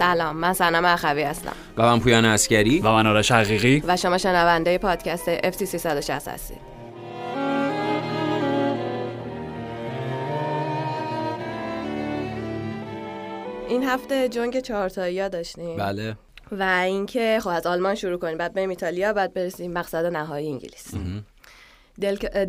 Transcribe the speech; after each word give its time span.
سلام 0.00 0.36
من 0.36 0.52
سنم 0.52 0.84
اخوی 0.84 1.22
هستم. 1.22 1.52
و 1.76 1.82
من 1.82 2.00
پویان 2.00 2.24
اسکری 2.24 2.80
و 2.80 2.92
من 2.92 3.06
آرش 3.06 3.32
حقیقی. 3.32 3.82
و 3.86 3.96
شما 3.96 4.18
شنونده 4.18 4.78
پادکست 4.78 5.36
FT 5.36 5.64
360 5.64 6.28
هستید. 6.28 6.58
این 13.68 13.84
هفته 13.84 14.28
جنگ 14.28 14.60
چهارتایی 14.60 15.28
داشتیم. 15.28 15.76
بله. 15.76 16.16
و 16.52 16.62
اینکه 16.62 17.38
خب 17.42 17.48
از 17.48 17.66
آلمان 17.66 17.94
شروع 17.94 18.18
کنیم 18.18 18.38
بعد 18.38 18.54
بریم 18.54 18.70
ایتالیا 18.70 19.12
بعد 19.12 19.34
برسیم 19.34 19.72
مقصد 19.72 20.06
نهایی 20.06 20.48
انگلیس. 20.48 20.94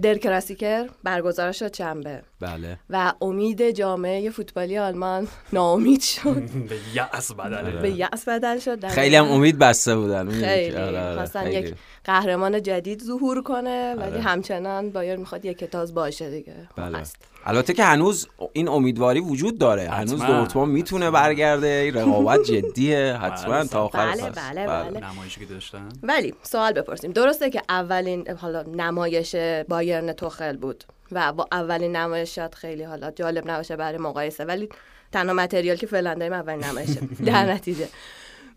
در 0.01 0.17
کلاسیکر 0.17 0.87
برگزار 1.03 1.51
شد 1.51 1.71
چنبه. 1.71 2.21
بله. 2.39 2.79
و 2.89 3.13
امید 3.21 3.69
جامعه 3.69 4.29
فوتبالی 4.29 4.77
آلمان 4.77 5.27
ناامید 5.53 6.01
شد. 6.01 6.43
به 6.69 6.75
یأس 6.93 7.31
بدل. 7.31 7.81
به 7.81 7.91
یأس 7.91 8.27
بدل 8.27 8.59
شد. 8.59 8.87
خیلی 8.87 9.15
هم 9.15 9.25
امید 9.25 9.59
بسته 9.59 9.95
بودن. 9.95 10.29
خیلی. 10.29 10.75
آره، 10.75 10.99
آره، 10.99 11.15
خواستن. 11.15 11.51
یک 11.51 11.75
قهرمان 12.05 12.61
جدید 12.61 13.03
ظهور 13.03 13.41
کنه 13.41 13.95
ولی 13.95 14.11
آره. 14.11 14.21
همچنان 14.21 14.89
بایر 14.89 15.15
می‌خواد 15.15 15.45
یک 15.45 15.57
کتاز 15.57 15.93
باشه 15.93 16.29
دیگه 16.29 16.53
بله. 16.75 16.97
هست. 16.97 17.15
البته 17.45 17.73
که 17.73 17.83
هنوز 17.83 18.27
این 18.53 18.67
امیدواری 18.67 19.19
وجود 19.19 19.57
داره 19.57 19.89
هنوز 19.89 20.21
حتما. 20.21 20.37
دورتموند 20.37 20.71
می‌تونه 20.71 21.11
برگرده 21.11 21.67
این 21.67 21.93
رقابت 21.93 22.43
جدیه 22.43 23.13
حتما 23.23 23.53
بله، 23.53 23.67
تا 23.67 23.83
آخر 23.83 24.11
بله، 24.11 24.29
فصل. 24.29 24.65
بله، 24.65 24.67
بله. 24.67 25.11
نمایشی 25.11 25.39
که 25.39 25.45
داشتن 25.45 25.89
ولی 26.03 26.33
سوال 26.43 26.73
بپرسیم 26.73 27.11
درسته 27.11 27.49
که 27.49 27.61
اولین 27.69 28.29
حالا 28.29 28.63
نمایش 28.63 29.35
بایرن 29.69 30.13
توخل 30.13 30.57
بود 30.57 30.83
و 31.11 31.33
با 31.33 31.47
اولین 31.51 31.95
نمایشات 31.95 32.55
خیلی 32.55 32.83
حالا 32.83 33.11
جالب 33.11 33.51
نباشه 33.51 33.75
برای 33.75 33.97
مقایسه 33.97 34.45
ولی 34.45 34.69
تنها 35.11 35.33
متریال 35.33 35.75
که 35.75 35.87
فعلا 35.87 36.13
داریم 36.13 36.33
اولین 36.33 36.63
نمایشه 36.63 36.99
در 37.25 37.53
نتیجه 37.53 37.87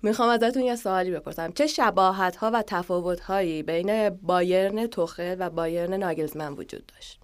می‌خوام 0.04 0.28
ازتون 0.28 0.62
یه 0.62 0.76
سوالی 0.76 1.10
بپرسم. 1.10 1.52
چه 1.52 1.66
شباهت 1.66 2.36
ها 2.36 2.50
و 2.54 2.62
تفاوت 2.66 3.20
هایی 3.20 3.62
بین 3.62 4.10
بایرن 4.10 4.86
توخل 4.86 5.36
و 5.38 5.50
بایرن 5.50 5.94
ناگلزمن 5.94 6.52
وجود 6.52 6.82
داشت؟ 6.94 7.18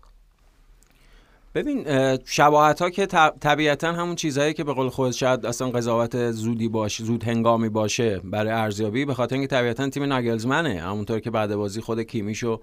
ببین 1.55 1.83
اه، 1.87 2.19
شباهت 2.25 2.83
ها 2.83 2.91
که 2.91 3.07
طب- 3.07 3.35
طبیعتا 3.41 3.93
همون 3.93 4.15
چیزهایی 4.15 4.55
که 4.55 4.65
به 4.65 4.73
قول 4.73 4.89
خود 4.89 5.11
شاید 5.11 5.47
اصلا 5.47 5.71
قضاوت 5.71 6.31
زودی 6.31 6.69
باشه 6.69 7.05
زود 7.05 7.25
هنگامی 7.25 7.69
باشه 7.69 8.21
برای 8.25 8.53
ارزیابی 8.53 9.05
به 9.05 9.15
خاطر 9.15 9.35
اینکه 9.35 9.49
طبیعتا 9.49 9.89
تیم 9.89 10.03
ناگلزمنه. 10.03 10.81
همونطور 10.81 11.21
که 11.21 11.31
بعد 11.31 11.55
بازی 11.55 11.81
خود 11.81 12.01
کیمیشو 12.03 12.61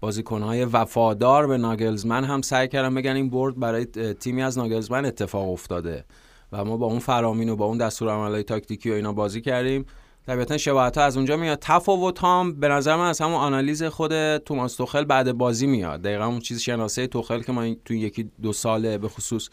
بازیکنهای 0.00 0.64
وفادار 0.64 1.46
به 1.46 1.58
ناگلزمن 1.58 2.24
هم 2.24 2.42
سعی 2.42 2.68
کردن 2.68 2.94
بگن 2.94 3.16
این 3.16 3.30
برد 3.30 3.58
برای 3.60 3.84
تیمی 4.14 4.42
از 4.42 4.58
ناگلزمن 4.58 5.04
اتفاق 5.04 5.48
افتاده. 5.48 6.04
و 6.52 6.64
ما 6.64 6.76
با 6.76 6.86
اون 6.86 6.98
فرامین 6.98 7.48
و 7.48 7.56
با 7.56 7.64
اون 7.64 7.78
دستور 7.78 8.08
عملهای 8.08 8.42
تاکتیکی 8.42 8.90
و 8.90 8.94
اینا 8.94 9.12
بازی 9.12 9.40
کردیم. 9.40 9.86
طبیعتا 10.26 10.58
شباهت 10.58 10.98
ها 10.98 11.04
از 11.04 11.16
اونجا 11.16 11.36
میاد. 11.36 11.58
تفاوت 11.60 12.24
هم 12.24 12.60
به 12.60 12.68
نظر 12.68 12.96
من 12.96 13.08
از 13.08 13.20
همون 13.20 13.34
آنالیز 13.34 13.82
خود 13.82 14.36
توماس 14.36 14.74
توخل 14.74 15.04
بعد 15.04 15.32
بازی 15.32 15.66
میاد. 15.66 16.02
دقیقا 16.02 16.26
اون 16.26 16.40
چیز 16.40 16.60
شناسه 16.60 17.06
توخل 17.06 17.42
که 17.42 17.52
ما 17.52 17.74
تو 17.84 17.94
یکی 17.94 18.30
دو 18.42 18.52
ساله 18.52 18.98
به 18.98 19.08
خصوص 19.08 19.48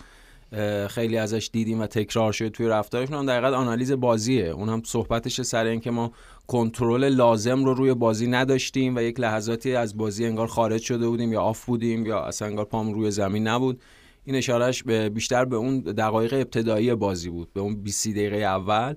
خیلی 0.87 1.17
ازش 1.17 1.49
دیدیم 1.53 1.81
و 1.81 1.87
تکرار 1.87 2.31
شده 2.31 2.49
توی 2.49 2.67
رفتارشون 2.67 3.17
هم 3.17 3.25
دقیقا 3.25 3.47
آنالیز 3.57 3.91
بازیه. 3.91 4.45
اون 4.45 4.69
هم 4.69 4.81
صحبتش 4.85 5.41
سر 5.41 5.65
این 5.65 5.79
که 5.79 5.91
ما 5.91 6.11
کنترل 6.47 7.09
لازم 7.09 7.65
رو 7.65 7.73
روی 7.73 7.93
بازی 7.93 8.27
نداشتیم 8.27 8.95
و 8.95 9.01
یک 9.01 9.19
لحظاتی 9.19 9.75
از 9.75 9.97
بازی 9.97 10.25
انگار 10.25 10.47
خارج 10.47 10.81
شده 10.81 11.07
بودیم 11.07 11.33
یا 11.33 11.41
آف 11.41 11.65
بودیم 11.65 12.05
یا 12.05 12.19
اصلا 12.19 12.47
انگار 12.47 12.65
پام 12.65 12.93
روی 12.93 13.11
زمین 13.11 13.47
نبود. 13.47 13.81
این 14.28 14.36
اشارهش 14.36 14.83
به 14.83 15.09
بیشتر 15.09 15.45
به 15.45 15.55
اون 15.55 15.80
دقایق 15.80 16.33
ابتدایی 16.33 16.95
بازی 16.95 17.30
بود 17.30 17.54
به 17.54 17.61
اون 17.61 17.76
20 17.76 18.08
دقیقه 18.08 18.38
اول 18.38 18.95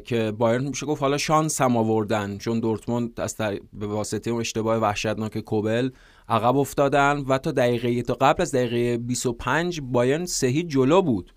که 0.00 0.32
بایرن 0.38 0.64
میشه 0.68 0.86
گفت 0.86 1.02
حالا 1.02 1.18
شانس 1.18 1.60
هم 1.60 1.76
آوردن 1.76 2.38
چون 2.38 2.60
دورتموند 2.60 3.20
از 3.20 3.36
طریق- 3.36 3.62
به 3.72 3.86
واسطه 3.86 4.30
اون 4.30 4.40
اشتباه 4.40 4.78
وحشتناک 4.78 5.38
کوبل 5.38 5.90
عقب 6.28 6.56
افتادن 6.56 7.18
و 7.18 7.38
تا 7.38 7.50
دقیقه 7.50 8.02
تا 8.02 8.14
قبل 8.14 8.42
از 8.42 8.54
دقیقه 8.54 8.98
25 8.98 9.80
بایرن 9.80 10.24
سهی 10.24 10.62
جلو 10.62 11.02
بود. 11.02 11.32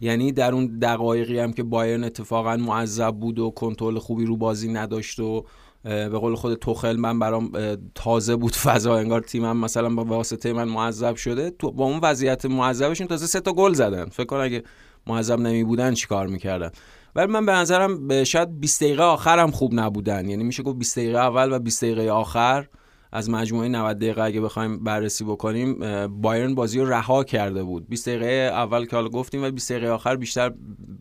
یعنی 0.00 0.32
در 0.32 0.52
اون 0.52 0.78
دقایقی 0.78 1.38
هم 1.38 1.52
که 1.52 1.62
بایرن 1.62 2.04
اتفاقا 2.04 2.56
معذب 2.56 3.10
بود 3.10 3.38
و 3.38 3.50
کنترل 3.50 3.98
خوبی 3.98 4.24
رو 4.24 4.36
بازی 4.36 4.72
نداشت 4.72 5.20
و 5.20 5.44
به 5.84 6.08
قول 6.08 6.34
خود 6.34 6.54
توخل 6.54 6.96
من 6.96 7.18
برام 7.18 7.52
تازه 7.94 8.36
بود 8.36 8.56
فضا 8.64 8.96
انگار 8.96 9.20
تیمم 9.20 9.56
مثلا 9.56 9.94
با 9.94 10.04
واسطه 10.04 10.52
من 10.52 10.68
معذب 10.68 11.16
شده. 11.16 11.50
تو 11.50 11.72
با 11.72 11.84
اون 11.84 12.00
وضعیت 12.02 12.46
معذبشون 12.46 13.06
تازه 13.06 13.26
سه 13.26 13.40
تا 13.40 13.52
گل 13.52 13.72
زدن. 13.72 14.04
فکر 14.04 14.26
کن 14.26 14.36
اگه 14.36 14.62
معذب 15.06 15.40
نمی 15.40 15.64
بودن 15.64 15.94
چیکار 15.94 16.26
می‌کردن؟ 16.26 16.70
ولی 17.16 17.26
من 17.26 17.46
به 17.46 17.52
نظرم 17.52 18.24
شاید 18.24 18.60
20 18.60 18.82
دقیقه 18.82 19.02
آخر 19.02 19.38
هم 19.38 19.50
خوب 19.50 19.74
نبودن. 19.74 20.28
یعنی 20.28 20.44
میشه 20.44 20.62
گفت 20.62 20.78
20 20.78 20.98
دقیقه 20.98 21.18
اول 21.18 21.52
و 21.52 21.58
20 21.58 21.84
دقیقه 21.84 22.10
آخر 22.10 22.66
از 23.12 23.30
مجموعه 23.30 23.68
90 23.68 23.96
دقیقه 23.96 24.22
اگه 24.22 24.40
بخوایم 24.40 24.84
بررسی 24.84 25.24
بکنیم 25.24 25.78
بایرن 26.06 26.54
بازی 26.54 26.80
رو 26.80 26.92
رها 26.92 27.24
کرده 27.24 27.62
بود. 27.62 27.88
20 27.88 28.08
دقیقه 28.08 28.26
اول 28.26 28.86
که 28.86 28.96
حالا 28.96 29.08
گفتیم 29.08 29.44
و 29.44 29.50
20 29.50 29.72
دقیقه 29.72 29.88
آخر 29.88 30.16
بیشتر 30.16 30.52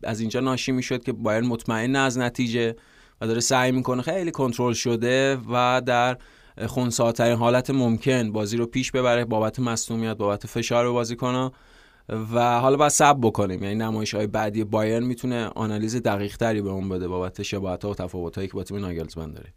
از 0.03 0.19
اینجا 0.19 0.39
ناشی 0.39 0.71
می‌شد 0.71 1.03
که 1.03 1.13
بایرن 1.13 1.45
مطمئن 1.45 1.95
از 1.95 2.17
نتیجه. 2.17 2.75
و 3.21 3.27
داره 3.27 3.39
سعی 3.39 3.71
می‌کنه 3.71 4.01
خیلی 4.01 4.31
کنترل 4.31 4.73
شده 4.73 5.37
و 5.51 5.81
در 5.85 6.17
خونساترین 6.67 7.35
حالت 7.35 7.69
ممکن 7.69 8.31
بازی 8.31 8.57
رو 8.57 8.65
پیش 8.65 8.91
ببره 8.91 9.25
بابت 9.25 9.59
مصونیت 9.59 10.17
بابت 10.17 10.47
فشار 10.47 10.91
بازیکن‌ها 10.91 11.53
و 12.33 12.59
حالا 12.59 12.77
باید 12.77 12.91
صبر 12.91 13.19
بکنیم. 13.19 13.63
یعنی 13.63 13.75
نمایش 13.75 14.15
های 14.15 14.27
بعدی 14.27 14.63
بایرن 14.63 15.03
می‌تونه 15.03 15.45
آنالیز 15.55 15.95
دقیق 15.95 16.37
تری 16.37 16.61
به 16.61 16.69
اون 16.69 16.89
بده 16.89 17.07
بابت 17.07 17.43
شباهت 17.43 17.85
ها 17.85 17.91
و 17.91 17.95
تفاوت 17.95 18.35
هایی 18.35 18.47
که 18.47 18.53
با 18.53 18.63
تیم 18.63 18.77
ناگلزمن 18.77 19.31
داره. 19.31 19.53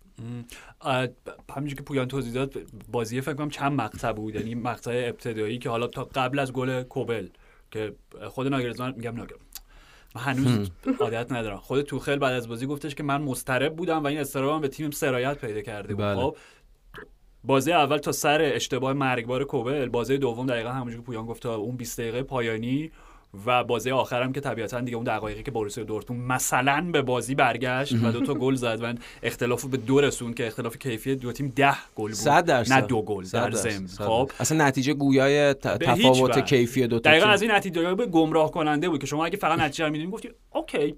همینجور 1.57 1.77
که 1.77 1.83
پویان 1.83 2.09
توضیح 2.09 2.33
داد 2.33 2.55
بازی 2.93 3.21
فکر 3.21 3.35
کنم 3.35 3.51
چند 3.51 3.73
مقطع 3.73 4.13
بود. 4.13 4.35
یعنی 4.35 4.55
مقطع 4.55 5.05
ابتدایی 5.09 5.59
که 5.59 5.71
حالا 5.71 5.87
تا 5.87 6.05
قبل 6.05 6.39
از 6.39 6.53
گل 6.53 6.83
کوبل 6.83 7.29
که 7.71 7.95
خود 8.29 8.47
ناگلزمن 8.47 8.95
میگم 8.97 9.17
ناگل 9.17 9.37
من 10.15 10.23
هنوز 10.23 10.71
عادت 11.01 11.33
ندارم. 11.33 11.57
خود 11.57 11.83
توخل 11.83 12.17
بعد 12.17 12.33
از 12.33 12.49
بازی 12.49 12.67
گفتش 12.67 12.95
که 12.95 13.03
من 13.03 13.23
مضطرب 13.23 13.77
بودم 13.77 14.05
و 14.05 14.07
این 14.07 14.21
اضطرابم 14.21 14.61
به 14.61 14.69
تیمم 14.69 14.91
سرایت 14.91 15.39
پیدا 15.39 15.61
کرده 15.61 15.95
بود. 15.95 16.05
بله. 16.05 16.17
خب 16.17 16.37
بازی 17.45 17.73
اول 17.73 17.99
تا 17.99 18.13
سر 18.13 18.43
اشتباه 18.43 18.93
مرگبار 18.93 19.45
کوبل 19.45 19.89
بازی 19.89 20.19
دوم 20.19 20.47
دقیقا 20.47 20.71
همونجور 20.71 21.01
که 21.01 21.07
پویان 21.07 21.27
گفت 21.27 21.43
تا 21.43 21.55
اون 21.55 21.77
20 21.77 22.01
دقیقه 22.01 22.23
پایانی 22.23 22.91
و 23.47 23.65
بازی 23.65 23.91
آخرم 23.91 24.33
که 24.33 24.41
طبیعتا 24.41 24.81
دیگه 24.81 24.97
اون 24.97 25.05
دقایقی 25.05 25.43
که 25.43 25.51
بوروسیا 25.51 25.85
دورتموند 25.85 26.33
مثلا 26.33 26.89
به 26.93 27.03
بازی 27.03 27.35
برگشت 27.35 27.93
و 27.93 28.13
دو 28.13 28.21
تا 28.21 28.35
گل 28.35 28.55
زد 28.55 28.79
و 28.83 28.95
اختلاف 29.23 29.65
به 29.65 29.77
دو 29.77 30.01
رسون 30.01 30.35
که 30.35 30.47
اختلاف 30.47 30.79
کیفیت 30.79 31.19
دو 31.19 31.33
تیم 31.33 31.53
ده 31.57 31.75
گل 31.95 32.11
بود 32.11 32.25
درصد 32.25 32.73
نه 32.73 32.81
دو 32.81 33.03
گل 33.03 33.25
در. 33.25 33.51
ضمن 33.51 33.87
صد 33.87 34.05
خب. 34.05 34.31
اصلا 34.41 34.67
نتیجه 34.67 34.95
گویای 34.95 35.55
تفاوت. 35.55 36.45
کیفی 36.45 36.87
دو 36.87 36.99
تا 36.99 37.11
دقیقا. 37.11 37.27
از 37.27 37.43
این 37.43 37.51
نتیجه 37.51 37.95
به 37.95 38.07
گمراه 38.07 38.51
کننده 38.51 38.89
بود 38.89 39.01
که 39.01 39.07
شما 39.07 39.25
اگه 39.25 39.37
فقط 39.37 39.59
نتیجه 39.59 39.85
رو 39.85 39.93
می‌دونی 39.93 40.11
گفتی 40.11 40.31
اوکی 40.51 40.97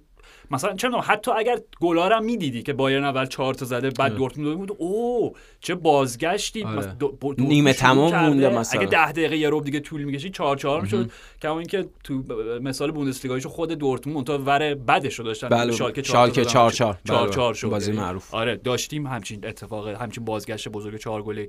مثلا 0.50 0.74
چه 0.74 0.88
می‌دونم، 0.88 1.04
حتی 1.06 1.30
اگر 1.30 1.58
گلا 1.80 2.08
رو 2.08 2.14
هم 2.14 2.24
می‌دیدی 2.24 2.62
که 2.62 2.72
بایرن 2.72 3.04
اول 3.04 3.26
چهار 3.26 3.54
تا 3.54 3.64
زده 3.64 3.90
بعد 3.90 4.14
دورتموند 4.14 4.56
بود 4.56 4.72
او 4.78 5.32
چه 5.60 5.74
بازگشتی 5.74 6.62
آره. 6.62 6.76
مثلا 6.76 6.94
نیمه 7.38 7.72
تمام. 7.72 8.16
مونده 8.16 8.48
مثلا. 8.48 8.80
اگه 8.80 8.90
ده 8.90 9.12
دقیقه 9.12 9.36
یه 9.36 9.50
ربع 9.50 9.64
دیگه 9.64 9.80
طول 9.80 10.02
می‌کشید 10.02 10.34
چهار 10.34 10.56
چهار 10.56 10.80
می‌شد 10.80 11.10
کما 11.42 11.58
اینکه 11.58 11.86
تو 12.04 12.22
مثال 12.62 12.90
بوندسلیگایشو 12.90 13.48
خود 13.48 13.72
دورتموند 13.72 14.26
تا 14.26 14.38
ور 14.38 14.74
بدش 14.74 15.14
رو 15.14 15.24
داشتن 15.24 15.48
بله. 15.48 15.72
شالکه 15.72 16.02
شالکه 16.02 16.44
چهار 16.44 16.70
چهار 16.70 16.72
چهار. 16.72 16.98
چهار 17.06 17.26
بله. 17.26 17.34
چهار 17.34 17.54
شد 17.54 17.68
بازی 17.68 17.90
یعنی 17.90 18.02
معروف. 18.02 18.34
آره 18.34 18.56
داشتیم 18.56 19.06
همچین 19.06 19.46
اتفاق 19.46 19.88
همچین 19.88 20.24
بازگشت 20.24 20.68
بزرگ 20.68 21.00
چهار 21.00 21.22
گلی 21.22 21.48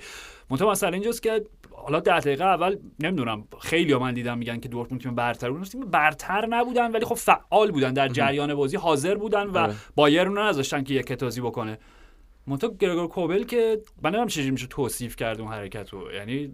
منتها 0.50 0.72
مثلا 0.72 0.90
اینجاست 0.90 1.24
که 1.24 1.46
حالا 1.84 2.00
ده 2.00 2.20
دقیقه 2.20 2.44
اول 2.44 2.78
نمی‌دونم 3.00 3.48
خیلی 3.60 3.96
من 3.96 4.14
دیدم 4.14 4.38
میگن 4.38 4.60
که 4.60 4.70
دورتموند 4.70 5.02
تیم 5.02 5.16
برتر 5.16 5.52
بود. 5.52 5.64
تیم 5.64 5.82
برتر 5.82 6.46
نبودن 6.46 6.92
ولی 6.92 7.06
خب 7.06 7.16
فعال 7.16 7.72
بودن. 7.72 7.94
در 7.94 8.08
جریان 8.08 8.56
بازی 8.56 8.78
حاضر 8.78 9.16
بودن 9.16 9.48
و 9.48 9.58
آره. 9.58 9.76
بایرن 9.96 10.36
رو 10.36 10.48
نذاشتن 10.48 10.84
که 10.84 10.94
یک 10.94 11.06
کتازی 11.06 11.42
بکنه. 11.42 11.78
منتها 12.48 12.70
گرگور 12.80 13.08
کوبل 13.08 13.44
که 13.44 13.82
من 14.02 14.10
نمی‌دونم 14.10 14.28
چجوری 14.28 14.52
میشه 14.52 14.68
توصیف 14.68 15.16
کرد 15.16 15.42
اون 15.42 15.52
حرکت 15.52 15.90
رو. 15.90 16.12
یعنی 16.12 16.54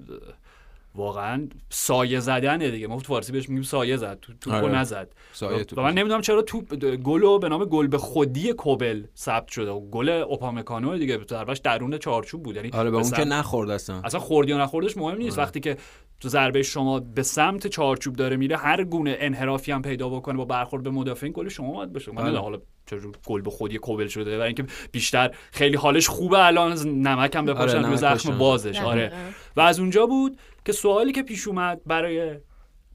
واقعا 0.95 1.47
سایه 1.69 2.19
زدنه 2.19 2.71
دیگه. 2.71 2.87
ما 2.87 2.97
تو 2.97 3.03
فارسی 3.03 3.31
بهش 3.31 3.49
میگیم 3.49 3.63
سایه 3.63 3.97
زد 3.97 4.19
تو 4.19 4.33
توپو 4.41 4.55
آره. 4.55 4.75
نزد. 4.75 5.13
سایه 5.31 5.63
توپ 5.63 5.79
و 5.79 5.81
من 5.81 5.93
نمی‌دونم 5.93 6.21
چرا 6.21 6.41
توپ 6.41 6.75
گل 6.95 7.39
به 7.39 7.49
نام 7.49 7.65
گل 7.65 7.87
به 7.87 7.97
خودی 7.97 8.53
کوبل 8.53 9.03
ثبت 9.17 9.47
شده. 9.47 9.71
گل 9.71 10.09
اوپامکانو 10.09 10.97
دیگه 10.97 11.19
ضربش 11.29 11.57
درون 11.57 11.97
چارچوب 11.97 12.43
بود. 12.43 12.55
یعنی 12.55 12.69
آره 12.73 12.91
به 12.91 12.97
اون 12.97 13.11
که 13.11 13.25
نخورد 13.25 13.69
اصلا. 13.69 14.01
اصلا 14.03 14.19
خوردی 14.19 14.51
یا 14.51 14.57
نخوردش 14.57 14.97
مهم 14.97 15.17
نیست. 15.17 15.39
آره. 15.39 15.47
وقتی 15.47 15.59
که 15.59 15.77
تو 16.19 16.29
ضربه 16.29 16.63
شما 16.63 16.99
به 16.99 17.23
سمت 17.23 17.67
چارچوب 17.67 18.15
داره 18.15 18.37
میره 18.37 18.57
هر 18.57 18.83
گونه 18.83 19.17
انحرافی 19.19 19.71
هم 19.71 19.81
پیدا 19.81 20.09
بکنه 20.09 20.37
با 20.37 20.45
برخورد 20.45 20.83
به 20.83 20.89
مدافعین 20.89 21.33
گل 21.35 21.49
شما 21.49 21.71
باید 21.73 21.93
بشه 21.93 22.11
من 22.11 22.23
بله. 22.23 22.39
حالا 22.39 22.59
چجور 22.89 23.15
گل 23.25 23.41
به 23.41 23.51
خودی 23.51 23.77
کوبل 23.77 24.07
شده 24.07 24.31
برای 24.31 24.47
اینکه 24.47 24.65
بیشتر 24.91 25.35
خیلی 25.51 25.77
حالش 25.77 26.07
خوبه 26.07 26.45
الان 26.45 26.71
از 26.71 26.87
نمک 26.87 27.35
هم 27.35 27.45
بپاشن 27.45 27.77
آره، 27.77 27.87
نمک 27.87 27.95
زخم. 27.95 28.37
بازش. 28.37 28.79
آره. 28.79 29.11
و 29.55 29.61
از 29.61 29.79
اونجا 29.79 30.05
بود 30.05 30.39
که 30.65 30.71
سوالی 30.71 31.11
که 31.11 31.23
پیش 31.23 31.47
اومد 31.47 31.81
برای 31.85 32.39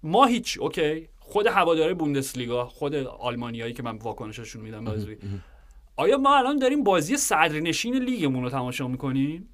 ما 0.03 0.27
هیچ 0.27 0.59
اوکی؟ 0.61 1.09
خود 1.19 1.47
هواداره 1.47 1.95
بوندسلیگا 1.95 2.67
خود 2.67 2.95
آلمانیایی 2.95 3.73
که 3.73 3.83
من 3.83 3.97
واکنششون 3.97 4.63
میدم 4.63 4.85
بازی 4.85 5.17
آیا 5.97 6.19
ما 6.19 6.37
الان 6.37 6.59
داریم 6.59 6.85
بازی 6.85 7.17
صدرنشین 7.17 7.95
لیگمون 7.95 8.43
رو 8.43 8.51
تماشا 8.51 8.89
می‌کنیم؟ 8.89 9.49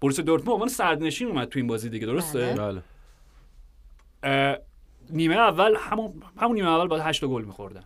بوروسیا 0.00 0.20
دورتموند 0.20 0.46
به 0.46 0.52
عنوان 0.52 0.68
صدرنشین 0.68 1.28
اومد 1.28 1.48
تو 1.48 1.58
این 1.58 1.66
بازی 1.66 1.88
دیگه 1.88 2.06
درسته؟ 2.06 2.54
بله. 2.58 2.82
اه، 4.22 4.56
نیمه 5.10 5.36
اول 5.36 5.74
همون 5.78 6.22
همون 6.36 6.56
نیمه 6.56 6.68
اول 6.68 6.86
باید 6.88 7.02
8 7.02 7.24
گل 7.24 7.44
میخوردن. 7.44 7.84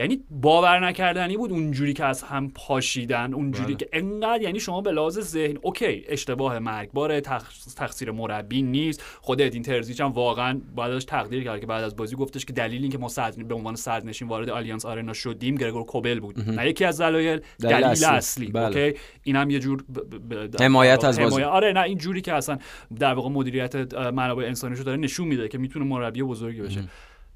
یعنی 0.00 0.20
باور 0.30 0.86
نکردنی 0.86 1.36
بود 1.36 1.50
اونجوری 1.50 1.92
که 1.92 2.04
از 2.04 2.22
هم 2.22 2.50
پاشیدن 2.54 3.34
اونجوری 3.34 3.66
بله. 3.66 3.76
که 3.76 3.88
انقدر 3.92 4.42
یعنی 4.42 4.60
شما 4.60 4.80
به 4.80 4.92
لحاظ 4.92 5.18
ذهن 5.20 5.58
okay 5.62 6.04
اشتباه 6.08 6.58
مرگباره 6.58 7.20
تخ- 7.20 7.74
تقصیر 7.76 8.10
مربی 8.10 8.62
نیست 8.62 9.02
خود 9.20 9.42
ادین 9.42 9.62
ترزیچ 9.62 10.00
هم 10.00 10.06
واقعا 10.12 10.60
ازش 10.78 11.04
تقدیر 11.04 11.44
کرد 11.44 11.60
که 11.60 11.66
بعد 11.66 11.84
از 11.84 11.96
بازی 11.96 12.16
گفتش 12.16 12.44
که 12.44 12.52
دلیل 12.52 12.82
اینکه 12.82 12.98
ما 12.98 13.08
صدر 13.08 13.42
به 13.42 13.54
عنوان 13.54 13.76
صدرنشین 13.76 14.28
وارد 14.28 14.50
آلیانس 14.50 14.86
آرنا 14.86 15.12
شدیم 15.12 15.54
گرگور 15.54 15.84
کوبل 15.84 16.20
بود 16.20 16.50
نه 16.50 16.68
یکی 16.68 16.84
از 16.84 17.00
دلایل 17.00 17.40
دلیل 17.60 17.72
دلیل 17.72 17.84
اصلی. 17.84 18.06
اصلی, 18.06 18.46
بله. 18.46 18.66
okay 18.66 18.98
اینم 19.22 19.50
یه 19.50 19.58
جور 19.58 19.82
ب- 19.82 20.34
ب- 20.34 20.34
ب- 20.56 20.62
حمایت 20.62 21.04
از 21.04 21.20
بازی. 21.20 21.42
آره 21.42 21.72
نه 21.72 21.80
این 21.80 21.98
جوری 21.98 22.20
که 22.20 22.32
اصلا 22.34 22.58
در 22.98 23.14
واقع 23.14 23.28
مدیریت 23.28 23.94
منابع 23.94 24.44
انسانیشو 24.44 24.82
داره 24.82 24.96
نشون 24.98 25.28
میده 25.28 25.48
که 25.48 25.58
می‌تونه 25.58 25.84
مربی 25.84 26.22
بزرگی 26.22 26.60
بشه 26.60 26.80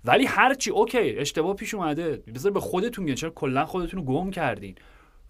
ولی 0.04 0.26
هرچی 0.26 0.70
okay 0.70 0.98
اشتباه 1.18 1.56
پیش 1.56 1.74
اومده. 1.74 2.16
بذار 2.34 2.52
به 2.52 2.60
خودتون 2.60 3.04
میگن 3.04 3.14
چرا 3.14 3.30
کلا 3.30 3.66
خودتون 3.66 4.00
رو 4.00 4.06
گم 4.06 4.30
کردین؟ 4.30 4.74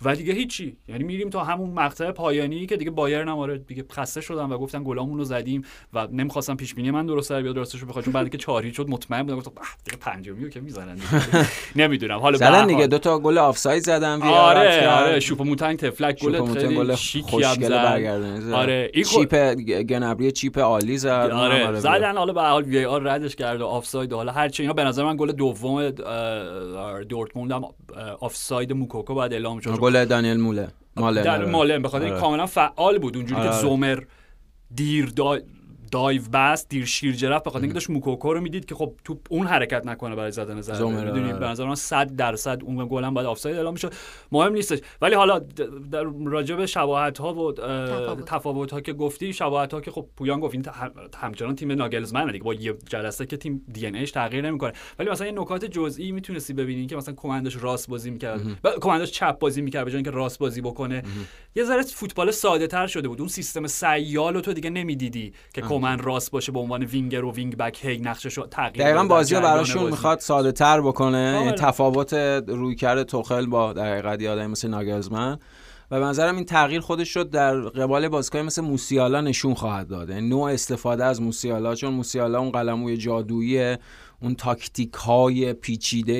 و 0.05 0.17
دیگه 0.17 0.32
هیچی 0.32 0.76
یعنی 0.88 1.05
میریم 1.05 1.31
تا 1.31 1.44
همون 1.44 1.70
مقطع 1.70 2.11
پایانی 2.11 2.67
که 2.67 2.76
دیگه 2.76 2.91
بایرن 2.91 3.29
هم 3.29 3.38
آره 3.38 3.58
دیگه 3.58 3.85
خسته 3.93 4.20
شدن 4.20 4.44
و 4.44 4.58
گفتن 4.58 4.82
گلامون 4.85 5.19
رو 5.19 5.25
زدیم 5.25 5.62
و 5.93 6.06
نمی‌خواستم 6.12 6.56
پیش 6.56 6.75
بینی 6.75 6.91
من 6.91 7.06
درست 7.06 7.31
در 7.31 7.43
بیاد 7.43 7.56
راستش 7.56 7.81
رو 7.81 7.87
بخوام 7.88 8.05
چون 8.05 8.12
بعد 8.12 8.29
که 8.31 8.38
چهاری 8.38 8.75
شد 8.75 8.88
مطمئن 8.88 9.23
بودم 9.23 9.37
گفتم 9.37 9.50
"اه، 9.56 9.67
دیگه 9.85 9.96
پنجمی 9.96 10.44
رو 10.44 10.50
که 10.50 10.61
می‌زنن 10.61 10.94
دیگه." 10.94 11.06
نمی‌دونم 11.85 12.19
حالا 12.19 12.38
هر 12.38 12.52
زدن 12.52 12.67
دیگه. 12.67 12.87
دو 12.87 12.99
تا 12.99 13.19
گل 13.19 13.38
آفساید 13.38 13.82
زدن 13.82 14.23
آر 14.23 14.56
آره. 14.56 14.88
آره 14.88 15.20
شوپوموتینگ 15.20 15.78
طفلک 15.78 16.25
گل 16.25 16.55
خیلی 16.55 16.94
خوشگل 17.23 18.40
زد. 18.40 18.52
آره 18.52 18.90
این 18.94 19.05
chip 19.05 19.55
گنبری 19.88 20.32
chip 20.32 20.58
عالی 20.58 20.99
زد 20.99 21.08
آره 21.32 21.67
آره 21.67 21.81
زدن 21.81 22.17
حالا 22.17 22.32
به 22.32 22.40
هر 22.43 22.50
حال 22.50 22.64
VAR 22.64 23.02
ردش 23.02 23.37
کرد 23.37 23.61
و 23.61 23.67
آفساید 23.67 24.12
حالا 24.12 24.32
هرچی 24.32 24.62
اینا 24.62 24.73
به 24.73 24.85
نظر 24.85 25.05
من 25.05 25.17
گل 25.17 25.32
دوم 25.32 25.90
دورتموند 27.08 27.52
هم 27.52 27.62
آفساید 28.20 28.73
موکوکو 28.73 29.14
بعد 29.14 29.32
اعلام 29.32 29.61
شد 29.61 29.70
گل 29.84 30.04
دانیل 30.04 30.40
موله 30.40 30.69
مالر 30.96 31.22
در 31.22 31.40
آره. 31.40 31.50
مالن 31.50 31.82
به 31.82 31.88
خاطر 31.88 32.06
آره. 32.06 32.20
کاملا 32.20 32.46
فعال 32.46 32.98
بود 32.98 33.16
اونجوری 33.16 33.42
که 33.42 33.48
آره. 33.48 33.60
زومر 33.60 33.98
دیر 34.75 35.06
دا... 35.06 35.38
dive 35.94 36.22
بست 36.32 36.69
دیر 36.69 36.85
شیرجه 36.84 37.28
رفت 37.29 37.44
به 37.44 37.50
خاطر 37.50 37.62
اینکه 37.62 37.75
داشت 37.75 37.91
موکوکو 37.91 38.35
رو 38.35 38.41
می‌دید 38.41 38.64
که 38.64 38.75
خب 38.75 38.94
تو 39.05 39.19
اون 39.31 39.46
حرکت 39.46 39.87
نکنه 39.87 40.17
برای 40.17 40.31
زدن 40.31 40.61
ضربه 40.61 41.05
می‌دونی 41.05 41.31
آره. 41.31 41.38
به 41.38 41.46
نظر 41.46 41.64
من 41.64 41.75
100 41.75 42.17
درصد 42.17 42.61
اون 42.64 42.88
گل 42.91 43.05
هم 43.05 43.14
باید 43.14 43.26
آفساید 43.26 43.56
اعلام 43.56 43.73
می‌شد. 43.75 43.93
مهم 44.32 44.52
نیستش. 44.52 44.79
ولی 45.02 45.14
حالا 45.14 45.38
د- 45.38 45.62
در 45.91 46.02
راجع 46.25 46.55
به 46.55 46.67
شباهت 46.67 47.19
ها 47.19 47.35
و 47.35 47.52
تفاوت. 48.26 48.73
ها 48.73 48.81
که 48.81 48.93
گفتی 48.93 49.32
شباهت 49.32 49.75
ها 49.75 49.81
که 49.81 49.91
خب 49.91 50.06
پویان 50.17 50.41
گفت 50.41 50.55
این 50.55 50.64
همچنان 51.17 51.55
تیم 51.55 51.73
ناگلزمنه 51.73 52.32
دیگه. 52.32 52.44
با 52.44 52.55
یه 52.55 52.75
جلسه 52.88 53.26
که 53.26 53.37
تیم 53.37 53.64
DNA 53.72 54.05
تغییر 54.05 54.47
نمی‌کنه. 54.47 54.73
ولی 54.99 55.11
مثلا 55.11 55.26
این 55.26 55.38
نکات 55.38 55.64
جزئی 55.64 56.12
می‌تونستی 56.12 56.52
ببینی 56.52 56.87
که 56.87 56.97
مثلا 56.97 57.14
کماندش 57.14 57.56
راست 57.61 57.88
بازی 57.88 58.11
می‌کرد. 58.11 58.40
کماندش 58.81 59.11
چپ 59.11 59.38
بازی 59.38 59.62
می‌کرد 59.62 59.85
به 59.85 59.90
جای 59.90 59.97
اینکه 59.97 60.11
راست 60.11 60.38
بازی 60.38 60.61
بکنه. 60.61 61.02
یه 61.56 61.64
ذره 61.64 61.82
فوتبال 61.82 62.31
ساده 62.31 62.67
تر 62.67 62.87
شده 62.87 63.08
بود. 63.08 63.20
اون 63.20 63.29
سیستم 63.29 63.67
سیال 63.67 64.35
رو 64.35 64.40
تو 64.40 64.52
دیگه 64.52 64.70
نمی‌دیدی 64.70 65.32
که 65.55 65.61
کمن 65.84 65.98
راست 65.98 66.31
باشه 66.31 66.52
به 66.52 66.58
عنوان 66.58 66.84
وینگر 66.84 67.25
و 67.25 67.32
wing-back 67.32 67.84
هی 67.84 67.98
نقشش 67.98 68.38
رو 68.38 68.46
تغییر 68.46 68.84
دقیقا 68.84 69.04
بازی 69.04 69.34
براشون. 69.34 69.90
می‌خواد 69.90 70.19
ساده 70.19 70.52
تر 70.52 70.81
بکنه 70.81 71.19
یعنی 71.19 71.38
کاملا. 71.38 71.52
تفاوت 71.52 72.14
رویکرد 72.48 73.02
توخل 73.02 73.46
با 73.46 73.72
در 73.72 73.92
حقیقت 73.92 74.22
یه 74.22 74.31
آدمی 74.31 74.46
مثل 74.46 74.69
ناگلزمن 74.69 75.38
و 75.90 76.00
به 76.00 76.06
نظرم 76.06 76.36
این 76.36 76.44
تغییر 76.44 76.81
خودش 76.81 77.16
رو 77.16 77.25
در 77.25 77.60
قبال 77.60 78.08
بازیکن 78.08 78.38
مثل 78.38 78.62
موسیالا 78.62 79.20
نشون 79.20 79.54
خواهد 79.54 79.88
داد 79.88 80.08
یعنی 80.08 80.28
نوع 80.28 80.52
استفاده 80.52 81.04
از 81.04 81.22
موسیالا 81.22 81.75
چون 81.75 81.92
موسیالا 81.92 82.40
اون 82.40 82.50
قلموی 82.50 82.96
جادویی 82.96 83.76
اون 84.25 84.35
تاکتیک 84.35 84.93
های 84.93 85.53
پیچیده 85.53 86.12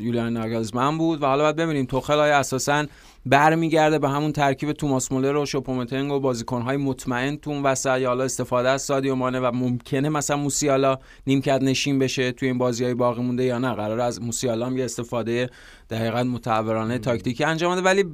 یولیان 0.00 0.32
ناگلزمن 0.32 0.98
بود 0.98 1.22
و 1.22 1.26
حالا 1.26 1.42
باید 1.42 1.56
ببینیم 1.56 1.86
توخل 1.86 2.18
های 2.18 2.30
اساسا 2.30 2.86
برمیگرده 3.26 3.98
به 3.98 4.08
همون 4.08 4.32
ترکیب 4.32 4.72
توماس 4.72 5.12
مولر 5.12 5.36
و 5.36 5.46
شوپومتنگ 5.46 6.12
و 6.12 6.20
بازیکنهای 6.20 6.76
مطمئن 6.76 7.36
تو 7.36 7.50
اون 7.50 7.62
وسط 7.62 7.98
یا 7.98 8.08
حالا 8.08 8.24
استفاده 8.24 8.68
از 8.68 8.82
سادیو 8.82 9.14
مانه 9.14 9.40
و 9.40 9.50
ممکنه 9.54 10.08
مثلا 10.08 10.36
موسیالا 10.36 10.98
نیمکت 11.26 11.62
نشین 11.62 11.98
بشه 11.98 12.32
تو 12.32 12.46
این 12.46 12.58
بازی 12.58 12.84
های 12.84 12.94
باقی 12.94 13.22
مونده 13.22 13.44
یا 13.44 13.58
نه. 13.58 13.74
قرار 13.74 14.00
از 14.00 14.22
موسیالا 14.22 14.66
هم 14.66 14.78
یه 14.78 14.84
استفاده 14.84 15.50
دقیقا 15.90 16.22
متعورانه 16.22 16.98
تاکتیکی 16.98 17.44
انجام 17.44 17.72
بده. 17.72 17.82
ولی 17.82 18.04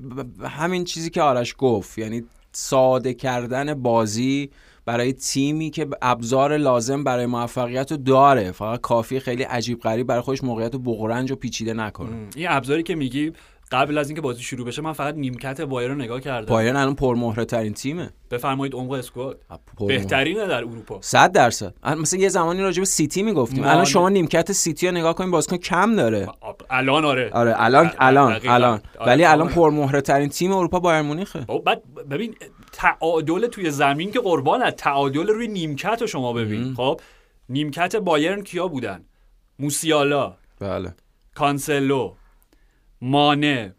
همین 0.49 0.85
چیزی 0.85 1.11
که 1.11 1.23
آرش 1.23 1.55
گفت 1.59 1.99
یعنی 1.99 2.25
ساده 2.53 3.15
کردن 3.15 3.75
بازی 3.75 4.51
برای 4.91 5.13
تیمی 5.13 5.71
که 5.71 5.87
ابزار 6.03 6.57
لازم 6.57 7.05
برای 7.05 7.27
موفقیت 7.27 7.91
رو 7.91 7.97
داره. 7.97 8.53
فقط 8.53 8.81
کافی 8.81 9.21
خیلی 9.21 9.43
عجیب 9.43 9.81
غریب 9.81 10.07
برای 10.07 10.21
خودش 10.21 10.45
موقعیت 10.45 10.73
رو 10.73 10.79
بغرنج 10.79 11.33
و 11.33 11.37
پیچیده 11.37 11.75
نکنه. 11.75 12.29
این 12.37 12.47
ابزاری 12.51 12.83
که 12.83 12.95
میگی 12.95 13.33
قبل 13.70 13.99
از 13.99 14.08
اینکه 14.08 14.20
بازی 14.20 14.43
شروع 14.43 14.67
بشه 14.67 14.82
من 14.82 14.93
فقط 14.93 15.14
نیمکت 15.14 15.61
بایر 15.61 15.88
رو 15.88 15.94
نگاه 15.94 16.20
کردم. 16.20 16.46
بایرن 16.46 16.76
الان 16.76 16.94
پرمهره 16.94 17.44
ترین 17.44 17.75
تیمه. 17.75 18.11
بفرمایید 18.31 18.75
عمق 18.75 18.93
squad. 18.93 19.41
بهترینه 19.88 20.46
در 20.46 20.58
اروپا. 20.58 20.99
صد 21.02 21.32
درصد. 21.32 21.75
الان 21.82 21.99
مثلا 21.99 22.20
یه 22.20 22.28
زمانی 22.28 22.61
راجع 22.61 22.81
به 22.81 22.87
سیتی 22.87 23.22
می‌گفتیم. 23.22 23.64
الان 23.64 23.84
شما 23.84 24.08
نیمکت 24.08 24.52
سیتی 24.52 24.87
رو 24.87 24.93
نگاه 24.93 25.14
کنیم 25.14 25.31
بازیکن 25.31 25.56
کم 25.56 25.96
داره. 25.96 26.28
الان 26.70 27.05
آره. 27.05 27.31
آره 27.32 27.55
الان. 27.56 27.90
الان. 27.99 28.40
الان. 28.44 28.81
آره، 28.99 29.11
ولی 29.11 29.25
الان 29.25 29.49
کاملا. 29.49 29.70
پرمهره 29.70 30.00
ترین 30.00 30.28
تیم 30.28 30.52
اروپا 30.52 30.81
بایرن 30.81 31.03
مونیخه. 31.02 31.40
بابا 31.40 31.61
بعد 31.61 32.08
ببین 32.11 32.34
تعادل 32.72 33.46
توی 33.46 33.70
زمین 33.70 34.11
که 34.11 34.20
قربان 34.20 34.70
تعادل 34.70 35.26
روی 35.26 35.49
نیمکت 35.49 35.99
رو 36.00 36.06
شما 36.06 36.32
ببین. 36.32 36.75
خب 36.75 37.00
نیمکت 37.49 37.96
بایرن 37.96 38.43
کیا 38.43 38.69
بودن؟ 38.69 39.05
موسیالا. 39.58 40.37
بله. 40.61 40.94
کانسلو. 41.34 42.12
مانه 43.02 43.75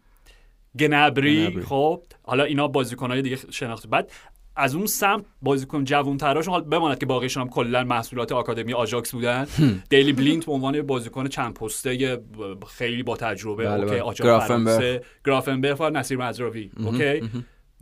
گنبری 0.78 1.46
گنبری. 1.46 1.64
خب. 1.64 2.02
حالا 2.22 2.44
اینا 2.44 2.68
بازیکنهای 2.68 3.22
دیگه 3.22 3.38
شناخته. 3.50 3.88
بعد 3.88 4.12
از 4.56 4.74
اون 4.74 4.86
سمت 4.86 5.24
بازیکن 5.42 5.84
جوون 5.84 6.16
تراشون 6.16 6.52
حالا 6.52 6.64
بماند 6.64 6.98
که 6.98 7.06
باقیشون 7.06 7.42
هم 7.42 7.48
کلا 7.48 7.84
محصولات 7.84 8.32
آکادمی 8.32 8.72
آژاکس 8.72 9.12
بودن. 9.12 9.46
دیلی 9.88 10.12
بلیند 10.12 10.46
به 10.46 10.52
عنوان 10.52 10.82
بازیکن 10.82 11.28
چند 11.28 11.54
پسته 11.54 12.20
خیلی 12.66 13.02
با 13.02 13.16
تجربه 13.16 13.64
بله، 13.64 13.74
okay 13.74 13.90
بله. 13.90 14.02
آجاق 14.02 14.26
گرافنبرگ. 14.26 15.02
گرافنبرگ 15.26 15.76
و 15.80 15.90
نصیر 15.90 16.18
مزراوی 16.18 16.70
okay. 16.84 17.22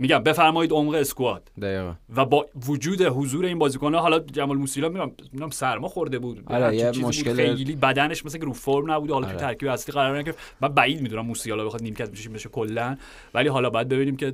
میگم 0.01 0.19
بفرمایید 0.19 0.73
عمق 0.73 0.95
squad. 0.95 1.51
دقیقا. 1.63 1.93
و 2.17 2.25
با 2.25 2.47
وجود 2.67 3.03
حضور 3.03 3.45
این 3.45 3.59
بازیکن‌ها 3.59 4.01
حالا 4.01 4.19
جمال 4.19 4.57
موسیالا 4.57 4.89
میگم 4.89 5.51
سرما 5.51 5.89
خورده 5.89 6.19
بود. 6.19 6.43
آره، 6.47 6.77
یه 6.77 6.91
مشکل- 6.91 7.35
خیلی 7.35 7.77
بدنش 7.77 8.27
مثل 8.27 8.39
که 8.39 8.45
رو 8.45 8.53
فرم 8.53 8.91
نبود 8.91 9.11
حالا 9.11 9.27
آره. 9.27 9.37
تو 9.37 9.41
ترکیب 9.41 9.69
اصلی 9.69 9.93
قرار 9.93 10.19
نگرفت. 10.19 10.39
من 10.61 10.69
بعید 10.69 11.03
می‌دونم 11.03 11.27
موسیالا 11.27 11.65
بخواد 11.65 11.83
نیمکت 11.83 12.11
بشه 12.11 12.31
بشه 12.31 12.49
کلا. 12.49 12.97
ولی 13.35 13.49
حالا 13.49 13.71
باید 13.71 13.89
ببینیم 13.89 14.17
که 14.17 14.31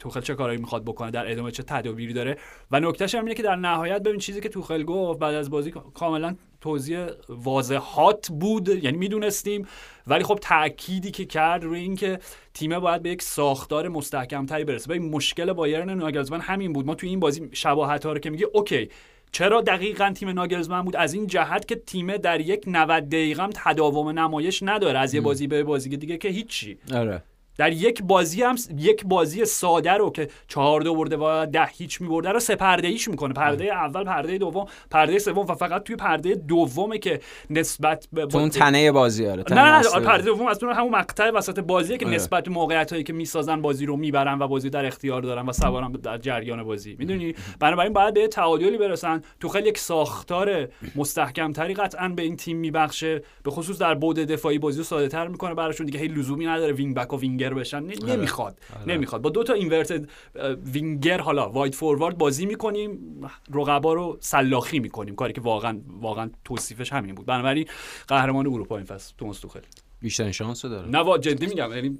توخل 0.00 0.20
چه 0.20 0.34
کارایی 0.34 0.58
می‌خواد 0.58 0.84
بکنه 0.84 1.10
در 1.10 1.32
ادامه 1.32 1.50
چه 1.50 1.62
تدابیری 1.62 2.12
داره. 2.12 2.38
و 2.70 2.80
نکتهش 2.80 3.14
هم 3.14 3.22
اینه 3.22 3.34
که 3.34 3.42
در 3.42 3.56
نهایت 3.56 4.02
ببین 4.02 4.20
چیزی 4.20 4.40
که 4.40 4.48
توخل 4.48 4.82
گفت 4.82 5.18
بعد 5.18 5.34
از 5.34 5.50
بازی 5.50 5.72
کاملا 5.94 6.36
توضیح 6.60 7.06
واضحات 7.28 8.28
بود 8.28 8.68
یعنی 8.68 8.98
می‌دونستیم. 8.98 9.66
ولی 10.06 10.24
خب 10.24 10.38
تأکیدی 10.42 11.10
که 11.10 11.24
کرد 11.24 11.64
روی 11.64 11.80
اینکه 11.80 12.18
تیم 12.54 12.78
باید 12.78 13.02
به 13.02 13.10
یک 13.10 13.22
ساختار 13.22 13.88
مستحکم 13.88 14.46
تری 14.46 14.64
برسه. 14.64 14.88
ببین 14.88 15.10
مشکل 15.10 15.52
بایرن 15.52 15.90
ناگلزمن 15.90 16.40
همین 16.40 16.72
بود. 16.72 16.86
ما 16.86 16.94
توی 16.94 17.08
این 17.08 17.20
بازی 17.20 17.48
شباهت 17.52 18.06
ها 18.06 18.12
رو 18.12 18.18
که 18.18 18.30
میگه 18.30 18.46
اوکی 18.52 18.88
چرا 19.32 19.60
دقیقا 19.60 20.12
تیم 20.16 20.28
ناگلزمن 20.28 20.82
بود؟ 20.82 20.96
از 20.96 21.14
این 21.14 21.26
جهت 21.26 21.68
که 21.68 21.74
تیم 21.74 22.16
در 22.16 22.40
یک 22.40 22.64
90 22.66 23.08
دقیقه 23.08 23.42
هم 23.42 23.50
تداوم 23.54 24.08
نمایش 24.08 24.62
نداره. 24.62 24.98
از 24.98 25.14
یه 25.14 25.20
بازی 25.20 25.46
به 25.46 25.64
بازی 25.64 25.88
دیگه 25.96 26.18
که 26.18 26.28
هیچی. 26.28 26.78
آره. 26.94 27.22
در 27.58 27.72
یک 27.72 28.02
بازی 28.02 28.42
هم 28.42 28.56
یک 28.76 29.04
بازی 29.04 29.44
ساده 29.44 29.92
رو 29.92 30.10
که 30.10 30.28
چهار 30.48 30.80
دو 30.80 30.94
برده 30.94 31.16
و 31.16 31.46
ده 31.46 31.66
هیچ 31.66 32.00
میبرده 32.00 32.28
رو 32.28 32.40
سه 32.40 32.56
پرده 32.56 32.88
ایش 32.88 33.08
می‌کنه. 33.08 33.34
پرده 33.34 33.64
اول 33.64 34.04
پرده 34.04 34.38
دوم 34.38 34.66
پرده 34.90 35.18
سوم 35.18 35.38
و 35.38 35.54
فقط 35.54 35.82
توی 35.82 35.96
پرده 35.96 36.34
دومه 36.34 36.98
که 36.98 37.20
نسبت 37.50 38.08
به 38.12 38.26
تو 38.26 38.38
اون 38.38 38.50
تنه 38.50 38.92
بازی 38.92 39.26
آره 39.26 39.38
نه 39.38 39.44
تنه 39.44 39.80
نه 39.80 39.88
آره، 39.88 40.04
پرده 40.04 40.24
دوم 40.24 40.46
از 40.46 40.64
اون 40.64 40.72
همون 40.72 40.90
مقطع 40.90 41.30
وسط 41.30 41.58
بازیه 41.58 41.98
که 41.98 42.06
آره. 42.06 42.14
نسبت 42.14 42.44
به 42.44 42.50
موقعیت 42.50 42.92
هایی 42.92 43.04
که 43.04 43.12
می‌سازن 43.12 43.62
بازی 43.62 43.86
رو 43.86 43.96
می‌برن 43.96 44.38
و 44.38 44.48
بازی 44.48 44.70
در 44.70 44.86
اختیار 44.86 45.22
دارن 45.22 45.46
و 45.46 45.52
سوارن 45.52 45.92
در 45.92 46.18
جریان 46.18 46.62
بازی. 46.62 46.96
می‌دونی؟ 46.98 47.34
بنابراین 47.60 47.92
باید 47.92 48.14
به 48.14 48.28
تعادلی 48.28 48.78
برسن. 48.78 49.22
تو 49.40 49.48
خیلی 49.48 49.68
یک 49.68 49.78
ساختار 49.78 50.68
مستحکم 50.96 51.52
تری 51.52 51.74
قطعا 51.74 52.08
به 52.08 52.22
این 52.22 52.36
تیم 52.36 52.56
میبخشه. 52.56 53.22
به 53.42 53.50
خصوص 53.50 53.78
در 53.78 53.94
بعد 53.94 54.32
دفاعی 54.32 54.58
بازی 54.58 54.78
رو 54.78 54.84
ساده 54.84 55.08
تر 55.08 55.28
می‌کنه 55.28 55.54
براشون. 55.54 55.86
دیگه 55.86 56.00
هی 56.00 56.08
لزومی 56.08 56.46
نداره. 56.46 56.72
وینگ 56.72 56.94
بک 56.94 57.12
و 57.12 57.18
وینگر 57.18 57.47
وینگر 57.54 57.60
بشن 57.60 57.84
آره. 57.84 58.16
نمی‌خواد. 58.16 58.60
آره. 58.76 58.88
نمی‌خواد. 58.88 59.22
با 59.22 59.30
دو 59.30 59.44
تا 59.44 59.52
inverted 59.52 60.08
وینگر 60.72 61.20
حالا 61.20 61.48
واید 61.50 61.74
فوروارد 61.74 62.18
بازی 62.18 62.46
می‌کنیم 62.46 62.98
رقبا 63.54 63.92
رو 63.92 64.16
سلاخی 64.20 64.78
می‌کنیم. 64.78 65.14
کاری 65.14 65.32
که 65.32 65.40
واقعا 65.40 65.80
واقعا 66.00 66.30
توصیفش 66.44 66.92
همین 66.92 67.14
بود. 67.14 67.26
بنابراین 67.26 67.66
قهرمان 68.08 68.46
اروپا 68.46 68.76
این 68.76 68.86
فصل. 68.86 69.14
توماس 69.18 69.40
توخل. 69.40 69.60
بیشترین 70.00 70.32
شانس 70.32 70.64
داره. 70.64 70.88
نه 70.88 71.18
جدی 71.18 71.46
میگم 71.46 71.72
یعنی 71.72 71.98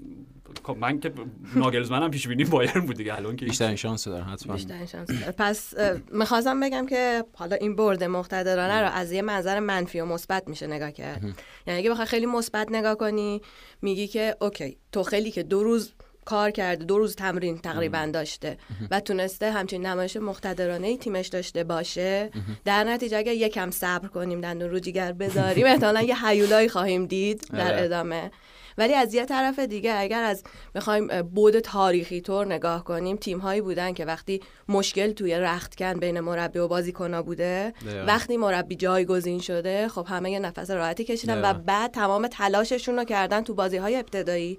من 0.81 1.01
که 1.01 1.13
ناگلزمنم 1.57 2.11
پیش 2.11 2.29
بینی 2.29 2.45
بایرن 2.45 2.87
بود 2.87 2.97
دیگه 2.97 3.15
الان 3.15 3.37
که 3.37 3.45
بیشترین 3.45 3.77
شانس 3.77 4.09
داره 4.09 4.25
حتما. 4.25 4.55
بیشترین 4.55 4.87
شانس 4.87 5.09
داره. 5.11 5.33
پس 5.33 5.75
می‌خواستم 6.13 6.61
بگم 6.61 6.87
که 6.87 7.25
حالا 7.35 7.57
این 7.57 7.77
برد 7.77 8.05
مقتدرانه 8.05 8.81
رو 8.81 8.89
از 8.89 9.13
یه 9.13 9.23
منظر 9.23 9.61
منفی 9.61 10.01
و 10.01 10.05
مثبت 10.05 10.49
میشه 10.49 10.67
نگاه 10.67 10.93
کرد. 10.93 11.23
یعنی 11.67 11.81
اگه 11.81 11.91
بخوای 11.91 12.07
خیلی 12.07 12.27
مثبت 12.27 12.73
نگاه 12.73 12.95
کنی 12.95 13.43
میگی 13.83 14.07
که 14.07 14.37
اوکی 14.41 14.79
تو 14.93 15.03
خیلی 15.03 15.31
که 15.31 15.43
دو 15.43 15.63
روز 15.63 15.93
کار 16.25 16.51
کرده 16.51 16.85
دو 16.85 16.99
روز 16.99 17.17
تمرین 17.17 17.59
تقریبا 17.59 18.11
داشته 18.13 18.59
و 18.91 19.01
تونسته 19.01 19.51
همچین 19.51 19.87
نمایش 19.87 20.17
مقتدرانه 20.17 20.87
ای 20.87 20.97
تیمش 20.97 21.27
داشته 21.27 21.65
باشه 21.65 22.31
در 22.65 22.85
نتیجه 22.85 23.19
اگر 23.19 23.33
یکم 23.33 23.71
صبر 23.71 24.09
کنیم 24.09 24.41
دندون 24.41 24.71
رو 24.71 24.79
جیگر 24.79 25.13
بذاریم 25.13 25.67
احتمالا 25.67 26.03
یه 26.03 26.27
هیولایی 26.27 26.69
خواهیم 26.69 27.07
دید 27.07 27.47
در 27.53 27.73
آره. 27.73 27.83
ادامه. 27.83 28.31
ولی 28.79 28.95
از 28.95 29.15
یه 29.15 29.25
طرف 29.25 29.59
دیگه 29.59 29.95
اگر 29.99 30.23
از 30.23 30.43
بخوایم 30.75 31.23
بود 31.23 31.59
تاریخی 31.59 32.21
طور 32.21 32.47
نگاه 32.47 32.85
کنیم 32.85 33.17
تیم 33.17 33.39
هایی 33.39 33.61
بودن 33.61 33.93
که 33.93 34.05
وقتی 34.05 34.41
مشکل 34.69 35.13
توی 35.13 35.35
رختکن 35.35 35.93
بین 35.93 36.21
مربی 36.21 36.59
و 36.59 36.69
بازیکن 36.69 37.23
بوده 37.23 37.75
دقیقاً. 37.87 38.05
وقتی 38.07 38.37
مربی 38.37 38.75
جایگزین 38.75 39.41
شده 39.41 39.89
خب 39.89 40.07
همه 40.09 40.31
یه 40.31 40.39
نفس 40.39 40.71
راحتی 40.71 41.05
کشیدن 41.05 41.45
و. 41.45 41.53
بعد 41.53 41.91
تمام 41.91 42.27
تلاششون 42.27 42.97
رو 42.97 43.05
کردن 43.05 43.41
تو 43.41 43.55
بازی 43.55 43.77
های 43.77 43.97
ابتدایی 43.97 44.59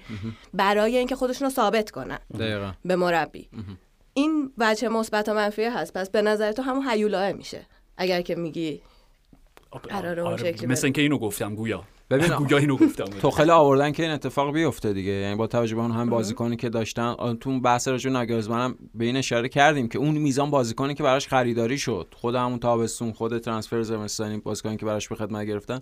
برای 0.53 0.97
اینکه 0.97 1.15
خودشون 1.15 1.47
رو 1.47 1.53
ثابت 1.53 1.91
کنن 1.91 2.19
دقیقا. 2.39 2.71
به 2.85 2.95
مربی. 2.95 3.49
این 4.13 4.51
بچه 4.59 4.89
مثبت 4.89 5.29
و 5.29 5.33
منفی 5.33 5.63
هست. 5.63 5.93
پس 5.93 6.09
به 6.09 6.21
نظر 6.21 6.51
تو 6.51 6.61
همون 6.61 6.89
هیولاه 6.89 7.31
میشه. 7.31 7.65
اگر 7.97 8.21
که 8.21 8.35
میگی 8.35 8.81
اون 9.71 10.37
شکلی 10.37 10.51
آره، 10.51 10.65
مثل. 10.65 10.87
اینکه 10.87 11.01
اینو 11.01 11.17
گفتم 11.17 11.55
گویا. 11.55 11.83
ببین 12.09 12.27
گویا 12.39 12.57
اینو 12.57 12.77
گفتم 12.77 13.05
توخل 13.05 13.49
آوردن 13.49 13.91
که 13.91 14.03
این 14.03 14.11
اتفاق 14.11 14.53
بیفته 14.53 14.93
دیگه. 14.93 15.11
یعنی 15.11 15.35
با 15.35 15.47
توجه 15.47 15.75
به 15.75 15.81
اون 15.81 15.91
هم 15.91 16.09
بازیکنی 16.09 16.55
که 16.55 16.69
داشتن 16.69 17.15
تو 17.41 17.59
بحث 17.59 17.87
راجع 17.87 18.09
ناگلزمن 18.09 18.75
به 18.95 19.05
این 19.05 19.17
اشاره 19.17 19.49
کردیم 19.49 19.87
که 19.87 19.99
اون 19.99 20.17
میزان 20.17 20.49
بازیکنی 20.49 20.93
که 20.93 21.03
براش 21.03 21.27
خریداری 21.27 21.77
شد 21.77 22.07
خود 22.15 22.35
همون 22.35 22.59
تابستون 22.59 23.11
خود 23.11 23.37
ترانسفر 23.37 23.81
زمستانی 23.81 24.37
بازیکنی 24.37 24.77
که 24.77 24.85
براش 24.85 25.07
به 25.07 25.15
خدمت 25.15 25.47
گرفتن 25.47 25.81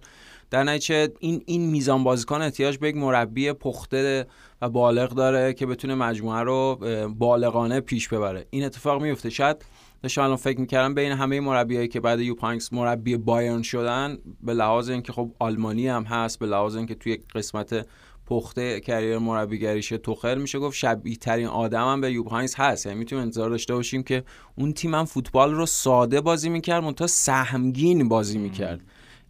در 0.50 0.64
نتیجه 0.64 1.10
این 1.20 1.44
این 1.46 1.70
میزان 1.70 2.04
بازیکن 2.04 2.42
احتیاج 2.42 2.78
به 2.78 2.90
یک 2.90 2.96
مربی 2.96 3.54
پخته 3.54 4.28
و 4.62 4.70
بالغ 4.70 5.10
داره 5.10 5.54
که 5.54 5.66
بتونه 5.66 5.96
مجموعه 5.96 6.42
رو 6.42 6.80
بالغانه 7.18 7.80
پیش 7.80 8.08
ببره. 8.08 8.46
این 8.50 8.64
اتفاق 8.64 9.02
میفته. 9.02 9.30
شاید 9.30 9.66
داشتم 10.08 10.22
الان 10.22 10.36
فکر 10.36 10.60
می‌کردم 10.60 10.94
بین 10.94 11.12
همه 11.12 11.40
مربیایی 11.40 11.88
که 11.88 12.00
بعد 12.00 12.20
یوپانکس 12.20 12.74
مربی 12.74 13.18
بایرن 13.18 13.62
شدن 13.62 14.18
به 14.44 14.54
لحاظ 14.54 14.90
اینکه 14.90 15.14
خب 15.14 15.32
آلمانی 15.40 15.88
هم 15.88 16.04
هست 16.04 16.40
به 16.40 16.46
لحاظ 16.46 16.76
اینکه 16.76 16.96
توی 16.96 17.18
قسمت 17.36 17.86
پخته 18.26 18.80
کریر 18.80 19.18
مربیگریشه 19.18 19.98
توخل 19.98 20.38
میشه 20.38 20.60
گفت 20.60 20.78
شبیه 20.78 21.16
ترین 21.16 21.48
آدم 21.48 21.88
هم 21.88 22.02
به 22.02 22.12
یوبهاینز 22.12 22.56
هست. 22.58 22.86
یعنی 22.86 23.00
می‌تونیم 23.00 23.24
انتظار 23.24 23.50
داشته 23.50 23.76
باشیم 23.76 24.04
که 24.04 24.24
اون 24.56 24.74
تیم 24.74 24.96
هم 24.96 25.06
فوتبال 25.06 25.54
رو 25.54 25.66
ساده 25.66 26.22
بازی 26.22 26.50
می‌کرد 26.50 26.84
منتها 26.84 27.08
سهمگین 27.08 28.10
بازی 28.10 28.38
می‌کرد. 28.38 28.82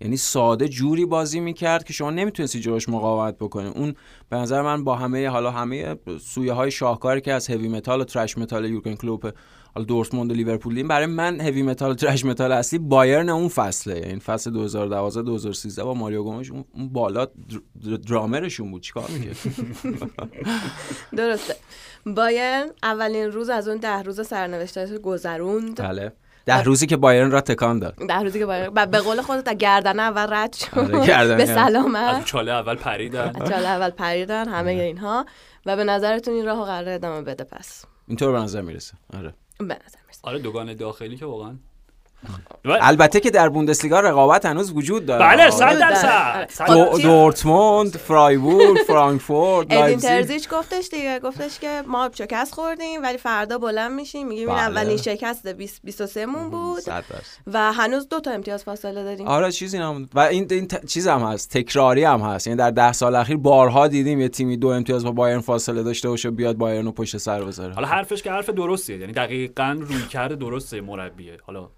یعنی 0.01 0.17
ساده 0.17 0.67
جوری 0.67 1.05
بازی 1.05 1.39
می‌کرد 1.39 1.83
که 1.83 1.93
شما 1.93 2.11
نمی‌تونستی 2.11 2.59
جلوش 2.59 2.89
مقاومت 2.89 3.35
بکنی. 3.35 3.67
اون 3.67 3.93
به 4.29 4.37
نظر 4.37 4.61
من 4.61 4.83
با 4.83 4.95
همه 4.95 5.29
حالا 5.29 5.51
همه 5.51 5.95
سویه 6.21 6.53
های 6.53 6.71
شاهکاری 6.71 7.21
که 7.21 7.33
از 7.33 7.47
heavy 7.47 7.67
metal 7.67 8.01
و 8.01 8.03
thrash 8.03 8.37
metal 8.37 8.65
یورگن 8.65 8.95
کلوپ 8.95 9.33
حالا 9.77 9.85
دورتموند 9.85 10.31
و 10.31 10.33
لیورپول 10.33 10.73
دیدیم 10.73 10.87
برای 10.87 11.05
من 11.05 11.41
heavy 11.41 11.61
metal 11.63 11.93
thrash 11.93 12.25
metal 12.25 12.51
اصلی 12.51 12.79
بایرن 12.79 13.29
اون 13.29 13.47
فصله. 13.47 13.99
یعنی 13.99 14.19
فصل 14.19 14.51
2012 14.51 15.21
2013 15.21 15.83
با 15.83 15.93
ماریو 15.93 16.23
گومز 16.23 16.51
اون 16.51 16.65
بالا 16.89 17.25
در- 17.25 17.31
در- 17.89 17.97
درامرشون 17.97 18.71
بود. 18.71 18.81
چیکار 18.81 19.09
می‌کرد 19.09 19.37
درسته. 21.17 21.55
بایرن 22.05 22.65
اولین 22.83 23.31
روز 23.31 23.49
از 23.49 23.67
اون 23.67 23.77
ده 23.77 24.01
روز 24.01 24.27
سرنوشتش 24.27 24.89
رو 24.91 24.99
گذروند. 24.99 25.81
بله. 25.81 26.13
ده 26.45 26.63
روزی 26.63 26.87
که 26.87 26.97
بایرن 26.97 27.31
را 27.31 27.41
تکان 27.41 27.79
داد. 27.79 27.93
ده 28.07 28.19
روزی 28.19 28.39
که 28.39 28.45
بایرن 28.45 28.69
ب- 28.69 28.91
به 28.91 28.99
قول 28.99 29.21
خودت 29.21 29.53
گردن 29.57 29.99
اول 29.99 30.33
رد 30.33 30.53
شد. 30.53 30.79
آره، 30.79 30.87
به. 31.35 31.41
از 31.43 31.49
سلامت 31.49 32.25
چاله 32.25 32.51
اول 32.51 32.75
پریدن. 32.75 33.31
از 33.41 33.49
چاله 33.49 33.67
اول 33.67 33.89
پریدن 33.89 34.47
همه 34.49 34.71
اینها. 34.71 35.25
و 35.65 35.75
به 35.75 35.83
نظرتون 35.83 36.33
این 36.33 36.45
راهو 36.45 36.63
قرار 36.63 36.89
ادامه 36.89 37.21
بده 37.21 37.43
پس. 37.43 37.85
اینطور 38.07 38.31
به 38.31 38.37
نظر 38.39 38.61
می‌رسه. 38.61 38.93
آره. 39.17 39.33
به 39.57 39.79
نظر 39.85 39.99
آره 40.23 40.39
دوگان 40.39 40.73
داخلی 40.73 41.17
که 41.17 41.25
واقعا 41.25 41.57
البته 42.65 43.19
که 43.19 43.31
در 43.31 43.49
بوندسلیگا 43.49 43.99
رقابت 43.99 44.45
هنوز 44.45 44.71
وجود 44.71 45.05
داره. 45.05 45.25
بله 45.25 45.41
آره. 45.41 45.51
صد 45.51 45.63
آره. 45.63 45.79
درصد 45.79 46.47
صد 46.51 46.65
خب،. 46.65 47.01
دورتموند 47.01 47.97
فرایبورگ 47.97 48.77
فرانکفورت 48.87 49.67
یونیون 49.67 49.79
لایپزیگ. 49.79 50.09
ترزیچ 50.09 50.49
گفتش 50.49 50.89
دیگه 50.89 51.19
گفتش 51.19 51.59
که 51.59 51.83
ما 51.87 52.09
شکست 52.13 52.53
خوردیم 52.53 53.03
ولی 53.03 53.17
فردا 53.17 53.57
بلند 53.57 53.91
میشیم. 53.91 54.27
میگیم 54.27 54.49
این 54.49 54.57
بله. 54.57 54.67
اولین 54.67 54.97
شکست 54.97 55.47
20 55.47 55.81
23 55.83 56.25
مون 56.25 56.49
بود. 56.49 56.83
و 57.47 57.73
هنوز 57.73 58.09
دو 58.09 58.19
تا 58.19 58.31
امتیاز 58.31 58.63
فاصله 58.63 59.03
داریم. 59.03 59.27
آره 59.27 59.51
چیزی 59.51 59.79
نموند. 59.79 60.09
و 60.13 60.19
این 60.19 60.47
این 60.51 60.67
ت- 60.67 60.85
چیز 60.85 61.07
هم 61.07 61.21
هست. 61.21 61.49
تکراری 61.57 62.03
هم 62.03 62.19
هست. 62.21 62.47
یعنی 62.47 62.57
در 62.59 62.71
ده 62.71 62.91
سال 62.93 63.15
اخیر 63.15 63.37
بارها 63.37 63.87
دیدیم 63.87 64.21
یه 64.21 64.29
تیمی 64.29 64.57
دو 64.57 64.67
امتیاز 64.67 65.05
با 65.05 65.11
بایرن 65.11 65.39
فاصله 65.39 65.83
داشته 65.83 66.09
باشه 66.09 66.31
بیاد 66.31 66.55
بایرن 66.55 66.85
رو 66.85 66.91
پشت 66.91 67.17
سر 67.17 67.43
بذاره. 67.43 67.73
حالا 67.73 67.87
حرفش 67.87 68.21
که 68.23 68.31
حرف 68.31 68.49
درستیه. 68.49 68.97
یعنی 68.97 69.13
دقیقا 69.13 69.77
روی 69.81 70.01
کرده 70.01 70.35
درسته 70.35 70.81
مربیه. 70.81 71.37
حالا 71.45 71.69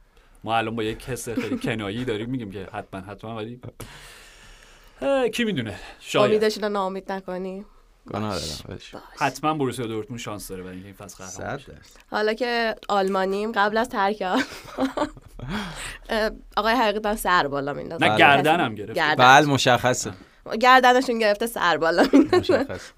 ما 0.44 0.58
الان 0.58 0.76
با 0.76 0.84
یک 0.84 1.10
حس 1.10 1.30
خیلی 1.30 1.58
کنایی 1.58 2.06
داریم 2.06 2.30
میگیم 2.30 2.52
که 2.52 2.68
حتما 2.74 3.02
حتما 3.02 3.36
ولی 3.36 3.62
کی 5.34 5.44
می‌دونه؟ 5.44 5.80
شاید. 6.00 6.32
امیدشون 6.32 6.64
رو 6.64 6.70
ناامید 6.70 7.12
نکنی. 7.12 7.66
ولش. 8.06 8.62
باش. 8.62 8.96
حتما 9.20 9.54
بروسیا 9.54 9.86
دورتموند 9.86 10.20
شانس 10.20 10.48
داره 10.48 10.64
برای 10.64 10.74
اینکه 10.74 10.88
این 10.88 10.96
فصل 10.96 11.24
قهرمان. 11.26 11.60
حالا 12.12 12.34
که 12.34 12.76
آلمانیم 12.90 13.52
قبل 13.52 13.78
از 13.78 13.90
ترک 13.90 14.24
آقای 16.58 16.74
حقیقتا 16.74 17.16
سر 17.16 17.48
بالا 17.48 17.74
میندازه 17.74 18.04
نه 18.04 18.10
بله. 18.10 18.20
گردنم 18.20 18.76
گرفت. 18.76 19.00
بله 19.18 19.48
مشخصه. 19.48 20.12
گردنشون 20.62 21.20
گرفته 21.20 21.48
سر 21.48 21.78
بالا 21.78 22.06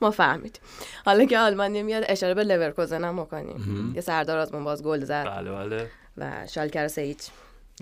ما 0.02 0.12
فهمیدیم. 0.12 0.62
حالا 1.06 1.26
که 1.26 1.40
آلمانی 1.40 1.84
میاد 1.84 2.04
اشاره 2.08 2.34
به 2.34 2.44
لورکوزن 2.44 3.04
هم 3.04 3.16
بکنیم 3.16 3.92
که 3.94 4.02
سردار 4.02 4.38
آزمون 4.38 4.64
باز 4.64 4.84
گل 4.84 5.04
زد. 5.06 5.26
بله 5.26 5.52
بله. 5.52 5.88
و 6.18 6.48
شالکه 6.48 6.78
رو 6.78 6.88
سه 6.88 7.02
هیچ 7.02 7.28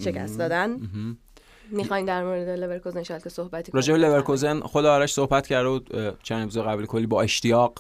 شکست 0.02 0.38
دادن. 0.38 0.78
می‌خواین 1.72 2.06
در 2.06 2.24
مورد 2.24 2.50
لورکوزن 2.50 3.04
شالکه 3.04 3.30
صحبتی 3.30 3.72
راجع 3.72 3.94
به 3.94 4.00
کنیم؟ 4.00 4.12
لورکوزن 4.12 4.60
خود 4.60 4.86
آرش 4.86 5.14
صحبت 5.14 5.48
کرده 5.48 5.70
بود 5.70 5.96
اه، 5.96 6.14
چند 6.24 6.44
اپیزود 6.44 6.66
قبل 6.66 6.86
کلی 6.86 7.06
با 7.06 7.22
اشتیاق 7.22 7.74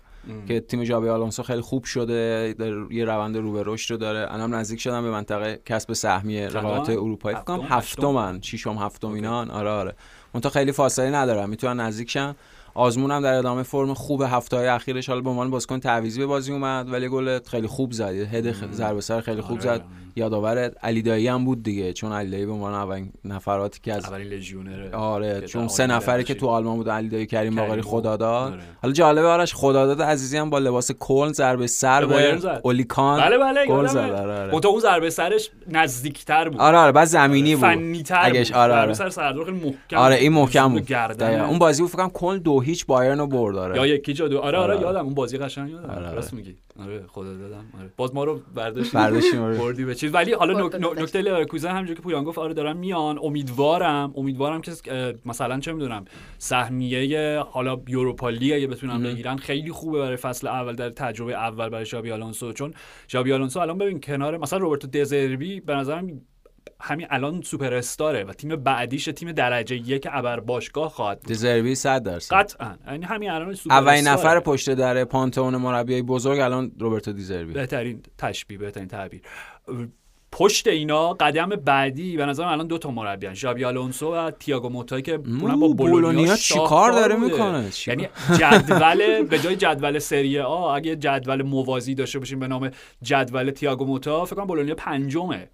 که 0.48 0.60
تیم 0.60 0.84
جابی 0.84 1.10
آلونسو 1.10 1.44
خیلی 1.44 1.62
خوب 1.62 1.84
شده 1.84 2.54
در 2.60 2.74
یه 2.92 3.06
روند 3.06 3.38
رو 3.38 3.52
به 3.52 3.64
رشد 3.66 3.92
رو 3.92 3.98
داره. 3.98 4.34
الان 4.34 4.54
نزدیک 4.54 4.82
شدن 4.82 5.02
به 5.02 5.12
منطقه 5.12 5.60
کسب 5.66 5.94
سهمیه؟ 5.94 6.48
رقابت 6.48 6.90
اروپایی. 6.90 7.36
فکر 7.36 7.44
کنم 7.44 7.62
هفتم؟ 7.62 7.76
هفتمن 7.76 8.42
ششم 8.42 8.78
هفتم 8.78 9.12
اینان 9.12 9.52
آره 9.52 9.70
آره. 9.70 9.96
منتها 10.34 10.50
خیلی 10.50 10.72
فاصله 10.72 11.10
ندارن. 11.10 11.50
می‌تونن 11.50 11.80
نزدیک 11.80 12.10
شن. 12.10 12.36
آزمون 12.80 13.12
هم 13.12 13.22
در 13.22 13.34
ادامه 13.34 13.64
فرم 13.64 13.94
خوب 13.94 14.22
هفته 14.22 14.58
های 14.58 14.68
اخیرش 14.68 15.10
حالا 15.10 15.22
به 15.22 15.30
عنوان 15.30 15.52
بازیکن 15.52 15.80
تعویضی 15.80 16.20
به 16.20 16.26
بازی 16.26 16.52
اومد 16.52 16.92
ولی 16.92 17.10
گل 17.10 17.40
خیلی 17.40 17.68
خوب 17.68 17.92
زد 17.92 18.14
هد 18.14 18.72
ضربه 18.72 19.02
سر 19.02 19.22
خیلی 19.22 19.42
خوب 19.42 19.58
آره. 19.58 19.62
زد 19.62 19.82
یادآور 20.16 20.58
علی 20.58 21.02
دایی 21.02 21.28
هم 21.28 21.46
بود 21.46 21.64
دیگه 21.64 21.94
چون 21.94 22.12
علی 22.12 22.32
دایی 22.32 22.46
به 22.46 22.52
عنوان 22.52 22.74
اولین 22.74 23.12
نفراتی 23.26 23.80
که 23.84 23.94
از 23.94 24.06
اولین 24.06 24.28
لژیونر 24.28 24.96
آره 24.96 25.42
چون 25.42 25.68
سه 25.68 25.88
نفری 25.88 26.24
که 26.24 26.34
تو 26.34 26.48
آلمان 26.48 26.78
بود 26.78 26.90
علی 26.90 27.10
دایی 27.10 27.26
کریم 27.26 27.56
باقری 27.56 27.82
بود. 27.82 27.92
خدا 27.92 28.18
داد 28.18 28.54
آره. 28.54 28.62
حالا 28.82 28.94
جالبه 28.94 29.28
آرش 29.28 29.54
خداداد 29.54 30.02
عزیزی 30.02 30.38
هم 30.38 30.50
با 30.50 30.60
لباس 30.60 30.92
کلن 30.92 31.34
ضربه 31.34 31.68
سر 31.68 32.06
به. 32.06 32.40
اولیکان 32.64 33.22
بله 33.22 33.38
بله 33.38 33.68
گل. 33.68 33.88
زد 33.88 33.98
آره 33.98 34.34
آره. 34.34 34.54
منتها 34.54 34.72
اون 34.72 34.80
ضربه 34.80 35.10
سرش 35.10 35.50
نزدیکتر 35.68 36.50
بود 36.50 36.62
آره 36.62 36.78
آره 36.78 36.92
بعد 36.92 37.08
زمینی 37.08 37.56
بود 37.56 37.66
فنی‌تر 37.66 38.44
آره، 38.54 38.74
آره. 38.74 38.94
سر 38.94 39.10
سردار 39.10 39.46
خیلی 39.46 39.58
محکم 39.58 39.98
آره 39.98 40.16
این 40.16 40.34
محکم 40.34 40.68
بود. 40.70 40.94
اون 40.94 41.60
بازی 41.60 41.88
فکر 41.88 41.98
کنم 41.98 42.10
کل 42.10 42.40
دو 42.40 42.60
هیچ 42.70 42.86
بایرن 42.86 43.20
رو 43.20 43.28
برد 43.28 43.56
یا 43.56 43.62
آره 43.62 43.90
یکی 43.90 44.14
جا 44.14 44.28
دو 44.28 44.40
آره 44.40 44.58
آره 44.58 44.74
آره. 44.74 44.82
یادم 44.82 45.06
اون 45.06 45.14
بازی 45.14 45.38
قشنگ 45.38 45.72
یادم. 45.72 45.90
آره، 45.90 46.14
راست 46.14 46.34
میگی. 46.34 46.56
آره 46.80 47.04
خدا 47.08 47.34
دادم. 47.34 47.66
آره. 47.80 47.90
باز 47.98 48.16
ما 48.16 48.24
رو 48.24 48.42
برداشت 48.56 48.92
برداشتیم، 48.92 49.42
آره. 49.42 49.58
بردی 49.58 49.86
به 49.86 49.96
چیز. 49.96 50.14
ولی 50.14 50.34
حالا. 50.34 50.68
نکته 50.78 51.22
لورکوزن 51.22 51.70
همونجوری 51.70 51.96
که 51.96 52.02
پویان 52.02 52.24
گفت 52.24 52.38
آره 52.38 52.54
دارن 52.54 52.78
میان. 52.78 53.20
امیدوارم 53.24 54.14
امیدوارم 54.16 54.62
که 54.62 54.72
مثلا 55.26 55.60
چه 55.60 55.74
می‌دونم 55.74 56.06
سهمیه 56.38 57.40
حالا 57.40 57.82
یوروپا 57.88 58.30
لیگ 58.30 58.54
اگه 58.54 58.68
بتونن 58.68 59.04
بگیرن 59.04 59.38
خیلی 59.38 59.72
خوبه 59.72 60.00
برای 60.00 60.18
فصل 60.18 60.48
اول 60.48 60.76
در 60.76 60.90
تجربه 60.90 61.34
اول 61.34 61.70
برای 61.70 61.86
شابی 61.86 62.12
آلونسو. 62.12 62.54
چون 62.54 62.74
ژابی 63.08 63.34
آلونسو 63.34 63.60
الان 63.60 63.78
ببین 63.78 64.00
کنار 64.00 64.38
مثلا 64.38 64.60
روبرتو 64.60 64.88
دزربی 64.88 65.60
به 65.60 65.76
نظرم 65.76 66.22
همین 66.82 67.08
الان 67.10 67.42
سوپر 67.42 67.74
استاره 67.74 68.24
و 68.24 68.34
تیم 68.34 68.56
بعدیش 68.56 69.06
تیم 69.06 69.32
درجه 69.32 69.76
یک 69.76 70.08
ابر 70.12 70.40
باشگاه 70.40 70.90
خواهد 70.90 71.20
بود. 71.20 71.28
دیزربی 71.28 71.76
100 71.76 72.04
درصد. 72.04 72.36
قطعا. 72.36 72.76
یعنی 72.88 73.06
همین 73.06 73.30
الان 73.30 73.54
سوپر 73.54 73.76
اولین. 73.76 74.08
نفر 74.08 74.40
پشت 74.40 74.70
در 74.70 75.04
پانتئون 75.04 75.56
مربیای 75.56 76.02
بزرگ 76.02 76.40
الان 76.40 76.72
روبرتو 76.80 77.14
دیزربی 77.14 77.54
بهترین 77.54 78.04
تشبیه 78.18 78.58
بهترین 78.58 78.88
تعبیر. 78.88 79.22
پشت 80.32 80.68
اینا 80.68 81.14
قدم 81.14 81.50
بعدی 81.50 82.18
به 82.18 82.26
نظرم 82.26 82.48
الان 82.48 82.68
دو 82.68 82.78
تا 82.78 82.92
مربیان 82.92 83.34
ژابی 83.34 83.66
آلونسو 83.66 84.16
و 84.16 84.32
تییاگو 84.32 84.70
موتا 84.70 85.02
که 85.02 85.20
اونم 85.42 85.60
با 85.60 85.68
بولونیا 85.68 86.36
چیکار 86.36 86.92
داره. 86.92 87.16
می‌کنه؟ 87.16 87.70
یعنی 87.88 88.08
جدول 88.40 89.24
به 89.30 89.40
جای 89.40 89.56
جدول 89.56 90.00
سری 90.00 90.40
آ 90.40 90.76
اگه 90.76 90.96
جدول 90.96 91.42
موازی 91.42 91.96
داشته 91.96 92.20
باشیم 92.20 92.40
به 92.40 92.48
نام 92.48 92.72
جدول 93.02 93.52
تییاگو 93.52 93.86
موتا 93.86 94.26
فکر 94.26 94.36
کنم 94.36 94.48
بولونیا 94.48 94.76
پنجمه. 94.76 95.50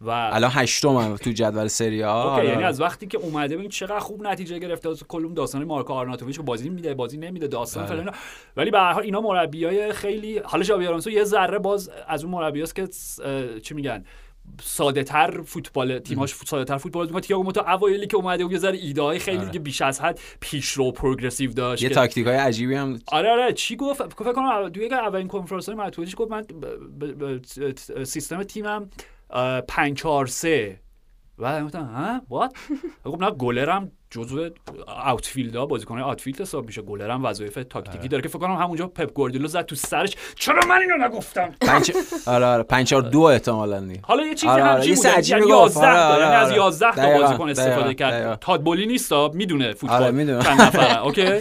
و 0.00 0.10
الان 0.10 0.50
هشتم 0.54 0.88
هم 0.96 1.16
تو 1.16 1.30
جدول 1.30 1.66
سری 1.68 2.04
آ 2.04 2.22
okay 2.22 2.40
آره. 2.40 2.48
یعنی 2.48 2.64
از 2.64 2.80
وقتی 2.80 3.06
که 3.06 3.18
اومده 3.18 3.56
ببین 3.56 3.68
چقدر 3.70 3.98
خوب 3.98 4.22
نتیجه 4.22 4.58
گرفته 4.58 4.88
از 4.88 5.04
کلوم 5.08 5.34
داستان 5.34 5.64
مارکو 5.64 5.92
آرناتوویچ 5.92 6.36
که 6.36 6.42
بازی 6.42 6.68
میده 6.70 6.94
بازی 6.94 7.16
نمیده 7.16 7.46
داستان 7.46 7.86
بله. 7.86 8.02
فلان. 8.02 8.14
ولی 8.56 8.70
به 8.70 8.78
هر 8.78 8.92
حال 8.92 9.02
اینا 9.02 9.20
مربیای 9.20 9.92
خیلی 9.92 10.38
حالا 10.38 10.62
ژابی 10.62 10.86
آلونسو 10.86 11.10
یه 11.10 11.24
ذره 11.24 11.58
باز 11.58 11.90
از 12.08 12.24
اون 12.24 12.32
مربیاست 12.32 12.74
که 12.74 12.88
چی 13.62 13.74
میگن 13.74 14.04
ساده 14.62 15.04
تر 15.04 15.42
فوتبال 15.42 15.98
تیماش 15.98 16.34
ساده 16.34 16.64
تر 16.64 16.76
فوتبال 16.76 17.06
می‌کنه 17.06 17.20
تییاگو 17.20 17.44
موتا 17.44 17.72
اوایلی 17.72 18.06
که 18.06 18.16
اومده 18.16 18.44
و 18.44 18.52
یه 18.52 18.58
ذره 18.58 18.78
ایده 18.78 19.02
های 19.02 19.18
خیلی 19.18 19.36
آره. 19.36 19.46
دیگه 19.46 19.58
بیش 19.60 19.82
از 19.82 20.00
حد 20.00 20.20
پیشرو 20.40 20.92
progressive 20.92 21.52
داشت 21.52 21.82
یه 21.82 21.88
که- 21.88 21.94
تاکتیک 21.94 22.26
های 22.26 22.36
عجیبی 22.36 22.74
هم 22.74 22.98
آره 23.12 23.30
آره 23.30 23.52
چی 23.52 23.76
گفت 23.76 24.02
فکر 24.14 24.32
کنم 24.32 24.68
توی 24.68 24.84
یک 24.84 24.92
اولین 24.92 25.28
کنفرانس 25.28 25.68
های 25.68 25.90
گفت 26.16 26.30
من 26.30 26.42
ب- 26.42 27.04
ب- 27.04 27.24
ب- 27.24 28.04
سیستم 28.04 28.42
تیمم 28.42 28.90
5 29.68 29.96
4 29.96 30.26
3 30.26 30.80
و 31.38 31.64
گفتم 31.64 31.84
ها؟ 31.84 32.20
what 32.28 32.52
گفت 33.04 33.22
نه 33.22 33.30
گلرم 33.30 33.92
جزو 34.10 34.50
outfield 34.86 35.56
ها 35.56 35.66
بازیکن 35.66 35.98
outfield 36.00 36.40
حساب 36.40 36.66
میشه. 36.66 36.82
گلرم 36.82 37.24
وظایف 37.24 37.58
تاکتیکی 37.70 38.08
داره 38.08 38.22
که 38.22 38.28
فکر 38.28 38.38
کنم 38.38 38.54
همونجا 38.56 38.86
پپ 38.86 39.12
گواردیولا 39.12 39.48
زد 39.48 39.62
تو 39.64 39.74
سرش. 39.74 40.16
چرا 40.34 40.60
من 40.68 40.78
اینو 40.80 41.06
نگفتم؟ 41.08 41.50
پنج 41.68 41.92
آره 42.26 42.46
آره 42.46 42.62
5 42.62 42.86
4 42.86 43.02
2 43.02 43.20
احتمالاً 43.20 43.80
دی. 43.80 44.00
حالا 44.02 44.26
یه 44.26 44.34
چیزی 44.34 44.46
آره، 44.52 44.62
آره. 44.64 44.82
یه 44.86 44.94
بود 44.94 45.02
سه 45.02 45.08
یعنی 45.08 45.18
عجیبی 45.18 45.40
گفت. 45.40 45.50
11 45.76 45.86
آره، 45.88 45.96
تا 45.98 46.14
آره، 46.14 46.22
یعنی 46.22 46.34
از 46.34 46.48
آره. 46.48 46.56
11 46.56 46.92
تا 46.94 47.18
بازیکن 47.20 47.48
استفاده 47.50 47.94
کرد. 47.94 48.12
دقیقاً. 48.14 48.36
تاد 48.36 48.62
بولی 48.62 48.86
نیستا 48.86 49.30
می‌دونه 49.34 49.72
فوتبال. 49.72 50.02
آره،. 50.02 50.42
چند 50.42 50.60
نفرن 50.60 50.96
okay؟ 51.06 51.40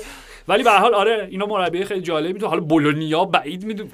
ولی 0.50 0.64
به 0.64 0.72
هر 0.72 0.80
حال 0.80 0.94
آره 0.94 1.28
اینا 1.32 1.46
مربی 1.46 1.86
خیلی 1.86 2.02
جالبی 2.02 2.34
می‌تونه 2.34 2.50
حالا 2.50 2.62
بولونیا 2.62 3.26
بعید 3.26 3.66
می‌دونه 3.66 3.90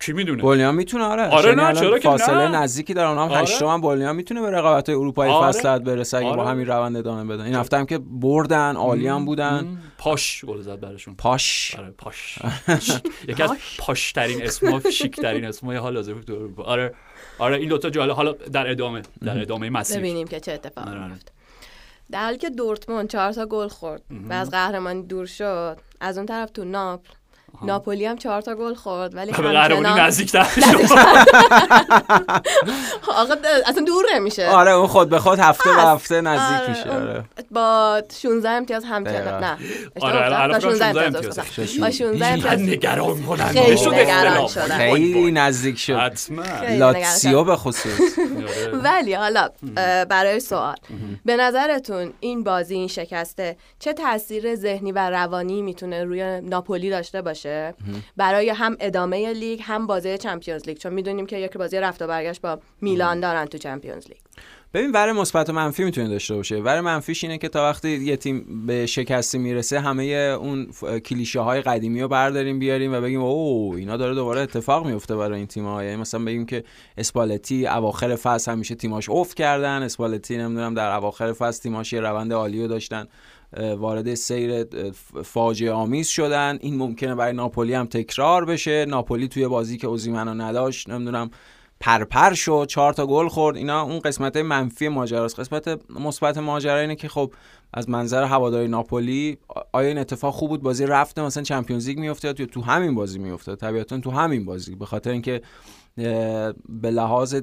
کی 0.00 0.12
می‌دونه؟ 0.12 0.42
بولیا 0.42 0.72
می‌تونه 0.72 1.04
آره. 1.04 1.22
آره، 1.22 1.54
نه، 1.54 1.74
چرا 1.74 1.98
که 1.98 2.08
فاصله 2.08 2.48
نه؟ 2.48 2.58
نزدیکی 2.58 2.94
داره 2.94 3.08
اونم 3.08 3.20
آره. 3.20 3.42
هشتم 3.42 3.66
هم 3.66 3.80
بولیا 3.80 4.12
می‌تونه 4.12 4.40
به 4.40 4.50
رقابت 4.50 4.88
های 4.88 4.98
اروپایی 4.98 5.32
آره. 5.32 5.52
فصلت 5.52 5.82
برسه 5.82 6.16
اگه 6.16 6.26
با 6.26 6.32
آره. 6.32 6.50
همین 6.50 6.66
روند 6.66 6.96
ادامه 6.96 7.34
بدن. 7.34 7.44
این 7.44 7.54
هفته 7.54 7.76
هم 7.76 7.86
که 7.86 7.98
بردن 7.98 8.76
عالی 8.76 9.08
هم 9.08 9.24
بودن. 9.24 9.60
مم. 9.60 9.78
پاش 9.98 10.44
گل 10.44 10.60
زد 10.60 10.80
براشون. 10.80 11.14
پاش. 11.14 11.74
آره 11.78 11.90
پاش. 11.98 12.38
یکی 13.28 13.42
از 13.42 13.50
پاش؟ 13.78 14.12
ترین 14.12 14.42
اسما 14.42 14.80
شیک 14.98 15.16
ترین 15.16 15.44
اسمای 15.44 15.76
حال 15.76 15.96
حاضر 15.96 16.12
تو 16.12 16.32
اروپا. 16.32 16.62
آره 16.62 16.94
آره 17.38 17.56
این 17.56 17.68
دوتا 17.68 17.90
جالب. 17.90 18.12
حالا 18.12 18.32
در 18.32 18.70
ادامه 18.70 19.02
در 19.24 19.40
ادامه 19.40 19.70
مسیر. 19.70 19.98
ببینیم 19.98 20.26
که 20.26 20.40
چه 20.40 20.52
اتفاقی 20.52 20.90
آره، 20.90 21.00
آره. 21.00 21.08
میفته 21.08 21.32
در 22.10 22.24
حالی 22.24 22.38
که 22.38 22.50
دورتموند 22.50 23.08
چهار 23.08 23.32
تا 23.32 23.46
گل 23.46 23.68
خورد 23.68 24.02
و 24.28 24.32
از 24.32 24.50
قهرمانی 24.50 25.02
دور 25.02 25.26
شد 25.26 25.76
از 26.00 26.16
اون 26.18 26.26
طرف 26.26 26.50
تو 26.50 26.64
ناپل. 26.64 27.19
ناپولی 27.62 28.06
هم 28.06 28.16
چهار 28.18 28.40
تا 28.42 28.54
گل 28.54 28.74
خورد 28.74 29.14
ولی 29.14 29.32
به 29.32 29.36
قهرمانی 29.42 29.86
همچنان 29.86 30.06
نزدیکتر 30.06 30.44
شد. 30.54 30.60
آقا 33.08 33.34
اصلا 33.66 33.84
دور 33.86 34.04
نمیشه. 34.14 34.48
آره 34.48 34.70
اون 34.70 34.86
خود 34.86 35.08
به 35.08 35.18
خود 35.18 35.38
هفته 35.38 35.70
به. 35.74 35.82
هفته 35.82 36.20
نزدیک 36.20 36.60
آره، 36.60 36.68
میشه 36.68 36.90
آره. 36.90 37.24
با 37.50 38.02
16 38.22 38.48
امتیاز 38.50 38.84
همچنان 38.84 39.22
دقیقاً. 39.22 39.38
نه. 39.38 39.56
اشتباه 39.96 40.24
آره، 40.24 40.52
با 40.54 40.60
16 40.60 40.92
16 40.92 41.06
امتیاز. 41.06 41.36
با 41.80 41.90
16 41.90 42.26
اینقدر 42.26 42.52
امتیاز 42.52 42.60
نگران 42.60 43.22
کننده. 43.22 43.62
خیلی 43.62 43.76
شد. 43.78 44.70
خیلی 44.72 45.30
نزدیک 45.32 45.78
شد. 45.78 46.12
لاتسیو 46.78 47.44
به 47.44 47.56
خصوص. 47.56 48.18
آره. 48.18 48.78
ولی 48.84 49.14
حالا 49.14 49.48
اه، 49.76 50.04
برای 50.04 50.40
سوال. 50.40 50.76
به 51.24 51.36
نظرتون 51.36 52.12
این 52.20 52.44
بازی 52.44 52.74
این 52.74 52.88
شکسته 52.88 53.56
چه 53.78 53.92
تاثیر 53.92 54.54
ذهنی 54.54 54.92
و 54.92 54.98
روانی 55.10 55.62
می‌تونه 55.62 56.04
روی 56.04 56.40
ناپولی 56.40 56.90
داشته 56.90 57.22
باشه؟ 57.22 57.39
برای 58.16 58.50
هم 58.50 58.76
ادامه 58.80 59.32
لیگ 59.32 59.60
هم 59.62 59.86
بازی 59.86 60.18
چمپیونز 60.18 60.68
لیگ. 60.68 60.76
چون 60.76 60.92
می‌دونیم 60.92 61.26
که 61.26 61.36
یک 61.36 61.56
بازی 61.56 61.76
رفت 61.76 62.02
و 62.02 62.06
برگشت 62.06 62.40
با 62.40 62.58
میلان 62.80 63.20
دارن 63.20 63.46
تو 63.46 63.58
چمپیونز 63.58 64.08
لیگ. 64.08 64.18
ببین 64.74 64.92
ور 64.92 65.12
مثبت 65.12 65.50
و 65.50 65.52
منفی 65.52 65.84
می‌تونه 65.84 66.08
داشته 66.08 66.34
باشه. 66.34 66.56
ور 66.56 66.80
منفیش 66.80 67.24
اینه 67.24 67.38
که 67.38 67.48
تا 67.48 67.62
وقتی 67.62 67.88
یه 67.88 68.16
تیم 68.16 68.66
به 68.66 68.86
شکستی 68.86 69.38
می‌رسه 69.38 69.80
همه 69.80 70.02
اون 70.04 70.66
کلیشه 71.04 71.40
های 71.40 71.60
قدیمی 71.60 72.02
رو 72.02 72.08
برداریم 72.08 72.58
بیاریم 72.58 72.94
و 72.94 73.00
بگیم 73.00 73.20
اوه 73.20 73.76
اینا 73.76 73.96
داره 73.96 74.14
دوباره 74.14 74.40
اتفاق 74.40 74.86
میفته 74.86 75.16
برای 75.16 75.38
این 75.38 75.46
تیم 75.46 75.64
ها 75.64 75.84
یعنی 75.84 75.96
مثلا 75.96 76.24
بگیم 76.24 76.46
که 76.46 76.64
اسپالتی 76.98 77.66
اواخر 77.66 78.16
فصل 78.16 78.52
همیشه 78.52 78.74
تیماش 78.74 79.08
افت 79.08 79.36
کردن. 79.36 79.82
اسپالتی 79.82 80.36
نمی‌دونم 80.36 80.74
در 80.74 80.92
اواخر 80.92 81.32
فصل 81.32 81.62
تیماش 81.62 81.92
یه 81.92 82.00
روند 82.00 82.32
عالی 82.32 82.62
رو 82.62 82.68
داشتن. 82.68 83.06
وارد 83.56 84.14
سیر 84.14 84.64
فاجعه 85.24 85.72
آمیز 85.72 86.08
شدن. 86.08 86.58
این 86.60 86.76
ممکنه 86.76 87.14
برای 87.14 87.32
ناپولی 87.32 87.74
هم 87.74 87.86
تکرار 87.86 88.44
بشه. 88.44 88.84
ناپولی 88.88 89.28
توی 89.28 89.48
بازی 89.48 89.76
که 89.76 89.86
اوزیمنو 89.86 90.34
نداشت 90.34 90.88
نمی‌دونم 90.88 91.30
پرپر 91.80 92.34
شد 92.34 92.66
چهار 92.68 92.92
تا 92.92 93.06
گل 93.06 93.28
خورد. 93.28 93.56
اینا 93.56 93.82
اون 93.82 93.98
قسمت 93.98 94.36
منفی 94.36 94.88
ماجراست 94.88 95.40
قسمت 95.40 95.90
مثبت 95.90 96.38
ماجرا 96.38 96.78
اینه 96.78 96.96
که 96.96 97.08
خب 97.08 97.32
از 97.74 97.88
منظر 97.88 98.24
هواداری 98.24 98.68
ناپولی 98.68 99.38
آیا 99.72 99.88
این 99.88 99.98
اتفاق 99.98 100.34
خوب 100.34 100.50
بود؟ 100.50 100.62
بازی 100.62 100.86
رفته 100.86 101.22
مثلا 101.22 101.42
چمپیونز 101.42 101.88
لیگ 101.88 101.98
میافتاد 101.98 102.40
یا 102.40 102.46
تو 102.46 102.60
همین 102.60 102.94
بازی 102.94 103.18
میافتاد؟ 103.18 103.58
طبیعتا 103.58 103.98
تو 103.98 104.10
همین 104.10 104.44
بازی. 104.44 104.74
به 104.74 104.86
خاطر 104.86 105.10
اینکه 105.10 105.42
به 106.68 106.90
لحاظ 106.90 107.40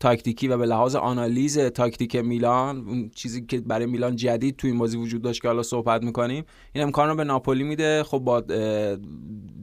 تاکتیکی 0.00 0.48
و 0.48 0.56
به 0.56 0.66
لحاظ 0.66 0.94
آنالیز 0.94 1.58
تاکتیک 1.58 2.16
میلان 2.16 2.76
اون 2.88 3.10
چیزی 3.14 3.46
که 3.46 3.60
برای 3.60 3.86
میلان 3.86 4.16
جدید 4.16 4.56
تو 4.56 4.66
این 4.66 4.78
بازی 4.78 4.96
وجود 4.96 5.22
داشت 5.22 5.42
که 5.42 5.48
حالا 5.48 5.62
صحبت 5.62 6.02
می‌کنیم 6.02 6.44
این 6.72 6.84
امکان 6.84 7.08
رو 7.08 7.14
به 7.14 7.24
ناپولی 7.24 7.64
میده. 7.64 8.02
خب 8.02 8.18
با 8.18 8.40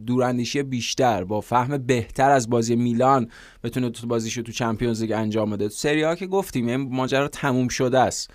دوراندیشی 0.07 0.63
بیشتر 0.63 1.23
با 1.23 1.41
فهم 1.41 1.77
بهتر 1.77 2.31
از 2.31 2.49
بازی 2.49 2.75
میلان 2.75 3.29
بتونه 3.63 3.89
تو 3.89 4.07
بازیشو 4.07 4.41
تو 4.41 4.51
چمپیونز 4.51 5.01
لیگ 5.01 5.11
انجام 5.11 5.49
بده. 5.49 5.69
سری 5.69 6.03
ها 6.03 6.15
که 6.15 6.27
گفتیم 6.27 6.67
این 6.67 6.95
ماجرا 6.95 7.27
تموم 7.27 7.67
شده 7.67 7.99
است. 7.99 8.31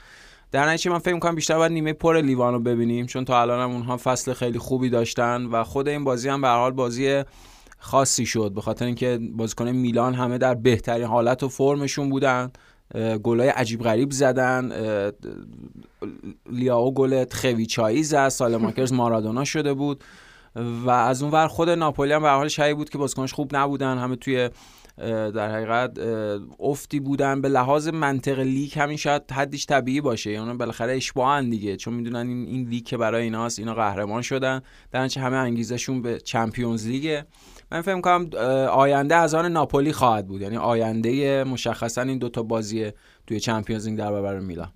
در 0.51 0.69
نتیجه 0.69 0.91
من 0.91 0.99
فکر 0.99 1.15
می‌کنم 1.15 1.35
بیشتر 1.35 1.57
باید 1.57 1.73
نیمه 1.73 1.93
پر 1.93 2.21
لیوان 2.21 2.55
رو 2.55 2.61
ببینیم 2.61 3.07
چون 3.07 3.25
تا 3.25 3.41
الان 3.41 3.61
هم 3.61 3.71
اونها 3.71 3.97
فصل 3.97 4.33
خیلی 4.33 4.59
خوبی 4.59 4.91
داشتن 4.91 5.47
و 5.47 5.65
خود 5.65 5.89
این 5.89 6.05
بازی 6.05 6.29
هم 6.29 6.41
به 6.41 6.49
حال 6.49 6.73
بازی 6.73 7.23
خاصی 7.85 8.27
شد 8.27 8.53
به 8.55 8.61
خاطر 8.61 8.85
اینکه 8.85 9.19
بازیکن 9.33 9.69
میلان 9.69 10.15
همه 10.15 10.39
در 10.39 10.55
بهترین 10.55 11.07
حالت 11.07 11.43
و 11.43 11.49
فرمشون 11.49 12.11
بودن. 12.11 12.51
گلای 13.23 13.49
عجیب 13.49 13.83
غریب 13.83 14.11
زدن. 14.11 14.73
لیاو 16.51 16.95
گل 16.95 17.25
خویچایی 17.31 18.03
زد. 18.03 18.29
سالماکرز 18.29 18.93
مارادونا 19.03 19.45
شده 19.45 19.75
بود. 19.75 20.05
و 20.57 20.91
از 20.91 21.23
اون 21.23 21.33
ور 21.33 21.47
خود 21.47 21.69
ناپولی 21.69 22.13
هم 22.13 22.23
به 22.23 22.29
حال 22.29 22.49
شایع 22.49 22.75
بود 22.75 22.91
که 22.91 22.99
بازیکنش 22.99 23.33
خوب 23.33 23.57
نبودن. 23.57 23.99
همه 23.99 24.17
توی 24.17 24.51
در 25.35 25.51
حقیقت 25.55 25.99
افتی 26.61 27.01
بودن. 27.01 27.41
به 27.41 27.49
لحاظ 27.49 27.89
منطق 27.89 28.39
لیگ 28.39 28.79
همین 28.79 28.97
شاید 28.97 29.23
حدیش 29.33 29.67
طبیعی 29.67 30.01
باشه. 30.01 30.31
یعنی 30.31 30.55
بالاخره 30.55 30.97
اشباهن 30.97 31.51
دیگه. 31.51 31.77
چون 31.77 31.95
می‌دونن 31.95 32.29
این 32.29 32.47
این 32.47 32.69
لیگ 32.69 32.85
که 32.85 32.97
برای 32.97 33.23
ایناست 33.23 33.59
اینا 33.59 33.75
قهرمان 33.75 34.23
شدن. 34.23 34.63
در 34.91 35.09
همه 35.19 35.37
انگیزشون 35.37 36.03
به 36.03 36.21
چمپیونز 36.21 36.87
لیگه. 36.87 37.27
من 37.73 37.81
فکر 37.81 38.01
کنم 38.01 38.31
آینده 38.71 39.15
از 39.15 39.35
آن 39.35 39.53
ناپولی 39.53 39.93
خواهد 39.93 40.27
بود. 40.27 40.41
یعنی 40.41 40.57
آینده 40.57 41.45
مشخصا 41.45 42.03
این 42.03 42.19
دوتا 42.19 42.43
بازی 42.43 42.93
توی 43.27 43.41
چمپیونز 43.41 43.87
لیگ 43.87 43.97
در 43.97 44.11
برابر 44.11 44.39
میلان. 44.39 44.73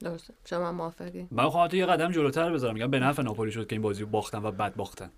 درسته. 0.00 0.34
شما 0.44 0.72
موافقی؟ 0.72 1.26
من 1.30 1.48
خواهم 1.48 1.68
یه 1.76 1.86
قدم 1.86 2.10
جلوتر 2.10 2.52
بذارم. 2.52 2.74
میگم 2.74 2.90
به 2.90 3.00
نفع 3.00 3.22
ناپولی 3.22 3.52
شد 3.52 3.66
که 3.66 3.74
این 3.74 3.82
بازی 3.82 4.02
رو 4.02 4.08
باختن 4.08 4.38
و 4.42 4.50
بد 4.50 4.74
باختن. 4.76 5.10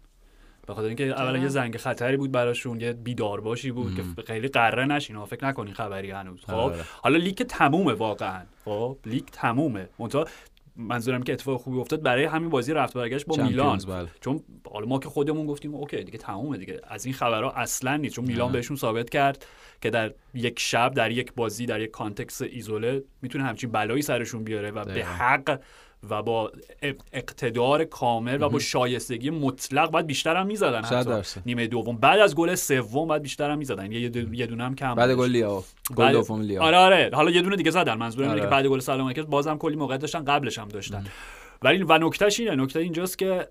به 0.66 0.74
خاطر 0.74 0.86
اینکه 0.86 1.04
اولا 1.04 1.38
یه 1.38 1.48
زنگ 1.48 1.76
خطری 1.76 2.16
بود 2.16 2.32
براشون 2.32 2.80
یه 2.80 2.92
بیدار 2.92 3.40
باشی 3.40 3.70
بود 3.70 3.94
که 3.94 4.22
خیلی 4.22 4.48
قره 4.48 4.84
نشین 4.84 5.16
ها 5.16 5.24
فکر 5.24 5.46
نکنین 5.46 5.74
خبری 5.74 6.10
هنوز. 6.10 6.44
خب؟ 6.44 6.54
آره. 6.54 6.76
حالا 7.02 7.18
لیگ 7.18 7.42
تمومه 7.42 7.92
واقعا. 7.92 8.42
خب؟ 8.64 8.96
لیگ 9.06 9.24
تمومه. 9.32 9.88
منتها 9.98 10.24
منظورم 10.78 11.22
که 11.22 11.32
اتفاق 11.32 11.60
خوبی 11.60 11.78
افتاد 11.78 12.02
برای 12.02 12.24
همین 12.24 12.48
بازی 12.48 12.72
رفت 12.72 12.94
برگشت 12.94 13.26
با 13.26 13.44
میلان 13.44 13.78
بله. 13.78 14.08
چون 14.20 14.40
حالا 14.70 14.86
ما 14.86 14.98
که 14.98 15.08
خودمون 15.08 15.46
گفتیم 15.46 15.74
okay 15.74 15.96
دیگه 15.96 16.18
تمومه 16.18 16.58
دیگه 16.58 16.80
از 16.88 17.04
این 17.04 17.14
خبرها 17.14 17.50
اصلا 17.50 17.96
نیست 17.96 18.14
چون 18.14 18.24
میلان 18.24 18.52
بهشون 18.52 18.76
ثابت 18.76 19.10
کرد 19.10 19.46
که 19.80 19.90
در 19.90 20.12
یک 20.34 20.60
شب 20.60 20.94
در 20.94 21.10
یک 21.10 21.32
بازی 21.32 21.66
در 21.66 21.80
یک 21.80 21.90
context 21.90 22.42
ایزوله 22.42 23.02
می‌تونه 23.22 23.44
همچین 23.44 23.70
بلایی 23.70 24.02
سرشون 24.02 24.44
بیاره 24.44 24.70
و 24.70 24.84
به 24.84 24.90
دقیقاً. 24.90 25.08
حق 25.08 25.60
و 26.10 26.22
با 26.22 26.52
اقتدار 27.12 27.84
کامل 27.84 28.42
و 28.42 28.48
با 28.48 28.58
شایستگی 28.58 29.30
مطلق 29.30 29.90
باید 29.90 30.06
بیشتر 30.06 30.36
هم 30.36 30.46
می‌زدن 30.46 30.82
حتی. 30.84 31.40
نیمه 31.46 31.66
دوم. 31.66 31.96
بعد 31.96 32.20
از 32.20 32.34
گل 32.34 32.54
سوم 32.54 33.08
باید 33.08 33.22
بیشتر 33.22 33.50
هم 33.50 33.58
می‌زدن. 33.58 33.92
یه 33.92 34.08
دو- 34.08 34.34
یه 34.34 34.46
دونه 34.46 34.64
هم 34.64 34.74
کم 34.74 34.94
بعد. 34.94 35.10
گل 35.10 35.30
لیائو 35.30 35.64
گل 35.96 36.04
بعد- 36.04 36.12
دوم 36.12 36.40
لیائو 36.40 36.62
آره 36.62 36.76
آره. 36.76 37.10
حالا 37.14 37.30
یه 37.30 37.42
دونه 37.42 37.56
دیگه 37.56 37.70
زدن. 37.70 37.94
منظورم 37.94 38.22
اینه 38.28 38.32
آره. 38.40 38.40
که 38.40 38.46
بعد 38.50 38.66
گل 38.66 38.78
سلام 38.78 39.06
علیکم 39.06 39.22
بازم 39.22 39.56
کلی 39.58 39.76
موقع 39.76 39.96
داشتن. 39.96 40.24
قبلش 40.24 40.58
هم 40.58 40.68
داشتن. 40.68 41.04
ولی 41.62 41.82
و 41.82 41.98
نکتهش 41.98 42.40
اینه. 42.40 42.54
نکته 42.56 42.80
اینجاست 42.80 43.18
که 43.18 43.48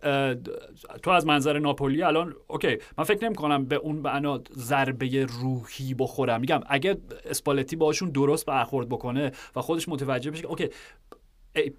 تو 1.04 1.12
از 1.12 1.26
منظر 1.26 1.60
ناپولی 1.60 2.04
الان 2.04 2.36
okay. 2.48 2.78
من 2.98 3.04
فکر 3.04 3.26
نمی 3.26 3.36
کنم 3.36 3.66
به 3.66 3.76
اون 3.76 3.96
معنا 3.96 4.42
ضربه 4.58 5.26
روحی 5.42 5.94
بخورن. 5.94 6.42
میگم 6.42 6.62
اگه 6.68 6.98
اسپالتی 7.26 7.76
باشون 7.76 8.10
درست 8.10 8.46
برخورد 8.46 8.90
بکنه 8.90 9.32
و 9.56 9.62
خودش 9.62 9.90
متوجه 9.90 10.32
بشه 10.32 10.46
okay. 10.46 10.70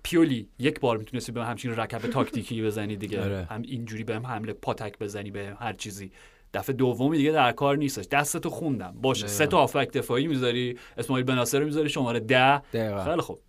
پیولی 0.02 0.48
یک 0.58 0.80
بار 0.80 0.96
می‌تونستی 0.96 1.32
به 1.32 1.44
همچین 1.44 1.76
رکب 1.76 1.98
تاکتیکی 1.98 2.62
بزنی 2.62 2.96
دیگه. 2.96 3.22
آره. 3.24 3.46
هم 3.50 3.62
اینجوری 3.62 4.04
بهم 4.04 4.26
حمله 4.26 4.52
پاتک 4.52 4.98
بزنی 4.98 5.30
به 5.30 5.56
هر 5.60 5.72
چیزی. 5.72 6.12
دفعه 6.54 6.76
دومی 6.76 7.16
دیگه 7.16 7.32
در 7.32 7.52
کار 7.52 7.76
نیستش. 7.76 8.06
دستتو 8.06 8.50
خوندم. 8.50 8.94
باشه. 9.02 9.26
سه 9.26 9.46
تا 9.46 9.58
هافبک 9.58 9.92
دفاعی 9.92 10.26
می‌ذاری 10.26 10.78
اسماعیل 10.98 11.26
بناصر 11.26 11.64
می‌ذاری 11.64 11.88
شماره 11.88 12.20
ده. 12.20 12.62
خیلی 13.04 13.20
خوب. 13.20 13.40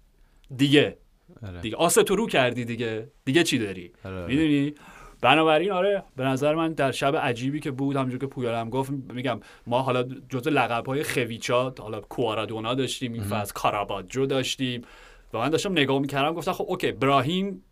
دیگه. 0.55 0.97
آره. 1.47 1.61
دیگه. 1.61 1.75
آستو 1.75 2.15
رو 2.15 2.27
کردی 2.27 2.65
دیگه. 2.65 3.07
دیگه 3.25 3.43
چی 3.43 3.57
داری؟ 3.57 3.91
آره. 4.05 4.27
می‌دونی؟ 4.27 4.73
بنابراین 5.21 5.71
آره 5.71 6.03
به 6.15 6.23
نظر 6.23 6.55
من 6.55 6.73
در 6.73 6.91
شب 6.91 7.15
عجیبی 7.15 7.59
که 7.59 7.71
بود 7.71 7.95
همونجور 7.95 8.19
که 8.19 8.27
پویالم 8.27 8.69
گفت 8.69 8.91
میگم 9.13 9.39
ما 9.67 9.81
حالا 9.81 10.03
جزء 10.03 10.49
لقب 10.49 10.85
های 10.85 11.03
خویچا 11.03 11.73
حالا 11.79 12.01
کوارادونا 12.01 12.73
داشتیم 12.73 13.13
این 13.13 13.23
فاز 13.23 13.53
کاراباجو 13.53 14.25
داشتیم. 14.25 14.81
و 15.33 15.37
من 15.37 15.49
داشتم 15.49 15.71
نگاه 15.71 15.99
می‌کردم 15.99 16.33
گفتم 16.33 16.53
خب 16.53 16.65
اوکی 16.67 16.91
براهیم 16.91 17.63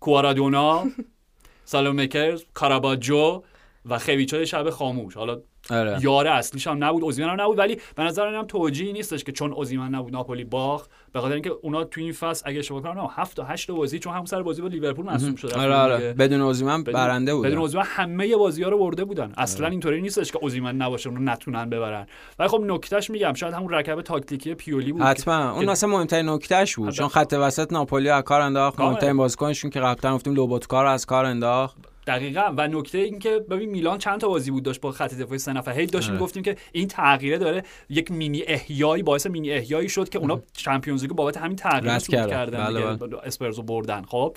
کوارادونا 0.00 0.84
سالومکرز 1.64 2.44
کاراباجو 2.54 3.42
و 3.84 3.98
خویچای 3.98 4.46
شب 4.46 4.70
خاموش. 4.70 5.16
حالا 5.16 5.42
آره. 5.70 5.98
یار 6.00 6.26
اصلیش 6.26 6.66
هم 6.66 6.84
نبود 6.84 7.04
اوزیمن 7.04 7.28
هم 7.28 7.40
نبود 7.40 7.58
ولی 7.58 7.78
به 7.96 8.02
نظر 8.02 8.30
من 8.30 8.38
هم 8.38 8.44
توجیهی 8.44 8.92
نیستش 8.92 9.24
که 9.24 9.32
چون 9.32 9.52
اوزیمن 9.52 9.94
نبود 9.94 10.12
ناپولی 10.12 10.44
باخت. 10.44 10.90
به 11.12 11.20
خاطر 11.20 11.34
اینکه 11.34 11.50
اونا 11.50 11.84
تو 11.84 12.00
این 12.00 12.12
فصل 12.12 12.42
اگه 12.46 12.58
اشتباه 12.58 12.82
کنم 12.82 13.00
نه 13.00 13.08
هفت 13.10 13.36
تا 13.36 13.44
هشت 13.44 13.66
تا 13.66 13.74
بازی 13.74 13.98
چون 13.98 14.12
همون 14.12 14.26
سر 14.26 14.42
بازی 14.42 14.62
با 14.62 14.68
لیورپول 14.68 15.06
مصدوم 15.06 15.36
شد. 15.36 15.52
آره 15.52 15.74
آره. 15.74 16.12
بدون 16.12 16.40
اوزیمن 16.40 16.82
برنده 16.82 17.34
بود. 17.34 17.46
بدون 17.46 17.58
اوزیمن 17.58 17.84
همه 17.86 18.36
بازی 18.36 18.62
ها 18.62 18.70
رو 18.70 18.78
برده 18.78 19.04
بودن. 19.04 19.32
اصلا 19.36 19.66
اینطوری 19.66 20.00
نیستش 20.00 20.32
که 20.32 20.38
اوزیمن 20.42 20.76
نباشه 20.76 21.08
اونو 21.08 21.32
نتونن 21.32 21.70
ببرن. 21.70 22.06
ولی 22.38 22.48
خب 22.48 22.60
نکتهش 22.66 23.10
میگم 23.10 23.34
شاید 23.34 23.54
همون 23.54 23.72
رکب 23.72 24.02
تاکتیکی 24.02 24.54
پیولی 24.54 24.92
بود 24.92 25.02
حتما. 25.02 25.50
اون 25.50 25.68
اصلا 25.68 25.90
مهمترین 25.90 26.28
نکتهش 26.28 26.76
بود. 26.76 26.90
چون 26.90 27.08
خط 27.08 27.34
وسط 27.38 27.72
ناپولی 27.72 28.08
از 28.08 28.22
کار 28.22 28.40
انداخت. 28.40 28.80
مهمترین 28.80 29.16
بازیکنشون 29.16 29.70
که 29.70 29.80
قبلا 29.80 30.14
گفتیم 30.14 30.34
لوبوتکا 30.34 30.82
رو 30.82 30.88
از 30.88 31.06
کار 31.06 31.24
انداخت. 31.24 31.76
دقیقا. 32.06 32.54
و 32.56 32.68
نکته 32.68 32.98
این 32.98 33.18
که 33.18 33.38
ببین 33.38 33.70
میلان 33.70 33.98
چند 33.98 34.20
تا 34.20 34.28
بازی 34.28 34.50
بود 34.50 34.62
داشت 34.62 34.80
با 34.80 34.92
خط 34.92 35.14
دفاعی 35.14 35.38
سه 35.38 35.52
نفره 35.52 35.74
هی 35.74 35.86
داشتیم 35.86 36.14
آره. 36.14 36.22
گفتیم 36.22 36.42
که 36.42 36.56
این 36.72 36.88
تغییره 36.88 37.38
داره. 37.38 37.62
یک 37.88 38.10
مینی 38.10 38.42
احیایی 38.46 39.02
باعث 39.02 39.26
مینی 39.26 39.52
احیایی 39.52 39.88
شد 39.88 40.08
که 40.08 40.18
اونا 40.18 40.42
چمپیونز 40.52 41.02
لیگ 41.02 41.10
بابت 41.10 41.36
همین 41.36 41.56
تغییر 41.56 41.98
صعود 41.98 42.30
کردن. 42.30 42.66
بله، 42.66 42.96
دیگه. 42.96 43.18
اسپرزو 43.18 43.62
بردن. 43.62 44.02
خب؟ 44.02 44.36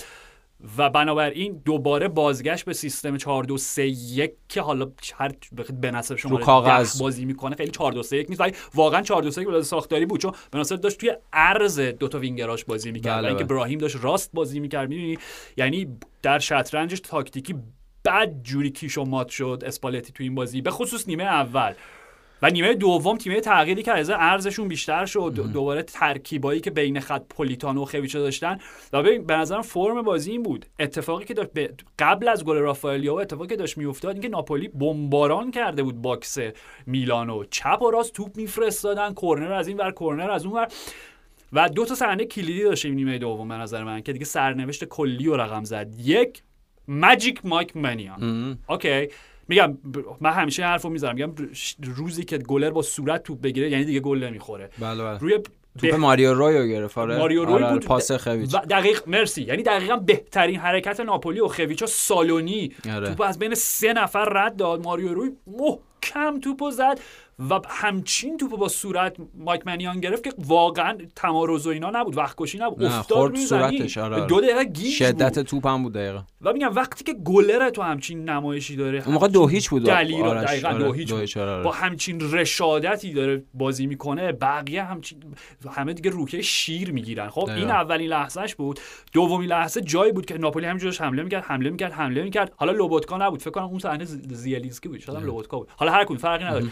و 0.78 0.90
بنابراین 0.90 1.62
دوباره 1.66 2.08
بازگشت 2.08 2.66
به 2.66 2.74
سیستم 2.74 3.18
4 3.18 3.44
2 3.44 3.58
3 3.58 3.88
1 3.88 4.34
که 4.50 4.62
حالا 4.62 4.92
هر 5.16 5.32
به 5.82 5.92
نسب 5.92 6.16
شما 6.16 6.38
کاغذ. 6.38 7.02
بازی 7.02 7.26
می‌کنه 7.26 7.56
خیلی 7.56 7.72
4 7.72 7.92
2 7.92 8.04
3 8.04 8.18
1 8.18 8.30
نیست 8.30 8.42
ولی 8.42 8.54
واقعا 8.76 9.02
4 9.02 9.22
2 9.22 9.32
3 9.32 9.42
1 9.42 9.62
ساختاری 9.62 10.06
بود 10.06 10.22
چون 10.22 10.32
به 10.52 10.60
نسبت 10.60 10.82
داشت 10.82 11.00
توی 11.00 11.14
عرض 11.34 11.80
دو 11.80 12.08
تا 12.08 12.20
وینگراش 12.20 12.66
بازی 12.66 12.92
می‌کرد 12.92 13.18
بله، 13.18 13.28
اینکه 13.28 13.44
بله. 13.44 13.54
ابراهیم 13.54 13.80
داشت 13.80 13.98
راست 14.02 14.32
بازی 14.34 14.60
می‌کرد 14.60 14.90
می‌دونی 14.90 15.18
یعنی 15.58 15.88
در 16.22 16.40
شطرنجش 16.40 17.00
تاکتیکی 17.00 17.56
بد 18.06 18.42
جوری 18.44 18.70
کیش 18.70 18.98
و 18.98 19.04
مات 19.04 19.30
شد 19.30 19.64
اسپالتی 19.66 20.12
تو 20.12 20.24
این 20.24 20.36
بازی 20.36 20.62
به 20.62 20.72
خصوص 20.72 21.08
نیمه 21.08 21.24
اول 21.24 21.74
و 22.42 22.50
نیمه 22.50 22.74
دوم 22.74 23.18
تیمه 23.18 23.42
تغییری 23.42 23.84
که 23.84 23.92
از 23.92 24.10
ارزشون 24.10 24.68
بیشتر 24.68 25.06
شد 25.06 25.50
دوباره 25.54 25.84
ترکیبایی 25.84 26.60
که 26.60 26.72
بین 26.72 27.00
خط 27.00 27.24
پولیتانو 27.30 27.82
و 27.82 27.86
خویچه 27.86 28.20
داشتن. 28.20 28.58
و 28.94 29.04
ببین 29.04 29.26
به 29.26 29.36
نظرم 29.36 29.62
فرم 29.62 30.02
بازی 30.02 30.32
این 30.32 30.44
بود. 30.44 30.66
اتفاقی 30.80 31.26
که 31.26 31.34
داشت 31.34 31.50
قبل 32.00 32.28
از 32.28 32.46
گل 32.46 32.58
رافائل 32.58 32.87
لیائو 32.87 33.16
و 33.16 33.20
اتفاقی 33.20 33.48
که 33.48 33.56
داشت 33.56 33.78
میافتاد 33.78 34.12
اینکه 34.12 34.30
ناپولی 34.30 34.68
بمباران 34.68 35.52
کرده 35.52 35.84
بود 35.84 36.02
box 36.02 36.38
میلانو 36.86 37.44
چپ 37.44 37.82
و 37.82 37.92
راست 37.92 38.14
توپ 38.14 38.38
میفرستادن 38.38 39.14
کرنر 39.14 39.54
از 39.54 39.68
این 39.68 39.78
ور 39.78 39.92
کرنر 39.92 40.32
از 40.32 40.46
اون 40.46 40.56
ور. 40.56 40.68
و 41.54 41.70
دو 41.70 41.86
تا 41.86 41.96
صحنه 41.96 42.26
کلیدی 42.26 42.64
داشتیم 42.64 42.94
نیمه 42.94 43.18
دوم 43.18 43.48
به 43.48 43.56
نظر 43.56 43.84
من 43.84 44.02
که 44.02 44.14
دیگه 44.14 44.26
سرنوشت 44.26 44.86
کلی 44.86 45.26
رو 45.26 45.36
رقم 45.38 45.64
زد. 45.64 45.88
یک 46.00 46.44
magic 46.88 47.46
مایک 47.46 47.78
منیان. 47.78 48.58
okay. 48.70 49.08
میگم 49.48 49.78
من 50.22 50.32
همیشه 50.32 50.64
حرفو 50.64 50.90
می‌زنم 50.90 51.16
میگم 51.16 51.34
روزی 51.96 52.24
که 52.24 52.38
گلر 52.38 52.70
با 52.70 52.82
صورت 52.82 53.24
توپ 53.24 53.42
بگیره 53.42 53.70
یعنی 53.72 53.86
دیگه 53.86 54.00
گل 54.00 54.24
نمی‌خوره. 54.24 54.70
بله 54.80 55.04
بله. 55.04 55.20
روی 55.20 55.40
توپ 55.78 55.96
ماریو 55.96 56.34
رویو 56.34 56.68
گرفت. 56.68 56.98
آره. 56.98 57.18
ماریو 57.18 57.46
روی 57.46 57.64
آره، 57.64 57.74
بود. 57.74 57.86
پاس 57.86 58.12
خویچ. 58.12 58.52
دقیق 58.52 59.10
مرسی. 59.10 59.42
یعنی 59.42 59.64
دقیقا 59.64 59.96
بهترین 59.96 60.60
حرکت 60.60 61.00
ناپولی 61.00 61.40
و 61.40 61.48
خویچا 61.48 61.86
سالونی. 61.86 62.72
آره. 62.94 63.08
توپ 63.08 63.22
از 63.22 63.40
بین 63.40 63.56
سه 63.56 63.94
نفر 63.94 64.26
رد 64.26 64.56
داد. 64.56 64.84
ماریو 64.84 65.14
روی 65.14 65.32
محکم 65.48 66.40
توپو 66.40 66.72
زد. 66.72 67.00
و 67.40 67.60
همچین 67.68 68.38
توپو 68.38 68.58
با 68.58 68.68
صورت 68.68 69.18
مایک 69.34 69.68
مانیان 69.68 70.00
گرفت 70.00 70.24
که 70.24 70.34
واقعا 70.38 70.98
تمارض 71.16 71.68
و 71.68 71.70
اینا 71.70 71.90
نبود 71.90 72.18
وقت 72.18 72.36
کشی 72.38 72.58
نبود 72.58 72.84
افتاد 72.84 73.30
روی 73.30 73.46
صورتش، 73.46 73.98
آره، 73.98 74.16
آره. 74.16 74.26
دو 74.26 74.42
دقیقه 74.42 74.64
گیج 74.64 74.94
شد 74.94 75.40
توپ 75.40 75.68
هم 75.68 75.84
بود 75.84 75.94
دقیقا 75.94 76.24
و 76.42 76.54
میگم 76.54 76.76
وقتی 76.76 77.04
که 77.04 77.14
گلر 77.14 77.70
تو 77.70 77.82
همچین 77.82 78.30
نمایشی 78.30 78.76
داره 78.76 79.04
اون 79.06 79.14
موقع 79.14 79.28
دو 79.28 79.48
هیچ 79.48 79.70
بود. 79.70 79.86
دلیل 79.86 80.22
آرش. 80.22 80.50
دقیقا 80.50 80.70
آره، 80.70 80.84
دو 80.84 80.92
هیچ 80.92 81.14
بود. 81.14 81.40
آره، 81.40 81.52
آره. 81.52 81.64
با 81.64 81.72
همچین 81.72 82.32
رشادتی 82.32 83.14
داره 83.14 83.44
بازی 83.54 83.88
می‌کنه 83.88 84.32
بقیه 84.32 84.84
همچین 84.84 85.24
همه 85.72 85.94
دیگه 85.94 86.10
روحیه 86.10 86.42
شیر 86.42 86.92
می‌گیرن. 86.92 87.30
خب 87.30 87.42
دقیقا. 87.42 87.60
این 87.60 87.70
اولین 87.70 88.10
لحظهش 88.10 88.56
بود. 88.56 88.80
دومین 89.14 89.50
لحظه 89.50 89.82
جایی 89.82 90.12
بود 90.12 90.26
که 90.26 90.38
ناپولی 90.38 90.66
همینجور 90.66 90.90
داشت 90.90 91.02
حمله 91.02 91.24
می‌کرد 91.24 91.44
حمله 91.44 91.70
می‌کرد 91.70 91.92
حمله 91.92 92.24
می‌کرد. 92.24 92.54
حالا 92.56 92.72
لوبوتکا 92.72 93.18
نبود. 93.18 93.42
فکر 93.42 93.52
کنم 93.52 93.66
اون 93.66 93.80
صحنه 93.80 94.06
زیلینسکی 94.06 94.90
بود 94.90 95.00
شاید 95.00 95.24
لوبوتکا 95.24 95.58
بود. 95.58 95.70
حالا 95.76 95.92
هر 95.92 96.04
کدوم 96.04 96.18
فرقی 96.18 96.44
نداره. 96.44 96.66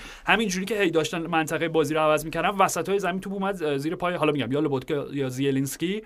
همینجوری 0.55 0.77
که 0.79 0.83
هی 0.83 0.91
داشتن 0.91 1.27
منطقه 1.27 1.67
بازی 1.67 1.93
رو 1.93 1.99
عوض 1.99 2.25
می‌کردن 2.25 2.49
وسط 2.49 2.89
های 2.89 2.99
زمین 2.99 3.21
توپ 3.21 3.33
اومد 3.33 3.77
زیر 3.77 3.95
پای 3.95 4.13
حالا 4.15 4.31
میگم 4.31 4.51
یا 4.51 4.59
لوبوتکا 4.59 5.07
یا 5.13 5.29
زیلینسکی 5.29 6.03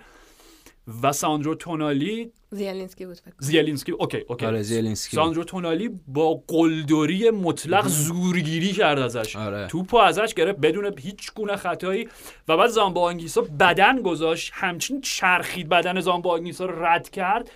و 1.02 1.12
ساندرو 1.12 1.54
تونالی. 1.54 2.32
زیلینسکی 2.50 3.06
بود 3.06 3.16
فکر 3.16 3.30
کنم. 3.30 3.38
زیلینسکی 3.38 3.92
OK 3.92 4.24
OK. 4.28 4.46
آره 4.46 4.62
زیلینسکی. 4.62 5.16
ساندرو 5.16 5.44
تونالی 5.44 5.90
با 6.08 6.42
قلدری 6.48 7.30
مطلق 7.30 7.86
زورگیری 7.86 8.72
کرد 8.72 8.98
ازش. 8.98 9.36
آره. 9.36 9.66
توپو 9.66 9.96
ازش 9.96 10.34
گرفت 10.34 10.58
بدون 10.58 10.94
هیچ 10.98 11.32
گونه 11.34 11.56
خطایی 11.56 12.08
و 12.48 12.56
بعد 12.56 12.70
زامبا 12.70 13.02
آنگیسا 13.02 13.40
بدن 13.40 14.02
گذاشت 14.02 14.52
همچین 14.54 15.00
چرخید 15.00 15.68
بدن 15.68 16.00
زامبا 16.00 16.32
آنگیسا 16.32 16.64
رو 16.64 16.84
رد 16.84 17.10
کرد 17.10 17.50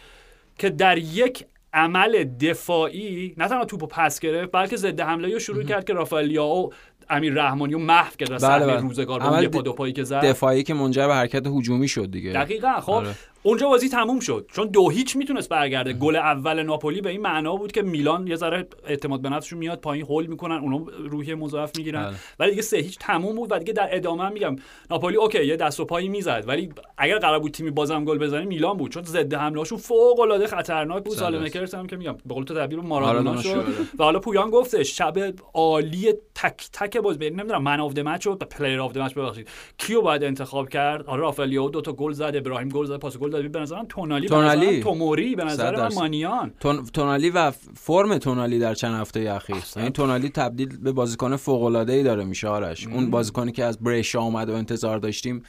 که 0.59 0.71
در 0.71 0.99
یک 0.99 1.45
عمل 1.75 2.25
دفاعی 2.25 3.35
نه 3.37 3.49
تنها 3.49 3.65
توپو 3.65 3.87
پس 3.87 4.21
گرفت 4.21 4.53
بلکه 4.53 4.77
ضد 4.77 5.01
حمله 5.01 5.33
رو 5.33 5.39
شروع 5.39 5.63
کرد 5.63 5.85
که 5.85 5.93
رافائل 5.93 6.47
لیائو 6.47 6.73
امیر 7.11 7.35
رحمانی 7.35 7.75
و 7.75 7.79
محو 7.79 8.17
کرد 8.19 8.33
از 8.33 8.45
بله، 8.45 8.67
بله. 8.67 8.81
روزگار 8.81 9.21
با 9.21 9.43
یه 9.43 9.49
پا 9.49 9.63
دو 9.63 9.73
پایی 9.73 9.93
که 9.93 10.05
زد 10.05 10.25
دفاعی 10.25 10.63
که 10.63 10.75
منجر 10.75 11.07
به 11.07 11.15
حرکت 11.15 11.47
هجومی 11.47 11.89
شد 11.89 12.11
دیگه 12.11 12.33
دقیقا 12.33 12.81
خب 12.81 12.93
آره. 12.93 13.15
اونجا 13.47 13.69
بازی 13.69 13.89
تموم 13.89 14.21
شد. 14.21 14.51
چون 14.53 14.69
دو 14.69 14.91
هیچ 14.91 15.17
می‌تونست 15.17 15.49
برگرده. 15.49 15.93
گل 15.93 16.17
اول 16.17 16.63
ناپولی 16.63 17.01
به 17.01 17.11
این 17.11 17.21
معنا 17.21 17.57
بود 17.57 17.73
که 17.73 17.83
میلان 17.83 18.27
یه 18.27 18.37
ذره 18.37 18.69
اعتماد 18.87 19.21
به 19.21 19.29
نفسشون 19.29 19.59
میاد 19.59 19.81
پایین 19.81 20.05
هول 20.05 20.27
می‌کنن 20.27 20.57
اونا 20.57 20.87
روحیه 20.99 21.35
مضاعف 21.35 21.77
می‌گیرن. 21.77 22.05
بله. 22.05 22.15
ولی 22.39 22.51
دیگه 22.51 22.63
سه 22.63 22.77
هیچ 22.77 22.99
تموم 22.99 23.37
بود. 23.37 23.53
و 23.53 23.59
دیگه 23.59 23.73
در 23.73 23.89
ادامه 23.97 24.29
میگم 24.29 24.57
ناپولی 24.91 25.17
اوکی 25.17 25.47
یه 25.47 25.57
دست 25.57 25.81
و 25.81 25.85
پایی 25.85 26.09
می‌زد. 26.09 26.45
ولی 26.47 26.69
اگر 26.99 27.19
قرار 27.19 27.39
بود 27.39 27.51
تیمی 27.51 27.71
بازم 27.71 28.05
گل 28.05 28.19
بزنه 28.19 28.45
میلان 28.45 28.77
بود. 28.77 28.91
چون 28.91 29.03
ضد 29.03 29.35
حملهشون 29.35 29.79
فوق 29.79 30.21
العاده 30.21 30.47
خطرناک 30.47 31.05
بود. 31.05 31.15
صد 31.15 31.21
سالمکرز 31.21 31.75
هم 31.75 31.87
که 31.87 31.97
میگم 31.97 32.17
به 32.27 32.35
قول 32.35 32.45
تو 32.45 32.55
تعبیر 32.55 32.81
مارادونا 32.81 33.43
شد. 33.43 33.49
شد. 33.49 33.65
و 33.99 34.05
حالا 34.05 34.19
پویان 34.19 34.51
گفتش 34.51 34.99
شب 34.99 35.35
عالی 35.55 36.13
تک 36.35 36.69
تک 36.73 36.97
باز 36.97 37.19
ببین 37.19 37.41
نمی‌دونم 37.41 37.63
man 37.63 37.81
of 37.81 37.99
match 37.99 38.27
و 38.27 38.35
player 38.35 38.81
of 38.81 38.97
match 38.97 39.15
ببخشید 39.15 39.49
کیو 39.79 40.01
باید 40.01 40.25
انتخاب 40.25 40.69
کرد؟ 40.69 41.07
آره 41.07 41.21
رافائل 41.21 41.45
لیائو 41.45 41.69
دو 41.69 41.81
تا 41.81 41.93
گل 41.93 42.13
زد 42.13 42.33
براهیم 42.37 42.69
گل 42.69 42.85
زد 42.85 42.97
پاس 42.97 43.19
گل 43.19 43.34
داد 43.43 43.51
به 43.51 43.61
نظرم 43.61 43.87
تونالی 43.89 44.29
به 44.29 44.35
تونالی. 44.35 44.67
نظرم 44.67 44.83
توموری 44.83 45.37
به 45.37 45.45
نظر 45.45 45.77
من. 45.77 45.95
مانیان 45.95 46.53
تون... 46.61 46.85
تونالی 46.85 47.31
و 47.31 47.51
فرم 47.75 48.19
تونالی 48.19 48.59
در 48.59 48.75
چند 48.75 49.01
هفته 49.01 49.21
اخیر. 49.21 49.57
یعنی 49.77 49.91
تونالی 49.91 50.29
تبدیل 50.29 50.79
به 50.79 50.93
بازیکن 50.93 51.37
فوق 51.37 51.63
العاده 51.63 51.93
ای 51.93 52.03
داره 52.03 52.25
میشه 52.25 52.49
آرش. 52.49 52.87
اون 52.87 53.11
بازیکنی 53.11 53.53
که 53.53 53.65
از 53.65 53.79
بریشا 53.79 54.21
اومد 54.21 54.51
و 54.51 54.55
انتظار 54.55 54.99
داشتیم 54.99 55.43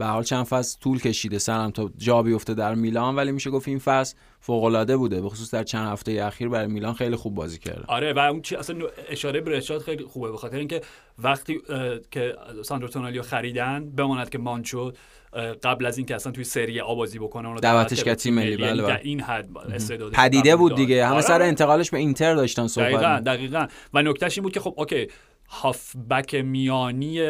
به 0.00 0.06
حال 0.06 0.22
چند 0.22 0.44
فصل 0.44 0.78
طول 0.80 1.00
کشیده 1.00 1.38
سرم 1.38 1.70
تا 1.70 1.90
جا 1.98 2.22
بیفته 2.22 2.54
در 2.54 2.74
میلان 2.74 3.16
ولی 3.16 3.32
میشه 3.32 3.50
گفت 3.50 3.68
این 3.68 3.78
فصل 3.78 4.16
فوق 4.40 4.64
العاده 4.64 4.96
بوده. 4.96 5.20
به 5.20 5.28
خصوص 5.28 5.54
در 5.54 5.62
چند 5.62 5.88
هفته 5.88 6.12
اخیر 6.12 6.48
برای 6.48 6.66
میلان 6.66 6.94
خیلی 6.94 7.16
خوب 7.16 7.34
بازی 7.34 7.58
کرده. 7.58 7.84
آره 7.88 8.12
و 8.12 8.18
اون 8.18 8.42
چی 8.42 8.56
اصلا 8.56 8.76
اشاره 9.08 9.40
به 9.40 9.60
خیلی 9.84 10.04
خوبه 10.04 10.30
به 10.30 10.36
خاطر 10.36 10.56
اینکه 10.56 10.80
وقتی 11.18 11.60
که 12.10 12.34
ساندرو 12.62 12.88
تونالیو 12.88 13.22
خریدن 13.22 13.90
بماند 13.90 14.30
که 14.30 14.38
مانچو 14.38 14.92
قبل 15.62 15.86
از 15.86 15.98
اینکه 15.98 16.14
اصلا 16.14 16.32
توی 16.32 16.44
سری 16.44 16.80
آ 16.80 16.94
بازی 16.94 17.18
بکنه 17.18 17.48
اونو 17.48 17.60
دعوتش 17.60 18.04
کرد 18.04 18.14
تیم 18.14 18.34
ملی. 18.34 18.50
یعنی 18.50 18.62
بله 18.62 18.82
بله. 18.82 19.00
این 19.02 19.20
حد 19.20 19.48
استعداد 19.74 20.12
پدیده 20.12 20.56
بود 20.56 20.74
دیگه. 20.74 21.06
همه 21.06 21.14
آره، 21.14 21.22
سر. 21.22 21.42
انتقالش 21.42 21.90
به 21.90 21.98
اینتر 21.98 22.34
داشتن 22.34 22.66
صحبت 22.66 22.90
دقیقاً 22.90 23.22
دقیقاً. 23.26 23.66
و 23.94 24.02
نکتهش 24.02 24.38
این 24.38 24.42
بود 24.42 24.52
که 24.52 24.60
خب 24.60 24.74
اوکی 24.76 25.08
هافبک 25.50 26.34
میانی 26.34 27.20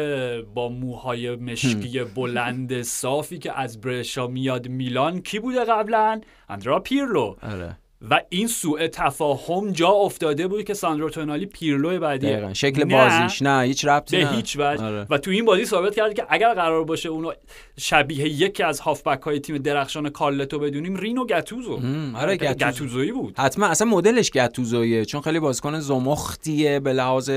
با 0.55 0.69
موهای 0.69 1.35
مشکی 1.35 2.03
بلند 2.03 2.81
صافی 2.81 3.39
که 3.39 3.59
از 3.59 3.81
برشا 3.81 4.27
میاد 4.27 4.67
میلان 4.67 5.21
کی 5.21 5.39
بوده 5.39 5.65
قبلا؟ 5.65 6.21
اندرا 6.49 6.79
پیرلو. 6.79 7.35
آره. 7.41 7.77
و 8.09 8.21
این 8.29 8.47
سوء 8.47 8.87
تفاهم 8.87 9.71
جا 9.71 9.87
افتاده 9.87 10.47
بود 10.47 10.63
که 10.63 10.73
ساندرو 10.73 11.09
تونالی 11.09 11.45
پیرلو 11.45 11.99
بعدی 11.99 12.27
دقیقاً. 12.27 12.53
شکل 12.53 12.83
نه، 12.83 12.95
بازیش 12.95 13.41
نه 13.41 13.63
هیچ 13.63 13.85
ربطی 13.85 14.17
به 14.17 14.23
نه. 14.23 14.31
هیچ 14.31 14.57
وجه. 14.59 14.83
آره. 14.83 15.07
و 15.09 15.17
تو 15.17 15.31
این 15.31 15.45
بازی 15.45 15.65
ثابت 15.65 15.95
کرد 15.95 16.13
که 16.13 16.25
اگر 16.29 16.53
قرار 16.53 16.83
باشه 16.83 17.09
اونو 17.09 17.31
شبیه 17.79 18.27
یکی 18.27 18.63
از 18.63 18.79
هافبک 18.79 19.21
های 19.21 19.39
تیم 19.39 19.57
درخشان 19.57 20.09
کارلتو 20.09 20.59
بدونیم 20.59 20.95
رینو 20.95 21.25
گتوزو 21.25 21.79
آره، 22.15 22.37
گتوزو. 22.37 22.69
گتوزویی 22.71 23.11
بود. 23.11 23.39
حتما 23.39 23.65
اصلا 23.65 23.87
مدلش 23.87 24.31
گتوزویه 24.31 25.05
چون 25.05 25.21
خیلی 25.21 25.39
بازیکن 25.39 25.79
زمختیه 25.79 26.79
به 26.79 26.93
لحاظ 26.93 27.31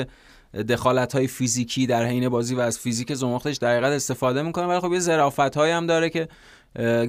دخالت 0.62 1.12
های 1.12 1.26
فیزیکی 1.26 1.86
در 1.86 2.04
حین 2.04 2.28
بازی 2.28 2.54
و 2.54 2.60
از 2.60 2.78
فیزیک 2.78 3.14
زمختش 3.14 3.56
در 3.56 3.70
حقیقت 3.70 3.92
استفاده 3.92 4.42
می‌کنه 4.42 4.66
ولی 4.66 4.80
خب 4.80 4.92
یه 4.92 4.98
ظرافت 4.98 5.56
هایی 5.56 5.72
هم 5.72 5.86
داره 5.86 6.10
که 6.10 6.28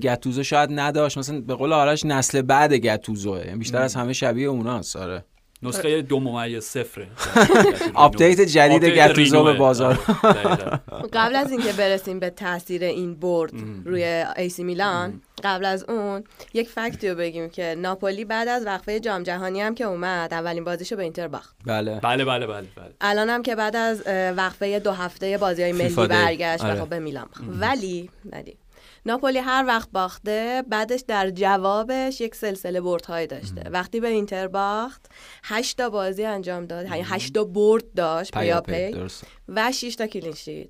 گتوزو 0.01 0.43
شاید 0.43 0.69
نداشت. 0.73 1.17
مثلا 1.17 1.41
به 1.41 1.55
قول 1.55 1.73
آرش 1.73 2.05
نسل 2.05 2.41
بعد 2.41 2.73
گتوزوه 2.73 3.39
یعنی 3.45 3.57
بیشتر 3.57 3.81
از 3.81 3.95
همه 3.95 4.13
شبیه 4.13 4.47
اوناست. 4.47 4.95
آره. 4.95 5.25
نسخه 5.67 6.01
دو 6.01 6.19
ممیز 6.19 6.63
صفره. 6.63 7.07
آپدیت 7.93 8.41
جدید 8.41 8.85
گتوزو 8.85 9.43
به. 9.43 9.53
بازار. 9.53 9.99
آره، 10.23 10.43
دقیقاً. 10.43 10.77
قبل 11.13 11.35
از 11.35 11.51
اینکه 11.51 11.73
برسیم 11.73 12.19
به 12.19 12.29
تاثیر 12.29 12.83
این 12.83 13.15
برد 13.15 13.53
روی 13.85 14.03
ایسی 14.37 14.63
میلان 14.63 15.21
قبل 15.43 15.65
از 15.65 15.85
اون 15.89 16.23
یک 16.53 16.69
fact 16.69 17.01
ی 17.01 17.09
رو 17.09 17.15
بگیم 17.15 17.49
که 17.49 17.75
ناپولی 17.77 18.25
بعد 18.25 18.47
از 18.47 18.65
وقفه 18.65 18.99
جام 18.99 19.23
جهانی 19.23 19.61
هم 19.61 19.75
که 19.75 19.83
اومد 19.83 20.33
اولین 20.33 20.63
بازیشو 20.63 20.95
به 20.95 21.03
اینتر 21.03 21.27
باخت. 21.27 21.55
بله. 21.65 21.99
بله 22.03 22.25
بله 22.25 22.47
بله 22.47 22.67
بله. 22.75 22.93
الان 23.01 23.29
هم 23.29 23.43
که 23.43 23.55
بعد 23.55 23.75
از 23.75 24.03
وقفه 24.37 24.79
دو 24.79 24.91
هفته 24.91 25.37
بازی 25.37 25.63
های 25.63 25.71
ملی. 25.71 26.07
برگشت 26.07 26.63
و 26.63 26.67
آره. 26.67 26.79
خب 26.79 26.89
به 26.89 26.99
میلان 26.99 27.27
ولی 27.59 28.09
ولی 28.31 28.57
ناپولی 29.05 29.39
هر 29.39 29.65
وقت 29.67 29.91
باخته 29.91 30.63
بعدش 30.67 31.03
در 31.07 31.29
جوابش 31.29 32.21
یک 32.21 32.35
سلسله 32.35 32.81
بردهایی 32.81 33.27
داشته. 33.27 33.69
وقتی 33.69 33.99
به 33.99 34.07
اینتر 34.07 34.47
باخت 34.47 35.05
هشت 35.43 35.77
تا 35.77 35.89
بازی 35.89 36.25
انجام 36.25 36.65
داد. 36.65 36.85
یعنی 36.85 37.01
هشت 37.05 37.33
تا 37.33 37.43
برد 37.43 37.93
داشت 37.93 38.31
پیاپی 38.31 38.91
درست 38.91 39.23
و 39.47 39.71
6 39.71 39.95
تا 39.95 40.07
clean 40.07 40.33
sheet. 40.33 40.69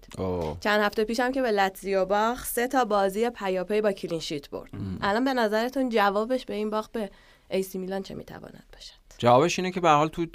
چند 0.60 0.82
هفته 0.82 1.04
پیشم 1.04 1.32
که 1.32 1.41
به 1.41 1.52
لاتزیو 1.52 2.06
باخت 2.06 2.48
سه 2.48 2.67
تا 2.67 2.86
بازی 2.86 3.30
پیاپی 3.30 3.82
با 3.82 3.91
clean 3.91 4.20
sheet 4.20 4.50
برد. 4.50 4.69
الان 5.02 5.24
به 5.24 5.34
نظرتون 5.34 5.89
جوابش 5.89 6.45
به 6.45 6.54
این 6.54 6.69
باخت 6.69 6.91
به 6.91 7.10
ایسی 7.50 7.78
میلان 7.78 8.04
چه 8.04 8.15
می‌تواند 8.15 8.63
باشد؟ 8.74 9.05
جوابش 9.17 9.60
اینه 9.60 9.71
که 9.71 9.80
به 9.80 9.89
حال 9.89 10.08
تو 10.08 10.25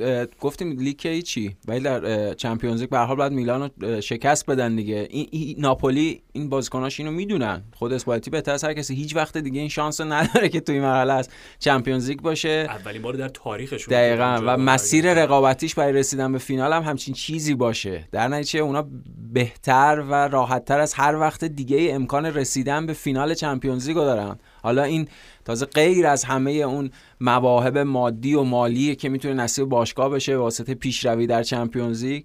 گفتیم 0.41 0.71
لیگ 0.79 0.97
که 0.97 1.09
هیچی 1.09 1.57
ولی 1.69 1.81
در 1.81 2.35
Champions 2.35 2.81
League 2.81 2.91
به 2.91 2.99
حال 2.99 3.17
باید 3.17 3.33
میلان 3.33 3.71
رو 3.81 4.01
شکست 4.01 4.47
بدن 4.47 4.77
دیگه. 4.77 5.07
این, 5.11 5.27
این 5.31 5.55
ناپولی 5.59 6.23
این 6.33 6.49
بازیکناش 6.49 7.01
اینو 7.01 7.13
می‌دونن. 7.13 7.63
خود 7.77 7.93
اسپالتی 7.93 8.31
بهتر 8.31 8.53
از 8.53 8.65
هر 8.65 8.75
کسی 8.75 8.95
هیچ 8.95 9.17
وقت 9.17 9.39
دیگه 9.39 9.61
این 9.61 9.69
شانس 9.69 10.01
نداره 10.01 10.49
که 10.49 10.61
تو 10.61 10.73
این 10.73 10.83
مرحله 10.83 11.13
از 11.13 11.29
Champions 11.59 12.09
League 12.09 12.21
باشه. 12.21 12.67
اولین 12.69 13.03
بار 13.03 13.15
در 13.15 13.29
تاریخشون 13.29 13.95
دقیقا. 13.95 14.41
و. 14.47 14.57
مسیر 14.57 15.15
رقابتیش 15.15 15.75
برای 15.75 15.93
رسیدن 15.93 16.33
به 16.33 16.39
فینال 16.39 16.73
هم 16.73 16.83
همچین 16.83 17.15
چیزی 17.15 17.55
باشه. 17.55 18.09
در 18.13 18.29
نتیجه 18.29 18.61
اونا 18.61 18.89
بهتر 19.33 20.05
و 20.11 20.15
راحتتر 20.29 20.81
از 20.81 20.95
هر 20.95 21.17
وقت 21.17 21.45
دیگه 21.45 21.89
امکان 21.95 22.27
رسیدن 22.27 22.87
به 22.87 22.93
فینال 22.93 23.35
Champions 23.35 23.89
League 23.89 23.97
رو 23.97 24.05
دارن. 24.05 24.39
حالا 24.63 24.83
این 24.83 25.09
تازه 25.45 25.67
غیر 25.67 26.07
از 26.07 26.25
همه 26.25 26.51
اون 26.51 26.91
مواهب 27.21 27.79
مادی 27.79 28.35
و 28.35 28.43
مالی 28.43 28.97
که 28.97 29.09
می‌تونه 29.09 29.35
نصیب 29.35 29.65
باشگاه 29.65 30.09
بشه 30.09 30.37
واسطه 30.37 30.75
پیشروی 30.75 31.27
در 31.27 31.43
Champions 31.43 32.05
League 32.05 32.23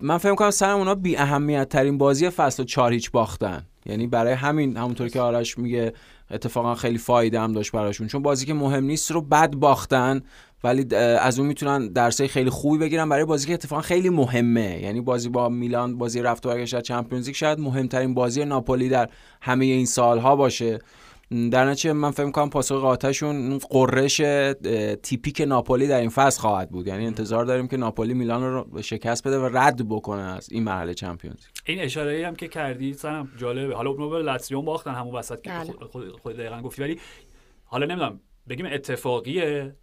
من 0.00 0.18
فکر 0.18 0.34
کنم 0.34 0.50
سر 0.50 0.70
اونا 0.70 0.94
بی 0.94 1.16
اهمیت 1.16 1.68
ترین 1.68 1.98
بازی 1.98 2.30
فصل 2.30 2.62
و 2.62 2.66
چهار 2.66 2.92
هیچ 2.92 3.10
باختن. 3.10 3.62
یعنی 3.86 4.06
برای 4.06 4.32
همین 4.32 4.76
همونطور 4.76 5.08
که 5.08 5.20
آرش 5.20 5.58
میگه 5.58 5.92
اتفاقا 6.30 6.74
خیلی 6.74 6.98
فایده 6.98 7.40
هم 7.40 7.52
داشت 7.52 7.72
براشون. 7.72 8.06
چون 8.06 8.22
بازی 8.22 8.46
که 8.46 8.54
مهم 8.54 8.84
نیست 8.84 9.10
رو 9.10 9.22
بد 9.22 9.54
باختن 9.54 10.22
ولی 10.64 10.94
از 10.96 11.38
اون 11.38 11.48
می‌تونن 11.48 11.88
درسای 11.88 12.28
خیلی 12.28 12.50
خوبی 12.50 12.78
بگیرن 12.78 13.08
برای 13.08 13.24
بازی 13.24 13.46
که 13.46 13.54
اتفاقا 13.54 13.82
خیلی 13.82 14.10
مهمه. 14.10 14.82
یعنی 14.82 15.00
بازی 15.00 15.28
با 15.28 15.48
میلان 15.48 15.98
بازی 15.98 16.22
رفت 16.22 16.46
و 16.46 16.48
برگشت 16.48 16.80
چمپیونز 16.80 17.26
لیگ 17.26 17.36
شاید 17.36 17.60
مهمترین 17.60 18.14
بازی 18.14 18.44
ناپولی 18.44 18.88
در 18.88 19.08
همه 19.40 19.64
این 19.64 19.86
سالها 19.86 20.36
باشه. 20.36 20.78
در 21.30 21.64
نتیجه 21.70 21.92
من 21.92 22.10
فکر 22.10 22.24
می‌کنم 22.24 22.50
پاسخ 22.50 22.80
قاطعشون 22.80 23.36
اون 23.36 23.58
قررش 23.70 24.20
اه، 24.20 24.54
تیپیک 24.96 25.40
ناپولی 25.40 25.86
در 25.86 26.00
این 26.00 26.10
فصل 26.10 26.40
خواهد 26.40 26.70
بود. 26.70 26.86
یعنی 26.86 27.06
انتظار 27.06 27.44
داریم 27.44 27.68
که 27.68 27.76
ناپولی 27.76 28.14
میلان 28.14 28.42
رو 28.42 28.82
شکست 28.82 29.26
بده 29.26 29.38
و 29.38 29.58
رد 29.58 29.88
بکنه 29.88 30.22
از 30.22 30.48
این 30.52 30.64
مرحله 30.64 30.94
چمپیونز. 30.94 31.46
این 31.66 31.80
اشاره 31.80 32.12
ای 32.12 32.22
هم 32.22 32.36
که 32.36 32.48
کردی 32.48 32.92
سنم 32.92 33.28
جالبه. 33.36 33.74
حالا 33.74 33.90
اونو 33.90 34.08
به 34.08 34.18
لاتزیو 34.22 34.62
باختن 34.62 34.94
همون 34.94 35.14
وسط 35.14 35.40
که 35.40 35.50
بله. 35.50 35.64
خود- 35.64 35.84
خود 35.84 36.10
خود 36.20 36.36
دقیقا 36.36 36.60
گفتی. 36.62 36.82
ولی 36.82 36.98
حالا 37.64 37.86
نمی‌دونم 37.86 38.20
بگیم 38.48 38.66
اتفاقیه. 38.66 39.76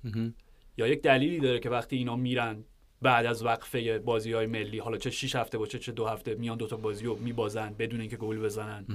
یا 0.77 0.87
یک 0.87 1.01
دلیلی 1.01 1.39
داره 1.39 1.59
که 1.59 1.69
وقتی 1.69 1.95
اینا 1.95 2.15
میرن 2.15 2.63
بعد 3.01 3.25
از 3.25 3.45
وقفه 3.45 3.99
بازی 3.99 4.33
های 4.33 4.45
ملی 4.45 4.79
حالا 4.79 4.97
چه 4.97 5.09
6 5.09 5.35
هفته 5.35 5.57
باشه 5.57 5.79
چه 5.79 5.91
دو 5.91 6.05
هفته 6.05 6.35
میان 6.35 6.57
دوتا 6.57 6.77
بازی 6.77 7.05
رو 7.05 7.15
میبازن 7.15 7.75
بدون 7.79 8.01
اینکه 8.01 8.17
گل 8.17 8.39
بزنن. 8.39 8.85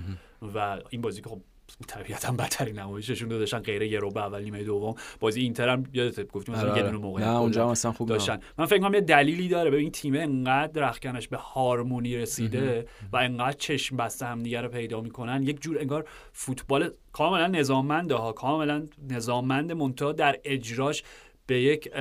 و 0.55 0.79
این 0.91 1.01
بازی 1.01 1.23
که 1.23 1.29
خب 1.29 1.41
طبیعتا 1.87 2.33
بدترین 2.33 2.79
نمایششون 2.79 3.31
رو 3.31 3.39
داشتن 3.39 3.59
غیر 3.59 3.83
یه 3.83 3.99
رو 3.99 4.11
به 4.11 4.21
اول 4.21 4.43
نیمه 4.43 4.65
دوم. 4.65 4.95
بازی 5.21 5.41
اینتر 5.41 5.69
هم 5.69 5.85
یادت 5.93 6.33
گفتیم 6.33 6.55
مثلا 6.55 6.67
یه 6.67 6.73
آره. 6.73 6.83
دونه 6.83 6.99
موقع 6.99 7.21
نه 7.21 7.37
اونجا 7.37 7.65
هم 7.65 7.71
اصلا 7.71 7.93
خوب 7.93 8.09
داشتن. 8.09 8.41
من 8.59 8.67
فکر 8.67 8.79
کنم 8.79 8.95
یه 8.95 9.01
دلیلی 9.01 9.49
داره. 9.49 9.71
ببین 9.71 9.91
تیم 9.91 10.15
انقدر 10.15 10.89
رخکنش 10.89 11.29
به 11.29 11.37
هارمونی 11.37 12.17
رسیده 12.17 12.87
و 13.13 13.17
انقدر 13.17 13.57
چشم 13.59 13.97
بسته 13.97 14.27
هم 14.27 14.43
دیگه 14.43 14.61
رو 14.61 14.69
پیدا 14.69 15.01
می‌کنن. 15.01 15.43
یک 15.43 15.61
جور 15.61 15.79
انگار 15.79 16.05
فوتبال 16.33 16.91
کاملا 17.13 17.47
نظاممنده 17.47 18.15
ها. 18.15 18.33
کاملا 18.33 18.87
نظاممند 19.11 19.73
منتها 19.73 20.13
در 20.13 20.39
اجراش 20.45 21.03
به 21.47 21.63
یک 21.63 21.93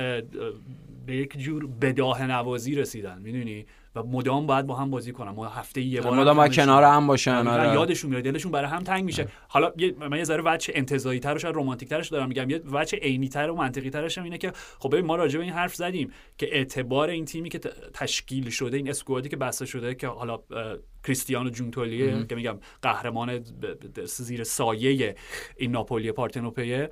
به 1.06 1.16
یک 1.16 1.38
جور 1.38 1.66
بداه 1.66 2.26
نوازی 2.26 2.74
رسیدن. 2.74 3.22
می‌دونی؟ 3.22 3.66
و 3.94 4.02
مدام 4.02 4.46
باید 4.46 4.66
با 4.66 4.74
هم 4.74 4.90
بازی 4.90 5.12
کنن. 5.12 5.30
ما 5.30 5.48
هفته 5.48 5.80
یه 5.80 6.00
بار 6.00 6.14
مدام 6.14 6.48
کنار 6.48 6.82
هم 6.82 7.06
باشن 7.06 7.48
آره. 7.48 7.72
یادشون 7.72 8.10
میاد 8.10 8.22
دلشون 8.22 8.52
برای 8.52 8.70
هم 8.70 8.82
تنگ 8.82 9.04
میشه. 9.04 9.28
حالا 9.48 9.72
یه 9.76 9.94
من 10.00 10.18
یه 10.18 10.24
ذره 10.24 10.42
وجه 10.46 10.72
انتزاعی 10.76 11.20
تر 11.20 11.34
و 11.34 11.38
شاید 11.38 11.56
رمانتیک 11.56 11.88
ترش 11.88 12.08
دارم 12.08 12.28
میگم. 12.28 12.50
یه 12.50 12.62
وجه 12.72 12.98
عینی 12.98 13.28
تر 13.28 13.50
و 13.50 13.56
منطقی 13.56 13.90
ترش 13.90 14.18
هم 14.18 14.24
اینه 14.24 14.38
که 14.38 14.52
خب 14.78 14.90
ببین 14.92 15.06
ما 15.06 15.16
راجع 15.16 15.38
به 15.38 15.44
این 15.44 15.52
حرف 15.52 15.74
زدیم 15.74 16.12
که 16.38 16.56
اعتبار 16.56 17.08
این 17.08 17.24
تیمی 17.24 17.48
که 17.48 17.58
تشکیل 17.94 18.50
شده 18.50 18.76
این 18.76 18.90
اسکوادی 18.90 19.28
که 19.28 19.36
بسته 19.36 19.66
شده 19.66 19.94
که 19.94 20.06
حالا 20.06 20.38
کریستیانو 21.04 21.50
جونتولیه 21.50 22.26
که 22.26 22.34
میگم 22.34 22.58
قهرمان 22.82 23.44
زیر 24.04 24.44
سایه 24.44 25.14
این 25.56 25.70
ناپولی 25.70 26.12
پارتنوپیه 26.12 26.90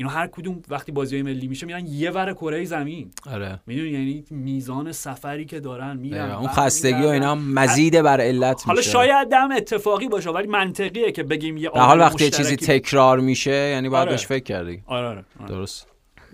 اینا 0.00 0.12
هر 0.12 0.26
کدوم 0.26 0.62
وقتی 0.68 0.92
بازی 0.92 1.16
های 1.16 1.22
ملی 1.22 1.48
میشه 1.48 1.66
میرن 1.66 1.86
یه 1.86 2.10
ور 2.10 2.32
کره 2.32 2.64
زمین. 2.64 3.10
آره. 3.26 3.60
می‌دونی؟ 3.66 3.88
یعنی 3.88 4.24
میزان 4.30 4.92
سفری 4.92 5.44
که 5.44 5.60
دارن 5.60 5.96
میرن. 5.96 6.30
اون. 6.30 6.48
خستگی 6.48 7.02
و 7.02 7.06
اینا 7.06 7.34
مزید 7.34 8.02
بر 8.02 8.20
علت 8.20 8.62
حالا 8.66 8.78
میشه. 8.78 8.90
شاید 8.90 9.32
هم 9.32 9.52
اتفاقی 9.52 10.08
باشه 10.08 10.30
ولی 10.30 10.46
منطقیه 10.46 11.12
که 11.12 11.22
بگیم 11.22 11.56
یه 11.56 11.70
حال 11.70 12.00
وقتی 12.00 12.24
یه 12.24 12.30
چیزی 12.30 12.56
تکرار 12.56 13.20
میشه 13.20 13.50
یعنی 13.50 13.88
باید 13.88 14.02
آره. 14.02 14.10
بهش 14.10 14.26
فکر 14.26 14.44
کردی. 14.44 14.82
آره 14.86 15.06
آره, 15.06 15.24
آره. 15.40 15.48
درست. 15.48 15.86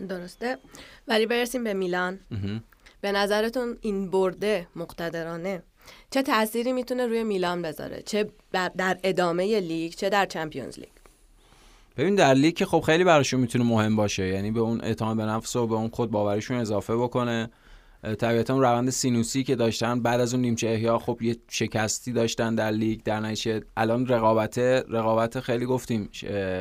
درسته. 0.08 0.56
ولی 1.08 1.26
برسیم 1.26 1.64
به 1.64 1.74
میلان. 1.74 2.20
به 3.00 3.12
نظرتون 3.12 3.78
این 3.80 4.10
برده 4.10 4.66
مقتدرانه 4.76 5.62
چه 6.10 6.22
تأثیری 6.22 6.72
می‌تونه 6.72 7.06
روی 7.06 7.24
میلان 7.24 7.62
بذاره؟ 7.62 8.02
چه 8.02 8.30
در 8.52 8.96
ادامه 9.04 9.60
لیگ 9.60 9.92
چه 9.92 10.08
در 10.08 10.26
Champions 10.26 10.78
League؟ 10.78 10.88
ببین 11.96 12.14
در 12.14 12.34
لیگ 12.34 12.64
خب 12.64 12.80
خیلی 12.80 13.04
براشون 13.04 13.40
می‌تونه 13.40 13.64
مهم 13.64 13.96
باشه. 13.96 14.28
یعنی 14.28 14.50
به 14.50 14.60
اون 14.60 14.80
اعتماد 14.80 15.16
به 15.16 15.22
نفس 15.22 15.56
و 15.56 15.66
به 15.66 15.74
اون 15.74 15.88
خود 15.88 16.10
باوریشون 16.10 16.56
اضافه 16.56 16.96
بکنه. 16.96 17.50
طبیعتا 18.18 18.54
اون 18.54 18.62
روند 18.62 18.90
سینوسی 18.90 19.42
که 19.44 19.56
داشتن 19.56 20.02
بعد 20.02 20.20
از 20.20 20.34
اون 20.34 20.42
نیمچه 20.42 20.68
احیا 20.68 20.98
خب 20.98 21.22
یه 21.22 21.36
شکستی 21.48 22.12
داشتن 22.12 22.54
در 22.54 22.70
لیگ 22.70 23.02
در 23.02 23.20
نتیجه 23.20 23.60
الان 23.76 24.06
رقابت 24.06 24.58
رقابت 24.58 25.40
خیلی 25.40 25.66
گفتیم 25.66 26.08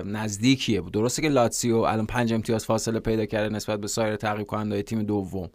نزدیکیه 0.06 0.82
درسته 0.94 1.22
که 1.22 1.30
لاتسیو 1.30 1.78
الان 1.78 2.06
پنج 2.06 2.34
امتیاز 2.34 2.66
فاصله 2.66 3.00
پیدا 3.00 3.26
کرده 3.26 3.56
نسبت 3.56 3.80
به 3.80 3.88
سایر 3.88 4.16
تعقیب 4.16 4.48
کننده 4.48 4.82
تیم 4.82 5.04
دوم. 5.04 5.50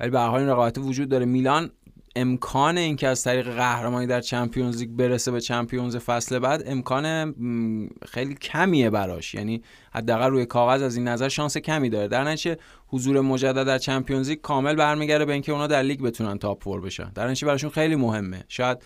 ولی 0.00 0.10
به 0.10 0.20
حال 0.20 0.40
این 0.40 0.48
رقابت 0.48 0.78
وجود 0.78 1.08
داره. 1.08 1.24
میلان 1.26 1.70
امکان 2.16 2.78
اینکه 2.78 3.08
از 3.08 3.24
طریق 3.24 3.48
قهرمانی 3.48 4.06
در 4.06 4.20
Champions 4.20 4.78
League 4.78 4.90
برسه 4.90 5.30
به 5.30 5.40
Champions 5.40 5.96
فصل 5.96 6.38
بعد 6.38 6.62
امکان 6.66 7.34
خیلی 8.08 8.34
کمیه 8.34 8.90
براش. 8.90 9.34
یعنی 9.34 9.62
حداقل 9.92 10.30
روی 10.30 10.46
کاغذ 10.46 10.82
از 10.82 10.96
این 10.96 11.08
نظر 11.08 11.28
شانس 11.28 11.56
کمی 11.56 11.90
داره. 11.90 12.08
در 12.08 12.24
نتیجه 12.24 12.56
حضور 12.88 13.20
مجدد 13.20 13.66
در 13.66 13.78
Champions 13.78 14.28
League 14.28 14.40
کامل 14.40 14.74
برمیگرده 14.74 15.24
به 15.24 15.32
اینکه 15.32 15.52
اونا 15.52 15.66
در 15.66 15.82
لیگ 15.82 16.00
بتونن 16.00 16.38
top 16.38 16.62
four 16.62 16.80
بشن. 16.80 17.12
در 17.14 17.26
نتیجه 17.26 17.46
براشون 17.46 17.70
خیلی 17.70 17.96
مهمه. 17.96 18.44
شاید 18.48 18.78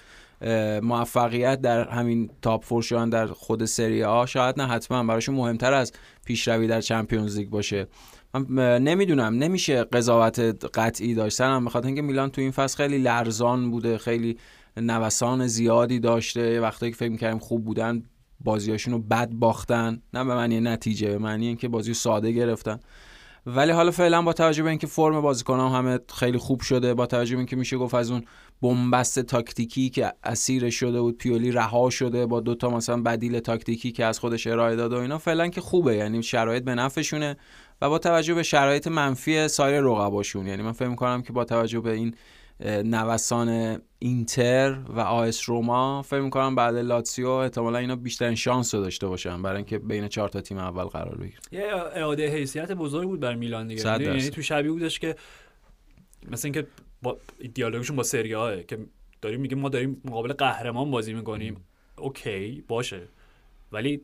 موفقیت 0.83 1.61
در 1.61 1.89
همین 1.89 2.31
تاپ 2.43 2.65
فور 2.65 2.83
شدن 2.83 3.11
در 3.11 3.27
خود 3.27 3.65
سری 3.65 4.05
آ 4.05 4.27
شاید 4.27 4.61
نه 4.61 4.67
حتما 4.67 5.05
براشون 5.05 5.35
مهمتر 5.35 5.73
از 5.73 5.93
پیشروی 6.25 6.67
در 6.67 6.81
چمپیونز 6.81 7.39
لیگ 7.39 7.49
باشه. 7.49 7.87
من 8.35 8.83
نمی‌دونم. 8.83 9.35
نمیشه 9.35 9.85
قضاوت 9.85 10.39
قطعی 10.75 11.15
داشتن 11.15 11.65
بخاطر 11.65 11.87
اینکه 11.87 12.03
میلان 12.03 12.31
تو 12.31 12.41
این 12.41 12.51
فصل 12.51 12.77
خیلی 12.77 12.99
لرزان 12.99 13.71
بوده 13.71 13.99
خیلی 13.99 14.39
نوسان 14.77 15.47
زیادی 15.47 15.99
داشته. 15.99 16.61
وقتی 16.61 16.91
که 16.91 16.97
فکر 16.97 17.11
می‌کردیم 17.11 17.39
خوب 17.39 17.65
بودن 17.65 18.03
بازیاشون 18.41 18.95
رو 18.95 18.99
بد 18.99 19.31
باختن. 19.31 20.03
نه 20.15 20.25
به 20.25 20.35
معنی 20.35 20.61
نتیجه 20.61 21.09
به 21.09 21.19
معنی 21.19 21.47
اینکه 21.47 21.69
بازی 21.69 21.95
ساده 21.95 22.33
گرفتن. 22.33 22.81
ولی 23.47 23.73
حالا 23.73 23.91
فعلا 23.91 24.23
با 24.23 24.33
توجه 24.33 24.63
به 24.63 24.71
اینکه 24.71 24.87
فرم 24.87 25.21
بازیکنان 25.21 25.73
همه 25.73 25.99
خیلی 26.15 26.39
خوب 26.39 26.61
شده 26.61 26.95
با 26.95 27.07
توجه 27.07 27.35
به 27.35 27.39
اینکه 27.39 27.57
میشه 27.57 27.77
گفت 27.77 27.95
از 27.95 28.11
اون 28.11 28.23
بنبست 28.63 29.21
تاکتیکی 29.21 29.91
که 29.91 30.13
اسیر 30.25 30.71
شده 30.71 31.01
بود 31.01 31.19
پیولی 31.19 31.53
رها 31.53 31.91
شده 31.91 32.27
با 32.27 32.41
دوتا 32.41 32.71
مثلا 32.71 33.03
بدیل 33.03 33.41
تاکتیکی 33.41 33.93
که 33.93 34.05
از 34.05 34.19
خودش 34.19 34.47
ارائه 34.47 34.77
داد 34.77 34.93
و 34.93 34.97
اینا 34.97 35.19
فعلا 35.19 35.49
که 35.49 35.61
خوبه. 35.61 35.97
یعنی 35.97 36.23
شرایط 36.23 36.65
به 36.65 36.75
نفعشونه. 36.75 37.37
و 37.83 37.89
با 37.89 37.99
توجه 37.99 38.35
به 38.35 38.43
شرایط 38.43 38.87
منفی 38.87 39.49
سایر 39.49 39.81
رقباشون. 39.81 40.47
یعنی 40.47 40.63
من 40.63 40.73
فکر 40.73 40.89
می‌کنم 40.89 41.23
که 41.23 41.33
با 41.33 41.45
توجه 41.45 41.81
به 41.81 41.93
این 41.93 42.15
نوسان 42.65 43.81
اینتر 43.99 44.79
و 44.89 45.01
آس 45.01 45.49
روما 45.49 46.03
فکر 46.03 46.21
می‌کنم 46.21 46.55
بعد 46.55 46.75
لاتسیو 46.75 47.29
احتمالا 47.29 47.79
اینا 47.79 47.97
بیشترین 47.97 48.35
شانس 48.35 48.75
رو 48.75 48.81
داشته 48.81 49.07
باشن 49.07 49.43
برای 49.43 49.57
اینکه 49.57 49.79
بین 49.79 50.09
چهار 50.09 50.29
تا 50.29 50.41
تیم 50.41 50.59
اول 50.59 50.85
قرار 50.85 51.17
بگیره 51.17 51.39
یه 51.53 51.75
اعاده 51.75 52.29
حیثیت 52.29 52.73
بزرگ 52.73 53.09
بود 53.09 53.21
بر 53.21 53.35
میلان 53.35 53.67
دیگه. 53.67 54.03
یعنی 54.03 54.31
تو 54.31 54.43
شبیه 54.43 54.73
بودش 54.73 54.99
که 54.99 55.17
مثل 56.31 56.47
اینکه 56.47 56.67
با 57.03 57.19
دیالوگشون 57.55 57.97
با 57.97 58.03
سری 58.03 58.65
که 58.65 58.79
داریم 59.23 59.41
میگیم 59.41 59.59
ما 59.59 59.69
داریم 59.69 60.03
مقابل 60.05 60.33
قهرمان 60.33 60.91
بازی 60.91 61.15
می‌کنیم. 61.15 61.65
اوکی 61.99 62.65
باشه. 62.69 63.09
ولی 63.73 64.03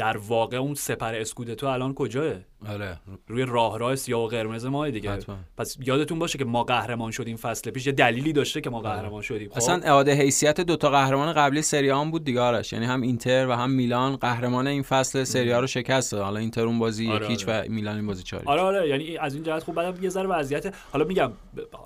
در 0.00 0.16
واقع 0.16 0.56
اون 0.56 0.74
سپر 0.74 1.14
اسکودتو 1.14 1.66
الان 1.66 1.94
کجاه؟ 1.94 2.34
آره. 2.68 3.00
روی 3.26 3.42
راه 3.42 3.78
راه 3.78 3.96
سیاه 3.96 4.24
و 4.24 4.26
قرمز 4.26 4.66
ما 4.66 4.88
دیگه. 4.88 5.18
پس 5.56 5.76
یادتون 5.86 6.18
باشه 6.18 6.38
که 6.38 6.44
ما 6.44 6.64
قهرمان 6.64 7.10
شدیم 7.10 7.36
فصل 7.36 7.70
پیش. 7.70 7.86
یه 7.86 7.92
دلیلی 7.92 8.32
داشته 8.32 8.60
که 8.60 8.70
ما 8.70 8.78
آره. 8.78 8.88
قهرمان 8.88 9.22
شدیم. 9.22 9.48
خب؟ 9.48 9.56
اصلا 9.56 9.80
اعاده 9.84 10.14
حیثیت 10.14 10.60
دوتا 10.60 10.90
قهرمان 10.90 11.32
قبلی 11.32 11.62
سری 11.62 11.90
هم 11.90 12.10
بود 12.10 12.24
دیگه 12.24 12.40
آرش. 12.40 12.72
یعنی 12.72 12.84
هم 12.84 13.00
اینتر 13.00 13.46
و 13.46 13.52
هم 13.52 13.70
میلان 13.70 14.16
قهرمان 14.16 14.66
این 14.66 14.82
فصل 14.82 15.24
سری 15.24 15.52
رو 15.52 15.66
شکست 15.66 16.14
حالا 16.14 16.40
اینتر 16.40 16.66
اون 16.66 16.78
بازی 16.78 17.10
آره 17.10 17.28
هیچ 17.28 17.48
آره. 17.48 17.68
و 17.68 17.72
میلان 17.72 17.96
این 17.96 18.06
بازی 18.06 18.22
چاری 18.22 18.44
آره 18.46 18.60
آره. 18.60 18.88
یعنی 18.88 19.16
از 19.16 19.34
این 19.34 19.42
جهت 19.42 19.62
خوب 19.64 19.74
بعدم 19.74 20.04
یه 20.04 20.08
ذره 20.08 20.28
وضعیت 20.28 20.74
حالا 20.92 21.04
میگم 21.04 21.32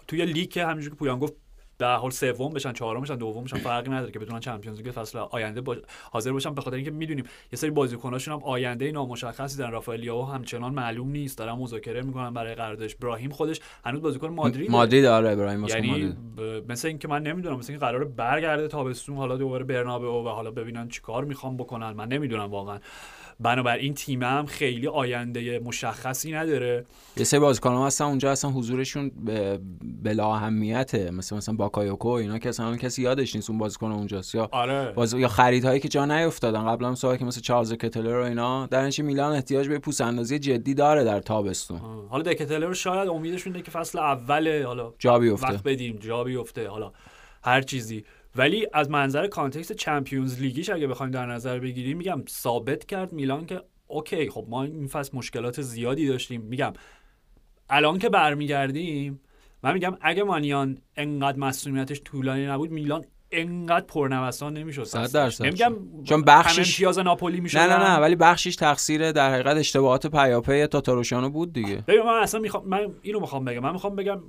توی 0.08 0.26
لیگ 0.26 0.50
که 0.50 0.66
همونجوری 0.66 0.90
که 0.90 0.96
پویان 0.96 1.18
گفت 1.18 1.43
در 1.78 1.96
حال 1.96 2.10
سوم 2.10 2.52
بشن 2.52 2.72
چهارم 2.72 3.00
بشن 3.00 3.16
دوم 3.16 3.44
بشن 3.44 3.56
فرقی 3.56 3.90
نداره 3.90 4.12
که 4.12 4.18
بتونن 4.18 4.40
چمپیونز 4.40 4.80
لیگ 4.80 4.90
فصل 4.90 5.18
آینده 5.18 5.60
با... 5.60 5.76
حاضر 6.12 6.32
باشن. 6.32 6.54
به 6.54 6.62
خاطر 6.62 6.76
اینکه 6.76 6.90
می‌دونیم 6.90 7.24
یه 7.52 7.56
سری 7.56 7.70
بازیکناشون 7.70 8.34
هم 8.34 8.40
آینده 8.44 8.92
نامشخصی 8.92 9.58
دارن. 9.58 9.72
رافائلیو 9.72 10.22
همچنان 10.22 10.74
معلوم 10.74 11.08
نیست. 11.08 11.38
دارن 11.38 11.52
مذاکره 11.52 12.02
می‌کنن 12.02 12.34
برای 12.34 12.54
قراردادش. 12.54 12.94
ابراهیم 12.94 13.30
خودش 13.30 13.60
هنوز 13.84 14.02
بازیکن 14.02 14.28
مادرید 14.28 14.70
مادرید 14.70 15.04
آره 15.04 15.30
ابراهیم 15.30 15.64
یعنی 15.64 16.16
ب... 16.36 16.72
مثل 16.72 16.88
اینکه 16.88 17.08
من 17.08 17.22
نمی‌دونم 17.22 17.58
مثل 17.58 17.72
اینکه 17.72 17.86
قراره 17.86 18.04
برگرده 18.04 18.68
تابستون 18.68 19.16
حالا 19.16 19.36
دوباره 19.36 19.64
برنابئو 19.64 20.24
و 20.24 20.28
حالا 20.28 20.50
ببینن 20.50 20.88
چیکار 20.88 21.24
می‌خوام 21.24 21.56
بکنن. 21.56 21.90
من 21.90 22.08
نمی‌دونم 22.08 22.50
واقعا. 22.50 22.78
بنابراین 23.40 23.94
تیم 23.94 24.22
هم 24.22 24.46
خیلی 24.46 24.88
آینده 24.88 25.58
مشخصی 25.58 26.32
نداره. 26.32 26.84
یه 27.16 27.24
سری 27.24 27.40
بازیکن 27.40 27.72
هستن 27.72 28.04
اونجا 28.04 28.32
اصلا 28.32 28.50
حضورشون 28.50 29.10
بلا 30.02 30.34
اهمیته 30.34 31.10
مثل 31.10 31.36
مثلا 31.36 31.54
باکایوکو 31.54 32.08
اینا 32.08 32.38
که 32.38 32.48
اصلا 32.48 32.76
کسی 32.76 33.02
یادش 33.02 33.34
نیست 33.34 33.50
اون 33.50 33.58
بازیکن 33.58 33.92
اونجاست. 33.92 34.34
یا 34.34 34.48
آره. 34.52 34.92
باز... 34.92 35.14
یا 35.14 35.28
خریدهایی 35.28 35.80
که 35.80 35.88
جا 35.88 36.04
نیافتادن 36.04 36.66
قبلا 36.66 36.88
هم 36.88 37.16
که 37.16 37.24
مثل 37.24 37.40
چارلز 37.40 37.72
دکتلر 37.72 38.20
و 38.20 38.24
اینا 38.24 38.66
در 38.66 38.90
میلان 38.98 39.32
احتیاج 39.32 39.68
به 39.68 39.78
پوست 39.78 40.00
اندازی 40.00 40.38
جدی 40.38 40.74
داره 40.74 41.04
در 41.04 41.20
تابستون. 41.20 41.80
حالا 42.08 42.22
دکتلر 42.22 42.72
شاید 42.72 43.08
امیدشون 43.08 43.62
که 43.62 43.70
فصل 43.70 43.98
اول 43.98 44.62
حالا 44.62 44.92
جا 44.98 45.18
بیفته. 45.18 45.46
وقت 45.46 45.62
بدیم 45.62 45.96
جا 45.96 46.24
بیفته. 46.24 46.68
حالا 46.68 46.92
هر 47.44 47.62
چیزی. 47.62 48.04
ولی 48.36 48.66
از 48.72 48.90
منظر 48.90 49.26
context 49.26 49.72
Champions 49.72 50.40
League 50.40 50.60
یش 50.60 50.70
اگه 50.70 50.86
بخوایم 50.86 51.12
در 51.12 51.26
نظر 51.26 51.58
بگیریم 51.58 51.96
میگم 51.96 52.22
ثابت 52.28 52.84
کرد 52.84 53.12
میلان 53.12 53.46
که 53.46 53.62
OK 53.86 54.30
خب 54.30 54.46
ما 54.48 54.62
این 54.62 54.86
فصل 54.86 55.16
مشکلات 55.16 55.62
زیادی 55.62 56.08
داشتیم. 56.08 56.40
میگم 56.40 56.72
الان 57.70 57.98
که 57.98 58.08
برمیگردیم 58.08 59.20
من 59.62 59.72
میگم 59.72 59.96
اگه 60.00 60.22
مانیان 60.22 60.78
انقدر 60.96 61.38
مسئولیتش 61.38 62.00
طولانی 62.04 62.46
نبود 62.46 62.70
میلان 62.70 63.04
انقدر 63.30 63.86
پرنوسان 63.86 64.52
نمی‌شد. 64.52 64.84
100 64.84 65.12
درصد. 65.12 65.44
نمیگم 65.44 65.74
چون 66.04 66.22
بخشش 66.22 66.58
امتیاز 66.58 66.98
ناپولی 66.98 67.40
می‌شد 67.40 67.58
نه 67.58 67.66
نه 67.66 67.90
نه 67.90 67.96
ولی 67.96 68.16
بخشش 68.16 68.56
تقصیر 68.56 69.12
در 69.12 69.32
حقیقت 69.32 69.56
اشتباهات 69.56 70.06
پیاپی 70.06 70.66
تاتاروشانو 70.66 71.30
بود 71.30 71.52
دیگه. 71.52 71.84
ببین 71.88 72.02
من 72.02 72.22
اصلا 72.22 72.40
می‌خوام 72.40 72.68
من 72.68 72.94
اینو 73.02 73.20
می‌خوام 73.20 73.44
بگم. 73.44 73.60
من 73.62 73.72
می‌خوام 73.72 73.96
بگم 73.96 74.20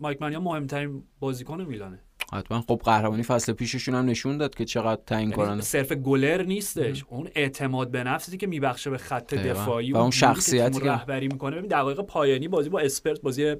مایک 0.00 0.22
مانیان 0.22 0.42
مهمترین 0.42 1.02
بازیکن 1.20 1.62
میلانه. 1.62 2.00
حتما. 2.32 2.60
خب 2.60 2.80
قهرمانی 2.84 3.22
فصل 3.22 3.52
پیششون 3.52 3.94
هم 3.94 4.04
نشون 4.04 4.38
داد 4.38 4.54
که 4.54 4.64
چقدر 4.64 5.00
تعیین 5.06 5.30
یعنی 5.30 5.42
کنن 5.42 5.60
صرف 5.60 5.92
گلر 5.92 6.42
نیستش. 6.42 7.04
اون 7.08 7.28
اعتماد 7.34 7.90
به 7.90 8.04
نفسی 8.04 8.36
که 8.36 8.46
میبخشه 8.46 8.90
به 8.90 8.98
خط 8.98 9.34
دفاعی 9.34 9.92
و 9.92 9.96
اون 9.96 10.10
شخصیتی 10.10 10.80
که 10.80 10.86
رهبری 10.86 11.28
می‌کنه. 11.28 11.56
ببین 11.56 11.68
دقایق 11.68 12.00
پایانی 12.00 12.48
بازی 12.48 12.68
با 12.68 12.80
اسپرت 12.80 13.20
بازی 13.20 13.56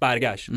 برگشت. 0.00 0.50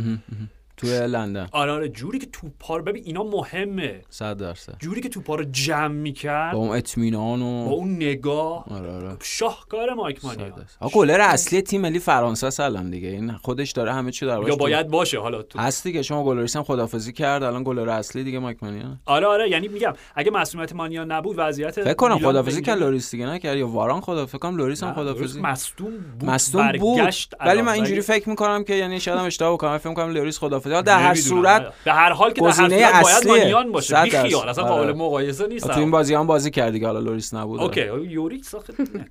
توی 0.78 1.08
لندن. 1.08 1.48
آره 1.52 1.72
آره 1.72 1.90
جوری 1.90 2.20
که 2.20 2.28
توپا 2.32 2.78
رو 2.78 2.84
ببین 2.84 3.04
اینا 3.06 3.24
مهمه. 3.24 4.02
100 4.10 4.38
درصد. 4.38 4.76
جوری 4.80 5.02
که 5.02 5.10
توپا 5.10 5.36
رو 5.36 5.44
جمع 5.52 5.88
می‌کرد. 5.88 6.54
با 6.54 6.60
اون 6.60 6.78
اطمینان 6.78 7.42
و 7.42 7.66
با 7.66 7.72
اون 7.72 7.96
نگاه. 7.96 8.66
آره 8.70 8.92
آره. 8.92 9.18
شاهکار 9.22 9.94
مایک 9.94 10.26
مانیان 10.26 10.43
آقا 10.80 11.00
گلر 11.00 11.22
اصلی 11.22 11.62
تیم 11.62 11.82
ملی 11.82 12.00
فرانسه 12.00 12.48
است 12.48 12.60
الان 12.60 12.90
دیگه. 12.90 13.08
این 13.08 13.32
خودش 13.32 13.72
داره 13.72 13.94
همه 13.94 14.12
چی 14.12 14.26
داره 14.26 14.50
یا 14.50 14.56
باید 14.56 14.88
باشه 14.88 15.20
حالا 15.20 15.42
تو 15.42 15.60
هست 15.60 15.84
دیگه 15.84 16.02
شما 16.02 16.24
لوریس 16.24 16.56
هم 16.56 16.64
خدافظی 16.64 17.14
کرد 17.14 17.44
الان 17.44 17.64
گلر 17.64 17.90
اصلی 17.90 18.24
دیگه 18.24 18.40
مایک 18.40 18.64
مانیان 18.63 18.84
آره 19.06 19.28
آره 19.28 19.50
یعنی 19.50 19.68
میگم 19.68 19.94
اگه 20.16 20.32
مصدومیت 20.32 20.74
مانیان 20.74 21.04
نبود 21.04 21.36
وضعیت 21.40 21.72
فکر 21.72 21.94
کنم 21.94 22.20
خدافظی 22.20 22.62
کرد 22.62 22.80
لوریس 22.80 23.12
دیگه 23.12 23.26
نکرد 23.26 23.58
یا 23.58 23.68
واران 23.68 24.02
خدا 24.02 24.26
فکر 24.26 24.38
کنم 24.38 24.58
لوریس 24.58 24.84
هم 24.84 24.94
خدافظی 24.94 25.42
مصدوم 25.42 25.92
بود 26.20 26.30
مصدوم 26.30 26.72
بود. 26.72 27.14
ولی 27.40 27.62
من 27.62 27.72
اینجوری 27.72 28.02
فکر 28.02 28.30
می‌کنم 28.30 28.64
که 28.64 28.76
یعنی 28.76 29.00
شاید 29.00 29.18
هم 29.20 29.26
اشتباه 29.26 29.54
بکنم. 29.54 29.78
فکر 29.78 29.90
می‌کنم 29.90 30.10
لوریس 30.10 30.40
خدافظی 30.65 30.84
در 30.84 30.99
هر 30.99 31.15
صورت 31.15 31.73
به 31.86 31.93
هر 31.93 32.12
حال 32.12 32.34
که 32.34 32.41
در 32.41 32.47
هر 32.47 33.04
صورت 33.04 33.28
باید 33.28 33.28
مانیان 33.28 33.71
باشه. 33.71 34.04
بی 34.04 34.10
خیال. 34.10 34.49
اصلا 34.49 34.63
قابل 34.63 34.93
مقایسه 34.93 35.47
نیست. 35.47 35.71
تو 35.71 35.80
این 35.80 35.91
بازی 35.91 36.13
هم 36.13 36.28
بازی 36.28 36.51
کرد 36.51 36.73
دیگه 36.73 36.88
حالا 36.88 36.99
لوریس 36.99 37.34
نبود 37.34 37.62
OK. 37.62 37.82
لوریس 38.10 38.56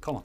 کام 0.00 0.22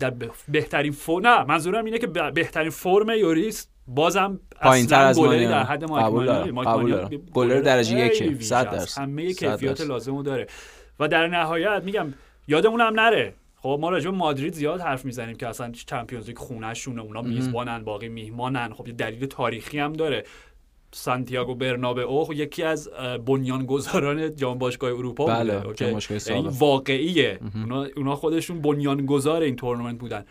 در 0.00 0.12
بهترین 0.48 0.92
فرم 0.92 1.26
نه 1.26 1.44
منظورم 1.44 1.84
اینه 1.84 1.98
که 1.98 2.06
بهترین 2.06 2.70
فرم 2.70 3.10
لوریس 3.10 3.66
بازم 3.86 4.40
پایینتر 4.62 5.02
از 5.02 5.18
گلری 5.18 5.46
در 5.46 5.62
حد 5.62 5.84
مایک 5.84 7.20
گلر 7.34 7.60
درجه 7.60 7.98
یک 7.98 8.42
100 8.42 8.70
درصد. 8.70 9.02
همه 9.02 9.32
کیفیت 9.32 9.80
لازمو 9.80 10.22
داره. 10.22 10.46
و 11.00 11.08
در 11.08 11.26
نهایت 11.26 11.82
میگم 11.84 12.14
یادمون 12.48 12.80
هم 12.80 13.00
نره. 13.00 13.34
خب 13.56 13.78
ما 13.80 13.90
راجع 13.90 14.10
مادرید 14.10 14.54
زیاد 14.54 14.80
حرف 14.80 15.04
می‌زنیم 15.04 15.36
که 15.36 15.46
اصلا 15.46 15.72
چمپیونز 15.72 16.26
لیگ 16.26 16.38
خونه 16.38 16.74
شونه 16.74 17.02
اونا 17.02 17.22
میزبانن 17.22 17.84
باقی 17.84 18.08
میهمانن. 18.08 18.72
خب 18.72 18.88
یه 18.88 18.94
دلیل 18.94 19.26
تاریخی 19.26 19.78
هم 19.78 19.92
داره. 19.92 20.24
سانتیاگو 20.92 21.54
برنابئو 21.54 22.24
خب 22.24 22.32
یکی 22.32 22.62
از 22.62 22.88
بنیانگذاران 23.26 24.36
جام 24.36 24.58
باشگاه 24.58 24.90
اروپا 24.90 25.26
بله 25.26 25.58
بوده. 25.58 25.96
یعنی 26.26 26.48
واقعیه. 26.58 27.40
اونا, 27.54 27.86
اونا 27.96 28.16
خودشون 28.16 28.60
بنیانگذار 28.60 29.42
این 29.42 29.56
تورنمنت 29.56 29.98
بودن. 29.98 30.24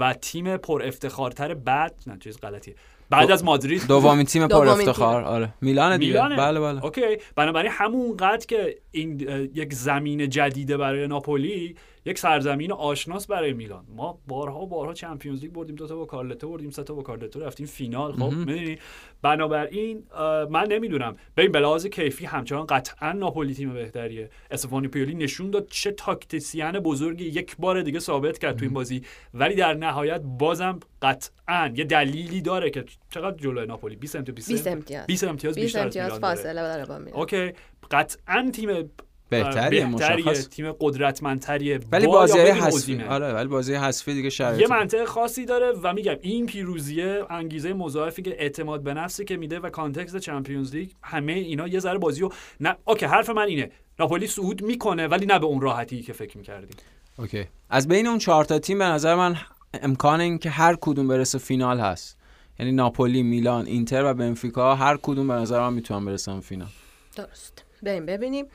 و 0.00 0.12
تیم 0.12 0.56
پر 0.56 0.82
افتخارتر 0.82 1.54
بعد 1.54 1.94
نه 2.06 2.18
چیز 2.20 2.40
غلطیه. 2.40 2.74
بعد 3.10 3.30
از 3.30 3.44
مادرید. 3.44 3.86
دومین 3.88 4.26
تیم 4.26 4.48
پر 4.48 4.68
افتخار. 4.68 5.24
آره. 5.24 5.54
میلان 5.60 5.96
دیگه. 5.96 6.20
بله 6.22 6.60
بله. 6.60 6.84
okay. 6.84 7.00
بنابراین 7.36 7.70
همون 7.74 8.16
قد 8.16 8.46
که 8.46 8.76
این 8.90 9.20
یک 9.54 9.74
زمین 9.74 10.28
جدیده 10.28 10.76
برای 10.76 11.06
ناپولی 11.06 11.76
یک 12.04 12.18
سرزمین 12.18 12.72
آشناس 12.72 13.26
برای 13.26 13.52
میلان. 13.52 13.84
ما 13.96 14.18
بارها 14.28 14.64
بارها 14.66 14.94
چمپیونز 14.94 15.42
لیگ 15.42 15.52
بردیم 15.52 15.76
دو 15.76 15.86
تا 15.86 15.96
با 15.96 16.04
کارلتو 16.04 16.50
بردیم 16.50 16.70
سه 16.70 16.82
تا 16.82 16.94
با 16.94 17.02
کارلتو 17.02 17.40
رفتیم 17.40 17.66
فینال. 17.66 18.12
خب 18.12 18.30
می‌دونی؟ 18.30 18.78
بنابراین 19.22 20.02
من 20.50 20.66
نمی‌دونم. 20.68 21.16
ببین 21.36 21.52
بلاز 21.52 21.86
کیفی 21.86 22.26
همچنان 22.26 22.66
قطعا 22.66 23.12
ناپولی 23.12 23.54
تیم 23.54 23.72
بهتریه. 23.72 24.30
استفانی 24.50 24.88
پیولی 24.88 25.14
نشون 25.14 25.50
داد 25.50 25.66
چه 25.66 25.92
تاکتیسیان 25.92 26.80
بزرگی 26.80 27.24
یک 27.24 27.56
بار 27.56 27.82
دیگه 27.82 27.98
ثابت 27.98 28.38
کرد 28.38 28.56
تو 28.56 28.64
این 28.64 28.74
بازی. 28.74 29.02
ولی 29.34 29.54
در 29.54 29.74
نهایت 29.74 30.20
بازم 30.20 30.80
قطعا 31.02 31.72
یه 31.76 31.84
دلیلی 31.84 32.40
داره 32.40 32.70
که 32.70 32.84
چقدر 33.10 33.36
جلوی 33.36 33.66
ناپولی؟ 33.66 33.96
20 33.96 34.16
امتیاز 34.16 34.36
20 34.48 34.66
امتیاز. 34.66 35.06
20 35.06 35.24
امتیاز 35.24 35.54
20 35.54 35.64
بیشتر 35.64 35.78
از 35.78 35.96
امتیاز. 35.96 36.20
فاصله 36.20 36.62
داره 36.62 36.86
با 36.86 36.98
میلان. 36.98 37.20
okay. 37.20 37.52
قطعا 37.90 38.50
تیم 38.52 38.90
بهتریه 39.30 39.86
مشخص. 39.86 40.48
تیم 40.48 40.72
قدرتمندتریه. 40.80 41.80
ولی 41.92 42.06
با 42.06 42.12
بازی 42.12 42.38
حذفی. 42.38 43.02
آره 43.02 43.32
ولی 43.32 43.48
بازی 43.48 43.74
حذفی 43.74 44.14
دیگه 44.14 44.24
یه 44.24 44.30
شرایط 44.30 44.70
منطق 44.70 45.04
خاصی 45.04 45.44
داره 45.44 45.72
و 45.82 45.92
میگم 45.92 46.16
این 46.20 46.46
پیروزیه 46.46 47.24
انگیزه 47.30 47.72
مضاعفی 47.72 48.22
که 48.22 48.42
اعتماد 48.42 48.82
به 48.82 48.94
نفسی 48.94 49.24
که 49.24 49.36
میده 49.36 49.58
و 49.58 49.70
context 49.70 50.16
چمپیونز 50.16 50.74
لیگ 50.74 50.90
همه 51.02 51.32
اینا 51.32 51.68
یه 51.68 51.78
ذره 51.78 51.98
بازی 51.98 52.20
رو 52.20 52.32
نه 52.60 52.76
okay 52.84 53.06
حرف 53.06 53.30
من 53.30 53.42
اینه. 53.42 53.70
ناپولی 53.98 54.26
صعود 54.26 54.62
می‌کنه 54.62 55.06
ولی 55.06 55.26
نه 55.26 55.38
به 55.38 55.46
اون 55.46 55.60
راحتی 55.60 56.02
که 56.02 56.12
فکر 56.12 56.38
می‌کردیم. 56.38 56.76
اوکی. 57.18 57.44
از 57.70 57.88
بین 57.88 58.06
اون 58.06 58.18
چهار 58.18 58.44
تا 58.44 58.58
تیم 58.58 58.78
به 58.78 58.84
نظر 58.84 59.14
من 59.14 59.36
امکان 59.82 60.20
این 60.20 60.38
که 60.38 60.50
هر 60.50 60.76
کدوم 60.80 61.08
برسه 61.08 61.38
فینال 61.38 61.80
هست. 61.80 62.18
یعنی 62.58 62.72
ناپولی 62.72 63.22
میلان 63.22 63.66
اینتر 63.66 64.04
و 64.04 64.14
بنفیکا 64.14 64.74
هر 64.74 64.98
کدوم 65.02 65.28
به 65.28 65.34
نظر 65.34 65.60
من 65.60 65.72
می‌تونن 65.72 66.06
برسن 66.06 66.40
فینال. 66.40 66.68
درست. 67.16 67.64
بریم 67.82 68.06
ببینیم. 68.06 68.46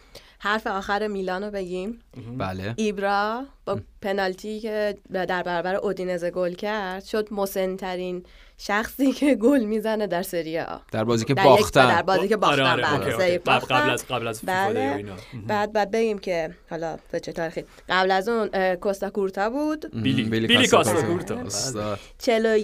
حرف 0.46 0.68
آخر 0.68 1.08
میلان 1.08 1.43
رو 1.43 1.52
بگیم. 1.52 2.00
بله. 2.38 2.74
ایبرا 2.78 3.46
با 3.66 3.80
پنالتی 4.02 4.60
که 4.60 4.98
در 5.12 5.43
برابر 5.43 5.76
اودینزه 5.76 6.32
گل 6.32 6.54
کرد 6.54 7.04
شد 7.04 7.34
مسنترین 7.34 8.26
شخصی 8.58 9.12
که 9.12 9.36
گل 9.36 9.64
می‌زنه 9.64 10.08
در 10.08 10.22
سری 10.24 10.60
آ 10.60 10.78
در 10.91 11.03
بازی 11.03 11.26
که 11.26 11.34
در 11.34 11.43
باختن 11.43 11.88
در 11.88 12.01
بازی 12.01 12.28
که 12.28 12.38
باختن 12.38 12.62
آره 12.62 12.72
آره 12.72 12.82
بله. 12.82 12.93
okay، 12.93 13.12
سه 13.12 13.24
okay. 13.24 13.38
قبل 13.38 13.60
باختن. 13.60 13.76
قبل 13.76 13.89
از 13.89 14.08
قبل 14.08 14.28
از 14.28 14.41
بله. 14.43 14.80
اینا. 14.80 15.14
بعد 15.47 15.74
بعد 15.74 15.91
بگیم 15.91 16.18
که 16.20 16.56
حالا 16.70 16.97
به 17.12 17.20
چه 17.20 17.32
تاریخی 17.32 17.66
قبل 17.89 18.12
از 18.12 18.30
اون 18.30 18.76
کوستا 18.76 19.10
کورتا 19.10 19.49
بود 19.49 20.01
بیلی. 20.03 20.24
بیلی 20.24 20.68
کاستا 20.68 20.93
کاستا 20.93 21.08
کورتا. 21.08 21.97
چلو 22.18 22.60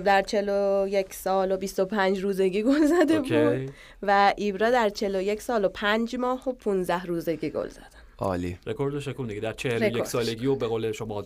در 0.00 0.22
41 0.22 1.14
سال 1.14 1.52
و 1.52 1.56
25 1.56 2.18
روزگی 2.18 2.62
گل 2.62 2.86
زده 2.86 3.20
بود 3.20 3.32
okay 3.32 3.72
و 4.02 4.32
ایبرا 4.36 4.70
در 4.70 4.88
41 4.88 5.42
سال 5.42 5.64
و 5.64 5.68
5 5.68 6.16
ماه 6.16 6.48
و 6.48 6.52
15 6.52 7.02
روزگی 7.04 7.50
گل 7.50 7.68
زدن 7.68 7.93
عالی. 8.18 8.58
رکورد 8.66 8.98
شکن 9.00 9.26
دیگه. 9.26 9.40
در 9.40 9.52
41 9.52 9.92
رکورد. 9.92 10.04
سالگی 10.08 10.46
و 10.46 10.56
به 10.56 10.66
قول 10.66 10.92
شما 10.92 11.24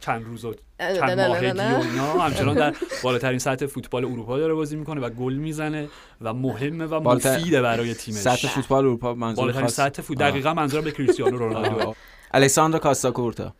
چند 0.00 0.24
روز 0.24 0.44
و 0.44 0.54
چند 0.78 1.20
ماهگی. 1.20 1.46
و 1.46 1.50
اینا. 1.50 2.12
همچنان 2.18 2.54
در 2.54 2.74
بالاترین 3.02 3.38
سطح 3.38 3.66
فوتبال 3.66 4.04
اروپا 4.04 4.38
داره 4.38 4.54
بازی 4.54 4.76
می‌کنه 4.76 5.00
و 5.00 5.10
گل 5.10 5.34
می‌زنه 5.34 5.88
و 6.20 6.34
مهمه 6.34 6.86
و 6.86 7.00
مفیده 7.00 7.62
برای 7.62 7.94
تیمش. 7.94 8.18
سطح 8.18 8.48
فوتبال 8.48 8.84
اروپا 8.84 9.14
منظور 9.14 9.44
بالاترین 9.44 9.66
خاص 9.66 9.74
سطح 9.76 10.02
فوتبال 10.02 10.30
دقیقا 10.30 10.54
منظورم 10.54 10.84
به 10.84 10.90
کریستیانو 10.90 11.38
رونالدو. 11.42 11.94
الیساندرو 12.34 12.78
کاستا 12.78 13.10
کورتا 13.10 13.54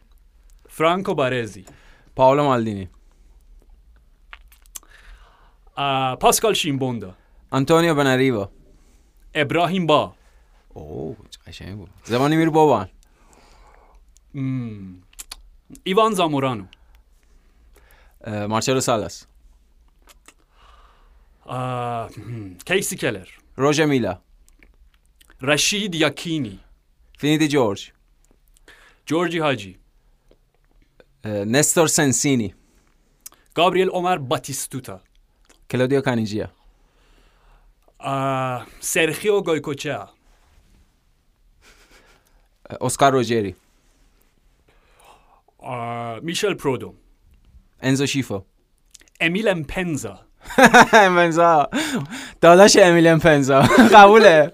فرانکو 0.68 1.14
بارزی. 1.14 1.64
پاولو 2.16 2.44
مالدینی. 2.44 2.88
پاسکال 6.20 6.54
شیمبوندا. 6.54 7.14
آنتونیو 7.50 7.94
بناریوا 7.94 8.50
ابراهیم 9.34 9.86
با. 9.86 10.14
اوه. 10.68 11.16
قشنگ 11.52 11.76
بود. 11.76 11.90
زمانی 12.04 12.36
میرو 12.36 12.50
بابان 12.50 12.88
مم. 14.34 15.02
ایوان 15.84 16.12
زامورانو. 16.14 16.66
مارچلو 18.26 18.80
سالاس 18.80 19.26
آه،. 21.44 22.10
کیسی 22.66 22.96
کلر؟ 22.96 23.28
روژه 23.56 23.84
میلا. 23.86 24.18
رشید 25.42 25.94
یاکینی. 25.94 26.60
فینیدی 27.18 27.48
جورج. 27.48 27.92
جورجی 29.06 29.38
هاجی 29.38 29.78
نستور 31.24 31.86
سنسینی. 31.86 32.54
گابریل 33.54 33.88
عمر 33.88 34.16
باتیستوتا. 34.16 35.00
کلودیو 35.70 36.00
کانیجیا. 36.00 36.48
سرخیو 38.80 39.40
گویکوچا. 39.40 40.00
اه، 40.00 40.21
اسکار 42.80 43.12
روجری. 43.12 43.54
میشل 46.22 46.54
پرودو. 46.54 46.94
انزو 47.82 48.06
شیفو. 48.06 48.42
امیل 49.20 49.48
امپنزا 49.48 50.18
امپنزا 50.92 51.68
داداش 52.40 52.76
امیل 52.76 53.06
امپنزا 53.06 53.62
قبوله. 53.96 54.50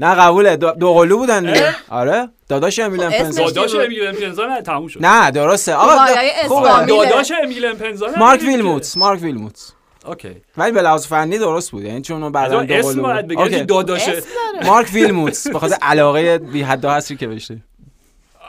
نه 0.00 0.14
قبوله. 0.14 0.56
دو, 0.56 0.92
قلو 0.94 1.18
بودن 1.18 1.40
دیگه. 1.52 1.74
آره. 1.88 2.28
داداش 2.48 2.78
امیل 2.78 3.00
خب، 3.00 3.06
امپنزا 3.06 3.42
اسمش 3.42 3.54
داداش؟ 3.56 3.74
امیل 3.74 4.06
امپنزا 4.06 4.46
نه 4.46 4.62
تموم 4.62 4.88
شد. 4.88 5.06
نه 5.06 5.30
درسته. 5.30 5.74
آقا 5.74 6.06
خوبه. 6.48 6.70
اسلامی. 6.70 6.86
داداش 6.86 7.32
امیل 7.44 7.64
امپنزا 7.64 8.06
مارک. 8.16 8.40
ویلموتس 8.42 8.96
مارک 8.96 9.22
ویلموتس 9.22 9.72
okay 10.06 10.36
ولی 10.56 10.72
به 10.72 10.82
لحاظ 10.82 11.06
فنی 11.06 11.38
درست 11.38 11.70
بود 11.70 11.82
یعنی 11.82 12.00
چون 12.02 12.30
دو 12.32 12.38
اسم 12.74 13.02
باید 13.02 13.16
بود. 13.20 13.28
بگیری 13.28 13.42
okay. 13.42 13.56
که 13.56 13.64
داداش 13.64 14.08
اسم 14.08 14.26
داره. 14.54 14.66
مارک 14.66 14.90
ویلموتس 14.92 15.46
به 15.48 15.58
خاطر 15.58 15.76
علاقه 15.82 16.38
بی 16.38 16.62
حد 16.62 16.84
و 16.84 16.90
حصری 16.90 17.16
که 17.16 17.26
بهش 17.26 17.44
داری. 17.44 17.62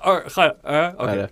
آه، 0.04 0.24
خ- 0.28 0.54
آه، 0.66 1.02
okay. 1.02 1.28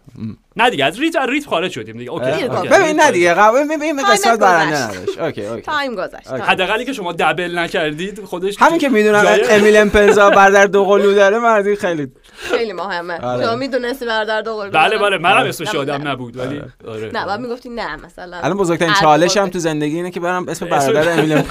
نه 0.55 0.69
دیگه 0.69 0.85
از 0.85 0.99
ریت 0.99 1.15
از 1.15 1.29
ریت 1.29 1.45
خارج 1.45 1.71
شدیم 1.71 1.97
دیگه. 1.97 2.11
okay. 2.11 2.47
ببین 2.71 2.99
نه 2.99 3.11
دیگه 3.11 3.33
قبول 3.33 3.63
ببین 3.63 4.03
قسمت 4.03 4.39
برنده. 4.39 4.83
نداشت. 4.83 5.19
okay 5.19 5.45
okay. 5.45 5.61
تایم 5.61 5.95
گذشت. 5.95 6.27
حداقلی 6.27 6.85
که 6.85 6.93
شما 6.93 7.13
double 7.19 7.57
نکردید 7.59 8.23
خودش 8.25 8.55
همین 8.59 8.79
که 8.79 8.89
می‌دونم 8.89 9.25
امیل 9.49 9.77
امپنزا 9.77 10.29
برادر 10.39 10.65
دو 10.65 10.85
قلو 10.85 11.13
داره 11.13 11.39
مردی 11.39 11.75
خیلی 11.75 12.11
خیلی 12.35 12.73
مهمه. 12.73 13.21
آره. 13.21 13.45
شما 13.45 13.55
می‌دونستی 13.55 14.05
برادر 14.05 14.41
دو 14.41 14.55
قلو 14.55 14.71
بله؟ 14.71 14.97
بله. 14.97 15.17
منم 15.17 15.37
آره. 15.37 15.49
اسمش 15.49 15.73
یادم 15.73 16.07
نبود 16.07 16.37
ولی 16.37 16.61
آره. 16.87 17.11
نه 17.13 17.25
بعد 17.25 17.39
می‌گفتی 17.39 17.69
نه 17.69 17.95
مثلا 17.95 18.37
الان 18.37 18.57
بزرگترین 18.57 18.93
چالش 18.93 19.37
هم 19.37 19.49
تو 19.49 19.59
زندگی 19.59 19.95
اینه 19.95 20.11
که 20.11 20.19
برم 20.19 20.49
اسم 20.49 20.65
برادر 20.65 21.09
امیل 21.19 21.41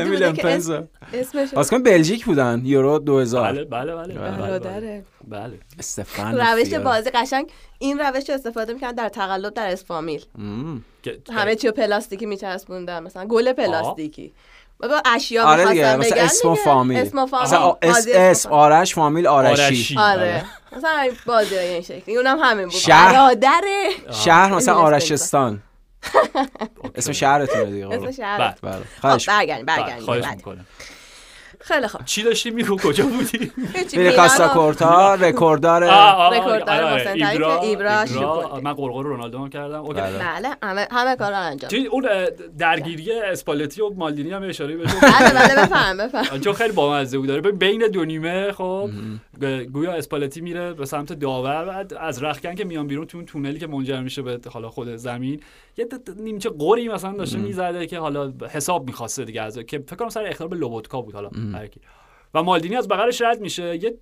امیل 0.00 0.22
امپنزا 0.22 0.84
اسمش 1.14 1.50
بازیکن 1.54 1.82
بلژیک 1.82 2.24
بودن 2.24 2.62
یورو 2.64 2.98
2000 2.98 3.52
بله 3.52 3.64
بله 3.64 3.94
بله 3.94 4.14
بله. 4.14 4.30
بله. 4.30 4.38
برادره. 4.38 5.04
بله. 5.28 5.58
استفان 5.78 6.38
روش. 6.38 6.74
بازی 6.74 7.10
قشنگ. 7.10 7.50
این 7.78 7.98
روش 7.98 8.28
رو 8.28 8.34
استفاده 8.34 8.72
می‌کنن 8.72 8.92
در 8.92 9.08
تقلب 9.08 9.54
در 9.54 9.66
اسفامیل. 9.66 10.24
همه 11.32 11.54
چی 11.56 11.66
رو 11.66 11.72
پلاستیکی 11.72 12.26
میچسبوندن. 12.26 13.02
مثلا 13.02 13.26
گل 13.26 13.52
پلاستیکی. 13.52 14.32
با 14.80 15.02
اشیا 15.04 15.44
آره 15.44 15.66
دیگه 15.68 15.96
مثل 15.96 16.10
بگن 16.10 16.24
اسم. 16.24 16.54
فامیل. 16.54 16.98
اسم 16.98 17.18
و 17.18 17.26
فامیل. 17.26 17.46
مثلا 17.46 17.78
اس 17.82 18.06
اسم 18.08 18.48
فامیل. 18.48 18.60
آرش 18.72 18.94
فامیل 18.94 19.26
آرشی. 19.26 19.62
آرشی. 19.62 19.98
آره. 19.98 20.44
مثلا 20.76 21.08
بازی 21.26 21.56
های 21.56 21.66
این 21.66 21.82
شکلی. 21.82 22.16
اونم 22.16 22.38
همین 22.38 22.64
بود. 22.64 22.74
شهر. 22.74 23.36
شهر 24.10 24.54
مثلا 24.54 24.74
آرشستان. 24.74 25.62
اسم 26.94 27.12
شهرتونه 27.12 27.64
دیگه 27.64 27.86
اسم 27.86 27.96
قربان. 27.96 28.12
شهر. 28.12 28.38
بله. 28.38 28.54
بله. 28.62 28.84
خب 28.84 29.00
خواهش 29.00 29.28
برگردیم 29.28 29.66
برگردیم. 29.66 30.04
خواهش 30.04 30.24
بله. 30.24 30.34
می‌کنم. 30.34 30.66
خیلی 31.60 31.86
خوب. 31.88 32.04
چی 32.04 32.22
داشتی 32.22 32.50
میگفتی 32.50 32.76
کجا 32.76 33.04
بودی؟ 33.06 33.52
میره 33.56 33.84
میلان 33.96 34.16
کاستا 34.16 34.44
و- 34.44 34.48
کورتا 34.48 35.14
رکورددار 35.24 35.82
رکورددار 36.32 36.84
محسن 36.94 37.12
ایبرا-. 37.62 38.60
من 38.62 38.72
قرقر 38.72 39.02
رونالدو 39.02 39.38
هم 39.38 39.48
کردم. 39.48 39.80
اوکی. 39.80 40.00
بله. 40.00 40.18
بله 40.18 40.48
همه 40.62 40.88
همه 40.90 41.16
کارا 41.16 41.36
انجام. 41.36 41.70
چی- 41.70 41.86
اون 41.86 42.08
درگیری 42.58 43.12
اسپالتی 43.12 43.80
و 43.82 43.90
مالدینی 43.90 44.30
هم 44.30 44.42
اشاره 44.42 44.76
بشه 44.76 44.94
بله 45.02 45.30
بله 45.34 45.54
بفهم 45.66 45.96
بفهم 45.96 46.40
چون 46.40 46.52
خیلی 46.52 46.72
بامزه 46.72 47.18
بود. 47.18 47.28
داره. 47.28 47.40
بین 47.40 47.88
دو 47.92 48.04
نیمه 48.04 48.52
خب 48.52 48.90
گویا 49.72 49.92
اسپالتی 49.92 50.40
میره 50.40 50.72
به 50.72 50.84
سمت 50.86 51.12
داور 51.12 51.64
بعد 51.64 51.94
از 51.94 52.22
رخکن 52.22 52.54
که 52.54 52.64
میان 52.64 52.86
بیرون 52.86 53.06
تو 53.06 53.16
اون 53.18 53.26
تونلی 53.26 53.58
که 53.58 53.66
منجر 53.66 54.00
میشه 54.00 54.22
به 54.22 54.40
حالا 54.52 54.68
خود 54.70 54.96
زمین 54.96 55.40
یه 55.80 55.86
نیمچه 56.16 56.50
قری 56.50 56.88
مثلا 56.88 57.12
داشته 57.12 57.38
می‌زده 57.38 57.86
که 57.86 57.98
حالا 57.98 58.32
حساب 58.50 58.86
می‌خواسته 58.86 59.24
دیگه 59.24 59.42
از 59.42 59.58
که 59.58 59.78
فکر 59.78 59.96
کنم 59.96 60.08
سر 60.08 60.26
اختیار 60.26 60.48
به 60.48 60.56
لوبوتکا 60.56 61.00
بود 61.00 61.14
حالا 61.14 61.30
هر 61.54 61.66
کی. 61.66 61.80
و 62.34 62.42
مالدینی 62.42 62.76
از 62.76 62.88
بغلش 62.88 63.20
رد 63.20 63.40
میشه 63.40 63.84
یه 63.84 63.94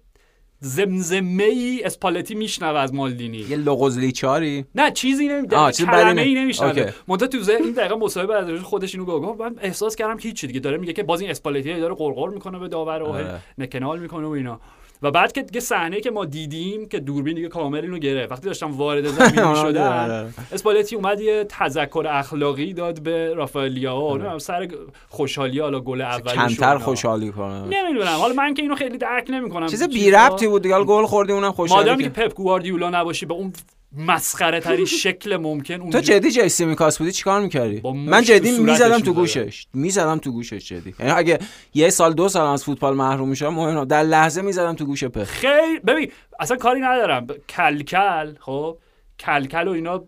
زمزمه 0.61 1.45
ای 1.45 1.83
اسپالتی 1.85 2.35
میشنوه 2.35 2.79
از 2.79 2.95
مالدینی 2.95 3.37
یه 3.37 3.57
لغزلی 3.57 4.13
چاری 4.13 4.65
نه 4.75 4.91
چیزی 4.91 5.29
نمیده 5.29 5.73
چیز 5.73 5.87
کلمه 5.87 6.23
ای. 6.23 6.35
نمیشنوه. 6.35 6.93
منتها 7.09 7.29
تو 7.29 7.39
این 7.51 7.73
دقیقه 7.73 7.95
مصاحبه 7.95 8.35
از 8.35 8.61
خودش 8.63 8.95
اینو 8.95 9.07
گفت 9.07 9.41
من 9.41 9.57
احساس 9.61 9.97
کردم 9.97 10.17
که 10.17 10.29
هیچی 10.29 10.47
دیگه 10.47 10.61
داره 10.61 10.77
میگه 10.77 10.93
که 10.93 11.03
باز 11.03 11.21
این 11.21 11.31
اسپالتی 11.31 11.81
داره 11.81 11.95
قرقر 11.95 12.29
می‌کنه 12.29 12.59
به 12.59 12.69
داور 12.69 13.03
و. 13.03 13.17
نکنال 13.59 13.99
می‌کنه 13.99 14.27
و 14.27 14.31
اینا 14.31 14.61
و 15.03 15.11
بعد 15.11 15.33
که 15.33 15.43
دیگه 15.43 15.61
صحنه 15.61 16.01
که 16.01 16.11
ما 16.11 16.25
دیدیم 16.25 16.89
که 16.89 17.01
دوربین 17.01 17.35
دیگه 17.35 17.49
کامل 17.49 17.81
اینو 17.81 17.99
گرفت. 17.99 18.33
وقتی 18.33 18.47
داشتم 18.47 18.73
وارد 18.77 19.07
زمین 19.07 19.39
آره. 19.45 19.61
شدن 19.71 20.35
اسپالتی 20.53 20.97
اومد 20.97 21.21
یه 21.21 21.45
تذکر 21.49 22.07
اخلاقی 22.11 22.73
داد 22.73 23.01
به 23.03 23.35
رافائلیاو 23.35 24.15
نمی‌دونم 24.15 24.39
سر 24.39 24.69
خوشحالی 25.09 25.61
حالا 25.61 25.81
گل 25.81 26.01
اولش 26.01 26.35
کمتر 26.35 26.79
خوشحالی 26.79 27.31
کنه. 27.33 27.61
نمی‌دونم. 27.63 28.17
حالا 28.19 28.35
من 28.35 28.55
که 28.55 28.63
اینو 28.63 28.75
خیلی 28.75 28.99
درک 28.99 29.27
نمی‌کنم. 29.31 29.67
چیز 29.67 29.83
بی 29.83 30.11
ربطی 30.11 30.47
بود 30.47 30.63
دیگه. 30.63 30.85
گل 30.85 31.05
خوردی 31.07 31.33
اونم 31.33 31.53
خوشحالی 31.53 31.85
مادامی 31.85 32.05
که. 32.05 32.11
که- 32.11 32.29
پپ 32.29 32.35
گواردیولا 32.35 32.91
نباشی 32.91 33.27
به 33.27 33.35
اون 33.35 33.53
مسخره 33.97 34.61
ترین 34.61 34.85
شکل 35.05 35.37
ممکن 35.37 35.81
اون 35.81 35.91
تو 35.91 36.01
جدی 36.01 36.31
جیسی 36.31 36.65
میکاس 36.65 36.99
بودی 36.99 37.13
چیکار 37.13 37.41
می‌کردی؟ 37.41 37.81
من 37.95 38.23
جدی 38.23 38.59
می‌زدم 38.59 38.89
تو 38.89 38.95
می‌زدم. 38.97 39.13
گوشش. 39.13 39.67
می‌زدم 39.75 40.19
تو 40.19 40.33
گوشش 40.33 40.69
جدی. 40.69 40.95
یعنی 41.01 41.13
اگه 41.13 41.39
یه 41.75 41.91
سال 41.91 42.13
دو 42.13 42.29
سال 42.29 42.47
از 42.53 42.65
فوتبال 42.65 42.95
محروم 42.97 43.29
میشم 43.29 43.49
مهم 43.49 43.85
در 43.85 44.03
لحظه 44.03 44.43
می‌زدم 44.43 44.75
تو 44.75 44.85
گوش 44.85 45.05
په 45.05 45.25
خیلی 45.25 45.79
ببین 45.87 46.13
اصلا 46.41 46.57
کاری 46.57 46.81
ندارم. 46.81 47.27
کلکل 47.49 48.35
خب؟ 48.41 48.79
کلکل 49.21 49.69
و 49.69 49.71
اینا 49.71 50.05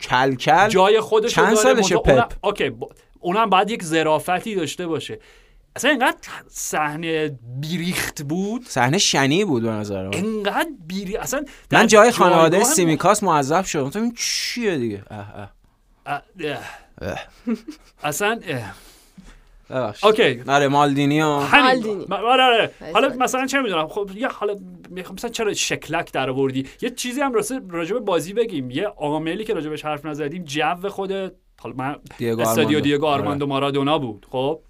کلکل؟ 0.00 0.68
جای 0.68 1.00
خودش 1.00 1.34
چند 1.34 1.54
سالشه 1.54 1.96
پپ؟ 1.96 2.32
okay 2.42 2.70
با- 2.70 2.88
اونم 3.20 3.50
باید 3.50 3.70
یک 3.70 3.82
ظرافتی 3.84 4.54
داشته 4.54 4.86
باشه. 4.86 5.18
اصلا 5.76 5.90
اینقدر 5.90 6.16
صحنه 6.48 7.38
بیریخت 7.60 8.22
بود. 8.22 8.64
صحنه 8.64 8.98
شنیع 8.98 9.44
بود 9.44 9.62
به 9.62 9.70
نظر 9.70 10.08
من 10.08 10.14
انقدر 10.14 10.70
بیری 10.86 11.16
اصلا 11.16 11.44
من 11.72 11.86
جای 11.86 12.10
خانواده 12.10 12.64
سیمیکاس 12.64 13.22
معذب 13.22 13.64
شدم. 13.64 13.84
گفتم 13.84 14.02
این 14.02 14.14
چیه 14.16 14.76
دیگه؟ 14.76 15.02
اه 15.10 15.50
اه. 16.06 16.22
اه،. 17.02 17.18
اصلا. 18.02 18.40
okay. 20.02 20.42
آره 20.48 20.68
مالدینی 20.68 21.22
و 21.22 21.26
مالدینی. 21.26 22.04
آره 22.10 22.42
آره. 22.42 22.70
حالا. 22.92 23.08
مثلا 23.08 23.46
چه 23.46 23.60
می‌دونم. 23.62 23.88
خب 23.88 24.10
یه 24.14 24.28
حالا 24.28 24.56
می‌خوام 24.90 25.14
مثلا 25.14 25.30
چرا 25.30 25.52
شکلک 25.52 26.12
در 26.12 26.30
آوردی؟ 26.30 26.66
یه 26.82 26.90
چیزی 26.90 27.20
هم 27.20 27.32
راسته 27.32 27.60
راجع 27.70 27.94
به 27.94 28.00
بازی 28.00 28.32
بگیم. 28.32 28.70
یه 28.70 28.86
عاملی 28.86 29.44
که 29.44 29.54
راجع 29.54 29.70
بهش 29.70 29.84
حرف 29.84 30.04
نزدیم 30.04 30.44
جو 30.44 30.88
خود 30.88 31.12
حالا 31.60 31.74
من 31.76 31.96
دیگو 32.18 32.40
استادیو. 32.40 32.80
دیگو 32.80 33.06
آره. 33.06 33.22
آرماندو 33.22 33.46
مارادونا 33.46 33.98
بود. 33.98 34.26
خب؟ 34.30 34.60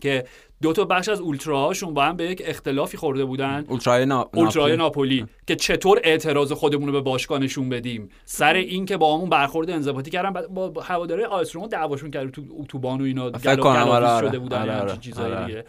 که 0.00 0.24
دو 0.62 0.72
تا 0.72 0.84
بخش 0.84 1.08
از 1.08 1.20
اولتراهاشون 1.20 1.94
با 1.94 2.02
هم 2.04 2.16
به 2.16 2.24
یک 2.24 2.42
اختلافی 2.44 2.96
خورده 2.96 3.24
بودن 3.24 3.64
اولترای 3.68 4.06
نا... 4.06 4.30
اولترای 4.34 4.76
ناپولی. 4.76 5.16
ناپولی 5.16 5.26
که 5.46 5.56
چطور 5.56 6.00
اعتراض 6.04 6.52
خودمون 6.52 6.86
رو 6.86 6.92
به 6.92 7.00
باشگاه 7.00 7.38
نشون 7.38 7.68
بدیم 7.68 8.08
سر 8.24 8.54
این 8.54 8.86
که 8.86 8.96
با 8.96 9.16
همون 9.16 9.28
برخورد 9.30 9.70
انضباطی 9.70 10.10
کردن 10.10 10.30
با 10.30 10.68
با 10.68 10.82
هواداری 10.82 11.24
آیس 11.24 11.56
روما 11.56 11.66
دعواشون 11.68 12.10
کرد 12.10 12.30
تو 12.30 12.42
اتوبان 12.60 13.00
و 13.00 13.04
اینا 13.04 13.30
گلا- 13.30 13.66
آره، 13.66 14.06
آره. 14.06 14.28
شده 14.28 14.38
بودن 14.38 14.62
آره، 14.62 14.80
آره. 14.80 14.96
چیزایی. 14.96 15.46
دیگه 15.46 15.64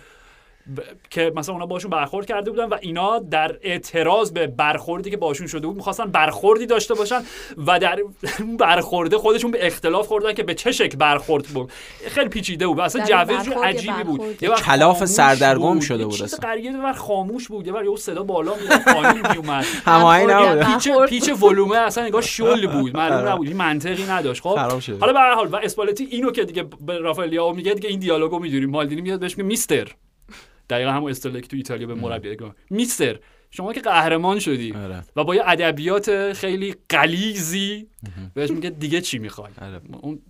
ب- 0.77 0.81
که 1.09 1.31
مثلا 1.35 1.53
اونا 1.55 1.65
باشون 1.65 1.91
برخورد 1.91 2.25
کرده 2.25 2.51
بودن 2.51 2.65
و 2.69 2.77
اینا 2.81 3.19
در 3.19 3.57
اعتراض 3.61 4.31
به 4.31 4.47
برخوردی 4.47 5.09
که 5.09 5.17
باشون 5.17 5.47
شده 5.47 5.67
بود 5.67 5.75
می‌خواستن 5.75 6.05
برخوردی 6.05 6.65
داشته 6.65 6.93
باشن 6.93 7.21
و 7.67 7.79
در 7.79 7.99
اون 8.39 8.57
برخورده 8.57 9.17
خودشون 9.17 9.51
به 9.51 9.67
اختلاف 9.67 10.07
خوردن 10.07 10.33
که 10.33 10.43
به 10.43 10.53
چه 10.53 10.71
شکل 10.71 10.97
برخورد 10.97 11.45
بود 11.45 11.71
خیلی 12.07 12.29
پیچیده 12.29 12.67
بود 12.67 12.79
اصلا 12.79 13.05
جو 13.05 13.15
عجیبی 13.63 14.03
بود. 14.03 14.43
یه 14.43 14.49
وقت 14.49 14.63
کلاف 14.63 15.05
سردرگم 15.05 15.73
بود. 15.73 15.81
شده 15.81 16.05
بود 16.05 16.21
اصلا. 16.23 16.49
غریبه 16.49 16.67
یه 16.69 16.83
وقت 16.83 16.97
خاموش 16.97 17.47
بود 17.47 17.67
یه 17.67 17.73
وقت 17.73 17.85
یه 17.85 17.95
صدا 17.95 18.23
بالا 18.23 18.53
میاد 18.55 18.81
پایین 18.81 19.27
میومد 19.31 19.65
هماهنگ 19.85 20.29
یا 20.29 20.65
پیچ. 20.65 20.89
پیچ 21.09 21.43
ولومه 21.43 21.77
اصلا 21.77 22.03
انگار 22.03 22.21
شل 22.21 22.67
بود 22.67 22.95
معلوم 22.97 23.17
آره. 23.17 23.31
نبود 23.31 23.47
این 23.47 23.57
منطقی 23.57 24.03
نداشت 24.09 24.41
خب. 24.41 24.57
حالا 24.57 25.13
به 25.13 25.19
هر 25.19 25.33
حال 25.33 25.47
و 25.47 25.55
اسپالتی 25.55 26.07
اینو 26.11 26.31
که 26.31 26.43
دیگه 26.45 26.65
به 26.81 26.97
رافائل 26.99 27.29
لیاو 27.29 27.53
میگه 27.55 27.73
دیگه 27.73 27.89
این 27.89 27.99
دیالوگو 27.99 28.39
می‌دونیم 28.39 28.69
مالدینی 28.69 29.01
میاد 29.01 29.19
بهش 29.19 29.37
میگه 29.37 29.47
میستر 29.47 29.87
دقیقا 30.69 30.91
همون 30.91 31.11
اصطلاحی 31.11 31.41
که 31.41 31.47
تو 31.47 31.57
ایتالیا 31.57 31.87
به 31.87 31.95
مربی 31.95 32.29
میگن 32.29 32.55
میستر 32.69 33.19
شما 33.51 33.73
که 33.73 33.81
قهرمان 33.81 34.39
شدی 34.39 34.73
آره. 34.73 35.03
و 35.15 35.23
با 35.23 35.35
یه 35.35 35.41
ادبیات 35.45 36.33
خیلی 36.33 36.75
غلیظی 36.89 37.87
بهش 38.33 38.51
میگه 38.51 38.69
دیگه 38.69 39.01
چی 39.01 39.19
می‌خوای 39.19 39.51
آره. 39.61 39.81
اون 40.01 40.21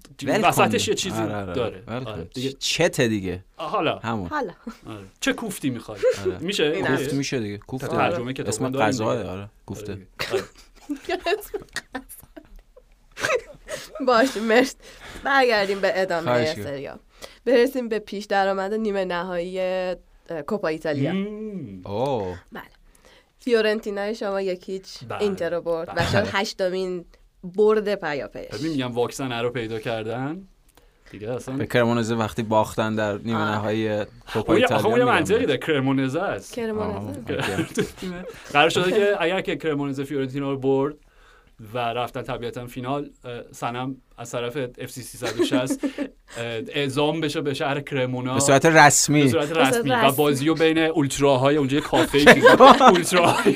وسطش. 0.44 0.88
یه 0.88 0.94
چیزی 0.94 1.22
آره، 1.22 1.36
آره. 1.36 1.54
داره. 1.54 1.84
آره. 1.88 2.24
دیگه 2.34 2.52
چته 2.60 3.08
دیگه 3.08 3.44
حالا 3.56 4.00
همون 4.00 4.28
حالا 4.28 4.54
آره. 4.88 5.06
چه 5.20 5.34
کوفتی 5.34 5.70
می‌خوای 5.70 6.00
آره. 6.26 6.38
میشه 6.40 6.82
کوفت 6.82 7.14
میشه 7.14 7.40
دیگه 7.40 7.58
کوفت 7.58 7.92
ترجمه 7.92 8.34
کتاب 8.34 8.48
اسم 8.48 8.70
دیگه. 8.70 9.04
آره 9.04 9.50
کوفته. 9.66 9.98
باشه 14.08 14.40
مرسی 14.40 14.76
برگردیم 15.24 15.80
به 15.80 16.02
ادامه 16.02 16.26
خواهش 16.26 16.48
کرد. 16.48 16.64
سریا 16.64 17.00
برسیم 17.46 17.90
به 17.90 18.00
پیش 18.00 18.26
درآمد 18.26 18.74
نیمه 18.74 19.06
نهایی 19.06 19.60
کوپا 20.48 20.68
ایتالیا. 20.68 21.12
اوه 21.86 22.38
بله 22.52 22.64
فیورنتینای 23.40 24.16
شما 24.16 24.42
یک 24.42 24.70
هیچ. 24.70 24.86
اینتر 25.20 25.50
رو 25.50 25.62
برد 25.62 25.90
و. 25.98 26.04
شد 26.04 26.28
هشتمین 26.32 27.06
برد 27.44 27.96
پیاپیش 27.96 28.60
ببین 28.60 28.72
میگم 28.72 28.92
واکسن 28.92 29.32
رو 29.32 29.50
پیدا 29.50 29.80
کردن 29.80 30.48
دیگه 31.12 31.32
اصلا 31.32 31.58
به 31.58 31.66
کرمونزه 31.66 32.16
وقتی 32.16 32.44
باختن 32.44 32.96
در 32.96 33.18
نیمه. 33.18 33.52
نهایی 33.52 34.06
کوپا 34.34 34.54
ایتالیا 34.54 34.86
اون 34.86 35.04
منطقی 35.04 35.40
من. 35.40 35.46
داره 35.46 35.58
کرمونزه 35.58 36.22
است 36.22 36.54
کرمانزه 36.54 37.22
آه. 37.38 38.26
قرار 38.54 38.70
شده 38.70 38.92
که 38.92 39.16
اگر 39.20 39.42
که 39.42 39.56
کرمونزه 39.56 40.04
فیورنتینا 40.04 40.52
رو 40.52 40.58
برد 40.58 40.96
و 41.74 41.78
رفتن 41.78 42.22
طبیعتا 42.22 42.68
فینال 42.68 43.10
سنم 43.52 43.96
از 44.20 44.32
طرف 44.32 44.58
اف 44.78 44.92
سی 44.92 45.02
360 45.04 45.80
اه، 45.84 46.44
اعزام 46.74 47.22
بشه 47.22 47.42
به 47.42 47.54
شهر 47.54 47.80
کرمونا. 47.82 48.34
به 48.34 48.40
صورت 48.40 48.66
به 48.66 48.82
رسمی 48.82 49.30
صورت 49.30 49.46
صورت 49.48 49.68
رسمی. 49.68 49.90
و 49.90 49.94
رسمی. 49.94 50.18
بازی 50.18 50.48
رو 50.48 50.56
بین 50.56 50.78
اولتراهای 50.78 51.58
اونجا 51.58 51.78
یه 51.78 51.84
کافه 51.84 52.18
اولتراهای. 52.80 53.56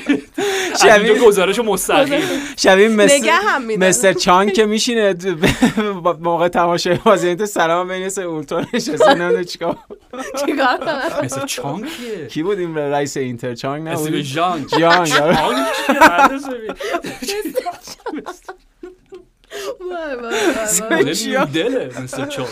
از 0.72 0.80
شبیه- 0.82 1.10
اینجا 1.10 1.26
گزارش 1.26 1.58
مستقیم. 1.58 2.20
شبیه 2.56 2.88
مستر 2.88 3.14
نگه 3.14 3.32
هم 3.32 3.62
میدن 3.62 3.88
مستر 3.88 4.12
چانگ 4.12 4.52
که 4.52 4.66
میشینه 4.66 5.14
موقع 6.20 6.48
تماشای 6.48 6.94
بازی 7.04 7.34
تو 7.34 7.46
سلام 7.46 7.88
بین 7.88 8.08
سه 8.08 8.22
اولترا 8.22 8.64
نشسته. 8.74 9.14
نمی‌دونه 9.14 9.44
چیکار؟ 9.44 9.76
چیکار 10.46 10.78
کنم؟ 10.78 11.24
مثل 11.24 11.46
چانکیه 11.46 12.26
کی 12.30 12.42
بود 12.42 12.58
این 12.58 12.78
رئیس 12.78 13.16
اینتر؟ 13.16 13.54
چانگ 13.54 13.88
اسم 13.88 14.06
نبود؟ 14.06 14.20
ژانگ 14.20 14.66
جانگ 14.68 15.12
آره. 15.12 15.36
چانگ 15.36 15.56
چیه؟ 15.86 16.00
مهندس 16.00 16.44
ببین. 16.48 16.74
وای، 19.80 20.14
وای، 20.14 20.34
وای، 20.90 21.44
وای. 21.68 22.02
مثل 22.02 22.26
چانگ 22.26 22.48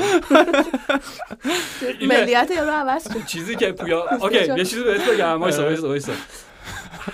ملیت 2.08 2.50
یا 2.56 2.64
رو 2.64 2.70
عوض 2.70 3.12
شد. 3.12 3.26
چیزی 3.26 3.56
که 3.56 3.72
پویا 3.72 4.04
اوکی 4.20 4.34
یه 4.56 4.64
چیزی 4.64 4.82
بهت 4.84 5.10
بگم 5.10 5.40
وایسا 5.42 5.62
وایسا 5.64 5.88
وایسا. 5.88 6.12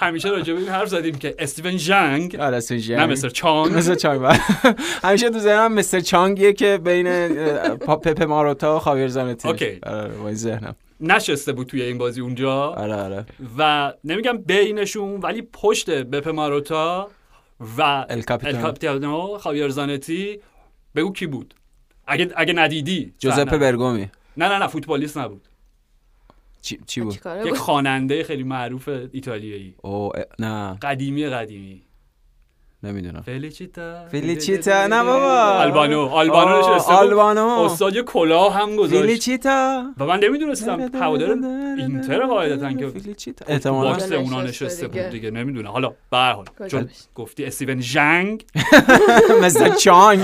همیشه 0.00 0.28
راجع 0.28 0.52
به 0.52 0.60
این 0.60 0.68
حرف 0.68 0.88
زدیم 0.88 1.14
که 1.18 1.34
استیون 1.38 1.76
ژانگ 1.76 2.36
آره 2.36 2.56
اسم 2.56 2.76
جانگ. 2.76 3.00
نه 3.00 3.06
مثل 3.06 3.28
چانگ. 3.28 3.72
مثل 3.74 3.94
چانگ 3.94 4.20
بله. 4.20 4.40
همیشه 5.04 5.30
تو 5.30 5.38
ذهنم 5.38 5.72
مستر 5.72 6.00
چانگیه 6.00 6.52
که 6.52 6.78
بین 6.84 7.28
پپ 7.74 8.22
ماروتا 8.22 8.76
و 8.76 8.78
خاویر 8.78 9.08
زانتی 9.08 9.48
اوکی. 9.48 9.78
آره 9.82 10.08
با 10.08 10.26
این 10.28 10.36
ذهنم. 10.36 10.76
نشسته 11.00 11.52
بود 11.52 11.66
توی 11.66 11.82
این 11.82 11.98
بازی 11.98 12.20
اونجا. 12.20 12.52
آره 12.52 12.94
آره. 12.94 13.26
و 13.58 13.92
نمیگم 14.04 14.38
بینشون 14.38 15.20
ولی 15.20 15.42
پشت 15.52 15.90
بپ 15.90 16.28
ماروتا 16.28 17.10
و 17.60 17.82
ال 17.82 18.22
کاپیتانو. 18.22 18.56
ال 18.56 18.62
کاپیتانو 18.62 19.38
خاویر 19.38 19.68
زانتی 19.68 20.40
بگو 20.94 21.12
کی 21.12 21.26
بود؟ 21.26 21.54
اگه 22.06 22.30
اگه 22.36 22.52
ندیدی 22.52 23.14
جوزپه 23.18 23.44
صحنه. 23.44 23.58
برگومی 23.58 24.10
نه 24.36 24.48
نه 24.48 24.58
نه 24.58 24.66
فوتبالیست 24.66 25.18
نبود. 25.18 25.48
چی, 26.60 26.78
چی 26.86 27.00
بود؟ 27.00 27.18
یک؟ 27.46 27.54
خواننده 27.54 28.24
خیلی 28.24 28.42
معروف 28.42 28.88
ایتالیایی. 28.88 29.74
او 29.82 30.12
نه. 30.38 30.78
قدیمی 30.82 31.26
قدیمی. 31.26 31.82
نمی‌دونم. 32.86 33.20
فلیچیتا. 33.20 33.94
فلیچیتا 34.12 34.86
نه 34.86 35.02
بابا. 35.02 35.40
آلبانو. 35.42 36.00
آلبانو 36.08 36.58
نشسته. 36.58 36.92
آلبانو. 36.92 37.46
استاد 37.46 37.94
یه 37.96 38.02
کلاه 38.02 38.54
هم 38.54 38.76
گذاشت. 38.76 39.02
فلیچیتا. 39.02 39.84
و 39.98 40.04
من 40.06 40.18
نمی‌دونستم. 40.18 40.90
هوادار 40.94 41.30
اینتر 41.78 42.26
قاعدتا 42.26 42.72
که 42.72 42.88
فلیچیتا. 42.88 43.44
باکس 43.44 43.52
احتمالاً. 43.54 43.90
احتمالاً 43.90 44.22
اونا 44.22 44.42
نشسته. 44.42 44.88
بود 44.88 45.00
دیگه. 45.10 45.30
نمی‌دونه 45.30 45.68
حالا 45.68 45.88
به 46.10 46.16
هر 46.16 46.32
حال. 46.32 46.44
چون؟ 46.68 46.88
گفتی 47.14 47.44
استیون 47.44 47.80
ژانگ 47.80 48.44
مثل 49.42 49.74
چانگ. 49.74 50.20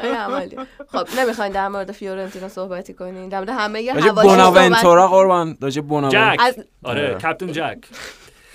آیا 0.00 0.14
عملی. 0.24 0.56
خب 0.92 1.06
نمی‌خواین 1.20 1.52
در 1.52 1.68
مورد 1.68 1.92
فیورنتینا 1.92 2.48
صحبتی 2.48 2.94
کنین. 2.94 3.28
در 3.28 3.38
مورد 3.38 3.50
همه 3.50 3.92
حواشی 3.92 4.10
بوناونتورا 4.10 5.08
قربان. 5.08 5.56
راجع 5.60 5.82
بوناونتورا 5.82 6.36
آره 6.84 7.06
آره. 7.06 7.14
کپتن 7.14 7.52
جک. 7.52 7.78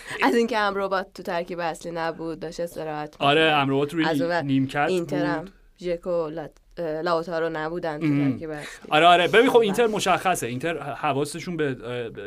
از 0.27 0.35
اینکه 0.35 0.57
امروبات 0.57 1.13
تو 1.13 1.23
ترکیب 1.23 1.59
اصلی 1.59 1.91
نبود 1.91 2.39
داشت 2.39 2.59
استراحت 2.59 3.15
آره 3.19 3.41
امروات 3.41 3.93
روی 3.93 4.05
از 4.05 4.21
نیمکت 4.21 4.85
اینتر 4.89 5.25
هم 5.25 5.39
بود 5.39 5.53
ژکو 5.81 6.29
لاوتارو 6.77 7.49
نبودن 7.49 7.99
تو. 7.99 8.07
ترکیب 8.07 8.49
اصلی. 8.49 8.89
آره 8.89 9.05
آره. 9.05 9.27
ببین 9.27 9.49
خب 9.49 9.57
اینتر 9.57 9.87
مشخصه. 9.87 10.47
اینتر 10.47 10.77
حواسشون 10.79 11.57
به 11.57 11.75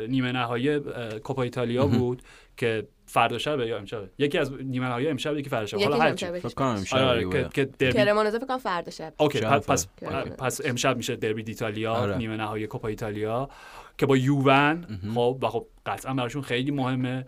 نیمه 0.09 0.31
نهایی 0.31 0.79
کوپا 1.23 1.43
ایتالیا 1.43 1.87
بود 1.87 2.21
که 2.57 2.87
فردا 3.05 3.37
شب 3.37 3.59
یا 3.59 3.77
امشب. 3.77 4.03
یکی 4.17 4.37
از 4.37 4.51
نیمه 4.53 4.85
نهایی 4.87 5.07
امشب 5.07 5.37
یکی 5.37 5.49
فردا 5.49 5.65
شب. 5.65 5.77
حالا 5.77 5.95
یکی 5.95 6.03
هرچی 6.03 6.25
هم 6.25 6.39
فکر 6.39 6.53
کنم 6.53 6.83
آره 6.91 7.05
آره 7.05 7.25
امشب 7.25 7.53
که, 7.53 7.65
دربی 7.65 7.93
کرمانزه 7.93 8.37
فکر 8.37 8.47
کنم 8.47 8.57
فردا 8.57 8.91
شب. 8.91 9.13
اوکی 9.17 9.37
شب 9.39 9.59
پس 9.59 9.87
فردا. 10.01 10.35
پس 10.35 10.61
امشب 10.65 10.97
میشه 10.97 11.15
دربی 11.15 11.43
دیتالیا 11.43 11.93
آره. 11.93 12.17
نیمه 12.17 12.37
نهایی 12.37 12.67
کوپا 12.67 12.87
ایتالیا 12.87 13.49
که 13.97 14.05
با 14.05 14.17
یوون 14.17 14.85
خب 15.15 15.39
و 15.41 15.47
خب 15.47 15.67
قطعا 15.85 16.13
براشون 16.13 16.41
خیلی 16.41 16.71
مهمه. 16.71 17.25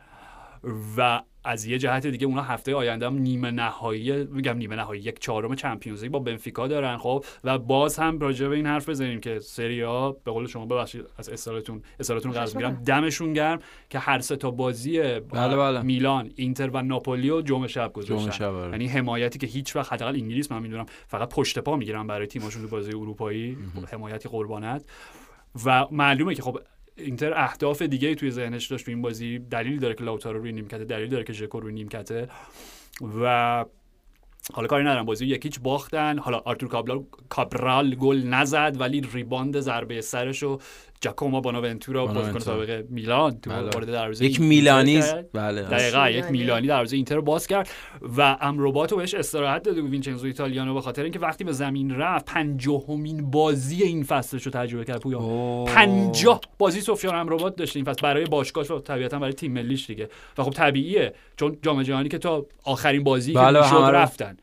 و 0.97 1.22
از 1.43 1.66
یه 1.66 1.78
جهت 1.78 2.07
دیگه 2.07 2.28
اونا 2.28 2.41
هفته 2.41 2.76
آینده 2.76 3.05
هم 3.05 3.18
نیمه 3.18 3.51
نهایی 3.51 4.24
میگم 4.24 4.57
نیمه 4.57 4.76
نهایی 4.76 5.01
یک 5.01 5.20
چهارم 5.20 5.55
چمپیونز 5.55 6.03
لیگ 6.03 6.12
با 6.12 6.20
بنفیکا 6.20 6.68
دارن 6.68 6.97
خب؟ 6.97 7.26
و 7.43 7.57
باز 7.57 7.97
هم 7.97 8.20
راجع 8.20 8.47
به 8.47 8.55
این 8.55 8.66
حرف 8.66 8.89
بزنیم 8.89 9.20
که 9.20 9.39
سری 9.39 9.82
ها 9.82 10.12
به 10.12 10.32
قول 10.32 10.47
شما 10.47 10.66
ببخشید 10.66 11.05
از 11.18 11.30
استارتون 11.30 11.82
استارتون 11.99 12.32
قرض 12.32 12.55
می‌گیرم. 12.55 12.84
دمشون 12.84 13.34
گرم 13.34 13.60
که 13.89 13.99
هر 13.99 14.20
سه 14.20 14.36
تا 14.36 14.51
بازی 14.51 14.99
بله، 15.01 15.55
بله. 15.55 15.82
میلان 15.82 16.32
اینتر 16.36 16.70
و 16.70 16.82
ناپولی 16.82 17.30
رو 17.30 17.41
جمعه 17.41 17.68
شب 17.68 17.93
گذاشتن. 17.93 18.45
آره. 18.45 18.72
یعنی 18.72 18.88
حمایتی 18.88 19.39
که 19.39 19.47
هیچ 19.47 19.76
وقت 19.76 19.93
حداقل 19.93 20.16
انگلیس 20.16 20.51
من 20.51 20.62
می‌دونم 20.62 20.86
فقط 21.07 21.30
پشت 21.30 21.60
پا 21.60 21.76
می‌گیرن 21.76 22.07
برای 22.07 22.28
تیمشون 22.28 22.62
تو 22.62 22.68
بازی 22.68 22.91
اروپایی. 22.91 23.57
حمایتی 23.91 24.30
قربانت. 24.30 24.86
و 25.66 25.86
معلومه 25.91 26.36
که 26.36 26.41
خب 26.41 26.60
اینتر 27.00 27.34
اهداف 27.34 27.82
دیگه 27.82 28.16
توی 28.16 28.32
ذهنش 28.32 28.68
داشت 28.68 28.86
تو 28.86 28.91
این 28.91 29.02
بازی. 29.02 29.39
دلیل 29.39 29.80
داره 29.80 29.93
که 29.93 30.04
لاوتارو 30.04 30.39
روی 30.39 30.52
نیمکته 30.52 30.86
دلیل 30.86 31.10
داره 31.10 31.24
که 31.24 31.34
ژکو 31.34 31.60
روی 31.60 31.74
نیمکته. 31.74 32.28
و 33.22 33.66
حالا 34.54 34.68
کاری 34.68 34.84
ندارم. 34.84 35.06
بازی 35.06 35.26
یک 35.26 35.40
هیچ 35.40 35.60
باختن. 35.60 36.18
حالا 36.18 36.38
آرتور 36.38 37.04
کابرال 37.30 37.95
گل 37.95 38.24
نزد 38.24 38.76
ولی 38.80 39.02
ریباند 39.14 39.60
ضربه 39.60 40.02
سرشو 40.02 40.60
جاکومو 41.02 41.41
بوناونتورا 41.41 42.06
بازیکن. 42.06 42.39
سابق 42.39 42.84
میلان 42.89 43.39
تو 43.41 43.50
بله. 43.50 43.60
وارد 43.70 43.86
دروازه 43.91 44.26
یک 44.26 44.32
اینتر 44.32 44.43
میلانی. 44.50 45.02
بله 45.34 45.62
دقیقا 45.62 46.10
یک 46.10 46.16
میلانی. 46.16 46.32
میلانی 46.38 46.68
دروازه 46.68 46.95
اینتر 46.95 47.16
رو 47.16 47.22
باز 47.22 47.47
کرد 47.47 47.70
و 48.18 48.38
امراباتو 48.41 48.95
بهش 48.95 49.14
استراحت 49.14 49.64
داده 49.64 49.82
بود 49.82 49.91
وینچنزو 49.91 50.28
ایتالیانو 50.28 50.74
به 50.74 50.82
خاطر 50.82 51.04
اینکه 51.04 51.20
وقتی 51.20 51.43
به 51.43 51.52
زمین 51.52 51.91
رفت 51.95 52.26
پنجاهمین 52.26 53.32
بازی 53.32 53.84
این 53.84 54.04
فصلش 54.04 54.43
رو 54.43 54.52
تجربه 54.52 54.86
کرد 54.86 55.02
پویان 55.02 55.22
اوه. 55.22 55.74
پنجاه 55.74 56.41
بازی 56.58 56.82
سفیان 56.82 57.16
امرابات 57.16 57.56
داشته 57.56 57.78
این 57.78 57.86
فصل 57.86 58.02
برای 58.02 58.26
باشگاهش 58.26 58.72
و 58.72 58.80
طبیعتا 58.80 59.20
برای 59.20 59.34
تیم 59.34 59.52
ملیش 59.52 59.88
دیگه 59.88 60.10
و 60.38 60.43
خب 60.43 60.52
طبیعیه 60.52 61.14
چون 61.38 61.58
جام 61.62 61.84
جهانی 61.84 62.10
که 62.10 62.18
تا 62.18 62.45
آخرین 62.64 63.04
بازی 63.04 63.34
که 63.34 63.39
بله، 63.39 63.64
همه 63.64 63.88
رو- 63.88 63.95
رفتن 63.95 64.38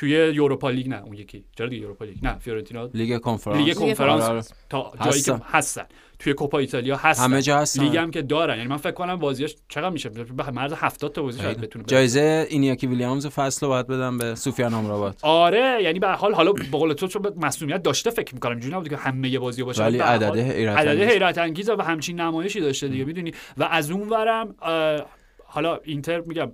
توی 0.00 0.10
یوروپا 0.10 0.70
لیگ 0.70 0.88
نه 0.88 1.02
اون 1.02 1.14
یکی. 1.14 1.44
چرا 1.58 1.66
دیگه 1.66 1.82
یوروپا 1.82 2.04
لیگ؟ 2.04 2.16
نه 2.22 2.38
فیورنتینا. 2.38 2.90
لیگ 2.94 3.18
کنفرانس. 3.20 3.66
لیگ 3.66 3.76
کنفرانس. 3.76 4.52
تا 4.70 4.92
جایی 5.04 5.22
که 5.22 5.36
هستن. 5.44 5.84
توی 6.18 6.32
کوپا 6.34 6.58
ایتالیا 6.58 6.96
هستن. 6.96 7.24
همه 7.24 7.42
جا 7.42 7.58
هستن. 7.58 7.82
لیگ 7.82 7.96
هم 7.96 8.10
که 8.10 8.22
دارن. 8.22 8.56
یعنی 8.56 8.68
من 8.68 8.76
فکر 8.76 8.90
کنم 8.90 9.16
بازیاش 9.16 9.56
چقدر 9.68 9.90
میشه؟ 9.90 10.08
به 10.08 10.50
مرز 10.50 10.72
70 10.76 11.12
تا 11.12 11.22
بازی 11.22 11.40
شاید. 11.40 11.60
بتونه 11.60 11.84
بره. 11.84 11.90
جایزه 11.90 12.46
اینیاکی 12.50 12.86
ویلیامز 12.86 13.26
فصل 13.26 13.66
رو 13.66 13.72
باید 13.72 13.86
بدم 13.86 14.18
به 14.18 14.34
سوفیان 14.34 14.74
آمرابات 14.74 15.24
آره 15.24 15.82
یعنی 15.82 15.98
به 15.98 16.08
حال 16.08 16.34
حالا 16.34 16.52
به 16.52 16.62
قول 16.72 16.92
تو 16.92 17.06
چون 17.06 17.22
مسئولیت 17.36 17.82
داشته 17.82 18.10
فکر 18.10 18.34
می‌کنم. 18.34 18.52
اینجوری 18.52 18.74
نبود 18.74 18.88
که 18.88 18.96
همه 18.96 19.38
بازی 19.38 19.62
باشه. 19.62 19.82
ولی 19.82 19.98
عدده 19.98 20.42
حیرت 20.42 20.76
انگیز. 20.86 21.08
حیرت 21.08 21.38
انگیزه 21.38 21.74
و 21.74 21.82
همچین 21.82 22.20
نمایشی 22.20 22.60
داشته 22.60 22.88
دیگه 22.88 23.04
می‌دونی؟ 23.04 23.32
و 23.56 23.64
از 23.64 23.90
اون 23.90 24.08
ورم 24.08 24.54
اه، 24.62 25.06
حالا 25.44 25.76
اینتر 25.84 26.20
میگم 26.20 26.52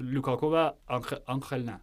لوکاکو 0.00 0.46
و 0.54 0.70
آنخ- 0.90 1.20
آنخل 1.26 1.62
نه. 1.62 1.80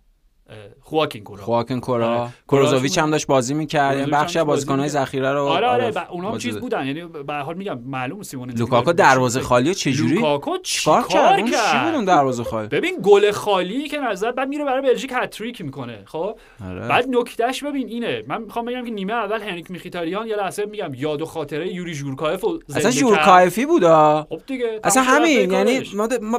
خواکین 0.82 1.24
کورئا 1.24 1.44
خواکین 1.44 1.80
کورئا 1.80 2.20
آره. 2.20 2.30
بروزوویچ 2.48 2.82
کوراشون- 2.82 3.04
هم 3.04 3.12
داشت 3.12 3.28
بازی 3.28 3.54
می‌کرد. 3.54 3.98
یعنی 3.98 4.12
داشت 4.12 4.38
از 4.38 4.46
بازیکن‌های. 4.46 4.90
ذخیره 4.90 5.32
رو 5.32 5.40
آره 5.44 5.68
آره 5.68 5.84
آره، 5.84 5.94
و 5.96 6.00
اونا 6.12 6.32
هم 6.32 6.38
چیز. 6.38 6.58
بودن. 6.58 6.88
یعنی 6.88 7.02
به 7.06 7.34
هر 7.34 7.42
حال 7.42 7.56
میگم 7.56 7.80
معلوم 7.80 8.24
سیمون 8.24 8.50
لوکاکو 8.52 8.94
دروازه 8.94 9.42
خالی 9.42 9.76
چجوری؟ 9.76 10.16
لوکاکو 10.16 10.58
چیکار 10.64 11.08
کرد؟ 11.08 11.38
چی 11.46 11.52
بود 11.86 11.96
اون 11.96 12.06
دروازه 12.06 12.44
خالی؟ 12.44 12.68
ببین 12.68 13.00
گل 13.04 13.32
خالی 13.32 13.88
که 13.88 14.00
نظر 14.00 14.32
بعد 14.32 14.48
میره 14.48 14.66
برای 14.66 14.82
بلژیک 14.82 15.14
هتریک 15.16 15.62
می‌کنه 15.62 16.00
خب؟ 16.06 16.36
آره. 16.70 16.88
بعد 16.88 17.06
نکتهش 17.10 17.64
ببین 17.64 17.88
اینه. 17.88 18.24
من 18.28 18.42
می‌خوام 18.42 18.66
بگم 18.66 18.86
که 18.86 18.92
نیمه 18.92 19.14
اول 19.14 19.42
هنریک 19.42 19.72
میخیتاریان 19.72 20.28
یه 20.28 20.36
لحظه 20.36 20.66
میگم 20.66 20.94
یاد 20.94 21.22
و 21.22 21.26
خاطره 21.26 21.74
یوری 21.74 21.94
ژورکایف 21.94 22.46
اصلا. 22.76 22.92
ژورکایفی 22.92 23.66
بودا 23.66 24.28
خب 24.30 24.42
دیگه 24.48 24.80
اصلا 24.84 25.04
همین 25.04 25.52
یعنی 25.52 25.82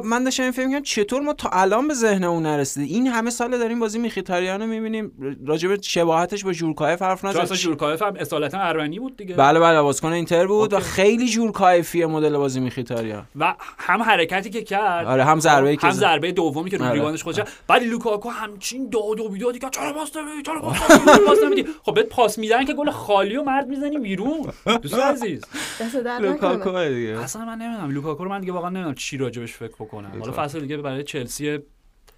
من 0.03 0.23
داشتم 0.23 0.51
فکر 0.51 0.65
می‌کردم 0.65 0.83
چطور 0.83 1.21
ما 1.21 1.33
تا 1.33 1.49
الان 1.53 1.87
به 1.87 1.93
ذهن 1.93 2.23
اون 2.23 2.43
نرسیده 2.43 2.85
این 2.93 3.07
همه 3.07 3.29
سال 3.29 3.57
داریم 3.57 3.79
بازی 3.79 3.94
میخیتاریان 3.99 4.61
رو 4.61 4.67
می‌بینیم. 4.67 5.11
راجع 5.45 5.69
به 5.69 5.77
شباهتش 5.81 6.43
با 6.43 6.53
ژورکایف 6.53 7.01
حرف 7.01 7.21
چون 7.21 7.29
اصلا 7.29 7.41
نزد 7.41 7.53
ژورکایف 7.53 8.01
هم 8.01 8.15
اصالتا 8.19 8.59
ارمنی 8.59 8.99
بود 8.99 9.17
دیگه. 9.17 9.35
بله 9.35 9.59
بله 9.59 9.81
بازیکن 9.81 10.11
اینتر 10.11 10.47
بود 10.47 10.73
و. 10.73 10.79
خیلی 10.79 11.27
ژورکایفیه 11.27 12.05
مدل 12.05 12.37
بازی 12.37 12.59
میخیتاریان 12.59 13.25
و 13.35 13.55
هم 13.77 14.01
حرکتی 14.01 14.49
که 14.49 14.61
کرد. 14.61 15.07
آره 15.07 15.23
هم 15.23 15.39
ضربه 15.39 15.75
که 15.75 15.87
هم. 15.87 15.93
ضربه 15.93 16.31
دومی 16.31 16.69
که 16.69 16.77
رو 16.77 16.85
آره. 16.85 16.93
ریباندش 16.93 17.23
خودش 17.23 17.39
بعد 17.67 17.83
لوکاکو 17.83 18.29
همچین 18.29 18.89
داد 18.89 19.19
و 19.19 19.29
بیدادی 19.29 19.59
که 19.59 19.69
چرا 19.69 19.93
پاس 19.93 20.15
نمیدی 20.15 20.41
چرا 20.41 20.61
پاس 21.27 21.43
نمیدی 21.43 21.65
خب 21.83 21.93
بهت 21.93 22.09
پاس 22.09 22.37
میدن 22.37 22.65
که 22.65 22.73
گل 22.73 22.89
خالی 22.89 23.37
و 23.37 23.43
مرد 23.43 23.67
می‌زنی 23.67 23.97
بیرون. 23.97 24.51
دوست 24.81 24.99
عزیز. 24.99 25.45
لوکاکو. 26.21 26.89
دیگه. 26.89 27.19
اصلا 27.19 27.45
من 27.45 27.57
نمی‌دونم. 27.57 27.91
لوکاکو 27.91 28.23
رو 28.23 28.29
من 28.29 28.39
دیگه 28.39 28.53
واقعا 28.53 28.69
نمی‌دونم 28.69 28.95
چی 28.95 29.17
راجبش 29.17 29.53
فکر 29.53 29.73
بکنم. 29.79 30.11
حالا. 30.19 30.31
فصل 30.31 30.59
دیگه 30.59 30.77
برای 30.77 31.03
چلسی 31.03 31.59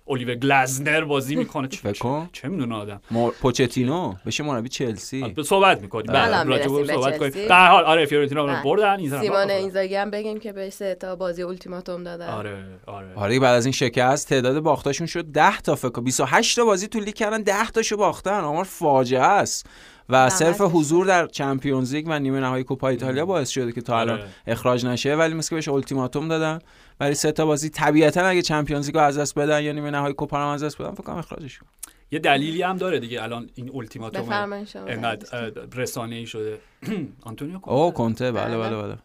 الیور 0.09 0.35
گلزنر 0.35 1.01
بازی 1.05 1.35
می‌کنه. 1.35 1.67
چه 1.67 1.77
فکر. 1.77 2.21
چه 2.33 2.47
می‌دونه 2.47 2.75
آدم؟ 2.75 3.01
مو- 3.11 3.31
پوچتینو. 3.31 4.13
بشه 4.25 4.43
مربی 4.43 4.69
چلسی. 4.69 5.23
به 5.29 5.43
صحبت 5.43 5.81
می‌کنیم. 5.81 6.05
الان 6.09 6.31
بعد 6.31 6.47
راجع 6.47 6.67
به 6.67 6.81
به 6.83 6.93
صحبت 6.93 7.17
کنیم. 7.17 7.47
در 7.49 7.67
حال 7.67 7.83
آره 7.83 8.05
فیورنتینا 8.05 8.45
رو 8.45 8.53
بله. 8.53 8.63
بردن 8.63 8.99
هم 8.99 9.21
سیمون. 9.21 9.49
اینزاگی 9.49 9.95
هم 9.95 10.11
بگیم 10.11 10.39
که 10.39 10.53
بهش 10.53 10.73
سه 10.73 10.95
تا 10.95 11.15
بازی 11.15 11.41
اولتیماتوم 11.41 12.03
دادن. 12.03 12.27
آره 12.27 12.63
آره. 12.85 13.07
آره 13.15 13.39
بعد 13.39 13.55
از 13.55 13.65
این 13.65 13.71
شکست 13.73 14.29
تعداد 14.29 14.59
باختاشون 14.59 15.07
شد 15.07 15.25
10 15.31 15.61
تا 15.61 15.75
فکر 15.75 15.89
کنم. 15.89 16.03
28 16.03 16.55
تا 16.55 16.65
بازی 16.65 16.87
تو 16.87 16.99
لیگ 16.99 17.15
کردن 17.15 17.41
10 17.41 17.65
تاشو 17.73 17.97
باختن. 17.97 18.39
آمار 18.39 18.63
فاجعه 18.63 19.21
است. 19.21 19.65
و 20.09 20.29
صرف. 20.29 20.61
حضور 20.61 21.05
در 21.05 21.27
چمپیونز 21.27 21.93
لیگ 21.93 22.05
و 22.07 22.19
نیمه 22.19 22.39
نهایی 22.39 22.63
کوپا 22.63 22.87
ایتالیا 22.87 23.25
باعث 23.25 23.49
شده 23.49 23.71
که 23.71 23.81
تا 23.81 23.99
الان 23.99 24.19
آره. 24.19 24.29
اخراج 24.47 24.85
نشه 24.85 25.15
ولی 25.15 25.33
مثل 25.33 25.49
که 25.49 25.55
بهش 25.55 25.67
اولتیماتوم 25.67 26.27
دادن 26.27 26.59
ولی 26.99 27.13
سه 27.13 27.31
تا 27.31 27.45
بازی 27.45 27.69
طبیعتا 27.69 28.21
اگه 28.21 28.41
چمپیونز 28.41 28.85
لیگ 28.85 28.95
رو 28.95 29.01
از 29.01 29.17
دست 29.17 29.35
بدن 29.35 29.63
یا 29.63 29.71
نیمه 29.71 29.91
نهایی 29.91 30.13
کوپا 30.13 30.37
رو 30.37 30.43
هم 30.43 30.49
از 30.49 30.63
دست 30.63 30.81
بدن 30.81 30.91
فکر 30.91 31.03
کنم 31.03 31.17
اخراجش 31.17 31.59
کنن. 31.59 31.69
یه 32.11 32.19
دلیلی 32.19 32.61
هم 32.61 32.77
داره 32.77 32.99
دیگه 32.99 33.23
الان 33.23 33.49
این 33.55 33.71
اولتیماتوم 33.75 34.21
بفرمایید 34.21 34.67
شما 34.67 34.85
انقدر 34.85 35.51
رسانه 35.75 36.15
ای 36.15 36.25
شده 36.25 36.59
آنتونیو 37.21 37.59
کونته. 37.59 37.71
اوه 37.71 37.93
کنته 37.93 38.31
بله 38.31 38.57
بله 38.57 38.81
بله 38.81 38.97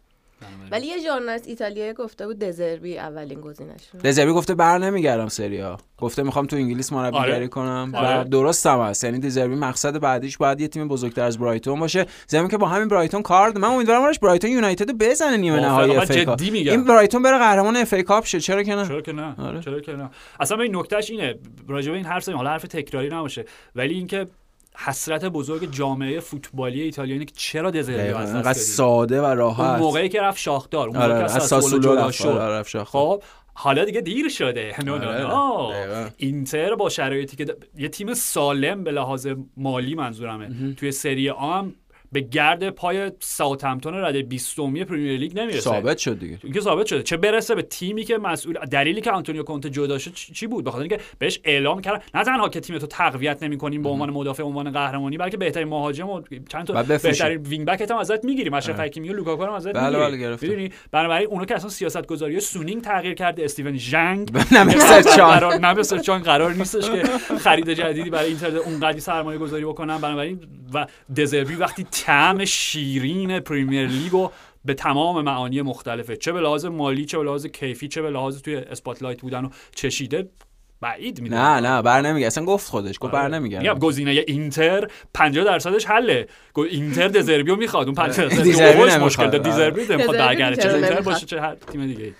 ولی 0.70 0.86
یه 0.86 0.99
ژورنالیست 0.99 1.49
ایتالیایی 1.49 1.93
گفته 1.93 2.26
بود 2.26 2.38
دزربی 2.38 2.99
اولین 2.99 3.40
گزینشون 3.40 4.01
دزربی 4.05 4.32
گفته 4.32 4.55
بر 4.55 4.78
نمیگردم 4.78 5.28
سری 5.28 5.59
آ. 5.59 5.78
گفته 5.99 6.22
می‌خوام 6.22 6.47
تو 6.47 6.57
انگلیس 6.57 6.93
مربیگری 6.93 7.32
آره. 7.32 7.49
کنم. 7.49 7.93
آره. 7.95 8.20
و 8.20 8.24
درست 8.24 8.66
هم 8.66 8.80
هست. 8.80 9.05
یعنی 9.05 9.18
دزربی 9.18 9.55
مقصد 9.55 10.01
بعدیش 10.01 10.36
باید 10.38 10.61
یه 10.61 10.68
تیم 10.68 10.88
بزرگتر 10.88 11.22
از 11.24 11.38
برایتون 11.38 11.80
باشه. 11.80 12.07
زمین 12.26 12.49
که 12.49 12.57
با 12.57 12.68
همین 12.68 12.88
برایتون 12.88 13.22
کار 13.22 13.51
ده. 13.51 13.61
من 13.61 13.68
امیدوارم 13.68 14.03
براش 14.03 14.18
برایتون 14.18 14.51
یونایتد 14.51 14.90
رو 14.90 14.97
بزنه 15.01 15.36
نیمه. 15.36 15.61
نهایی 15.61 15.97
اف. 15.97 16.11
این 16.40 16.84
برایتون 16.84 17.22
بره 17.22 17.38
قهرمان 17.38 17.76
اف 17.76 17.93
ای 17.93 18.03
کاپ 18.03 18.26
شه. 18.26 18.40
چرا 18.40 18.62
که 18.62 18.74
نه؟ 18.74 18.88
چرا 18.88 19.01
که 19.01 19.12
نه؟ 19.12 19.34
آره. 19.38 19.61
چرا 19.61 19.80
که 19.80 19.93
نه؟ 19.93 20.11
اصلا 20.40 20.61
این 20.62 20.76
نکتهش 20.76 21.11
اینه. 21.11 21.34
راجع 21.68 21.90
به 21.90 21.97
این 21.97 22.07
حرف 22.07 22.28
حالا 22.28 22.51
حرف 22.51 22.62
تکراری 22.62 23.09
نباشه. 23.09 23.45
ولی 23.74 23.95
اینکه 23.95 24.26
حسرت 24.77 25.25
بزرگ 25.25 25.70
جامعه 25.70 26.20
فوتبالی 26.20 26.81
ایتالیا 26.83 27.12
اینه 27.12 27.25
که 27.25 27.33
چرا 27.37 27.70
دزربی 27.70 27.99
رو 27.99 28.03
دقیقاً. 28.05 28.18
از 28.18 28.33
دست 28.47 28.61
ساده 28.77 29.20
و 29.20 29.25
اون 29.25 29.37
راحت 29.37 29.81
موقعی 29.81 30.09
که 30.09 30.20
رفت 30.20 30.39
شاختار 30.39 30.89
اون 30.89 30.97
آره 30.97 31.14
موقعی. 31.14 31.33
که 31.33 31.39
ساسولو 31.41 31.95
رفت 31.95 32.27
آره،. 32.77 32.85
خب 32.85 33.23
حالا 33.55 33.85
دیگه 33.85 34.01
دیر 34.01 34.29
شده 34.29 34.75
نه 34.85 34.99
نه. 34.99 35.27
نه. 35.87 36.11
اینتر 36.16 36.75
با 36.75 36.89
شرایطی 36.89 37.37
که 37.37 37.45
د- 37.45 37.81
یه 37.81 37.89
تیم 37.89 38.14
سالم 38.14 38.85
به 38.85 38.91
لحاظ 38.91 39.29
مالی 39.57 39.95
منظورمه 39.95 40.75
توی 40.75 40.93
سری 40.93 41.31
آ 41.31 41.59
هم 41.59 41.75
به 42.13 42.21
گرد 42.21 42.71
پای 42.71 43.13
ساوثهمپتون 43.21 43.95
رده 43.95 44.23
20 44.23 44.57
پریمیر 44.57 45.17
لیگ 45.17 45.39
نمی‌رسه. 45.39 45.61
ثابت 45.61 45.99
شد 45.99 46.19
دیگه. 46.19 46.39
اینکه 46.45 46.61
ثابت 46.61 46.87
شده. 46.87 47.03
چه 47.03 47.17
برسه 47.17 47.55
به 47.55 47.63
تیمی 47.63 48.05
که 48.05 48.19
مسئول 48.19 48.59
دلیلی 48.59 49.01
که 49.01 49.11
آنتونیو 49.11 49.43
کونته 49.43 49.71
جدا 49.71 49.99
شد 49.99 50.13
چی 50.15 50.47
بود؟ 50.47 50.65
به 50.65 50.71
خاطر 50.71 50.83
اینکه 50.83 50.99
بهش 51.19 51.41
اعلام 51.45 51.81
کرد 51.81 52.05
نه 52.15 52.25
تنها 52.25 52.49
که 52.49 52.61
تیم 52.61 52.79
تو 52.79 52.87
تقویت 52.87 53.43
نمی‌کنیم 53.43 53.83
به 53.83 53.89
عنوان 53.89 54.11
مدافع 54.11 54.43
عنوان 54.43 54.71
قهرمانی 54.71 55.19
بلکه 55.19 55.37
بهترین 55.37 55.69
مهاجم 55.69 56.09
و 56.09 56.23
چند 56.49 56.67
تا. 56.67 56.83
بهترین 56.83 57.43
wing 57.43 57.66
back 57.66 57.91
هم 57.91 57.97
ازت 57.97 58.25
می‌گیریم. 58.25 58.55
اشرف 58.55 58.81
حکیمی 58.81 59.09
و 59.09 59.13
لوکاکو 59.13 59.45
هم 59.45 59.53
ازت 59.53 59.73
بله، 59.73 60.11
می‌گیریم. 60.11 60.37
بله،. 60.37 60.39
می‌دونی؟ 60.43 60.71
بنابراین 60.91 61.29
اونا 61.29 61.45
که 61.45 61.55
اصلا 61.55 61.71
سیاست 61.71 62.07
گذاری 62.07 62.41
سونینگ 62.41 62.83
تغییر 62.83 63.15
کرده 63.15 63.45
استیون 63.45 63.77
ژانگ 63.76 64.30
مثل 65.79 65.99
چان 65.99 66.23
قرار 66.23 66.53
نیستش 66.53 66.91
که 66.91 67.03
خرید 67.45 67.71
جدیدی 67.71 68.11
برای 68.11 68.29
اینتر 68.29 68.57
اونقدی 68.57 69.01
سرمایه 69.01 69.39
گذاری 69.39 69.65
بکنن. 69.65 69.99
بنابراین 69.99 70.41
و 70.75 70.87
دزربی 71.17 71.55
وقتی 71.55 71.87
طعم 72.03 72.44
شیرین 72.44 73.40
پریمیر 73.40 73.86
لیگو 73.86 74.30
به 74.64 74.74
تمام 74.74 75.24
معانی 75.24 75.62
مختلفه. 75.62 76.16
چه 76.16 76.32
به 76.32 76.40
لحاظ 76.40 76.64
مالی 76.64 77.05
چه 77.05 77.18
به 77.18 77.24
لحاظ 77.24 77.46
کیفی 77.46 77.88
چه 77.88 78.03
به 78.03 78.11
لحاظ 78.11 78.42
توی 78.42 78.57
spotlight 78.57 79.20
بودن 79.20 79.44
و 79.44 79.48
چشیده 79.74 80.28
بعید 80.80 81.20
می‌دونم. 81.20 81.40
نه 81.42 81.68
نه 81.70 81.82
بر 81.82 82.00
نمیگه 82.00 82.26
اصلا 82.26 82.44
گفت 82.44 82.68
خودش 82.70 82.94
گفت 83.00 83.12
بر 83.12 83.38
میگم 83.38 83.59
نمیگه 83.59 83.74
گزینه 83.74 84.11
اینتر 84.26 84.88
50 85.14 85.44
درصدش 85.44 85.84
حله. 85.86 86.28
گو- 86.53 86.62
اینتر 86.70 87.09
دزربیو 87.09 87.57
می‌خواد. 87.57 87.86
اون 87.86 87.94
50 87.94 88.28
درصد. 88.28 89.00
مشکل. 89.05 89.26
داره 89.30 89.38
دیزربی 89.38 89.82
نمی‌خواد. 89.90 90.18
برگرده 90.18 90.62
چه 90.62 90.74
اینتر؟ 90.74 91.00
باشه 91.00 91.26
چه 91.26 91.40
هر 91.40 91.55
تیم 91.55 91.86
دیگه 91.86 92.12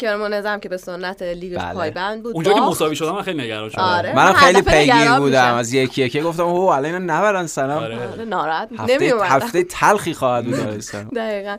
کرمانزه 0.00 0.48
هم 0.48 0.60
که 0.60 0.68
به 0.68 0.76
سنت 0.76 1.22
لیگش 1.22 1.58
بله. 1.58 1.74
پایبند 1.74 2.22
بود 2.22 2.34
اونجا 2.34 2.52
که. 2.52 2.60
مساوی 2.60 2.96
شدم 2.96 3.12
من 3.12 3.22
خیلی 3.22 3.42
نگران 3.42 3.68
شدم 3.68 3.82
آره. 3.82 4.16
منم 4.16 4.32
خیلی 4.32 4.62
پیگیر 4.62 5.18
بودم. 5.18 5.54
از 5.54 5.72
یکی 5.72 6.02
یکی 6.02 6.20
گفتم 6.20 6.42
اوه 6.42 6.76
الان 6.76 6.84
اینا 6.84 6.98
نبرن 7.18 7.46
سلام 7.46 7.82
آره. 7.82 8.08
آره، 8.08 8.24
ناراحت 8.24 8.68
هفته 8.78 8.94
نمیومد 8.94 9.22
هفته 9.22 9.64
تلخی 9.64 10.14
خواهد 10.14 10.44
بود 10.44 10.54
دقیقا 11.16 11.56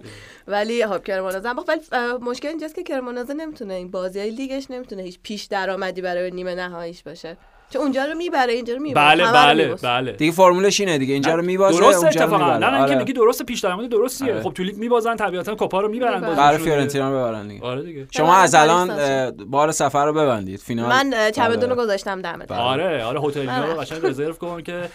ولی 0.47 0.87
خب 0.87 1.03
کرمانزه 1.03 1.49
هم 1.49 1.55
باخت 1.55 1.69
ولی 1.69 1.81
اه، 1.91 2.13
مشکل 2.13 2.47
اینجاست 2.47 2.75
که 2.75 2.83
کرمانزه 2.83 3.33
نمی‌تونه 3.33 3.73
این 3.73 3.91
بازی 3.91 4.19
های 4.19 4.31
لیگش 4.31 4.71
نمی‌تونه 4.71 5.01
هیچ 5.01 5.19
پیش 5.23 5.43
درآمدی 5.43 6.01
برای 6.01 6.31
نیمه 6.31 6.55
نهاییش 6.55 7.03
باشه 7.03 7.37
چون 7.69 7.81
اونجا 7.81 8.05
رو 8.05 8.13
می‌بره 8.13 8.53
اینجا 8.53 8.73
رو 8.73 8.81
می‌بره 8.81 9.15
بله 9.15 9.31
بله. 9.31 9.75
بله 9.75 10.11
دیگه 10.11 10.31
فرمولش 10.31 10.79
اینه 10.79 10.97
دیگه 10.97 11.13
اینجا 11.13 11.35
رو 11.35 11.41
میبازه 11.41 11.79
درست 11.79 12.03
اونجا 12.03 12.19
رو 12.19 12.25
اتفاقا 12.25 12.53
می‌بره 12.53 12.57
نه 12.57 12.65
نه 12.69 12.77
اینکه 12.77 12.91
آره. 12.93 12.97
میگی 12.97 13.13
درست 13.13 13.43
پیش 13.43 13.59
درآمد 13.59 13.89
درستیه 13.89 14.33
آره. 14.33 14.43
خب 14.43 14.53
تو 14.53 14.63
لیگ 14.63 14.77
میبازن 14.77 15.15
طبیعتا 15.15 15.55
کوپا 15.55 15.81
رو 15.81 15.87
می‌برن. 15.87 16.19
قرار. 16.19 16.57
فیورنتینا 16.57 17.09
رو 17.09 17.15
ببرن 17.17 17.47
دیگه 17.47 17.63
آره 17.63 17.83
دیگه 17.83 18.07
شما 18.11 18.35
از 18.35 18.55
الان 18.55 19.31
بار 19.31 19.71
سفر 19.71 20.05
رو 20.05 20.13
ببندید 20.13 20.59
فینال 20.59 20.89
من 20.89 21.13
اه، 21.13 21.31
چمدون 21.31 21.69
رو 21.69 21.75
بله. 21.75 21.85
گذاشتم 21.85 22.21
دمت 22.21 22.51
آره 22.51 23.03
آره 23.03 23.21
هتلینا 23.21 23.65
رو 23.65 23.73
بله. 23.73 23.81
قشنگ 23.81 24.05
رزرو 24.05 24.33
کن 24.33 24.61
که 24.61 24.89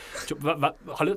حالا 0.87 1.15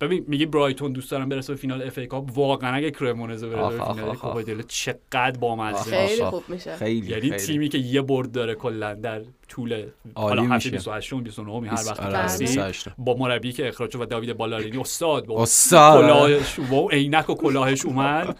ببین 0.00 0.24
میگی 0.28 0.46
برایتون 0.46 0.92
دوست 0.92 1.10
دارم 1.10 1.28
برسه 1.28 1.52
به 1.52 1.58
فینال 1.58 1.82
اف 1.82 1.98
ای 1.98 2.06
کاپ 2.06 2.38
واقعا 2.38 2.74
اگه 2.74 2.90
کرمونزه 2.90 3.48
برسه 3.48 3.60
آخ، 3.60 3.74
به 3.74 3.94
فینال 3.94 4.16
کوپا. 4.16 4.42
دل 4.42 4.62
چقدر 4.68 5.38
بامزه. 5.40 5.90
خیلی. 5.90 6.24
خوب 6.24 6.42
میشه 6.48 6.76
خیلی 6.76 7.06
یعنی 7.06 7.20
خیلی. 7.20 7.36
تیمی 7.36 7.68
که 7.68 7.78
یه 7.78 8.02
برد 8.02 8.32
داره 8.32 8.54
کلا 8.54 8.94
در 8.94 9.20
طول 9.48 9.86
حالا 10.14 10.42
هفته 10.42 10.54
میشه. 10.54 10.70
28 10.70 11.12
و 11.12 11.20
29 11.20 11.70
هر 11.70 11.74
وقت 11.74 12.00
آره، 12.00 12.08
بله. 12.08 12.18
هستی 12.18 12.44
28. 12.44 12.88
با 12.98 13.16
مربی 13.16 13.52
که 13.52 13.68
اخراج 13.68 13.90
شد 13.92 14.00
و 14.00 14.04
داویده 14.06 14.36
بالاردینی 14.36 14.78
استاد 14.78 15.26
با 15.26 15.42
استاد 15.42 16.02
کلاهش 16.02 16.60
با 16.60 16.76
اون 16.76 16.92
عینک 16.92 17.30
و 17.30 17.34
کلاهش 17.34 17.84
اومد. 17.84 18.38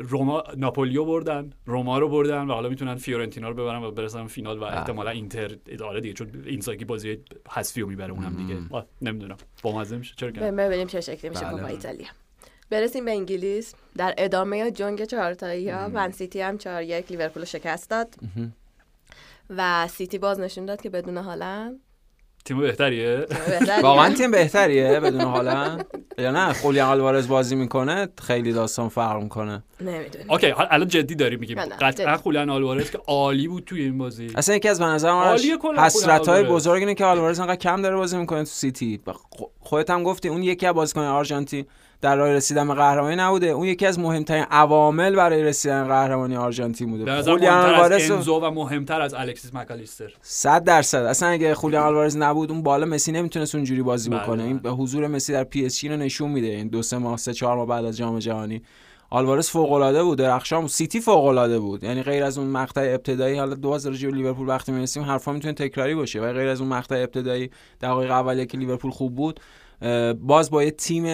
روما 0.00 0.44
ناپولیو 0.56 1.04
بردن 1.04 1.52
روما 1.66 1.98
رو 1.98 2.08
بردن 2.08 2.42
و 2.42 2.52
حالا 2.52 2.68
می‌تونن 2.68 2.94
فیورنتینا 2.94 3.48
رو 3.48 3.54
ببرن 3.54 3.82
و 3.82 3.90
برسن 3.90 4.26
فینال 4.26 4.58
و 4.58 4.64
احتمالا 4.64 5.10
اینتر 5.10 5.56
اداره 5.66 6.00
دیگه 6.00 6.14
چون 6.14 6.42
اینزاگی 6.46 6.84
بازی 6.84 7.18
حذفی 7.48 7.80
رو 7.80 7.88
می‌بره 7.88 8.12
اونم 8.12 8.36
دیگه. 8.36 8.84
نمی‌دونم. 9.02 9.36
با 9.62 9.78
مزه 9.78 9.96
میشه؟ 9.96 10.14
چرا 10.16 10.30
ببینیم 10.30 10.86
چه 10.86 11.00
شکلی 11.00 11.30
میشه 11.30 11.44
بله. 11.44 11.50
کوپا 11.50 11.66
ایتالیا. 11.66 12.06
برسیم 12.70 13.04
به 13.04 13.10
انگلیس. 13.10 13.74
در 13.96 14.14
ادامه 14.18 14.70
جنگ 14.70 15.04
چهارتایی 15.04 15.70
ها 15.70 15.88
من 15.88 16.10
سیتی 16.10 16.40
هم 16.40 16.58
چهار 16.58 16.82
یک 16.82 17.10
لیورپول 17.10 17.44
شکست 17.44 17.90
داد. 17.90 18.14
و 19.50 19.88
سیتی 19.88 20.18
باز 20.18 20.40
نشون 20.40 20.66
داد 20.66 20.82
که 20.82 20.90
بدون 20.90 21.16
هالند. 21.16 21.80
تیم 22.44 22.60
بهتریه. 22.60 23.26
واقعا 23.82 24.14
تیم 24.14 24.30
بهتریه 24.30 25.00
بدون 25.00 25.20
هالند؟ 25.20 25.86
یا 26.18 26.30
نه؟ 26.30 26.52
خولیان 26.52 26.88
آلوارز 26.88 27.28
بازی 27.28 27.56
می‌کنه 27.56 28.08
خیلی 28.22 28.52
داستان 28.52 28.88
فرق 28.88 29.22
می‌کنه. 29.22 29.62
نمی‌دونم. 29.80 30.30
اوکی 30.30 30.48
حالا 30.48 30.68
الان 30.68 30.88
جدی 30.88 31.14
داریم 31.14 31.40
میگیم 31.40 31.64
قطعا. 31.64 32.16
خولیان 32.16 32.50
آلوارز 32.50 32.90
که 32.90 32.98
عالی 33.06 33.48
بود 33.48 33.64
توی 33.64 33.82
این 33.82 33.98
بازی. 33.98 34.32
اصلا 34.34 34.54
یکی 34.54 34.68
از 34.68 34.78
به 34.78 34.84
نظر 34.84 35.12
من 35.12 35.38
حسرت 35.78 36.28
های. 36.28 36.44
بزرگ 36.44 36.80
اینه 36.82 36.94
که 36.94 37.04
آلوارز 37.04 37.40
انقدر 37.40 37.56
کم 37.56 37.82
داره 37.82 37.96
بازی 37.96 38.16
می‌کنه 38.16 38.38
تو 38.38 38.50
سیتی. 38.50 39.00
و 39.06 39.12
خ- 39.12 39.48
خودت 39.60 39.90
هم 39.90 40.02
گفتی 40.02 40.28
اون 40.28 40.42
یکی 40.42 40.66
از 40.66 40.74
بازیکن 40.74 41.00
آرژانتین. 41.00 41.66
در 42.00 42.16
راه 42.16 42.28
رسیدن 42.28 42.68
به 42.68 42.74
قهرمانی 42.74 43.16
نبوده. 43.16 43.46
اون 43.46 43.66
یکی 43.66 43.86
از 43.86 43.98
مهمترین 43.98 44.44
عوامل 44.50 45.14
برای 45.14 45.42
رسیدن 45.42 45.88
قهرمانی 45.88 46.36
آرژانتین 46.36 46.90
بوده. 46.90 47.22
خولیان 47.22 47.41
آلوارز 47.41 47.56
از 47.56 48.10
انزو 48.10 48.40
و 48.40 48.50
مهمتر 48.50 49.00
از 49.00 49.14
الکسیس 49.14 49.54
مک‌آلیستر. 49.54 50.14
100 50.22 50.64
درصد. 50.64 51.02
اصلا 51.02 51.28
اگه 51.28 51.54
خولیان 51.54 51.86
آلوارز 51.86 52.16
نبود 52.16 52.50
اون 52.50 52.62
بالا 52.62 52.86
مسی 52.86 53.12
نمی‌تونست 53.12 53.54
اونجوری 53.54 53.82
بازی 53.82 54.10
بله، 54.10 54.20
بکنه. 54.20 54.36
بله. 54.36 54.46
این 54.46 54.58
به 54.58 54.70
حضور 54.70 55.06
مسی 55.06 55.32
در 55.32 55.44
پی 55.44 55.66
اس 55.66 55.78
جی 55.78 55.88
رو 55.88 55.96
نشون 55.96 56.30
میده. 56.30 56.46
این 56.46 56.68
دو 56.68 56.82
سه 56.82 56.98
ماه 56.98 57.16
سه 57.16 57.32
چهار 57.32 57.56
ماه 57.56 57.66
بعد 57.66 57.84
از 57.84 57.96
جام 57.96 58.18
جهانی. 58.18 58.62
آلوارز 59.10 59.48
فوق 59.48 59.72
العاده 59.72 60.02
بود. 60.02 60.18
درخشان 60.18 60.66
سیتی 60.66 61.00
فوق 61.00 61.24
العاده 61.24 61.58
بود. 61.58 61.84
یعنی 61.84 62.02
غیر 62.02 62.24
از 62.24 62.38
اون 62.38 62.46
مقطع 62.46 62.80
ابتدایی 62.80 63.38
حالا 63.38 63.54
دو 63.54 63.70
راجع 63.70 64.08
به 64.08 64.16
لیورپول 64.16 64.48
وقتی 64.48 64.72
می‌رسیم 64.72 65.02
حرفا 65.02 65.32
می‌تونه 65.32 65.54
تکراری 65.54 65.94
باشه. 65.94 66.20
و 66.20 66.32
غیر 66.32 66.48
از 66.48 66.60
اون 66.60 66.70
مقطع 66.70 66.96
ابتدایی 66.96 67.50
دقایق 67.80 68.10
اولیه 68.10 68.46
که 68.46 68.58
لیورپول 68.58 68.90
خوب 68.90 69.14
بود 69.14 69.40
باز 70.20 70.50
با 70.50 70.64
یه 70.64 70.70
تیم 70.70 71.04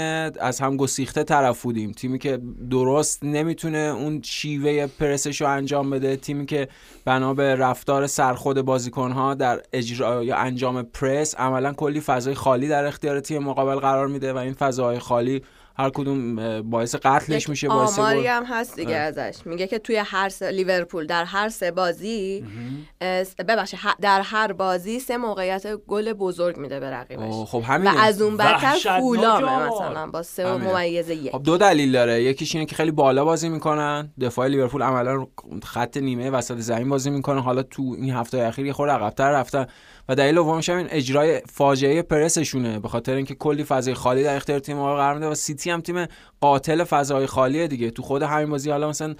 از 0.40 0.60
هم 0.60 0.76
گسیخته 0.76 1.24
طرف 1.24 1.62
بودیم. 1.62 1.92
تیمی 1.92 2.18
که 2.18 2.40
درست 2.70 3.24
نمی‌تونه 3.24 3.78
اون 3.78 4.22
شیوه 4.22 4.86
پرسش 4.86 5.40
رو 5.40 5.48
انجام 5.48 5.90
بده. 5.90 6.16
تیمی 6.16 6.46
که 6.46 6.68
بنا 7.04 7.34
به 7.34 7.54
رفتار 7.54 8.06
سرخود 8.06 8.60
بازیکنها 8.60 9.34
در 9.34 9.62
اجرا 9.72 10.24
یا 10.24 10.36
انجام 10.36 10.82
پرس 10.82 11.34
عملا 11.34 11.72
کلی 11.72 12.00
فضای 12.00 12.34
خالی 12.34 12.68
در 12.68 12.84
اختیار 12.84 13.20
تیم 13.20 13.42
مقابل 13.42 13.76
قرار 13.76 14.06
میده 14.06 14.32
و 14.32 14.36
این 14.36 14.52
فضاهای 14.52 14.98
خالی 14.98 15.42
هر 15.76 15.90
کدوم 15.90 16.62
باعث 16.62 16.94
قتلش 16.94 17.48
میشه 17.48 17.68
باعث 17.68 17.98
آماری 17.98 18.26
هم 18.26 18.44
هست 18.44 18.76
دیگه. 18.76 18.96
ازش. 18.96 19.36
میگه 19.44 19.66
که 19.66 19.78
توی 19.78 19.96
هر 19.96 20.28
سه 20.28 20.50
لیورپول 20.50 21.06
در 21.06 21.24
هر 21.24 21.48
سه 21.48 21.70
بازی 21.70 22.44
ببخشید 23.48 23.80
در 24.00 24.20
هر 24.20 24.52
بازی 24.52 25.00
سه 25.00 25.16
موقعیت 25.16 25.76
گل 25.76 26.12
بزرگ 26.12 26.56
میده 26.56 26.80
به 26.80 26.90
رقیبش. 26.90 27.32
خب 27.46 27.58
و 27.58 27.62
همینه 27.62 28.02
از 28.02 28.22
اون 28.22 28.36
بدتر 28.36 28.76
آقا. 29.26 29.88
مثلا 29.88 30.06
با 30.06 30.22
سه 30.22 30.52
و. 30.52 30.58
ممیز 30.58 31.08
یک. 31.08 31.32
خب 31.32 31.42
دو 31.42 31.56
دلیل 31.56 31.92
داره. 31.92 32.22
یکیش 32.22 32.54
اینه 32.54 32.66
که 32.66 32.76
خیلی 32.76 32.90
بالا 32.90 33.24
بازی 33.24 33.48
می‌کنن. 33.48 34.12
دفاع 34.20 34.46
لیورپول 34.46 34.82
عملا 34.82 35.26
خط 35.64 35.96
نیمه 35.96 36.30
وسط 36.30 36.56
زمین 36.56 36.88
بازی 36.88 37.10
می‌کنه. 37.10 37.42
حالا 37.42 37.62
تو 37.62 37.82
این 37.98 38.14
هفته 38.14 38.38
اخیر 38.38 38.66
یه 38.66 38.72
خورده 38.72 38.92
عقب‌تر 38.92 39.30
رفتن. 39.30 39.66
و 40.08 40.14
دلیل 40.14 40.34
دومش 40.34 40.68
هم 40.68 40.76
این 40.76 40.86
اجرای 40.90 41.42
فاجعه 41.52 42.02
پرسشونه. 42.02 42.80
به 42.80 42.88
خاطر 42.88 43.14
اینکه 43.14 43.34
کلی 43.34 43.64
فضای 43.64 43.94
خالی 43.94 44.22
در 44.22 44.36
اختیار 44.36 44.58
تیم 44.58 44.76
ما 44.76 44.96
قرار 44.96 45.14
میده 45.14 45.26
و 45.26 45.34
سیتی 45.34 45.70
هم 45.70 45.80
تیم 45.80 46.06
قاتل 46.40 46.84
فضای 46.84 47.26
خالیه 47.26 47.68
دیگه. 47.68 47.90
تو 47.90 48.02
خود 48.02 48.22
همین 48.22 48.50
بازی 48.50 48.70
حالا 48.70 48.88
مثلا 48.88 49.14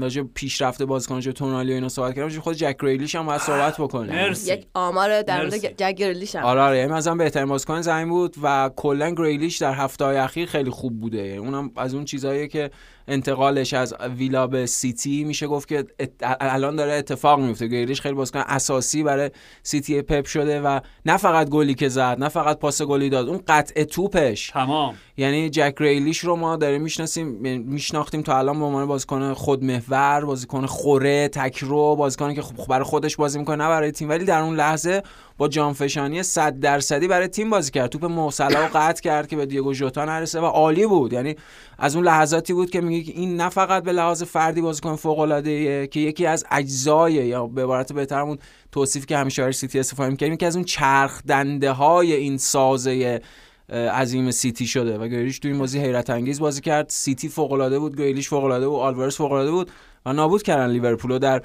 راجع 0.00 0.22
به 0.22 0.28
پیشرفت 0.34 0.82
بازیکن 0.82 1.20
جو 1.20 1.32
تونالی 1.32 1.72
و 1.72 1.74
اینا 1.74 1.88
صحبت 1.88 2.14
کردم 2.14 2.40
خود 2.40 2.56
جک 2.56 2.76
ریلیش 2.80 3.14
هم 3.14 3.26
باید 3.26 3.40
صحبت 3.40 3.76
بکنه 3.80 4.12
مرسی. 4.12 4.52
یک 4.52 4.66
آمار 4.74 5.22
در 5.22 5.40
مورد. 5.42 5.56
جک 5.56 5.94
گریلیش 5.94 6.36
هم. 6.36 6.42
آره 6.44 6.60
آره. 6.60 6.78
یعنی 6.78 6.92
مثلا 6.92 7.14
بهترین 7.14 7.46
بازیکن 7.48 7.80
زمین 7.80 8.08
بود 8.08 8.36
و 8.42 8.70
کلا 8.76 9.10
گریلیش 9.10 9.56
در 9.56 9.72
هفته 9.72 10.04
های 10.04 10.16
اخیر 10.16 10.48
خیلی 10.48 10.70
خوب 10.70 11.00
بوده. 11.00 11.18
یعنی 11.18 11.36
اونم 11.38 11.70
از 11.76 11.94
اون 11.94 12.04
چیزاییه 12.04 12.48
که 12.48 12.70
انتقالش 13.08 13.74
از 13.74 13.94
ویلا 14.16 14.46
به 14.46 14.66
سیتی. 14.66 15.24
میشه 15.24 15.46
گفت 15.46 15.68
که 15.68 15.84
الان 16.22 16.76
داره 16.76 16.92
اتفاق 16.92 17.40
میفته. 17.40 17.66
گریلیش 17.66 18.00
خیلی 18.00 18.14
بازیکن 18.14 18.42
اساسی 18.46 19.02
برای 19.02 19.30
سیتی 19.62 20.02
پپ 20.02 20.26
شده 20.26 20.60
و 20.60 20.80
نه 21.06 21.16
فقط 21.16 21.48
گلی 21.48 21.74
که 21.74 21.88
زد 21.88 22.16
نه 22.18 22.28
فقط 22.28 22.58
پاس 22.58 22.82
گلی 22.82 23.10
داد 23.10 23.28
اون 23.28 23.40
قطع 23.48 23.84
توپش. 23.84 24.50
تمام. 24.50 24.94
یعنی 25.16 25.50
جک 25.50 25.74
گریلیش 25.78 26.18
رو 26.18 26.36
ما 26.36 26.56
داریم 26.56 26.82
می‌شناسیم 26.82 27.26
میشناختیم 27.58 28.22
تا 28.22 28.38
الان 28.38 28.58
به 28.58 28.64
عنوان 28.64 28.86
بازیکن 28.86 29.34
خودمحور 29.34 30.24
بازیکن 30.24 30.66
خوره 30.66 31.28
تکرو 31.28 31.96
بازیکنی 31.96 32.34
که 32.34 32.42
خب 32.42 32.66
برای 32.68 32.84
خودش 32.84 33.16
بازی 33.16 33.38
می‌کنه 33.38 33.56
نه 33.56 33.68
برای 33.68 33.90
تیم. 33.90 34.08
ولی 34.08 34.24
در 34.24 34.40
اون 34.40 34.56
لحظه 34.56 35.02
با 35.38 35.48
جانفشانی 35.48 36.22
100 36.22 36.60
درصدی 36.60 37.08
برای 37.08 37.28
تیم 37.28 37.50
بازی 37.50 37.70
کرد. 37.70 37.90
توپ 37.90 38.04
مو 38.04 38.28
صلاح 38.28 38.64
و 38.64 38.68
قطع 38.74 39.02
کرد 39.02 39.28
که 39.28 39.36
به 39.36 39.46
دیگو 39.46 39.74
ژوتا 39.74 40.04
نرسه 40.04 40.40
و 40.40 40.44
عالی 40.44 40.86
بود. 40.86 41.12
یعنی 41.12 41.36
از 41.78 41.96
اون 41.96 42.04
لحظاتی 42.04 42.52
بود 42.52 42.70
که 42.70 42.80
میگه 42.80 43.12
که 43.12 43.18
این 43.18 43.36
نه 43.36 43.48
فقط 43.48 43.82
به 43.82 43.92
لحاظ 43.92 44.22
فردی 44.22 44.60
بازیکن 44.60 44.96
فوق 44.96 45.18
العاده 45.18 45.86
که 45.86 46.00
یکی 46.00 46.26
از 46.26 46.44
اجزای 46.50 47.12
یا 47.12 47.46
به 47.46 47.62
عبارت 47.62 47.92
بهترمون 47.92 48.38
توصیفی 48.72 49.06
که 49.06 49.16
همیشه 49.16 49.42
برای 49.42 49.52
سیتی 49.52 49.78
استفاده 49.78 50.10
می‌کردیم 50.10 50.36
که 50.36 50.46
از 50.46 50.56
اون 50.56 50.64
چرخ 50.64 51.22
دنده 51.28 51.70
های 51.70 52.12
این 52.12 52.38
سازه 52.38 53.20
عظیم 53.70 54.30
سیتی 54.30 54.66
شده 54.66 54.98
و 54.98 55.08
گریلیش 55.08 55.38
تو 55.38 55.48
این 55.48 55.58
بازی 55.58 55.78
حیرت 55.78 56.10
انگیز 56.10 56.40
بازی 56.40 56.60
کرد. 56.60 56.88
سیتی 56.88 57.28
فوق 57.28 57.52
العاده 57.52 57.78
بود 57.78 57.96
گریلیش 57.96 58.28
فوق 58.28 58.44
العاده 58.44 58.68
بود 58.68 58.78
آلوارز 58.78 59.16
فوق 59.16 59.32
العاده 59.32 59.50
بود 59.50 59.70
و 60.06 60.12
نابود 60.12 60.42
کردن 60.42 60.70
لیورپول 60.70 61.18
در 61.18 61.42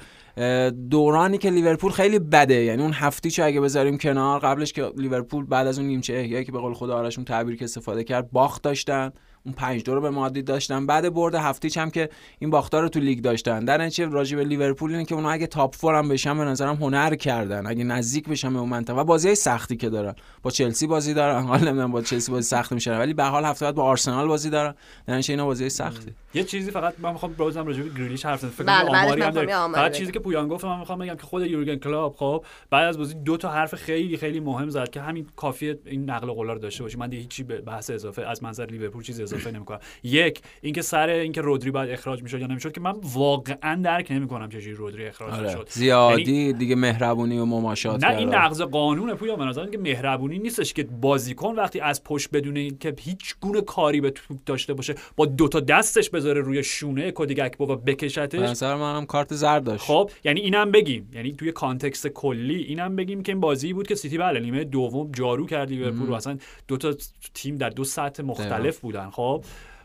دورانی 0.90 1.38
که 1.38 1.50
لیورپول 1.50 1.92
خیلی 1.92 2.18
بده. 2.18 2.54
یعنی 2.54 2.82
اون 2.82 2.92
هفت 2.94 3.13
هیچو 3.13 3.44
اگه 3.44 3.60
بذاریم 3.60 3.98
کنار 3.98 4.40
قبلش 4.40 4.72
که 4.72 4.92
لیورپول 4.96 5.44
بعد 5.44 5.66
از 5.66 5.78
اون 5.78 5.88
نیمچه 5.88 6.14
احیایی 6.14 6.44
که 6.44 6.52
به 6.52 6.58
قول 6.58 6.74
خود 6.74 6.96
آرشون 6.96 7.24
تعبیر 7.24 7.56
که 7.56 7.64
استفاده 7.64 8.04
کرد 8.04 8.30
باخت 8.30 8.62
داشتن. 8.62 9.10
اون 9.48 9.54
پنج 9.54 9.82
دو 9.82 9.94
رو 9.94 10.00
به 10.00 10.10
مادرید 10.10 10.44
داشتن. 10.44 10.86
بعد 10.86 11.14
برد 11.14 11.34
هفت 11.34 11.53
هیچ 11.53 11.78
هم 11.78 11.90
که 11.90 12.08
این 12.38 12.50
باختا 12.50 12.82
رو 12.82 12.88
تو 12.88 13.00
لیگ 13.00 13.20
داشتن. 13.20 13.64
در 13.64 13.78
نتیجه 13.78 14.06
راجع 14.06 14.36
به 14.36 14.44
لیورپول 14.44 14.90
اینه 14.90 15.04
که 15.04 15.14
اونا 15.14 15.30
اگه 15.30 15.46
top 15.46 15.74
four 15.74 15.94
هم 15.94 16.08
بشن 16.08 16.38
به 16.38 16.44
نظرم 16.44 16.74
هنر 16.74 17.14
کردن. 17.14 17.66
اگه 17.66 17.84
نزدیک 17.84 18.28
بشن 18.28 18.52
به 18.52 18.58
اون 18.58 18.68
منطقه. 18.68 18.96
و 18.96 19.04
بازی 19.04 19.34
سختی 19.34 19.76
که 19.76 19.88
دارن. 19.88 20.14
با 20.42 20.50
چلسی 20.50 20.86
بازی 20.86 21.14
دارن. 21.14 21.42
حالا 21.42 21.64
نمی‌دونم 21.64 21.92
با 21.92 22.02
چلسی 22.02 22.32
بازی 22.32 22.48
سخت 22.48 22.72
میشه. 22.72 22.98
ولی 22.98 23.14
به 23.14 23.24
هر 23.24 23.30
حال 23.30 23.44
هفته 23.44 23.64
بعد 23.64 23.74
با 23.74 23.82
آرسنال 23.82 24.28
بازی 24.28 24.50
دارن. 24.50 24.74
در 25.06 25.14
نتیجه 25.14 25.32
اینا 25.32 25.46
بازی 25.46 25.68
سختی. 25.68 26.12
یه 26.34 26.44
چیزی 26.44 26.70
فقط 26.70 26.94
من 26.98 27.12
می‌خوام 27.12 27.32
بازم 27.32 27.66
راجع 27.66 27.82
به 27.82 27.88
گریلیش 27.88 28.26
حرف 28.26 28.38
بزنم. 28.38 28.50
فکر 28.50 28.64
بله، 28.64 29.20
کنم 29.20 29.32
فقط 29.72 29.82
بگم. 29.82 29.98
چیزی 29.98 30.12
که 30.12 30.18
پویان 30.18 30.48
گفت 30.48 30.64
من 30.64 30.78
می‌خوام 30.78 30.98
بگم 30.98 31.14
که 31.14 31.22
خود 31.22 31.46
یورگن 31.46 31.76
کلوپ 31.76 32.16
خب 32.16 32.44
بعد 32.70 32.88
از 32.88 32.98
بازی 32.98 33.14
دو 33.14 33.36
تا 33.36 33.48
حرف 33.48 33.74
خیلی 33.74 34.16
خیلی 34.16 34.40
مهم 34.40 34.68
زد 34.68 34.90
که 34.90 35.00
همین 35.00 35.26
کافیه 35.36 35.78
این 35.86 36.10
نقل 36.10 36.26
قولا 36.26 36.52
رو 36.52 36.58
داشته 36.58 36.82
باشی. 36.82 36.96
من 36.96 37.08
دیگه 37.08 37.22
هیچی 37.22 37.42
به 37.42 37.60
بحث 37.60 37.90
اضافه 37.90 38.22
از 38.22 38.42
منظر 38.42 38.66
لیورپول 38.66 39.02
چیز 39.02 39.20
اضافه 39.20 39.37
نمی‌کنم 39.46 39.80
یک 40.02 40.40
اینکه 40.62 40.82
سر 40.82 41.08
اینکه 41.08 41.40
رودری 41.40 41.70
بعد 41.70 41.90
اخراج 41.90 42.22
می‌شد 42.22 42.40
یا 42.40 42.46
نمی‌شد 42.46 42.72
که 42.72 42.80
من 42.80 42.94
واقعا 43.14 43.82
درک 43.84 44.06
نمی‌کنم 44.10 44.48
چجوری 44.48 44.74
رودری 44.74 45.06
اخراج 45.06 45.34
آره. 45.34 45.50
شد 45.52 45.68
زیادی 45.70 46.52
دیگه 46.52 46.74
مهربونی 46.74 47.38
و 47.38 47.44
مماشات 47.44 48.04
نه 48.04 48.16
این. 48.16 48.34
نقض 48.34 48.62
قانونه 48.62 49.14
پویا 49.14 49.36
به 49.36 49.44
نظرم 49.44 49.70
که 49.70 49.78
مهربونی 49.78 50.38
نیستش 50.38 50.74
که 50.74 50.84
بازیکن 50.84 51.54
وقتی 51.54 51.80
از 51.80 52.04
پشت 52.04 52.30
بدون 52.30 52.56
اینکه 52.56 52.94
هیچ 53.00 53.34
گونه 53.40 53.60
کاری 53.60 54.00
به 54.00 54.10
توپ 54.10 54.38
داشته 54.46 54.74
باشه 54.74 54.94
با 55.16 55.26
دو 55.26 55.48
تا 55.48 55.60
دستش 55.60 56.10
بذاره 56.10 56.40
روی 56.40 56.62
شونه 56.62 57.10
کودی 57.10 57.37
گکپو 57.37 57.64
و 57.64 57.76
به 57.76 57.92
بکشتش 57.92 58.40
نظر 58.40 58.74
منم 58.74 59.06
کارت 59.06 59.34
زرد 59.34 59.64
داشت. 59.64 59.84
خب 59.84 60.10
یعنی 60.24 60.40
اینم 60.40 60.70
بگیم. 60.70 61.10
یعنی 61.14 61.32
توی 61.32 61.52
context 61.52 62.06
کلی 62.06 62.62
اینم 62.62 62.96
بگیم 62.96 63.22
که 63.22 63.32
این 63.32 63.40
بازی 63.40 63.72
بود 63.72 63.86
که 63.86 63.94
سیتی 63.94 64.18
بله 64.18 64.40
نیمه 64.40 64.64
دوم 64.64 65.12
جارو 65.12 65.46
کرد 65.46 65.70
لیورپول. 65.70 66.14
اصلا 66.14 66.38
دو 66.68 66.76
تا 66.76 66.94
تیم 67.34 67.56
در 67.56 67.70
دو 67.70 67.84
سطح 67.84 68.22
مختلف 68.22 68.78
بودن. 68.78 69.10
خب 69.10 69.27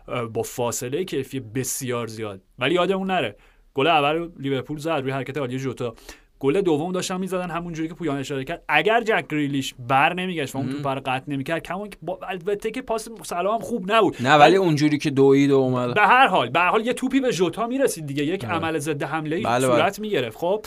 اه، 0.07 0.25
با 0.25 0.41
فاصله 0.41 1.03
کیفی 1.03 1.39
بسیار 1.39 2.07
زیاد. 2.07 2.41
ولی 2.59 2.75
یادمون 2.75 3.11
نره 3.11 3.35
گل 3.73 3.87
اول 3.87 4.29
لیورپول 4.39 4.77
زد 4.77 4.89
روی 4.89 5.11
حرکت 5.11 5.37
عالی 5.37 5.59
جوتا. 5.59 5.95
گل 6.39 6.61
دوم 6.61 6.91
داشتن 6.91 7.17
می‌زدن 7.17 7.49
همونجوری 7.49 7.87
که 7.87 7.93
پویان 7.93 8.17
اشاره 8.17 8.43
کرد. 8.43 8.63
اگر 8.67 9.01
جک 9.01 9.25
گریلیش 9.29 9.75
بر 9.87 10.13
نمیگشت 10.13 10.55
و 10.55 10.57
اون 10.57 10.71
توپ 10.71 10.87
رو 10.87 11.01
قطع 11.05 11.23
نمی‌کرد 11.27 11.71
اینکه 11.71 11.97
با 12.01 12.19
البته 12.27 12.71
که 12.71 12.81
پاس 12.81 13.09
سلام 13.23 13.59
خوب 13.59 13.91
نبود. 13.91 14.15
نه 14.19 14.35
ولی 14.35 14.55
اونجوری 14.55 14.97
که 14.97 15.09
دوید 15.09 15.51
و 15.51 15.55
اومد. 15.55 15.93
به 15.93 16.01
هر 16.01 16.27
حال 16.27 16.49
به 16.49 16.59
هر 16.59 16.69
حال 16.69 16.85
یه 16.85 16.93
توپی 16.93 17.19
به 17.19 17.31
ژوتا 17.31 17.67
می‌رسید 17.67 18.05
دیگه. 18.05 18.23
یک 18.23 18.45
آره. 18.45 18.53
عمل 18.53 18.77
ضد 18.77 19.03
حمله 19.03 19.41
بله، 19.41 19.67
صورت 19.67 19.99
می‌گرفت. 19.99 20.37
خب 20.37 20.65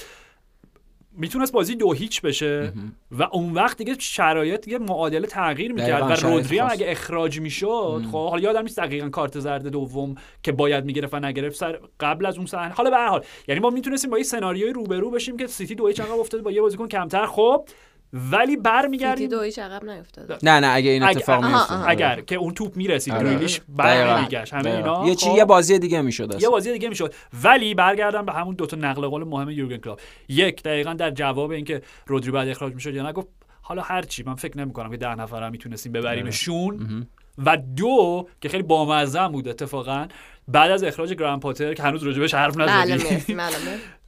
می‌تونست 1.16 1.52
بازی 1.52 1.74
دو 1.74 1.92
هیچ 1.92 2.22
بشه 2.22 2.72
و 3.10 3.22
اون 3.32 3.52
وقت 3.52 3.78
دیگه 3.78 3.96
شرایط 3.98 4.60
دیگه 4.60 4.78
معادله 4.78 5.26
تغییر 5.26 5.72
می‌کرد 5.72 6.02
و 6.02 6.28
رودری 6.28 6.58
هم. 6.58 6.68
اگه 6.70 6.90
اخراج 6.90 7.40
می‌شد 7.40 8.02
خب 8.12 8.28
حالا 8.28 8.42
یادم 8.42 8.62
نیست 8.62 8.76
دقیقا 8.78 9.08
کارت 9.08 9.40
زرد 9.40 9.66
دوم 9.68 10.14
که 10.42 10.52
باید 10.52 10.84
می‌گرفت 10.84 11.14
و 11.14 11.20
نگرفت 11.20 11.56
سر 11.56 11.80
قبل 12.00 12.26
از 12.26 12.36
اون 12.36 12.46
صحنه. 12.46 12.74
حالا 12.74 12.90
به 12.90 12.96
هر 12.96 13.08
حال 13.08 13.24
یعنی 13.48 13.60
ما 13.60 13.70
می‌تونستیم 13.70 14.10
با 14.10 14.16
این 14.16 14.24
سناریوی 14.24 14.72
روبرو 14.72 15.10
بشیم 15.10 15.36
که 15.36 15.46
سیتی 15.46 15.74
دو 15.74 15.86
هیچ 15.86 16.00
افتاده 16.00 16.42
با 16.42 16.50
یه 16.50 16.60
بازیکن 16.60 16.88
کمتر. 16.88 17.26
خب 17.26 17.68
ولی 18.12 18.57
برمیگردیم 18.57 19.28
دو 19.28 19.42
هیچ 19.42 19.59
عقب 19.59 19.90
نیفتاد 19.90 20.40
نه 20.42 20.61
نه 20.61 20.66
اگه 20.72 20.90
این 20.90 21.02
اتفاق 21.02 21.44
آها. 21.44 21.84
اگر 21.84 22.20
که 22.20 22.34
اون 22.34 22.54
توپ 22.54 22.76
می‌رسید 22.76 23.14
آره. 23.14 23.30
گریلیش 23.30 23.61
دقیقاً. 23.78 24.14
برمیگشت 24.14 24.54
همه. 24.54 24.70
اینا 24.70 25.09
یه 25.09 25.14
چی 25.14 25.30
خب؟ 25.30 25.36
یه 25.36 25.44
بازی 25.44 25.78
دیگه 25.78 26.00
می‌شد 26.00 26.42
یه 26.42 26.48
بازی 26.48 26.72
دیگه 26.72 26.88
می‌شد 26.88 27.14
ولی 27.42 27.74
برگردم 27.74 28.26
به 28.26 28.32
همون 28.32 28.54
دوتا 28.54 28.76
نقل 28.76 29.07
قول 29.07 29.24
مهم 29.24 29.50
یورگن 29.50 29.76
کلوپ 29.76 30.00
یک 30.28 30.62
دقیقا 30.62 30.92
در 30.92 31.11
جواب 31.11 31.50
اینکه 31.50 31.82
رودری 32.07 32.30
بعد 32.30 32.48
اخراج 32.48 32.74
می‌شد 32.74 32.94
یا 32.94 33.09
نگفت 33.09 33.28
حالا 33.62 33.82
هر 33.82 34.02
چی 34.02 34.22
من 34.22 34.34
فکر 34.34 34.59
نمی 34.59 34.72
کنم 34.72 34.90
که 34.90 34.96
ده 34.96 35.14
نفر 35.14 35.42
هم 35.42 35.52
می‌تونستیم 35.52 35.92
ببریمشون 35.92 37.07
و 37.44 37.57
دو 37.57 38.28
که 38.40 38.48
خیلی 38.48 38.62
بامزه 38.62 39.28
بود 39.28 39.48
اتفاقا 39.48 40.07
بعد 40.48 40.70
از 40.70 40.82
اخراج 40.82 41.12
گرام 41.12 41.40
پاتر 41.40 41.74
که 41.74 41.82
هنوز 41.82 42.02
راجبش 42.02 42.34
حرف 42.34 42.57
بله 42.57 42.94
نزدیم 42.94 43.36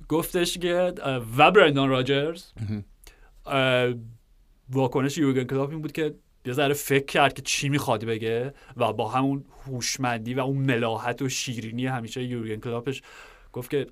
گفتش 0.09 0.59
که 0.59 0.93
و 1.37 1.51
برندان 1.51 1.89
راجرز 1.89 2.45
واکنش 4.71 5.19
یورگن 5.19 5.45
کلوپ 5.45 5.71
این 5.71 5.83
بود 5.83 5.93
که 5.93 6.15
یه 6.47 6.53
ذره 6.53 6.75
فکر 6.75 7.05
کرد 7.05 7.35
که 7.35 7.43
چی 7.43 7.69
می‌خواد 7.69 8.05
بگه 8.05 8.55
و 8.77 8.93
با 8.93 9.09
همون 9.09 9.45
هوشمندی 9.67 10.35
و 10.35 10.41
اون 10.41 10.57
ملاحت 10.57 11.23
و 11.23 11.29
شیرینی 11.29 11.87
همیشه 11.87 12.23
یورگن 12.23 12.57
کلوپش 12.57 13.03
گفت 13.53 13.71
که 13.71 13.87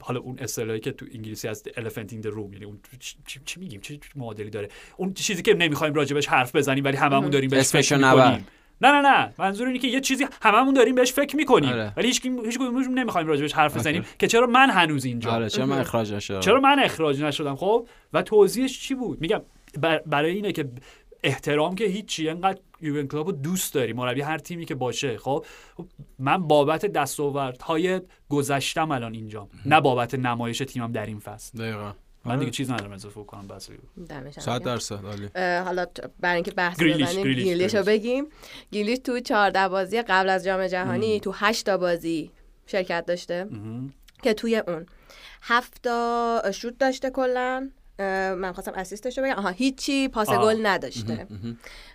حالا 0.00 0.20
اون 0.20 0.38
اصطلاحی 0.38 0.80
که 0.80 0.92
تو 0.92 1.06
انگلیسی 1.14 1.48
هست 1.48 1.68
elephant 1.68 2.08
in 2.08 2.26
the 2.26 2.30
room 2.30 2.52
یعنی 2.52 2.64
اون 2.64 2.80
چی, 2.98 3.40
چی, 3.44 3.60
میگیم؟ 3.60 3.80
چه 3.80 3.98
معادلی 4.16 4.50
داره؟ 4.50 4.68
اون 4.96 5.14
چیزی 5.14 5.42
که 5.42 5.54
نمی‌خوایم 5.54 5.94
راجبش 5.94 6.26
حرف 6.26 6.56
بزنیم 6.56 6.84
ولی 6.84 6.96
هممون 6.96 7.30
داریم 7.30 7.50
بهش 7.50 7.68
فکر. 7.68 7.96
می‌کنیم. 7.96 8.46
نه 8.82 8.90
نه 8.92 9.00
نه 9.00 9.34
منظور 9.38 9.66
اینه 9.66 9.78
که 9.78 9.88
یه 9.88 10.00
چیزی 10.00 10.26
هممون 10.42 10.74
داریم 10.74 10.94
بهش 10.94 11.12
فکر 11.12 11.36
می‌کنیم. 11.36 11.72
آره. 11.72 11.92
ولی 11.96 12.06
هیچ 12.06 12.26
هیچ 12.44 12.60
نمی‌خوایم 12.90 13.26
راجبش 13.26 13.52
حرف. 13.52 13.76
بزنیم 13.76 14.04
که 14.18 14.26
چرا 14.26 14.46
من 14.46 14.70
هنوز 14.70 15.04
اینجا؟ 15.04 15.30
آره 15.30 15.48
چرا 15.48 15.66
من 15.66 15.78
اخراج 15.78 16.12
نشدم؟ 16.12 16.40
چرا 16.40 16.60
من 16.60 16.78
اخراج 16.78 17.22
نشدم؟ 17.22 17.56
خب 17.56 17.88
و 18.12 18.22
توضیحش 18.22 18.80
چی 18.80 18.94
بود؟ 18.94 19.20
میگم 19.20 19.40
بر- 19.80 20.02
برای 20.06 20.30
اینه 20.34 20.52
که 20.52 20.68
احترام 21.22 21.74
که 21.74 21.84
هیچی 21.84 22.28
انقدر 22.28 22.60
یوون 22.80 23.08
کلوب 23.08 23.26
رو 23.26 23.32
دوست 23.32 23.74
داری 23.74 23.92
مربی 23.92 24.20
هر 24.20 24.38
تیمی 24.38 24.64
که 24.64 24.74
باشه 24.74 25.18
خب؟ 25.18 25.44
من 26.18 26.48
بابت 26.48 26.86
دستاوردهای 26.86 28.00
گذشتم 28.28 28.90
الان 28.90 29.14
اینجام. 29.14 29.48
نه 29.66 29.80
بابت 29.80 30.14
نمایش 30.14 30.58
تیمم 30.58 30.92
در 30.92 31.06
این 31.06 31.18
فصل. 31.18 31.58
دقیقا. 31.58 31.92
من 32.24 32.38
دیگه 32.38 32.50
چیز 32.50 32.70
ندارم 32.70 32.92
اضافه 32.92 33.24
کنم 33.24 33.46
بس 33.46 33.68
صد 34.38 34.50
گرم. 34.50 34.58
درصد 34.58 35.04
عالی. 35.04 35.28
حالا 35.64 35.86
برای 36.20 36.34
اینکه 36.34 36.50
بحث 36.50 36.80
گریلیش، 36.80 37.08
بزنیم 37.08 37.22
گریلیش، 37.22 37.44
گریلیش 37.44 37.74
رو. 37.74 37.84
بگیم. 37.84 38.24
گریلیش 38.72 38.98
تو 38.98 39.20
14 39.20 39.68
بازی 39.68 40.02
قبل 40.02 40.28
از 40.28 40.44
جام 40.44 40.66
جهانی 40.66 41.20
تو 41.20 41.32
8 41.34 41.66
تا 41.66 41.78
بازی 41.78 42.30
شرکت 42.66 43.06
داشته. 43.06 43.48
که 44.22 44.34
توی 44.34 44.56
اون. 44.56 44.86
هفت 45.42 45.82
تا 45.82 46.42
شوت 46.54 46.78
داشته 46.78 47.10
کلا. 47.10 47.70
من 47.98 48.52
خواستم 48.52 48.72
اسیستش 48.74 49.18
رو 49.18 49.24
بگم. 49.24 49.34
آها 49.34 49.48
هیچی 49.48 50.08
پاس 50.08 50.28
آه. 50.28 50.44
گل 50.44 50.66
نداشته. 50.66 51.26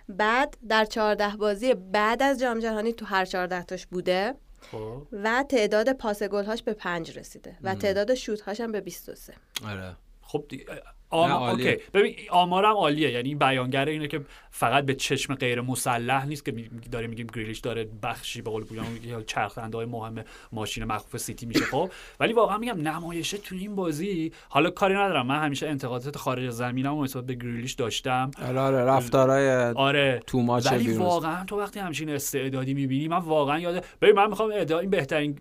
بعد 0.08 0.56
در 0.68 0.84
14 0.84 1.36
بازی 1.36 1.74
بعد 1.74 2.22
از 2.22 2.40
جام 2.40 2.58
جهانی 2.58 2.92
تو 2.92 3.04
هر 3.06 3.24
14 3.24 3.62
تاش 3.62 3.86
بوده 3.86 4.34
خب. 4.72 5.06
و 5.12 5.44
تعداد 5.48 5.92
پاس 5.92 6.22
گلهاش 6.22 6.62
به 6.62 6.72
5 6.72 7.18
رسیده 7.18 7.56
و 7.62 7.74
تعداد 7.74 8.14
شوت 8.14 8.40
هاش 8.40 8.60
هم 8.60 8.72
به 8.72 8.80
23 8.80 9.34
آره. 9.64 9.96
خب، 10.32 10.52
اه، 10.52 10.66
عالیه. 11.10 11.70
اوکی. 11.70 11.82
ببین 11.94 12.14
آمارم 12.30 12.74
عالیه. 12.76 13.10
یعنی 13.10 13.28
این 13.28 13.38
بیانگر 13.38 13.84
اینه 13.84 14.08
که 14.08 14.20
فقط 14.50 14.84
به 14.86 14.94
چشم 14.94 15.34
غیر 15.34 15.60
مسلح 15.60 16.26
نیست 16.26 16.44
که 16.44 16.52
می- 16.52 16.70
داره 16.92 17.06
میگیم 17.06 17.26
گریلیش 17.26 17.58
داره 17.58 17.88
بخشی 18.02 18.42
به 18.42 18.50
قول 18.50 18.64
پویان 18.64 18.86
یا 19.04 19.22
چرخ 19.22 19.52
دنده 19.52 19.76
های 19.76 19.86
مهم 19.86 20.24
ماشین 20.52 20.84
مخوف 20.84 21.16
سیتی 21.16 21.46
میشه 21.46 21.64
خب؟ 21.64 21.90
ولی 22.20 22.32
واقعا 22.32 22.58
میگم 22.58 22.80
نمایشه 22.88 23.38
تو 23.38 23.54
این 23.54 23.74
بازی 23.76 24.32
حالا 24.48 24.70
کاری 24.70 24.94
ندارم. 24.94 25.26
من 25.26 25.42
همیشه 25.44 25.68
انتقادات 25.68 26.16
خارج 26.16 26.46
از 26.46 26.56
زمینم 26.56 27.02
نسبت 27.02 27.26
به 27.26 27.34
گریلیش 27.34 27.72
داشتم. 27.72 28.30
آره 28.48 28.60
آره 28.60 28.84
رفتارای 28.84 29.72
آره. 29.72 30.22
تو 30.26 30.42
ماچ 30.42 30.72
ولی 30.72 30.92
واقعا 30.92 31.44
تو 31.44 31.60
وقتی 31.60 31.80
همچین 31.80 32.10
استعدادی 32.10 32.74
می‌بینی 32.74 33.08
من 33.08 33.18
واقعا 33.18 33.58
یاد 33.58 33.84
ببین 34.02 34.14
من 34.16 34.26
می‌خوام 34.30 34.50
ادعا 34.54 34.78
این 34.78 34.90
بهترین 34.90 35.38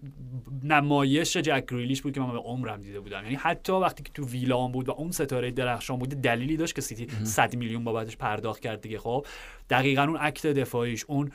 نمایش 0.63 1.37
جک 1.37 1.65
گریلیش 1.71 2.01
بود 2.01 2.13
که 2.13 2.19
من 2.19 2.31
به 2.31 2.37
عمرم 2.37 2.81
دیده 2.81 2.99
بودم. 2.99 3.23
یعنی 3.23 3.35
حتی 3.35 3.73
وقتی 3.73 4.03
که 4.03 4.11
تو 4.13 4.25
ویلان 4.25 4.71
بود 4.71 4.89
و 4.89 4.91
اون 4.91 5.11
ستاره 5.11 5.51
درخشان 5.57 5.99
بود 5.99 6.09
دلیلی 6.09 6.57
داشت 6.57 6.75
که 6.75 6.81
سیتی 6.81 7.07
100 7.23 7.55
میلیون 7.55 7.83
بابتش 7.83 8.17
پرداخت 8.17 8.61
کرد 8.61 8.81
دیگه. 8.81 8.99
خب 8.99 9.25
دقیقا 9.69 10.01
اون 10.01 10.17
اکت 10.21 10.47
دفاعیش 10.47 11.05
اون 11.07 11.31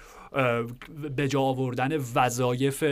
به 1.16 1.29
جا 1.29 1.41
آوردن 1.41 1.97
وظایف 2.14 2.85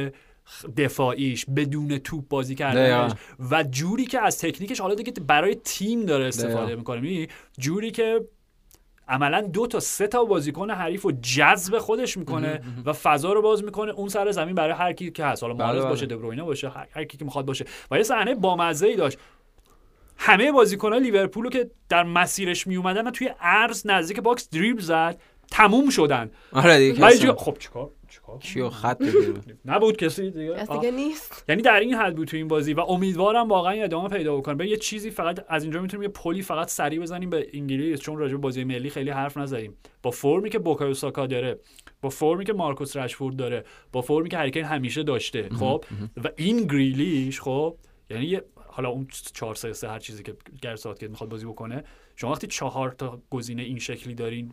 دفاعیش 0.76 1.46
بدون 1.56 1.98
توپ 1.98 2.28
بازی 2.28 2.54
کردنش 2.54 3.12
و 3.50 3.62
جوری 3.62 4.04
که 4.04 4.20
از 4.20 4.38
تکنیکش 4.38 4.80
حالا 4.80 4.94
دیگه 4.94 5.12
برای 5.12 5.54
تیم 5.54 6.04
داره 6.04 6.24
استفاده. 6.24 6.76
می‌کنه؟ 6.76 7.26
جوری 7.58 7.90
که 7.90 8.20
عملا 9.08 9.40
دو 9.40 9.66
تا 9.66 9.80
سه 9.80 10.06
تا 10.06 10.24
بازیکن 10.24 10.70
حریف 10.70 11.02
رو 11.02 11.12
جذب 11.12 11.78
خودش 11.78 12.16
می‌کنه 12.16 12.60
و 12.84 12.92
فضا 12.92 13.32
رو 13.32 13.42
باز 13.42 13.64
می‌کنه. 13.64 13.92
اون 13.92 14.08
سر 14.08 14.30
زمین 14.30 14.54
برای 14.54 14.74
هر 14.74 14.92
کی 14.92 15.10
که 15.10 15.24
هست. 15.24 15.42
حالا 15.42 15.54
بله، 15.54 15.66
محرز 15.66 15.80
بله. 15.80 15.88
باشه 15.88 16.06
دبروینه 16.06 16.42
باشه 16.42 16.68
هر, 16.68 16.86
هر 16.90 17.04
کی 17.04 17.16
که 17.16 17.24
می‌خواد 17.24 17.46
باشه. 17.46 17.64
و 17.90 17.96
یه 17.96 18.02
صحنه 18.02 18.34
بامزه 18.34 18.86
ای 18.86 18.96
داشت. 18.96 19.18
همه 20.22 20.52
بازیکنان 20.52 21.02
لیورپول 21.02 21.44
رو 21.44 21.50
که 21.50 21.70
در 21.88 22.02
مسیرش 22.02 22.66
میومدن 22.66 23.06
و 23.06 23.10
توی 23.10 23.30
عرض 23.40 23.86
نزدیک 23.86 24.20
box 24.20 24.50
دریبل 24.50 24.80
زد 24.80 25.20
تموم 25.50 25.90
شدن. 25.90 26.30
آره 26.52 26.78
دیگه 26.78 27.16
جو- 27.18 27.34
خب 27.34 27.56
چیکار؟ 27.58 27.90
چیکار 28.08 28.38
کیو 28.38 28.68
خط 28.68 29.02
نبود 29.64 29.96
کسی 29.96 30.30
دیگه. 30.30 30.66
دیگه 30.72 30.90
نیست. 30.90 31.44
یعنی 31.48 31.62
در 31.62 31.80
این 31.80 31.94
حد 31.94 32.16
بود 32.16 32.28
تو 32.28 32.36
این 32.36 32.48
بازی 32.48 32.74
و 32.74 32.80
امیدوارم 32.80 33.48
واقعا 33.48 33.72
این 33.72 33.84
ادامه 33.84 34.08
پیدا 34.08 34.36
بکنه. 34.36 34.54
به 34.54 34.68
یه 34.68 34.76
چیزی 34.76 35.10
فقط 35.10 35.44
از 35.48 35.62
اینجا 35.62 35.82
می‌تونیم 35.82 36.02
یه 36.02 36.08
پلی 36.08 36.42
فقط 36.42 36.68
سریع 36.68 37.00
بزنیم 37.00 37.30
به 37.30 37.46
انگلیس 37.54 38.00
چون 38.00 38.18
راجع 38.18 38.32
به 38.32 38.38
بازی 38.38 38.64
ملی 38.64 38.90
خیلی 38.90 39.10
حرف 39.10 39.36
نزدیم. 39.36 39.76
با 40.02 40.10
فرمی 40.10 40.50
که 40.50 40.58
بوکایو 40.58 40.94
ساکا 40.94 41.26
داره 41.26 41.58
با 42.02 42.08
فرمی 42.08 42.44
که 42.44 42.52
مارکوس 42.52 42.96
رشفورد 42.96 43.36
داره 43.36 43.64
با 43.92 44.00
فرمی 44.02 44.28
که 44.28 44.36
هریکین 44.36 44.64
همیشه 44.64 45.02
داشته 45.02 45.48
خب؟ 45.58 45.84
و 46.24 46.28
این 46.36 46.66
گریلیش 46.66 47.40
خب؟ 47.40 47.76
یعنی 48.10 48.26
یه 48.26 48.42
حالا 48.72 48.88
اون 48.88 49.06
4 49.34 49.54
3 49.54 49.72
3 49.72 49.88
هر 49.88 49.98
چیزی 49.98 50.22
که 50.22 50.36
گرسات 50.62 50.98
که 50.98 51.08
می‌خواد 51.08 51.30
بازی 51.30 51.46
بکنه 51.46 51.84
شما 52.16 52.30
وقتی 52.32 52.46
چهار 52.46 52.90
تا 52.90 53.22
گزینه 53.30 53.62
این 53.62 53.78
شکلی 53.78 54.14
دارین 54.14 54.52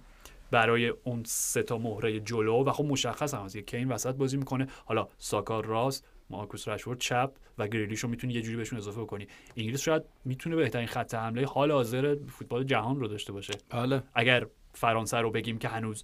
برای 0.51 0.88
اون 0.88 1.24
سه 1.26 1.63
تا 1.63 1.78
مهره 1.78 2.20
جلو 2.20 2.63
و 2.63 2.72
خب 2.72 2.86
مشخص 2.86 3.34
هم 3.34 3.41
از 3.41 3.53
که 3.53 3.61
کین 3.61 3.88
وسط 3.88 4.15
بازی 4.15 4.38
می‌کنه 4.38 4.68
حالا 4.86 5.07
ساکا 5.18 5.59
راست 5.59 6.07
مارکوس 6.30 6.68
رشفورد 6.68 6.99
چپ 6.99 7.32
و 7.57 7.68
گریلیش 7.68 7.99
رو 7.99 8.09
می‌تونی 8.09 8.34
یه 8.34 8.41
جوری 8.41 8.57
بهشون 8.57 8.78
اضافه 8.78 9.05
کنی 9.05 9.28
انگلیس 9.57 9.82
شاید 9.82 10.03
می‌تونه 10.26 10.55
بهترین 10.55 10.88
خط 10.88 11.13
حمله 11.13 11.45
حال 11.45 11.72
حاضر 11.72 12.15
فوتبال 12.28 12.63
جهان 12.63 12.99
رو 12.99 13.07
داشته 13.07 13.34
باشه. 13.34 13.53
بله. 13.70 14.03
اگر 14.13 14.47
فرانسه 14.74 15.18
رو 15.18 15.32
بگیم 15.32 15.57
که 15.57 15.68
هنوز 15.68 16.03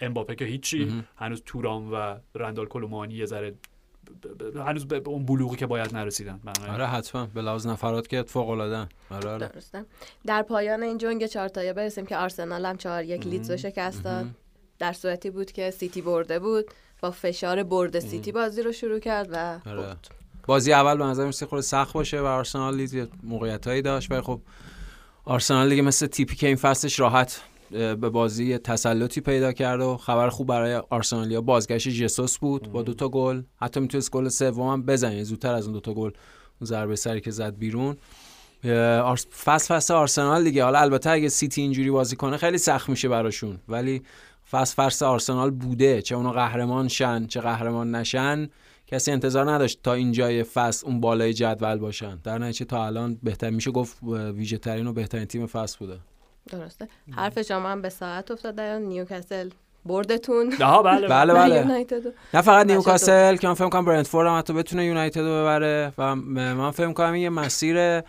امباپه 0.00 0.34
که 0.34 0.44
هیچی 0.44 1.04
هنوز 1.16 1.42
تورام 1.46 1.92
و 1.92 2.16
رندال 2.34 2.66
کلومانی 2.66 3.14
یه 3.14 3.24
ذره 3.24 3.54
هنوز 4.66 4.88
به 4.88 5.02
اون 5.06 5.26
بلوغی 5.26 5.56
که 5.56 5.66
باید 5.66 5.94
نرسیدن. 5.94 6.40
بنابراین. 6.44 6.74
آره 6.74 6.86
حتما. 6.86 7.26
به 7.26 7.42
لحاظ 7.42 7.66
نفرات 7.66 8.08
که 8.08 8.22
فوق 8.22 8.48
العاده 8.48 8.88
آره 9.10 9.30
آره. 9.30 9.48
درسته. 9.48 9.84
در 10.26 10.42
پایان 10.42 10.82
این 10.82 10.98
جنگ 10.98 11.26
چهارتایی 11.26 11.72
برسیم 11.72 12.06
که 12.06 12.16
آرسنال 12.16 12.66
هم 12.66 12.76
چهار 12.76 13.04
یک 13.04 13.26
لیدز 13.26 13.50
رو 13.50 13.56
شکست 13.56 14.04
داد. 14.04 14.26
در 14.78 14.92
صورتی 14.92 15.30
بود 15.30 15.52
که 15.52 15.70
سیتی 15.70 16.02
برده 16.02 16.38
بود. 16.38 16.64
با 17.00 17.10
فشار 17.10 17.62
برد 17.62 17.98
سیتی 17.98 18.32
بازی 18.32 18.62
رو 18.62 18.72
شروع 18.72 18.98
کرد 18.98 19.28
و 19.32 19.58
آره. 19.66 19.96
بازی 20.46 20.72
اول 20.72 20.96
به 20.96 21.04
نظر 21.04 21.26
میسه 21.26 21.46
خود 21.46 21.60
سخت 21.60 21.92
باشه 21.92 22.20
و 22.20 22.24
آرسنال 22.24 22.80
یه 22.80 23.08
موقعیتایی 23.22 23.82
داشت. 23.82 24.10
ولی 24.10 24.20
خب 24.20 24.40
آرسنال 25.24 25.68
دیگه 25.68 25.82
مثل 25.82 26.06
تیپی 26.06 26.36
که 26.36 26.46
این 26.46 26.56
فصلش 26.56 27.00
راحت 27.00 27.40
به 27.70 27.96
بازی 27.96 28.58
تسلطی 28.58 29.20
پیدا 29.20 29.52
کرد 29.52 29.80
و 29.80 29.96
خبر 29.96 30.28
خوب 30.28 30.46
برای 30.46 30.74
آرسنالیا. 30.74 31.40
بازگشت 31.40 31.88
جسوس 31.88 32.38
بود 32.38 32.72
با 32.72 32.82
دوتا 32.82 33.08
گل. 33.08 33.42
حتی 33.56 33.80
می‌تونست 33.80 34.10
گل 34.10 34.28
سوم 34.28 34.68
هم 34.68 34.82
بزنه. 34.82 35.24
زودتر 35.24 35.54
از 35.54 35.64
اون 35.64 35.72
دوتا 35.72 35.94
گل 35.94 36.10
ضربه 36.64 36.96
سری 36.96 37.20
که 37.20 37.30
زد 37.30 37.56
بیرون. 37.56 37.96
فصل 39.44 39.74
فصل 39.74 39.94
آرسنال 39.94 40.44
دیگه. 40.44 40.64
حالا 40.64 40.78
البته 40.78 41.10
اگه 41.10 41.28
سیتی 41.28 41.62
اینجوری 41.62 41.90
بازی 41.90 42.16
کنه 42.16 42.36
خیلی 42.36 42.58
سخت 42.58 42.88
میشه 42.88 43.08
براشون. 43.08 43.58
ولی 43.68 44.02
فصل 44.50 44.74
فصل 44.74 45.04
آرسنال 45.04 45.50
بوده. 45.50 46.02
چه 46.02 46.14
اونو 46.14 46.30
قهرمان 46.30 46.88
شن 46.88 47.26
چه 47.26 47.40
قهرمان 47.40 47.94
نشن. 47.94 48.48
کسی 48.86 49.12
انتظار 49.12 49.50
نداشت 49.50 49.82
تا 49.82 49.92
اینجای 49.92 50.42
فصل 50.42 50.86
اون 50.86 51.00
بالای 51.00 51.34
جدول 51.34 51.76
باشن. 51.76 52.16
در 52.24 52.38
نتیجه 52.38 52.64
تا 52.64 52.86
الان 52.86 53.18
بهتر 53.22 53.50
میشه 53.50 53.70
گفت 53.70 54.02
ویژه 54.02 54.58
ترین 54.58 54.86
و 54.86 54.92
بهترین 54.92 55.24
تیم 55.24 55.46
فصل 55.46 55.78
بوده. 55.78 55.98
درسته. 56.50 56.88
حرف 57.16 57.42
شما 57.42 57.68
هم 57.68 57.82
به 57.82 57.88
ساعت 57.88 58.30
افتاد 58.30 58.54
در 58.54 58.78
نیوکاسل 58.78 59.50
بردتون. 59.86 60.52
ها 60.52 60.82
بله 60.82 61.08
بله. 61.08 61.34
بله 61.34 61.56
یونایتد. 61.56 62.04
رو. 62.04 62.12
نه 62.34 62.42
فقط 62.42 62.66
نیوکاسل 62.66 63.36
که 63.36 63.48
من 63.48 63.54
فکر 63.54 63.68
کنم 63.68 63.84
برنتفورد 63.84 64.28
هم 64.28 64.38
حتی 64.38 64.52
بتونه 64.52 64.84
یونایتد 64.84 65.20
رو 65.20 65.26
ببره. 65.26 65.92
و 65.98 66.16
من 66.16 66.70
فکر 66.70 66.92
کنم 66.92 67.12
این 67.12 67.22
یه 67.22 67.30
مسیر 67.30 68.02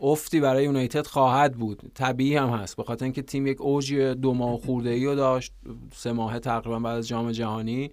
افتی 0.00 0.40
برای 0.40 0.64
یونایتد 0.64 1.06
خواهد 1.06 1.54
بود. 1.54 1.92
طبیعی 1.94 2.36
هم 2.36 2.48
هست. 2.48 2.76
به 2.76 2.82
خاطر 2.82 3.04
اینکه 3.04 3.22
تیم 3.22 3.46
یک 3.46 3.60
اوج 3.60 3.94
دو 3.94 4.34
ماه 4.34 4.58
خورده 4.58 4.90
ای 4.90 5.06
رو 5.06 5.14
داشت 5.14 5.52
سه 5.94 6.12
ماه 6.12 6.38
تقریبا 6.38 6.78
بعد 6.78 6.98
از 6.98 7.08
جام 7.08 7.32
جهانی. 7.32 7.90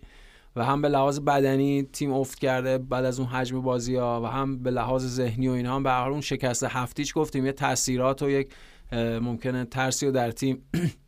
و 0.56 0.66
هم 0.66 0.82
به 0.82 0.90
لحاظ 0.90 1.20
بدنی 1.20 1.84
تیم 1.84 2.14
افت 2.14 2.40
کرده 2.40 2.78
بعد 2.78 3.06
از 3.06 3.20
اون 3.20 3.30
حجم 3.30 3.62
بازی 3.62 3.96
ها 3.96 4.22
و 4.22 4.26
هم 4.26 4.64
به 4.64 4.72
لحاظ 4.72 5.06
ذهنی 5.06 5.48
و 5.48 5.52
اینها 5.52 5.76
هم 5.76 5.84
به 5.84 6.08
اون 6.08 6.22
شکست 6.22 6.64
هفتیش 6.64 7.18
گفتیم 7.18 7.46
یه 7.46 7.52
تاثیرات 7.52 8.22
و 8.22 8.30
یک 8.30 8.50
ممکنه 8.96 9.66
ترسی 9.66 10.06
رو 10.06 10.12
در 10.12 10.32
تیم 10.32 10.64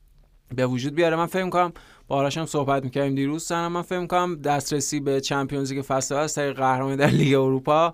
به 0.55 0.67
وجود 0.67 0.95
بیاره. 0.95 1.15
من 1.15 1.25
فکر 1.25 1.49
کنم 1.49 1.73
با 2.07 2.15
آرش 2.15 2.37
هم 2.37 2.45
صحبت 2.45 2.83
می‌کردیم 2.83 3.15
دیروز. 3.15 3.43
منم 3.43 3.71
من 3.71 3.81
فکر 3.81 4.05
کنم 4.05 4.35
دسترسی 4.35 4.99
به 4.99 5.21
Champions 5.21 5.73
League 5.73 5.81
فصل 5.81 6.15
از 6.15 6.35
طریق 6.35 6.57
قهرمانی 6.57 6.95
در 6.95 7.07
لیگ 7.07 7.35
اروپا 7.35 7.93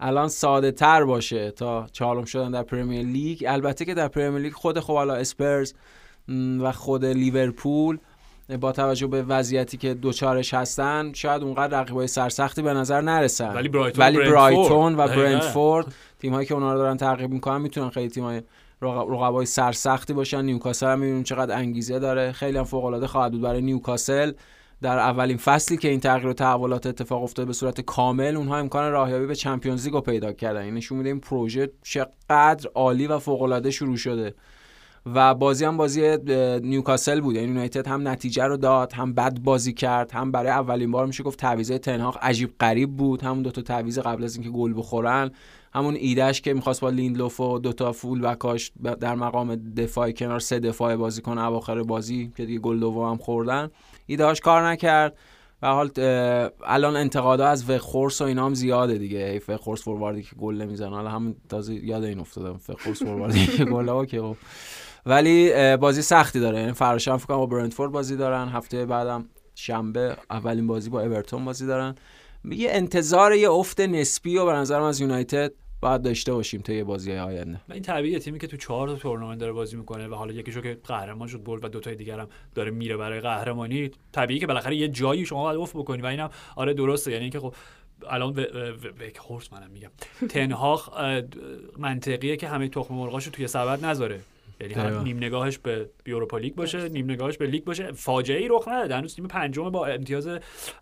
الان 0.00 0.28
ساده 0.28 0.72
تر 0.72 1.04
باشه 1.04 1.50
تا 1.50 1.86
چهارم 1.92 2.24
شدن 2.24 2.50
در 2.50 2.62
Premier 2.62 3.06
League. 3.06 3.44
البته 3.48 3.84
که 3.84 3.94
در 3.94 4.08
Premier 4.08 4.42
League 4.42 4.52
خود 4.52 4.80
خب 4.80 4.94
حالا 4.94 5.14
Spurs 5.14 5.72
و 6.60 6.72
خود 6.72 7.04
لیورپول 7.04 7.98
با 8.60 8.72
توجه 8.72 9.06
به 9.06 9.22
وضعیتی 9.22 9.76
که 9.76 9.94
دچارش 9.94 10.54
هستن 10.54 11.12
شاید 11.12 11.42
اونقدر 11.42 11.80
رقیبای 11.80 12.06
سرسختی 12.06 12.62
به 12.62 12.74
نظر 12.74 13.00
نرسن. 13.00 13.54
ولی 13.54 13.68
برایتون, 13.68 14.04
ولی 14.04 14.18
برایتون 14.18 14.94
و 14.94 15.06
دقیقاً. 15.06 15.22
برنتفورد 15.22 15.94
تیم 16.18 16.34
هایی 16.34 16.46
که 16.46 16.54
اونا 16.54 16.72
رو 16.72 16.78
دارن 16.78 16.96
تعقیب 16.96 17.30
می‌کنن 17.30 17.60
می‌تونن 17.60 17.90
خیلی 17.90 18.08
تیم 18.08 18.24
های 18.24 18.42
رقبای 18.82 19.46
سرسختی 19.46 20.12
باشن. 20.12 20.44
نیوکاسل 20.44 20.86
هم 20.86 20.98
می‌بینیم 20.98 21.22
چقدر 21.22 21.56
انگیزه 21.56 21.98
داره. 21.98 22.32
خیلی 22.32 22.58
هم 22.58 22.64
فوق 22.64 22.84
العاده 22.84 23.06
خواهد 23.06 23.32
بود 23.32 23.40
برای 23.40 23.62
نیوکاسل. 23.62 24.32
در 24.82 24.98
اولین 24.98 25.36
فصلی 25.36 25.76
که 25.76 25.88
این 25.88 26.00
تغییر 26.00 26.26
و 26.26 26.32
تحولات 26.32 26.86
اتفاق 26.86 27.22
افتاده 27.22 27.46
به 27.46 27.52
صورت 27.52 27.80
کامل 27.80 28.36
اونها 28.36 28.56
امکان 28.56 28.92
راهیابی 28.92 29.26
به 29.26 29.34
چمپیونز 29.34 29.84
لیگ 29.84 29.94
رو 29.94 30.00
پیدا 30.00 30.32
کردن. 30.32 30.60
این 30.60 30.74
نشون 30.74 30.98
میده 30.98 31.10
این 31.10 31.20
پروژه 31.20 31.70
چقدر 31.82 32.70
عالی 32.74 33.06
و 33.06 33.18
فوق 33.18 33.68
شروع 33.70 33.96
شده. 33.96 34.34
و 35.14 35.34
بازی 35.34 35.64
هم 35.64 35.76
بازی 35.76 36.16
نیوکاسل 36.62 37.20
بود. 37.20 37.34
یعنی 37.34 37.48
یونایتد 37.48 37.86
هم 37.86 38.08
نتیجه 38.08 38.44
رو 38.44 38.56
داد 38.56 38.92
هم 38.92 39.14
بد 39.14 39.38
بازی 39.38 39.72
کرد 39.72 40.10
هم 40.10 40.32
برای 40.32 40.50
اولین 40.50 40.90
بار 40.90 41.06
میشه 41.06 41.22
گفت 41.22 41.38
تعویض 41.38 41.72
تنهاق 41.72 42.18
عجیب 42.22 42.54
غریب 42.60 42.96
بود. 42.96 43.22
همون 43.22 43.42
دو 43.42 43.50
تا 43.50 43.62
تعویض 43.62 43.98
قبل 43.98 44.24
از 44.24 44.34
اینکه 44.34 44.50
گل 44.50 44.74
بخورن. 44.76 45.30
همون 45.74 45.94
ایده‌ش 45.94 46.40
که 46.40 46.54
می‌خواست 46.54 46.80
با 46.80 46.90
لیندلوف 46.90 47.40
و 47.40 47.58
دوتا 47.58 47.92
full 47.92 48.20
back 48.20 48.55
اش 48.55 48.72
در 49.00 49.14
مقام 49.14 49.54
دفاع 49.54 50.10
کنار 50.10 50.40
سه 50.40 50.60
دفاع 50.60 50.96
بازی 50.96 51.22
کنه 51.22 51.44
اواخر 51.44 51.82
بازی 51.82 52.32
که 52.36 52.46
دیگه 52.46 52.58
گل 52.58 52.80
دوم 52.80 53.10
هم 53.10 53.16
خوردن. 53.16 53.70
ایده‌اش 54.06 54.40
کار 54.40 54.68
نکرد. 54.68 55.16
و 55.62 55.66
حال 55.66 55.90
الان 56.66 56.96
انتقادا 56.96 57.46
از 57.46 57.70
وخهورست 57.70 58.20
و 58.20 58.24
اینا 58.24 58.46
هم 58.46 58.54
زیاده 58.54 58.98
دیگه. 58.98 59.42
وخهورست 59.48 59.82
فورواردی 59.82 60.22
که 60.22 60.36
گل 60.36 60.54
نمی‌زنه. 60.62 60.96
حالا 60.96 61.10
هم 61.10 61.36
تازه 61.48 61.74
یاد 61.74 62.04
این 62.04 62.20
افتادم 62.20 62.60
وخهورست 62.68 63.02
فورواردی 63.02 63.46
که 63.56 63.64
گل 63.64 63.88
اوکی 63.88 64.20
خب. 64.20 64.36
ولی 65.06 65.52
بازی 65.76 66.02
سختی 66.02 66.40
داره. 66.40 66.60
یعنی 66.60 66.72
فرداشم 66.72 67.16
فکر 67.16 67.26
کنم 67.26 67.36
با 67.36 67.46
برنتفورد 67.46 67.92
بازی 67.92 68.16
دارن. 68.16 68.48
هفته 68.48 68.86
بعدم 68.86 69.24
شنبه 69.54 70.16
اولین 70.30 70.66
بازی 70.66 70.90
با 70.90 71.00
اورتون 71.00 71.44
بازی 71.44 71.66
دارن. 71.66 71.94
یه 72.56 72.70
انتظار 72.70 73.32
یه 73.32 73.50
افت 73.50 73.80
نسبی 73.80 74.36
و 74.36 74.46
به 74.46 74.52
نظرم 74.52 74.82
از 74.82 75.00
یونایتد 75.00 75.52
باید 75.80 76.02
داشته 76.02 76.32
باشیم 76.32 76.60
تا 76.60 76.72
یه 76.72 76.84
بازی 76.84 77.12
آینده. 77.12 77.60
این 77.70 77.82
طبیعیه 77.82 78.18
تیمی 78.18 78.38
که 78.38 78.46
تو 78.46 78.56
چهار 78.56 78.88
تا 78.88 78.94
تورنمنت 78.94 79.38
داره 79.38 79.52
بازی 79.52 79.76
می‌کنه 79.76 80.08
و 80.08 80.14
حالا 80.14 80.32
یکیشو 80.32 80.60
که 80.60 80.78
قهرمان 80.84 81.28
شد 81.28 81.44
برد 81.44 81.64
و 81.64 81.68
دو 81.68 81.80
تای 81.80 81.94
دیگر 81.94 82.20
هم 82.20 82.28
داره 82.54 82.70
میره 82.70 82.96
برای 82.96 83.20
قهرمانی. 83.20 83.90
طبیعیه 84.12 84.40
که 84.40 84.46
بالاخره 84.46 84.76
یه 84.76 84.88
جایی 84.88 85.26
شما 85.26 85.42
باید 85.42 85.60
افت 85.60 85.76
بکنی 85.76 86.02
و 86.02 86.06
اینم 86.06 86.30
آره 86.56 86.74
درسته. 86.74 87.10
یعنی 87.10 87.22
اینکه 87.22 87.40
خب 87.40 87.54
الان 88.08 88.32
به 88.32 89.12
خورس 89.28 89.52
منم 89.52 89.70
میگم. 89.70 89.90
تن 90.28 90.52
هاخ 90.52 90.88
منطقیه 91.78 92.36
که 92.36 92.48
همه 92.48 92.68
تخم 92.68 92.94
مرغاشو 92.94 93.30
توی 93.30 93.46
سبد 93.46 93.84
نذاره. 93.84 94.20
یعنی 94.60 94.74
هم 94.74 95.02
نیم 95.02 95.16
نگاهش 95.16 95.58
به 95.58 95.90
Europa 96.06 96.38
League 96.38 96.54
باشه 96.54 96.88
نیم 96.88 97.10
نگاهش 97.10 97.36
به 97.36 97.46
لیگ 97.46 97.64
باشه. 97.64 97.92
فاجعه 97.92 98.38
ای 98.38 98.48
رخ 98.48 98.68
نداد 98.68 98.90
هنوز 98.90 99.14
تیم 99.14 99.26
پنجم 99.26 99.70
با 99.70 99.86
امتیاز 99.86 100.28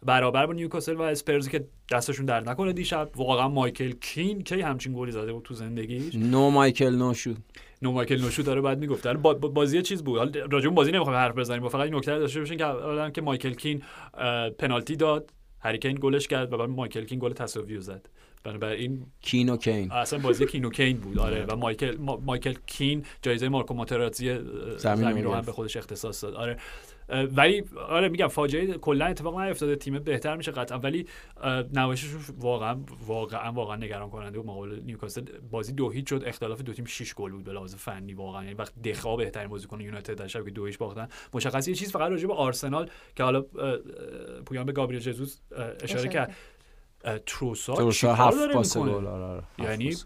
برابر 0.06 0.46
با 0.46 0.52
نیوکاسل 0.52 0.94
و 0.94 1.02
اسپرز 1.02 1.48
که 1.48 1.64
دستشون 1.92 2.26
در 2.26 2.40
نکنه 2.40 2.72
دیشب. 2.72 3.10
واقعا 3.16 3.48
مایکل 3.48 3.90
کین 3.90 4.42
کی 4.42 4.60
همچین 4.60 4.92
گلی 4.96 5.12
زده 5.12 5.32
بود 5.32 5.42
تو 5.42 5.54
زندگیش؟ 5.54 6.14
نو 6.14 6.50
مایکل 6.50 6.94
نو 6.94 7.14
شد 7.14 7.36
نو 7.82 7.92
مایکل 7.92 8.20
نوشو 8.20 8.42
داره 8.42 8.60
بعد 8.60 8.78
می‌گفت. 8.78 9.06
با 9.06 9.34
بازی 9.34 9.82
چیز 9.82 10.04
بود؟ 10.04 10.18
حالا 10.18 10.30
راجع 10.50 10.68
بازی 10.68 10.92
نمی‌خوام 10.92 11.16
حرف 11.16 11.34
بزنیم. 11.34 11.62
با 11.62 11.68
فقط 11.68 11.84
این 11.84 11.94
نکته 11.94 12.18
داشته 12.18 12.40
باشین 12.40 12.58
که 12.58 13.10
که 13.14 13.22
مایکل 13.22 13.52
کین 13.52 13.82
پنالتی 14.58 14.96
داد. 14.96 15.30
هریکین 15.60 15.98
گلش 16.00 16.28
کرد 16.28 16.52
و 16.52 16.56
بعد 16.56 16.68
مایکل 16.68 17.04
کین 17.04 17.18
گل 17.18 17.32
تساوی 17.32 17.80
زد. 17.80 18.08
بنابراین 18.46 19.06
کین 19.20 19.48
و 19.48 19.56
کین. 19.56 19.92
اصلا 19.92 20.18
بازی 20.18 20.46
کین 20.46 20.64
و 20.64 20.70
کین 20.70 20.96
بود. 20.96 21.18
آره. 21.18 21.44
و 21.44 21.56
مایکل 21.56 21.96
ما، 21.96 22.16
مایکل 22.16 22.54
کین 22.66 23.04
جایزه 23.22 23.48
مارکو 23.48 23.74
ماتراتزی 23.74 24.38
زمین 24.76 25.24
رو 25.24 25.34
هم 25.34 25.40
به 25.40 25.52
خودش 25.52 25.76
اختصاص 25.76 26.24
داد. 26.24 26.34
آره. 26.34 26.56
ولی 27.08 27.64
آره 27.88 28.08
میگم 28.08 28.28
فاجعه 28.28 28.66
کلا 28.66 29.06
اتفاق 29.06 29.40
نیفتاده. 29.40 29.76
تیم 29.76 29.98
بهتر 29.98 30.36
میشه 30.36 30.52
قطعا. 30.52 30.78
ولی 30.78 31.06
نمایشش 31.72 32.08
واقعا 32.38 32.76
واقعا 33.06 33.52
واقعا 33.52 33.76
نگران 33.76 34.10
کننده 34.10 34.38
بود 34.38 34.46
مقابل 34.46 34.80
نیوکاسل 34.84 35.22
بازی 35.50 35.72
دو 35.72 35.90
هیچ 35.90 36.08
شد. 36.08 36.22
اختلاف 36.26 36.62
دو 36.62 36.72
تیم 36.72 36.84
6 36.84 37.14
گل 37.14 37.30
بود 37.32 37.44
به 37.44 37.52
لحاظ 37.52 37.74
فنی 37.74 38.14
واقعا. 38.14 38.42
یعنی 38.42 38.54
وقت 38.54 38.82
دخا 38.82 39.16
بهترین 39.16 39.48
بازیکن 39.48 39.80
یونایتد 39.80 40.14
در 40.14 40.26
شب 40.26 40.44
که 40.44 40.50
دو 40.50 40.66
هیچ 40.66 40.78
باختن. 40.78 41.08
مشخصه 41.34 41.70
یه 41.70 41.74
چیز 41.74 41.92
فقط 41.92 42.10
راجع 42.10 42.26
به 42.26 42.34
آرسنال 42.34 42.90
که 43.16 43.22
حالا 43.22 43.44
پویان 44.46 44.66
به 44.66 44.72
گابریل 44.72 45.00
جزوس 45.00 45.38
اشاره 45.80 46.08
کرد. 46.08 46.36
تروسا 47.26 47.74
تروسا 47.74 48.14
هفت 48.14 48.52
پاس 48.52 48.76
گل 48.76 49.06
آره 49.06 49.42
یعنی 49.58 49.96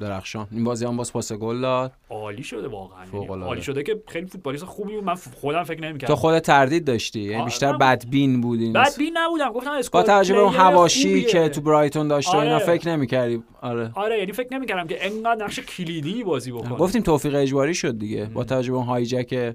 درخشان. 0.00 0.48
این 0.50 0.64
بازی 0.64 0.84
هم 0.84 0.96
باز 0.96 1.12
پاس 1.12 1.32
گل 1.32 1.60
داد. 1.60 1.92
عالی 2.10 2.42
شده 2.42 2.68
واقعا. 2.68 3.04
یعنی 3.12 3.26
عالی 3.26 3.62
شده 3.62 3.82
که 3.82 4.02
خیلی 4.08 4.26
فوتبالیست 4.26 4.64
خوبی 4.64 4.94
بود. 4.94 5.04
من 5.04 5.14
خودم 5.14 5.62
فکر 5.62 5.80
نمی‌کردم. 5.80 6.14
تو 6.14 6.20
خود 6.20 6.38
تردید 6.38 6.84
داشتی. 6.84 7.20
یعنی 7.20 7.44
بیشتر 7.44 7.76
بدبین 7.76 8.40
بودی. 8.40 8.72
بدبین 8.72 9.12
نبودم. 9.16 9.52
گفتم 9.52 9.80
با 9.92 10.02
توجه 10.02 10.34
به 10.34 10.40
اون 10.40 10.52
حواشی 10.52 11.22
که 11.22 11.48
تو 11.48 11.60
برایتون 11.60 12.08
داشته 12.08 12.36
آره. 12.36 12.46
اینا 12.46 12.58
فکر 12.58 12.88
نمی‌کردی. 12.88 13.42
آره. 13.60 13.90
آره 13.94 14.18
یعنی 14.18 14.32
فکر 14.32 14.54
نمی‌کردم 14.54 14.86
که 14.86 15.06
انقدر 15.06 15.44
نقش 15.44 15.60
کلیدی 15.60 16.24
بازی 16.24 16.52
بکنه. 16.52 16.76
گفتیم 16.76 17.02
توفیق 17.02 17.34
اجباری 17.34 17.74
شد 17.74 17.98
دیگه. 17.98 18.24
با 18.24 18.44
توجه 18.44 18.70
به 18.70 18.76
اون 18.76 18.86
هایجک 18.86 19.54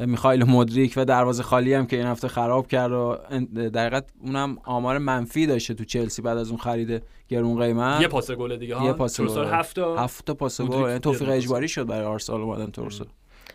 میخائیل 0.00 0.44
مدریک 0.44 0.94
و 0.96 1.04
دروازه 1.04 1.42
خالی 1.42 1.74
هم 1.74 1.86
که 1.86 1.96
این 1.96 2.06
هفته 2.06 2.28
خراب 2.28 2.66
کرد 2.66 2.92
و 2.92 3.18
دقیقت 3.74 4.04
اونم 4.20 4.58
آمار 4.64 4.98
منفی 4.98 5.46
داشته 5.46 5.74
تو 5.74 5.84
چلسی 5.84 6.22
بعد 6.22 6.38
از 6.38 6.48
اون 6.48 6.58
خرید 6.58 7.02
گرون 7.28 7.60
قیمت. 7.60 8.00
یه 8.00 8.08
پاس 8.08 8.30
گل 8.30 8.56
دیگه 8.56 8.76
ها؟ 8.76 8.86
یه 8.86 8.92
پاس 8.92 9.20
گل. 9.20 9.44
هفت 9.44 9.78
هفت 9.78 10.26
تا 10.26 10.34
پاس 10.34 10.60
گل. 10.60 10.88
یعنی 10.88 10.98
توفیق 10.98 11.28
اجباری 11.28 11.68
شد 11.68 11.86
برای 11.86 12.06
آرسنال 12.06 12.40
اومدن 12.40 12.70
تورسو 12.70 13.04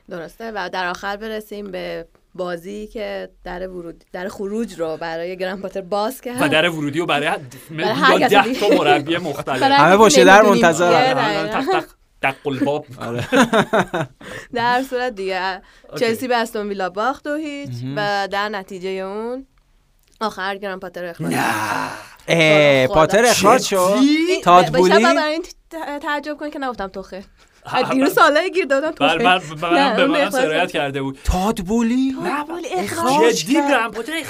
درسته. 0.09 0.51
و 0.55 0.69
در 0.69 0.87
آخر 0.89 1.17
برسیم 1.17 1.71
به 1.71 2.07
بازی 2.35 2.87
که 2.87 3.29
در 3.43 3.67
ورود 3.67 4.03
در 4.11 4.27
خروج 4.27 4.79
رو 4.79 4.97
برای 4.97 5.37
گرند 5.37 5.61
پاتر 5.61 5.81
باز 5.81 6.21
کرد. 6.21 6.41
و 6.41 6.47
در 6.47 6.69
ورودی 6.69 6.99
رو 6.99 7.05
برای 7.05 7.29
برای 7.69 8.27
ده 8.27 8.53
تا 8.53 8.67
مربی 8.69 9.17
مختلف. 9.17 9.63
همه 9.81 9.97
باشه 9.97 10.25
در 10.25 10.41
منتظرن. 10.41 11.83
دق 12.21 12.47
الباب 12.47 12.85
در 14.53 14.83
صورت 14.89 15.15
دیگه 15.15 15.61
چلسی 15.99 16.27
به 16.27 16.37
استون 16.37 16.67
ویلا 16.67 16.89
باخت 16.89 17.23
دو 17.23 17.35
هیچ 17.35 17.69
و 17.95 18.27
در 18.31 18.49
نتیجه 18.49 18.89
اون 18.89 19.47
آخر 20.21 20.57
گران 20.57 20.79
پاتر 20.79 21.05
اخراج. 21.05 21.33
اه 22.27 22.87
پاتر 22.87 23.25
اخراج 23.25 23.61
شد. 23.61 23.99
تادبولی 24.43 25.03
برای 25.03 25.33
این 25.33 25.43
تعجب 25.99 26.37
کن 26.37 26.49
که 26.49 26.59
نگفتم 26.59 26.87
توخه. 26.87 27.23
دیروز 27.91 28.13
سالای 28.13 28.51
گیر 28.51 28.65
دادم 28.65 28.91
تو 28.91 29.03
بر 29.03 29.41
من 29.61 29.95
به 29.95 30.05
من 30.07 30.29
سرایت 30.29 30.71
کرده 30.71 31.01
بود. 31.01 31.19
تادبولی 31.23 32.15
تادبولی 32.37 32.67
اخراج 32.67 33.35
جدی 33.35 33.57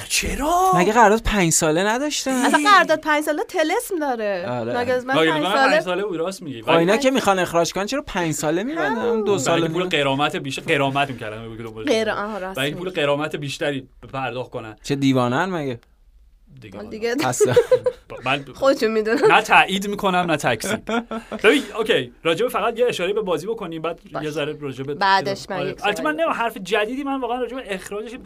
چرا؟ 0.10 0.72
مگه 0.76 0.94
قرارداد 0.94 1.24
5 1.24 1.52
ساله 1.52 1.84
نداشتن 1.84 2.32
اصلا 2.32 2.60
قرارداد 2.72 3.02
5 3.02 3.24
ساله 3.24 3.44
تلسم 3.44 4.00
داره. 4.00 4.46
مگه 4.78 4.94
از 4.94 5.06
من 5.06 5.16
5 5.16 5.44
ساله 5.44 5.82
ساله 5.82 6.04
بود 6.04 6.18
راست 6.18 6.42
میگی. 6.42 6.70
اینا 6.70 6.98
که 6.98 7.12
می‌خوان 7.12 7.40
اخراج 7.40 7.74
کنن 7.74 7.86
چرا 7.86 8.02
5 8.02 8.34
ساله 8.34 8.64
میبندن؟ 8.64 9.24
دو 9.24 9.38
سال 9.38 9.68
پول 9.68 9.84
قرامت 9.84 10.36
بیشتر 10.36 10.62
قرامت 10.62 11.10
می‌کردن 11.10 11.56
برای 12.56 12.72
پول 12.74 12.90
غرامت 12.90 13.36
بیشتری 13.36 13.88
پرداخت 14.14 14.52
کنن. 14.52 14.76
چه 14.84 14.96
دیوانن 14.96 15.46
مگه؟ 15.46 15.80
دیگه 16.62 16.84
دیگه 16.84 17.16
من 18.26 18.46
خودشون 18.54 18.92
می‌دونن. 18.92 19.32
نه 19.32 19.42
تایید 19.42 19.88
می‌کنم 19.88 20.18
نه 20.18 20.38
تکذیب 20.38 20.92
ببین 21.44 21.64
اوکی 21.78 22.14
راجع 22.24 22.48
فقط 22.48 22.80
یه 22.80 22.86
اشاره 22.86 23.14
به 23.14 23.22
بازی 23.22 23.48
بکنیم 23.48 23.82
بعد 23.82 24.00
یه 24.22 24.30
ذره 24.30 24.58
راجع 24.60 24.84
به 24.84 24.94
بعدش 24.94 25.50
من 25.50 25.58
البته 25.58 26.04
من 26.04 26.12
نمی‌خوام 26.12 26.38
حرف 26.38 26.58
جدیدی 26.58 27.04
من 27.04 27.20
واقعا 27.22 27.42
راجع 27.42 27.56
به 27.56 27.76
اخراجش 27.76 28.18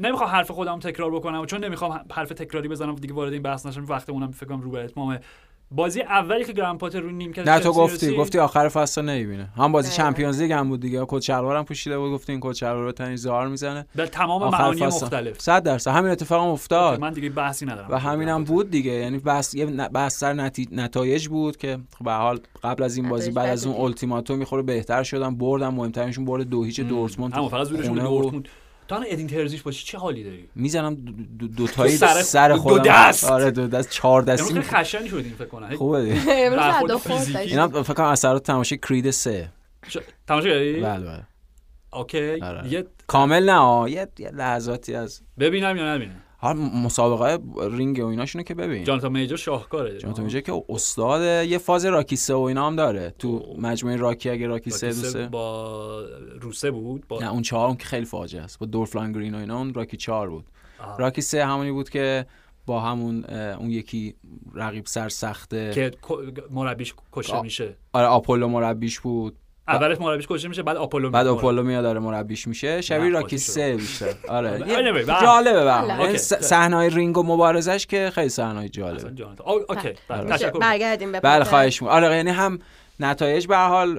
نمی‌خوام 0.00 0.30
حرف 0.30 0.50
خودم 0.50 0.78
تکرار 0.78 1.10
بکنم 1.10 1.46
چون 1.46 1.64
نمی‌خوام 1.64 2.04
حرف 2.12 2.28
تکراری 2.28 2.68
بزنم 2.68 2.94
دیگه 2.94 3.14
وارد 3.14 3.32
این 3.32 3.42
بحث 3.42 3.66
نشم. 3.66 3.84
وقتمونم 3.84 4.30
فکر 4.30 4.46
کنم 4.46 4.60
رو 4.60 4.70
به 4.70 4.84
اتمام 4.84 5.18
بازی 5.74 6.00
اولی 6.00 6.44
که 6.44 6.52
گراهام 6.52 6.78
پاتر 6.78 7.00
رو 7.00 7.10
نیمکت 7.10 7.48
نه 7.48 7.60
تو 7.60 7.72
گفتی 7.72 8.06
رسید، 8.06 8.18
گفتی 8.18 8.38
آخر 8.38 8.68
فصل 8.68 9.00
رو 9.00 9.08
نمی‌بینه. 9.08 9.48
هم 9.56 9.72
بازی 9.72 9.88
نه. 9.88 9.94
چمپیونز 9.94 10.40
لیگ 10.42 10.52
هم 10.52 10.68
بود 10.68 10.80
دیگه. 10.80 11.04
کت 11.08 11.20
شلوار 11.20 11.56
هم 11.56 11.64
پوشیده 11.64 11.98
بود 11.98 12.12
گفتی 12.12 12.32
این 12.32 12.40
کت 12.40 12.52
شلوار 12.52 12.84
رو 12.84 12.92
تنش 12.92 13.22
زار 13.22 13.48
می‌زنه. 13.48 13.86
به 13.94 14.06
تمام 14.06 14.50
معانی 14.50 14.86
مختلف. 14.86 15.40
100 15.40 15.62
درصد. 15.62 15.90
همین 15.90 16.12
اتفاق 16.12 16.42
هم 16.42 16.48
افتاد. 16.48 17.00
من 17.00 17.12
دیگه 17.12 17.30
بحثی 17.30 17.66
ندارم. 17.66 17.88
و 17.90 17.98
همینم 17.98 18.44
بود 18.44 18.70
دیگه. 18.70 18.92
یعنی 18.92 19.18
بس 19.18 19.54
یه 19.54 19.66
بحث 19.66 20.18
سر 20.18 20.32
نتی... 20.32 20.68
نتایج 20.72 21.28
بود 21.28 21.56
که 21.56 21.78
خب 21.98 22.04
به 22.04 22.10
هر 22.10 22.18
حال 22.18 22.40
قبل 22.64 22.82
از 22.82 22.96
این 22.96 23.08
بازی 23.08 23.30
بعد 23.30 23.48
از 23.48 23.66
اون. 23.66 23.84
التیماتوم 23.84 24.38
می‌خوره 24.38 24.62
بهتر 24.62 25.02
شدن 25.02 25.36
بردن 25.36 25.68
مهمترینشون 25.68 26.24
برد 26.24 26.42
دو 26.42 26.64
هیچ 26.64 26.80
دورتموند 26.80 27.34
همون 27.34 27.48
فقط 27.48 27.66
زورشون 27.66 27.98
دورتموند. 27.98 28.48
تو 28.88 28.94
الان 28.94 29.06
ادین 29.10 29.26
ترزیش 29.26 29.62
باشی 29.62 29.86
چه 29.86 29.98
حالی 29.98 30.24
داری؟ 30.24 30.48
می‌زنم 30.54 30.94
دو, 30.94 31.12
دو, 31.38 31.48
دو 31.48 31.66
تایی 31.66 31.96
سر- 31.96 32.22
سر, 32.22 32.48
دو 32.48 32.56
خودم. 32.56 32.82
دست. 32.82 33.24
آره 33.24 33.50
دو 33.50 33.66
دست 33.66 33.90
چهار 33.90 34.22
امروز 34.22 34.40
دستی. 34.40 34.54
خیلی 34.54 34.60
خشنی 34.62 35.08
شدیم 35.08 35.34
فکر 35.38 35.48
کنم. 35.48 35.76
خوبه 35.76 35.98
امروز. 36.28 37.36
اینا 37.36 37.68
فکر 37.82 37.94
کنم 37.94 38.06
اثرات 38.06 38.42
تماشای 38.42 38.78
کرید 38.78 39.10
سه. 39.10 39.48
ش- 39.88 39.96
تماشا 40.26 40.48
کردی؟ 40.48 40.80
بله 40.80 41.06
بله. 41.06 41.22
اوکی. 41.92 42.40
آره. 42.40 42.68
یه 42.72 42.86
کامل 43.06 43.50
نه 43.50 43.90
یه 43.90 44.30
لحظاتی 44.30 44.94
از 44.94 45.20
ببینم 45.38 45.76
یا 45.76 45.94
نبینم. 45.94 46.21
حال 46.42 46.56
مسابقه 46.56 47.38
رینگ 47.70 47.98
و 47.98 48.06
ایناشونو 48.06 48.42
که 48.42 48.54
ببین. 48.54 48.84
جانتا 48.84 49.08
میجر 49.08 49.36
شاهکاره. 49.36 49.98
جانتا 49.98 50.22
میگه 50.22 50.42
که 50.42 50.64
استاد 50.68 51.46
یه 51.46 51.58
فاز 51.58 51.84
راکی 51.84 52.16
سه 52.16 52.34
و 52.34 52.40
اینا 52.40 52.66
هم 52.66 52.76
داره. 52.76 53.14
تو 53.18 53.28
اوه. 53.28 53.60
مجموعه 53.60 53.96
راکی 53.96 54.30
اگه 54.30 54.46
راکی 54.46 54.70
سه 54.70 55.26
با 55.26 56.04
روسه 56.40 56.70
بود 56.70 57.08
با 57.08 57.20
نه 57.20 57.32
اون 57.32 57.42
چهار 57.42 57.66
اون 57.66 57.76
که 57.76 57.84
خیلی 57.84 58.06
فاجعه 58.06 58.42
است. 58.42 58.58
با 58.58 58.66
دورفلان 58.66 59.12
گرین 59.12 59.34
و 59.34 59.38
اینا 59.38 59.58
اون 59.58 59.74
راکی 59.74 59.96
چهار 59.96 60.30
بود. 60.30 60.44
آه. 60.80 60.98
راکی 60.98 61.20
سه 61.20 61.46
همونی 61.46 61.72
بود 61.72 61.90
که 61.90 62.26
با 62.66 62.80
همون 62.80 63.24
اون 63.24 63.70
یکی 63.70 64.14
رقیب 64.54 64.86
سر 64.86 65.08
سخته 65.08 65.70
که 65.74 65.90
مربیش 66.50 66.94
کشته. 67.12 67.42
میشه. 67.42 67.76
آره 67.92 68.06
آپولو 68.06 68.48
مربیش 68.48 69.00
بود. 69.00 69.36
اولش 69.68 70.00
مربیش 70.00 70.26
کشته 70.28 70.48
میشه 70.48 70.62
بعد 70.62 70.76
آپولو 70.76 71.10
بعد. 71.10 71.26
آپولو 71.26 71.62
میاد 71.62 71.82
داره 71.82 72.00
مربیش 72.00 72.48
میشه 72.48 72.80
شبیه 72.80 73.10
راکی. 73.10 73.38
سه 73.38 73.76
بیشتر 73.76 74.14
آره 74.28 74.50
آره،. 74.54 75.04
جالبه 75.04 75.64
بله. 75.64 75.96
به 75.96 76.00
اوکی. 76.00 76.18
صحنه 76.18 76.88
رینگ 76.88 77.18
و 77.18 77.22
مبارزش 77.22 77.86
که 77.86 78.10
خیلی 78.14 78.28
صحنه 78.28 78.58
اصلا 78.58 78.68
جالبه 78.68 79.22
اوکی 79.46 79.64
بله. 79.68 79.96
بله، 80.08 80.20
آره. 80.20 80.30
تشکر 80.30 80.58
برگردیم 80.58 81.12
به 81.12 81.20
بله. 81.20 81.44
خواهش 81.44 81.82
می‌کنم 81.82 81.96
آره 81.96 82.16
یعنی 82.16 82.30
هم 82.30 82.58
نتایج 83.00 83.46
به 83.46 83.56
هر 83.56 83.68
حال 83.68 83.98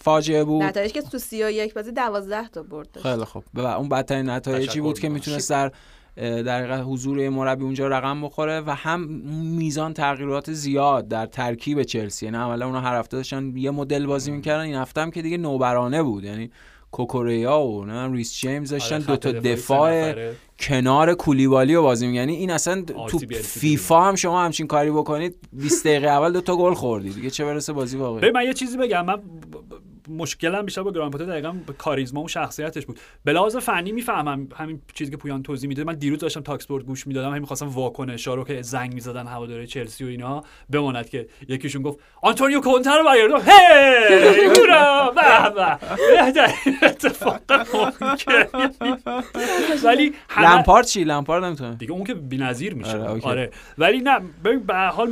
فاجعه 0.00 0.44
بود 0.44 0.62
نتایج 0.62 0.92
که 0.92 1.02
تو 1.02 1.18
سی 1.18 1.44
و 1.44 1.50
یک 1.50 1.74
بازی 1.74 1.92
دوازده 1.92 2.48
تا 2.48 2.62
برد 2.62 2.90
داشت 2.92 3.08
خیلی 3.08 3.24
خوب 3.24 3.44
و 3.54 3.60
اون 3.60 3.88
بدترین 3.88 4.30
نتایجی 4.30 4.80
بود 4.80 4.98
که. 4.98 5.08
می‌تونست 5.08 5.50
در 5.50 5.72
در 6.16 6.82
حضور 6.82 7.28
مربی 7.28 7.64
اونجا 7.64 7.88
رقم 7.88 8.22
بخوره 8.22 8.60
و 8.60 8.70
هم 8.70 9.00
میزان 9.30 9.94
تغییرات 9.94 10.52
زیاد 10.52 11.08
در 11.08 11.26
ترکیب 11.26 11.82
چلسی. 11.82 12.26
یعنی 12.26 12.38
عملا 12.38 12.66
اونا 12.66 12.80
هر 12.80 12.98
هفته 12.98 13.16
داشتن 13.16 13.56
یه 13.56 13.70
مدل 13.70 14.06
بازی 14.06 14.30
می‌کردن. 14.30 14.62
این 14.62 14.74
هفته 14.74 15.00
هم 15.00 15.10
که 15.10 15.22
دیگه 15.22 15.36
نوبرانه 15.36 16.02
بود. 16.02 16.24
یعنی 16.24 16.50
کوکوریا 16.90 17.60
و 17.60 17.84
نه 17.84 18.12
ریس 18.12 18.34
جیمز 18.34 18.70
داشتن 18.70 18.94
آره، 18.94 19.04
دو 19.04 19.12
خط 19.12 19.18
تا 19.18 19.32
دفاع. 19.32 20.14
کنار 20.58 21.14
کولیبالی 21.14 21.74
رو 21.74 21.82
بازی 21.82 22.06
یعنی 22.06 22.34
این 22.34 22.50
اصلا 22.50 22.82
تو 22.82 23.18
فیفا 23.42 24.02
هم 24.02 24.14
شما 24.14 24.44
همچین 24.44 24.66
کاری 24.66 24.90
بکنید 24.90 25.36
20 25.52 25.86
دقیقه 25.86 26.06
اول 26.06 26.32
دو 26.32 26.40
تا 26.40 26.56
گل 26.56 26.74
خوردی. 26.74 27.10
دیگه 27.10 27.30
چه 27.30 27.44
برسه 27.44 27.72
بازی 27.72 27.96
واقعی؟ 27.96 28.20
ببین 28.20 28.32
من 28.32 28.44
یه 28.44 28.54
چیزی 28.54 28.78
بگم. 28.78 29.04
من 29.04 29.16
مشکلم 30.08 30.62
بیشتر 30.62 30.82
با 30.82 30.92
گراهام 30.92 31.10
پاتر 31.10 31.24
دقیقا 31.24 31.52
به 31.66 31.72
کاریزما 31.72 32.22
و 32.22 32.28
شخصیتش 32.28 32.86
بود. 32.86 33.00
به 33.24 33.32
لحاظ 33.32 33.56
فنی 33.56 33.92
می‌فهمم 33.92 34.48
همین 34.56 34.82
چیزی 34.94 35.10
که 35.10 35.16
پویان 35.16 35.42
توضیح 35.42 35.68
میده. 35.68 35.84
من 35.84 35.94
دیروز 35.94 36.18
داشتم 36.18 36.40
تاک‌اسپورت 36.40 36.84
گوش 36.84 37.06
می‌دادم 37.06 37.28
همین 37.28 37.40
می‌خواستم 37.40 37.68
واکنشا 37.68 38.34
رو 38.34 38.44
که 38.44 38.62
زنگ 38.62 38.94
می‌زدن 38.94 39.26
هواداره 39.26 39.66
چلسی 39.66 40.04
و 40.04 40.06
اینا 40.06 40.44
بماند 40.70 41.08
که 41.08 41.26
یکیشون 41.48 41.82
گفت 41.82 41.98
آنتونیو 42.22 42.60
کونته 42.60 42.90
رو 42.90 43.04
برگردون. 43.04 43.40
هی! 43.40 44.48
به 45.14 45.50
به! 45.54 46.86
اتفاق 46.86 47.40
ممکن. 48.00 48.32
ولی 49.84 50.12
لمپارد 50.38 50.86
چی؟ 50.86 51.04
لمپارد 51.04 51.44
نمی‌تونه. 51.44 51.74
دیگه 51.74 51.92
اون 51.92 52.04
که 52.04 52.14
بی‌نظیر 52.14 52.74
میشه. 52.74 52.98
آره، 52.98 53.22
آره. 53.22 53.50
ولی 53.78 54.00
نه 54.00 54.20
ببین 54.44 54.60
به 54.60 54.74
هر 54.74 54.88
حال 54.88 55.10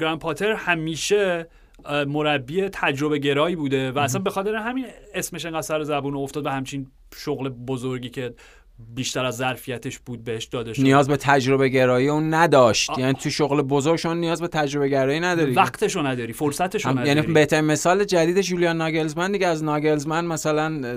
گرند 0.00 0.18
پاتر 0.18 0.52
همیشه 0.52 1.46
مربی 1.90 2.68
تجربه 2.68 3.18
گرایی 3.18 3.56
بوده 3.56 3.92
و 3.92 3.98
اصلا 3.98 4.20
به 4.20 4.30
خاطر 4.30 4.54
همین 4.54 4.86
اسمش 5.14 5.46
انقدر 5.46 5.62
سر 5.62 5.82
زبون 5.82 6.16
افتاد 6.16 6.46
و 6.46 6.48
همچین 6.48 6.86
شغل 7.16 7.48
بزرگی 7.48 8.08
که 8.08 8.34
بیشتر 8.78 9.24
از 9.24 9.36
ظرفیتش 9.36 9.98
بود 9.98 10.24
بهش 10.24 10.44
داده 10.44 10.72
شد 10.72 10.82
نیاز 10.82 11.08
به 11.08 11.16
تجربه 11.16 11.68
گرایی 11.68 12.08
اون 12.08 12.34
نداشت 12.34 12.90
آ- 12.90 13.00
یعنی 13.00 13.12
تو 13.14 13.30
شغل 13.30 13.62
بزرگ 13.62 13.96
شما 13.96 14.14
نیاز 14.14 14.40
به 14.40 14.48
تجربه 14.48 14.88
گرایی 14.88 15.20
نداری 15.20 15.52
وقتشو 15.54 16.06
نداری 16.06 16.32
فرصتشو 16.32 16.88
هم- 16.88 16.98
نداری 16.98 17.16
یعنی 17.20 17.32
بهترین 17.32 17.64
مثال 17.64 18.04
جدید 18.04 18.40
جولیان 18.40 18.76
ناگلزمن 18.76 19.32
دیگه 19.32 19.46
از 19.46 19.64
ناگلزمن 19.64 20.24
مثلا 20.26 20.96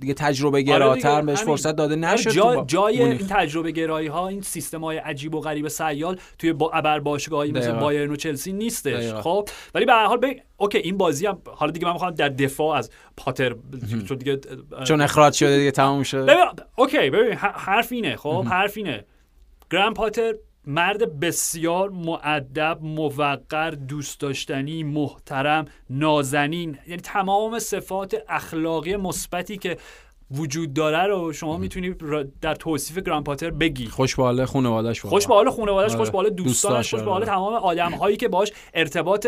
دیگه 0.00 0.14
تجربه 0.14 0.62
گراتر 0.62 1.08
آره 1.08 1.20
دیگه، 1.20 1.32
بهش. 1.32 1.44
فرصت 1.44 1.76
داده 1.76 1.94
آره، 2.06 2.14
نشد 2.14 2.30
جا- 2.30 2.44
با- 2.44 2.64
جای. 2.66 3.02
این 3.02 3.18
تجربه 3.18 3.70
گرایی 3.70 4.08
ها 4.08 4.28
این 4.28 4.40
سیستم 4.42 4.80
های 4.84 4.96
عجیب 4.96 5.34
و 5.34 5.40
غریب 5.40 5.68
سیال 5.68 6.18
توی 6.38 6.52
با 6.52 6.70
ابر 6.74 7.00
باشگاهی 7.00 7.52
مثل. 7.52 7.72
بایرن 7.72 8.10
و 8.10 8.16
چلسی 8.16 8.52
نیستش. 8.52 9.12
خب 9.12 9.48
ولی 9.74 9.84
به 9.84 9.92
هر 9.92 10.06
حال 10.06 10.18
اوکی 10.62 10.78
این 10.78 10.96
بازی 10.96 11.26
هم 11.26 11.38
حالا 11.46 11.72
دیگه 11.72 11.86
من 11.86 11.92
می‌خوام 11.92 12.10
در 12.10 12.28
دفاع 12.28 12.76
از 12.76 12.90
پاتر 13.16 13.54
چون 14.08 14.18
دیگه 14.18 14.40
چون 14.84 15.00
اخراج 15.00 15.34
شده 15.34 15.58
دیگه 15.58 15.70
تموم 15.70 16.02
شده 16.02 16.22
ببین 16.22 16.44
اوکی 16.76 17.10
ببین 17.10 17.32
حرف 17.38 17.92
اینه 17.92 18.16
خب 18.16 18.46
حرف 18.48 18.76
اینه. 18.76 19.04
گرند 19.70 19.94
پاتر 19.94 20.34
مرد 20.66 21.20
بسیار 21.20 21.90
معدب 21.90 22.78
موقر 22.82 23.70
دوست 23.70 24.20
داشتنی 24.20 24.82
محترم 24.82 25.64
نازنین 25.90 26.78
یعنی 26.88 27.00
تمام 27.02 27.58
صفات 27.58 28.16
اخلاقی 28.28 28.96
مثبتی 28.96 29.56
که 29.58 29.76
وجود 30.30 30.74
داره 30.74 31.06
رو 31.06 31.32
شما 31.32 31.56
می‌تونی 31.56 31.94
در 32.40 32.54
توصیف 32.54 32.98
گرند 32.98 33.24
پاتر 33.24 33.50
بگی. 33.50 33.86
خوش 33.86 34.16
به 34.16 34.22
حال 34.22 34.44
خانواده‌اش 34.44 35.00
خوش 35.00 35.26
به 35.26 35.34
حال 35.34 35.50
خانواده‌اش. 35.50 35.96
خوش 35.96 36.10
به 36.10 36.18
حال 36.18 36.30
دوستانش 36.30 36.94
خوش 36.94 37.02
به 37.02 37.10
حال. 37.10 37.24
تمام 37.24 37.54
آدم 37.54 37.92
هایی 37.92 38.16
که 38.16 38.28
باش 38.28 38.52
ارتباط 38.74 39.26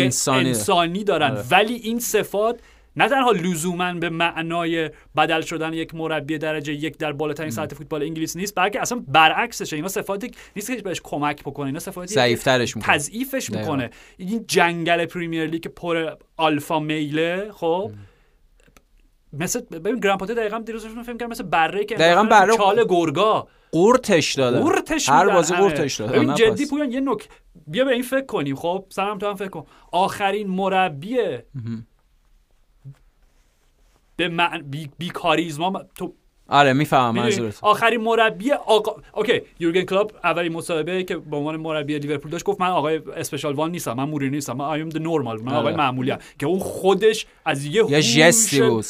انسانی. 0.00 0.48
انسانی 0.48 1.04
دارن 1.04 1.30
آره. 1.30 1.44
ولی 1.50 1.74
این 1.74 1.98
صفات 1.98 2.60
نه 2.96 3.08
تنها 3.08 3.30
لزوما 3.30 3.94
به 3.94 4.10
معنای 4.10 4.90
بدل 5.16 5.40
شدن 5.40 5.72
یک 5.72 5.94
مربی 5.94 6.38
درجه 6.38 6.72
یک 6.72 6.98
در 6.98 7.12
بالاترین 7.12 7.50
سطح 7.50 7.76
فوتبال 7.76 8.02
انگلیس 8.02 8.36
نیست 8.36 8.54
بلکه 8.54 8.80
اصلا 8.80 9.02
برعکسشه 9.08 9.76
اینا 9.76 9.88
صفاتی 9.88 10.30
نیست 10.56 10.76
که 10.76 10.82
بهش 10.82 11.00
کمک 11.04 11.42
بکنه 11.42 11.66
اینا 11.66 11.78
صفاتی 11.78 12.14
ضعیفترش 12.14 12.76
می‌کنه 12.76 12.94
تضعیفش. 12.94 13.50
می‌کنه 13.50 13.90
این 14.16 14.44
جنگل 14.48 15.06
پریمیر 15.06 15.46
لیگ 15.46 15.62
که 15.62 15.68
پر 15.68 16.14
آلفا 16.36 16.80
میله 16.80 17.50
خب 17.52 17.90
مثل 19.32 19.60
ببین 19.60 20.00
گرند 20.00 20.18
پاتر 20.18 20.34
دقیقاً 20.34 20.58
دیروز 20.58 20.86
فکر 20.86 21.02
کردم 21.04 21.26
مثل 21.26 21.42
بره 21.44 21.84
که 21.84 21.94
دقیقاً 21.94 22.22
بره- 22.24 22.56
چال 22.56 22.84
گرگا. 22.88 23.48
قورتش 23.72 24.34
داده. 24.34 24.58
قورتش 24.60 25.08
هر 25.08 25.28
بازی. 25.28 25.54
قورتش 25.54 25.94
داده. 26.00 26.12
ببین 26.12 26.28
نه 26.30 26.34
جدی. 26.36 26.66
پویان 26.66 26.90
یه 26.92 27.00
نکته 27.00 27.28
بیا 27.66 27.84
به 27.84 27.90
این 27.92 28.02
فکر 28.02 28.26
کنیم. 28.26 28.56
خب 28.56 28.84
سلام 28.88 29.18
تو 29.18 29.26
هم 29.26 29.34
فکر 29.34 29.48
کن. 29.48 29.66
آخرین 29.92 30.46
مربی 30.48 31.16
به 34.16 34.28
مع... 34.28 34.58
بی... 34.58 34.90
بی 34.98 35.08
کاریزما 35.10 35.82
تو 35.94 36.14
آره 36.52 36.72
می‌فهمم؟ 36.72 37.14
منظورت 37.14 37.58
آخرین 37.62 38.00
مربی 38.00 38.52
آقا 38.52 38.92
اوکی 39.14 39.40
یورگن 39.60 39.82
کلوپ 39.82 40.12
اولین 40.24 40.52
مصاحبه 40.52 41.04
که 41.04 41.16
به 41.16 41.36
عنوان 41.36 41.56
مربی 41.56 41.98
لیورپول 41.98 42.30
داشت 42.30 42.44
گفت 42.44 42.60
من 42.60 42.66
آقای 42.66 43.00
special 43.16 43.54
one 43.54 43.70
نیستم 43.70 43.92
من 43.92 44.04
مورینیو 44.04 44.34
نیستم 44.34 44.52
من 44.52 44.64
I'm 44.64 44.88
normal 44.88 45.42
من 45.42 45.52
آقای 45.52 45.72
آره. 45.72 45.76
معمولی 45.76 46.10
ام 46.10 46.18
که 46.38 46.46
اون 46.46 46.58
خودش 46.58 47.26
از 47.44 47.64
یه 47.64 47.84
یه 47.90 48.00
ژستی 48.00 48.60
بود،. 48.60 48.84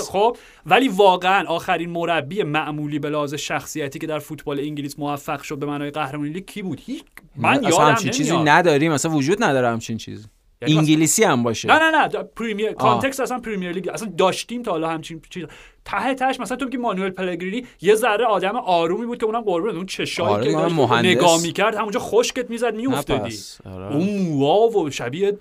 خب 0.00 0.36
ولی 0.66 0.88
واقعا 0.88 1.46
آخرین 1.46 1.90
مربی 1.90 2.42
معمولی 2.42 2.98
به 2.98 3.10
لحاظ 3.10 3.34
شخصیتی 3.34 3.98
که 3.98 4.06
در 4.06 4.18
فوتبال 4.18 4.60
انگلیس 4.60 4.98
موفق 4.98 5.42
شد 5.42 5.58
به 5.58 5.66
معنای 5.66 5.90
قهرمانی 5.90 6.30
لیگ 6.30 6.44
کی 6.44 6.62
بود 6.62 6.80
هیچ 6.84 7.04
من 7.36 7.66
اصلا 7.66 7.68
یادم 7.68 7.94
چیزی 7.94 8.30
نمیاد. 8.30 8.48
نداریم 8.48 8.92
اصلا 8.92 9.10
وجود 9.10 9.44
نداره 9.44 9.68
همچین 9.68 9.96
چیزی 9.96 10.28
یعنی 10.62 10.78
انگلیسی 10.78 11.24
هم 11.24 11.42
باشه 11.42 11.68
نه 11.68 11.78
نه 11.78 11.90
نه 11.90 12.22
پریمیر 12.22 12.72
context 12.72 13.20
اصلا 13.20 13.38
پریمیر 13.38 13.72
لیگ 13.72 13.88
اصلا 13.88 14.12
داشتیم 14.18 14.62
تا 14.62 14.70
حالا 14.70 14.88
همچین 14.88 15.22
چیز 15.30 15.44
ته 15.84 16.14
تهش 16.14 16.40
مثلا 16.40 16.56
تو 16.56 16.68
که 16.68 16.78
مانوئل 16.78 17.10
پلگرینی 17.10 17.64
یه 17.80 17.94
ذره 17.94 18.24
آدم 18.24 18.56
آرومی 18.56 19.06
بود 19.06 19.18
که 19.18 19.26
اونم 19.26 19.40
قربون 19.40 19.76
اون 19.76 19.86
چشایی 19.86 20.34
آره، 20.34 20.44
که 20.46 20.52
داشت 20.52 20.74
مهندس. 20.74 21.10
نگاه 21.10 21.42
می‌کرد 21.42 21.74
همونجا 21.74 22.00
خشکت 22.00 22.50
می‌زد 22.50 22.74
میافتادی. 22.74 23.36
آره. 23.64 23.96
اون 23.96 24.18
موها 24.18 24.68
و 24.68 24.90
شبیه 24.90 25.38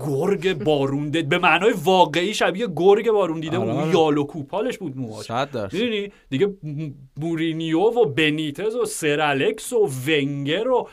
گرگ 0.00 0.54
بارون 0.54 1.10
دید 1.10 1.28
به 1.28 1.38
معنای 1.38 1.72
واقعی 1.84 2.34
شبیه 2.34 2.66
گرگ 2.76 3.10
بارون 3.10 3.40
دیده 3.40 3.58
آره، 3.58 3.68
اون 3.68 3.82
آره. 3.82 3.90
یال 3.94 4.18
و 4.18 4.24
کوپالش 4.24 4.78
بود 4.78 4.96
موهاش 4.96 5.30
می‌دونی 5.72 6.12
دیگه 6.30 6.54
مورینیو 7.16 7.80
و 7.80 8.04
بنیتز 8.04 8.76
و 8.76 8.84
سر 8.84 9.20
الکس 9.20 9.72
و 9.72 9.88
ونگر 10.06 10.68
و 10.68 10.88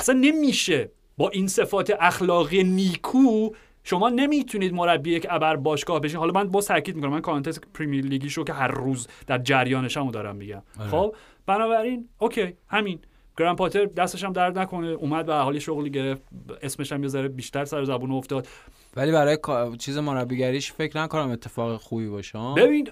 اصلا 0.00 0.14
نمیشه 0.14 0.90
با 1.16 1.28
این 1.28 1.46
صفات 1.46 1.92
اخلاقی 2.00 2.64
نیکو 2.64 3.50
شما 3.84 4.08
نمی‌تونید 4.08 4.74
مربی 4.74 5.10
یک 5.10 5.26
ابر 5.30 5.56
باشگاه 5.56 6.00
بشین. 6.00 6.18
حالا 6.18 6.32
من 6.32 6.48
باز 6.48 6.66
تاکید 6.66 6.96
می‌کنم 6.96 7.10
من 7.10 7.20
context 7.20 7.60
پریمیر 7.74 8.04
لیگی 8.04 8.30
شو 8.30 8.44
که 8.44 8.52
هر 8.52 8.68
روز 8.68 9.08
در 9.26 9.38
جریانشمو 9.38 10.10
دارم 10.10 10.36
میگم. 10.36 10.62
آره. 10.80 10.90
خب 10.90 11.14
بنابراین 11.46 12.08
اوکی 12.18 12.54
همین. 12.68 12.98
گراهام 13.38 13.56
پاتر 13.56 13.84
دستش 13.84 14.24
هم 14.24 14.32
درد 14.32 14.58
نکنه. 14.58 14.86
اومد 14.86 15.26
به 15.26 15.34
حال 15.34 15.58
شغلی 15.58 15.90
گرفت. 15.90 16.22
اسمش 16.62 16.92
هم 16.92 17.02
یه 17.02 17.08
ذره 17.08 17.28
بیشتر 17.28 17.64
سر 17.64 17.84
زبون 17.84 18.10
افتاد. 18.10 18.48
ولی 18.96 19.12
برای 19.12 19.38
چیز 19.78 19.98
مربیگریش 19.98 20.72
فکر 20.72 20.98
نکنم 21.02 21.30
اتفاق 21.30 21.76
خوبی 21.80 22.08
باشه؟ 22.08 22.38
ببین 22.56 22.88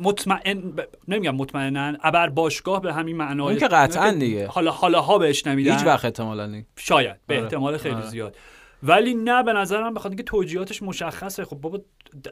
مطمئن 0.00 0.60
ب- 0.60 0.80
نمیگم 1.08 1.34
مطمئنا 1.34 1.96
ابر 2.02 2.28
باشگاه 2.28 2.80
به 2.82 2.92
همین 2.94 3.16
معنای 3.16 3.46
اون 3.48 3.56
که 3.58 3.68
قطعاً 3.68 4.10
دیگه. 4.10 4.46
حالا 4.46 4.70
حالا 4.70 5.00
ها 5.00 5.18
بهش 5.18 5.46
نمیدن 5.46 5.72
هیچ 5.72 5.86
وقت 5.86 6.04
احتمالاً 6.04 6.46
نیست 6.46 6.66
شاید 6.76 7.16
به 7.26 7.34
آره. 7.34 7.42
احتمال 7.44 7.76
خیلی 7.76 7.94
آره. 7.94 8.06
زیاد 8.06 8.36
ولی 8.82 9.14
نه 9.14 9.42
به 9.42 9.52
نظر 9.52 9.82
من 9.82 9.94
بخاطر 9.94 10.08
اینکه 10.08 10.22
توجیهاتش 10.22 10.82
مشخصه 10.82 11.44
خب 11.44 11.56
بابا 11.56 11.78
د- 12.26 12.30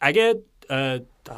اگه 0.00 0.34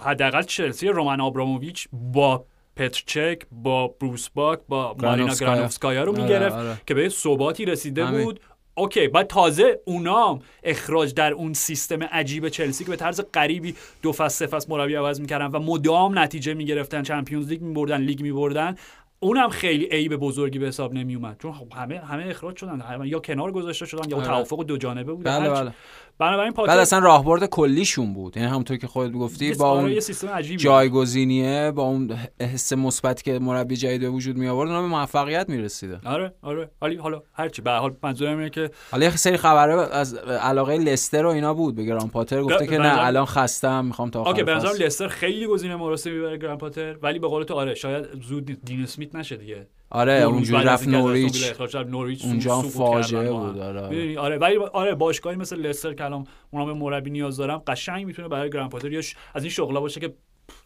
حداقل 0.04 0.42
چلسی 0.42 0.88
رومن 0.88 1.20
آبراموویچ 1.20 1.88
با 1.92 2.44
پترچک 2.76 3.38
با 3.52 3.88
بروس 3.88 4.28
باک 4.28 4.58
با 4.68 4.96
مارینا 5.02 5.34
گرانوفسکایا. 5.34 6.04
رو 6.04 6.12
آره، 6.12 6.22
می‌گرفت 6.22 6.56
آره. 6.56 6.76
که 6.86 6.94
به 6.94 7.02
یه 7.02 7.08
ثباتی 7.08 7.64
رسیده. 7.64 8.06
بود 8.24 8.40
اوکی 8.74 9.08
بعد 9.08 9.26
تازه 9.26 9.80
اونام 9.84 10.42
اخراج 10.62 11.14
در 11.14 11.32
اون 11.32 11.52
سیستم 11.52 12.02
عجیب 12.02 12.48
چلسی 12.48 12.84
که 12.84 12.90
به 12.90 12.96
طرز 12.96 13.20
غریبی 13.34 13.74
دو 14.02 14.12
فصل 14.12 14.28
سه 14.28 14.46
فصل 14.46 14.66
مربی 14.70 14.94
عوض 14.94 15.20
می‌کردن 15.20 15.46
و 15.46 15.58
مدام 15.58 16.18
نتیجه 16.18 16.54
می‌گرفتن 16.54 17.02
چمپیونز 17.02 17.48
لیگ 17.48 17.62
میبردن 17.62 18.00
لیگ 18.00 18.20
میبردن 18.20 18.76
اونم 19.20 19.48
خیلی 19.48 19.84
عیب 19.84 20.16
بزرگی 20.16 20.58
به 20.58 20.66
حساب 20.66 20.94
نمیومد 20.94 21.36
چون 21.42 21.52
خب 21.52 21.72
همه 21.72 21.98
همه 21.98 22.26
اخراج 22.26 22.56
شدن 22.56 22.80
همه 22.80 23.08
یا 23.08 23.18
کنار 23.18 23.52
گذاشته 23.52 23.86
شدن 23.86 24.10
یا 24.10 24.16
آره. 24.16 24.26
توافق 24.26 24.64
دو 24.64 24.76
جانبه 24.76 25.12
بود 25.12 25.24
بله. 25.24 25.50
بله 25.50 25.72
بنابراین 26.20 26.52
پاتر 26.52 26.68
بعد 26.68 26.78
اصلا 26.78 26.98
راهبرد 26.98 27.46
کلیشون 27.46 28.14
بود. 28.14 28.36
یعنی 28.36 28.48
همونطور 28.48 28.76
که 28.76 28.86
خودت 28.86 29.12
گفتی 29.12 29.52
با 29.52 29.68
آره، 29.68 29.98
اون 30.22 30.30
عجیبی 30.32 30.56
جایگزینیه 30.56 31.72
با 31.74 31.82
اون 31.82 32.18
حس 32.40 32.72
مثبتی 32.72 33.22
که 33.22 33.38
مربی 33.38 33.76
جدید 33.76 34.00
به 34.00 34.08
وجود 34.08 34.36
می 34.36 34.48
آورد 34.48 34.68
اونا 34.68 34.82
به 34.82 34.88
موفقیت 34.88 35.48
می‌رسیده. 35.48 36.00
آره 36.04 36.34
آره. 36.42 36.70
ولی 36.82 36.96
حالا 36.96 37.22
هرچی 37.32 37.62
به 37.62 37.70
هر 37.70 37.78
حال 37.78 37.96
منظورم 38.02 38.38
اینه 38.38 38.50
که 38.50 38.70
حالا 38.90 39.04
یه 39.04 39.16
سری 39.16 39.36
خبره 39.36 39.96
از 39.96 40.14
علاقه 40.14 40.76
لستر 40.76 41.26
و 41.26 41.28
اینا 41.28 41.54
بود 41.54 41.74
به 41.74 41.84
گراهام 41.84 42.08
پاتر. 42.08 42.42
گفته 42.42 42.58
به 42.58 42.66
که 42.66 42.78
نه 42.78 43.06
الان 43.06 43.24
خستم 43.24 43.84
می‌خوام 43.84 44.10
تا 44.10 44.22
اوکی 44.22 44.42
به 44.42 44.52
آخر 44.52 44.60
نظرم 44.60 44.72
فصل. 44.72 44.84
لستر 44.84 45.08
خیلی 45.08 45.46
گزینه 45.46 45.76
مناسبی 45.76 46.20
برای 46.20 46.38
گران 46.38 46.58
پاتر 46.58 46.96
ولی 47.02 47.18
به 47.18 47.28
قول 47.28 47.44
تو 47.44 47.54
آره 47.54 47.74
شاید 47.74 48.04
زود 48.22 48.64
دین 48.64 48.82
اسمیت 48.82 49.14
نشه 49.14 49.36
دیگه. 49.36 49.66
آره 49.90 50.12
اونجوری 50.12 50.64
رفت 50.64 50.88
نوریچ. 50.88 52.24
اونجا 52.24 52.62
فاجعه. 52.62 53.30
بود 53.32 53.58
آره؟ 53.58 54.18
آره 54.18 54.38
ولی 54.38 54.56
آره 54.56 54.94
باشگاهی 54.94 55.36
مثل 55.36 55.56
لستر 55.56 55.94
که 55.94 56.04
الان 56.04 56.26
اونا 56.50 56.66
به 56.66 56.72
مربی 56.72 57.10
نیاز 57.10 57.36
دارم 57.36 57.62
قشنگ 57.66 58.06
می‌تونه 58.06 58.28
برای 58.28 58.50
گران 58.50 58.68
پاتر 58.68 58.92
یا 58.92 59.00
از 59.34 59.42
این 59.42 59.50
شغلا 59.50 59.80
باشه 59.80 60.00
که 60.00 60.14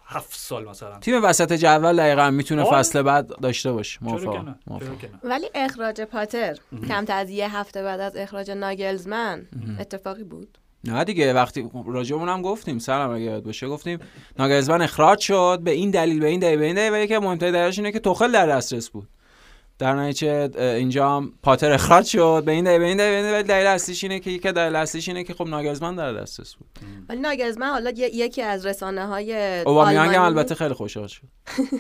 هفت 0.07 0.35
سال 0.35 0.69
مثلا. 0.69 0.99
تیم 0.99 1.25
وسط 1.25 1.53
جدول 1.53 1.97
دقیقا 1.97 2.31
می‌تونه 2.31 2.63
آره. 2.63 2.79
فصل 2.79 3.03
بعد 3.03 3.27
داشته 3.27 3.73
باشه. 3.73 3.99
که 3.99 4.87
که 5.01 5.11
ولی 5.25 5.47
اخراج 5.55 6.01
پاتر 6.01 6.57
کمتر 6.89 7.19
از 7.19 7.31
یه 7.31 7.57
هفته 7.57 7.83
بعد 7.83 8.01
از 8.01 8.17
اخراج 8.17 8.51
ناگلزمن 8.51 9.47
اتفاقی 9.81 10.25
بود. 10.25 10.59
نه 10.85 11.05
دیگه 11.05 11.35
وقتی 11.35 11.71
راجبون 11.87 12.29
هم 12.29 12.43
گفتیم 12.43 12.79
سلام 12.79 13.11
اگه 13.11 13.25
یاد 13.25 13.45
باشه 13.45 13.69
گفتیم 13.69 13.99
ناگزمن 14.39 14.83
اخراج 14.83 15.19
شد 15.19 15.61
به 15.65 15.71
این 15.71 15.91
دلیل 15.91 16.21
به 16.21 16.27
این 16.27 16.41
دلیل 16.41 16.59
به 16.59 16.65
این 16.65 16.75
دلیل 16.75 17.13
از 17.15 17.23
مهمترین 17.23 17.53
دلایلش 17.53 17.79
اینه 17.79 17.93
که 17.93 17.99
توخل 17.99 18.33
در 18.33 18.47
دسترس 18.47 18.91
بود. 18.91 19.09
در 19.79 19.95
نتیجه 19.95 20.51
اینجا 20.59 21.11
هم 21.17 21.33
پاتر 21.43 21.73
اخراج 21.73 22.07
شد. 22.07 22.43
به 22.47 22.53
این 22.53 22.65
دلیل 22.65 22.79
به 22.79 22.85
این 22.85 22.97
دلیل 22.97 23.11
به 23.11 23.17
این 23.17 23.23
دلیل 23.25 23.35
ولی 23.35 23.43
دلیل 23.43 23.67
اصلیش 23.67 24.05
اینه 24.05 24.21
که 24.21 24.31
یکی 24.31 24.49
از 24.49 24.55
دلیل 24.55 24.77
اصلیش 24.77 25.09
اینه 25.09 25.25
که 25.25 25.35
خب 25.35 25.47
ناگزمن 25.47 25.97
در 25.97 26.13
دسترس 26.13 26.55
بود. 26.55 26.69
ولی 27.09 27.21
ناگلزمن 27.21 27.71
حالا 27.71 27.91
ی- 27.91 27.95
یکی 28.15 28.43
از 28.43 28.67
رسانه 28.67 29.07
های 29.07 29.61
اوبامیانگ 29.61 30.15
هم 30.15 30.23
البته 30.23 30.55
خیلی 30.55 30.75
خوشحال 30.75 31.07
شد 31.07 31.23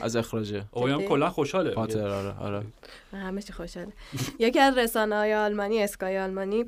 از 0.03 0.16
اخراج. 0.16 0.47
جدی؟ 0.55 1.07
کلا 1.09 1.31
خوشحاله. 1.31 1.71
پاتر 1.71 2.09
آره 2.09 2.35
آره. 2.41 2.62
همه 3.12 3.43
چی 3.43 3.53
خوشحاله. 3.53 3.93
یکی 4.39 4.61
از 4.61 4.79
رسانه 4.79 5.16
های 5.16 5.35
آلمانی 5.35 5.83
اسکای 5.83 6.19
آلمانی 6.19 6.65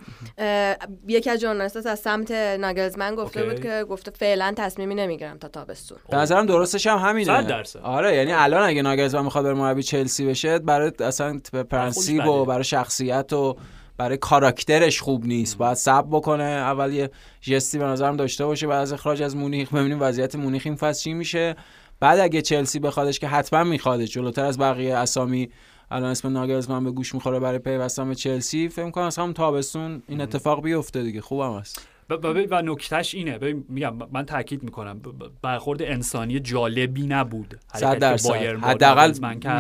یکی 1.08 1.30
از 1.30 1.40
ژورنالیست‌ها 1.40 1.90
از 1.92 1.98
سمت 1.98 2.30
ناگلزمن 2.30 3.14
گفته. 3.14 3.44
بود 3.44 3.60
که 3.62 3.84
گفته 3.90 4.10
فعلا 4.10 4.54
تصمیمی 4.56 4.94
نمی‌گیرم 4.94 5.38
تا 5.38 5.48
تابستون. 5.48 5.98
به 6.10 6.16
نظرم 6.16 6.46
درستش 6.46 6.86
هم 6.86 6.98
همینه. 6.98 7.42
درصد. 7.42 7.80
آره 7.80 8.16
یعنی 8.16 8.32
الان 8.32 8.62
اگه 8.62 8.82
ناگلزمن 8.82 9.24
می‌خواد 9.24 9.44
بره 9.44 9.54
مربی 9.54 9.82
چلسی 9.82 10.26
بشه 10.26 10.58
برای 10.58 10.92
اصلا 11.20 11.40
به 11.52 11.62
پرنسیپ 11.62 12.22
بده. 12.22 12.30
و 12.30 12.44
برای 12.44 12.64
شخصیت 12.64 13.32
و 13.32 13.56
برای 13.96 14.16
کاراکترش 14.16 15.00
خوب 15.00 15.26
نیست. 15.26 15.58
باید 15.58 15.74
صبر 15.76 16.08
بکنه. 16.10 16.42
اول 16.42 16.92
یه 16.92 17.10
ژستی 17.40 17.78
به 17.78 17.84
نظرم 17.84 18.16
داشته 18.16 18.44
باشه. 18.46 18.66
بعد 18.66 18.82
از 18.82 18.92
اخراج 18.92 19.22
از 19.22 19.36
مونیخ. 19.36 19.74
ببینیم 19.74 19.98
وضعیت 20.00 20.36
مونیخ 20.36 20.62
این 20.64 20.76
فصل 20.76 21.02
چی 21.02 21.14
میشه. 21.14 21.56
بعد 22.00 22.20
اگه 22.20 22.42
چلسی 22.42 22.78
بخوادش 22.78 23.18
که 23.18 23.28
حتما 23.28 23.64
میخوادش 23.64 24.10
جلوتر 24.10 24.44
از 24.44 24.58
بقیه 24.58 24.96
اسامی 24.96 25.48
الان 25.90 26.10
اسم 26.10 26.28
ناگلزمن 26.28 26.84
به 26.84 26.90
گوش 26.90 27.14
می‌خوره 27.14 27.40
برای 27.40 27.58
پیوستن 27.58 28.08
به 28.08 28.14
چلسی 28.14 28.68
فکر 28.68 28.90
کنم 28.90 29.04
از 29.04 29.18
همون 29.18 29.32
تابستون 29.32 30.02
این 30.08 30.20
اتفاق 30.20 30.62
بیفته 30.62 31.02
دیگه. 31.02 31.20
خوبم 31.20 31.60
ب- 31.60 31.62
و 32.10 32.62
نکتهش 32.62 33.14
اینه. 33.14 33.38
ببین، 33.38 33.64
میگم 33.68 33.96
من 34.12 34.26
تاکید 34.26 34.62
می‌کنم. 34.62 35.00
برخورد 35.42 35.82
انسانی 35.82 36.40
جالبی 36.40 37.06
نبود. 37.06 37.54
صد 37.74 37.98
درصد. 37.98 38.28
با 38.28 38.68
حداقل. 38.68 39.12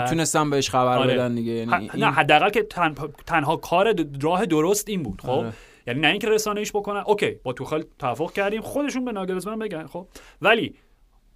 می‌تونستم 0.02 0.50
بهش 0.50 0.70
خبر 0.70 0.98
آره. 0.98 1.14
بدن 1.14 1.34
دیگه. 1.34 1.52
یعنی 1.52 1.70
ح- 1.70 1.74
این- 1.74 2.04
نه 2.04 2.10
حداقل 2.10 2.50
که 2.50 2.62
تن- 2.62 2.94
تنها 3.26 3.56
کار 3.56 3.94
راه 4.22 4.46
درست 4.46 4.88
این 4.88 5.02
بود 5.02 5.20
خب؟ 5.20 5.30
آره. 5.30 5.52
یعنی 5.86 6.00
نه 6.00 6.08
اینکه 6.08 6.28
رسانه‌ایش 6.28 6.70
بکنن. 6.72 7.02
اوکی 7.06 7.30
با 7.42 7.52
توخل 7.52 7.82
توافق 7.98 8.32
کردیم. 8.32 8.60
خودشون 8.60 9.04
به 9.04 9.12
ناگلزمن 9.12 9.58
بگن 9.58 9.86
خب؟ 9.86 10.08
ولی 10.42 10.74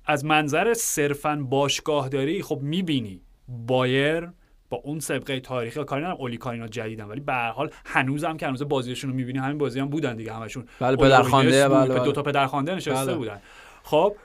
از 0.07 0.25
منظر 0.25 0.75
صرفا 0.75 1.47
باشگاهداری 1.51 2.43
خب 2.43 2.59
می‌بینی 2.63 3.21
بایر 3.49 4.29
با 4.71 4.77
اون 4.77 5.01
سابقه 5.01 5.41
تاریخی 5.41 5.85
کاری 5.85 6.03
ندارم 6.03 6.21
اولی 6.21 6.37
کارینا 6.37 6.69
جدیدن. 6.69 7.05
ولی 7.05 7.21
به 7.21 7.33
هر 7.33 7.51
حال 7.51 7.71
هنوزم 7.85 8.37
که 8.37 8.47
هنوز 8.47 8.63
بازیشون 8.63 9.11
رو 9.11 9.17
می‌بینی 9.17 9.39
همین 9.39 9.59
بازی 9.59 9.81
هم 9.81 9.89
بودن 9.89 10.17
دیگه. 10.17 10.35
همشون 10.35 10.65
بله، 10.81 10.97
پدرخوانده، 10.97 11.69
بله، 11.69 11.95
بله. 11.95 12.05
دو 12.05 12.13
تا 12.13 12.23
پدرخوانده 12.23 12.75
نشسته 12.75 13.07
بله. 13.07 13.17
بودن. 13.17 13.41
خب 13.83 14.17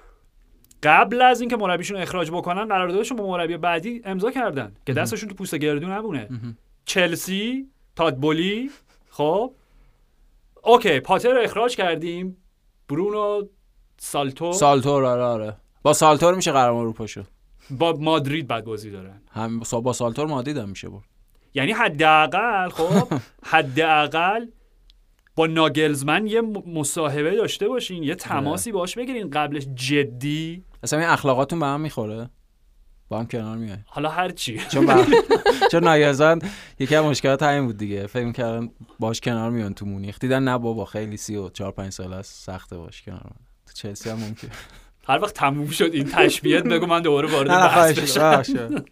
قبل 0.84 1.22
از 1.22 1.42
اینکه 1.42 1.58
مربیشون 1.58 1.98
اخراج 1.98 2.32
بکنن 2.32 2.66
قراردادشون 2.66 3.18
با 3.18 3.28
مربی 3.28 3.58
بعدی 3.58 4.02
امضا 4.06 4.32
کردن 4.32 4.76
که 4.86 4.94
دستشون 4.94 5.30
تو 5.30 5.36
پوست 5.36 5.56
گردو 5.56 5.88
نبونه 5.88 6.30
چلسی 6.86 7.70
تادبولی 7.96 8.72
خب. 9.10 9.54
اوکی 10.64 11.00
پاتر 11.00 11.34
رو 11.34 11.42
اخراج 11.42 11.76
کردیم. 11.76 12.38
برونو 12.90 13.44
سالتو. 13.98 14.54
سالتور 14.54 15.06
آره 15.06 15.24
آره. 15.24 15.56
با 15.84 15.94
سالتور 15.94 16.36
میشه 16.36 16.52
قهرمان 16.52 16.82
اروپا 16.82 17.08
شد. 17.08 17.28
با 17.70 17.94
مادرید 17.94 18.48
بعد 18.48 18.66
بازی 18.66 18.92
دارن. 18.92 19.22
هم 19.32 19.60
با 19.60 19.94
سالتور 19.94 20.28
مادید 20.28 20.58
هم 20.58 20.70
میشه 20.70 20.90
برد. 20.90 21.04
یعنی 21.54 21.72
حداقل 21.72 22.70
خب 22.70 23.14
حداقل 23.54 24.46
با 25.36 25.48
ناگلزمن 25.48 26.28
یه 26.28 26.42
مصاحبه 26.66 27.36
داشته 27.36 27.68
باشین 27.68 28.04
یه 28.04 28.16
تماسی 28.16 28.72
باش 28.72 28.98
بگیرین 28.98 29.30
قبلش 29.30 29.68
جدی. 29.76 30.64
اصلا 30.84 31.00
این 31.00 31.08
اخلاقاتون 31.08 31.60
به 31.60 31.66
هم 31.66 31.82
می‌خوره؟ 31.82 32.30
با 33.10 33.20
هم 33.20 33.28
کنار 33.28 33.58
میای. 33.58 33.78
حالا 33.86 34.10
هر 34.10 34.30
چی. 34.30 34.58
چون 34.72 34.86
با... 34.86 35.06
چون 35.72 35.84
ناگهان 35.84 36.42
یکی 36.80 36.96
از 36.96 37.06
مشکلات 37.06 37.44
همین 37.44 37.66
بود 37.66 37.78
دیگه. 37.78 38.08
فکر 38.08 38.32
کردن 38.32 38.70
باش 39.00 39.22
کنار 39.22 39.50
میان 39.50 39.74
تو 39.74 39.86
مونیخ. 39.86 40.20
دیدن 40.20 40.44
نه 40.44 40.58
بابا 40.58 40.86
خیلی 40.86 41.18
سی 41.18 41.36
و 41.36 41.50
چهار 41.50 41.72
پنج 41.72 41.92
سال 41.94 42.14
است. 42.14 42.44
سخته 42.46 42.78
باش 42.78 43.02
کنار. 43.02 43.32
تو 43.66 43.74
چلسی 43.74 44.10
هم 44.10 44.18
ممکن 44.18 44.48
هر 45.08 45.20
وقت 45.20 45.34
تموم 45.34 45.70
شد 45.70 45.90
این 45.94 46.08
تشبیهت 46.08 46.64
بگو 46.64 46.86
من 46.86 47.02
دوباره 47.02 47.32
وارد 47.32 47.48
بحث 47.48 48.00
بشم. 48.00 48.86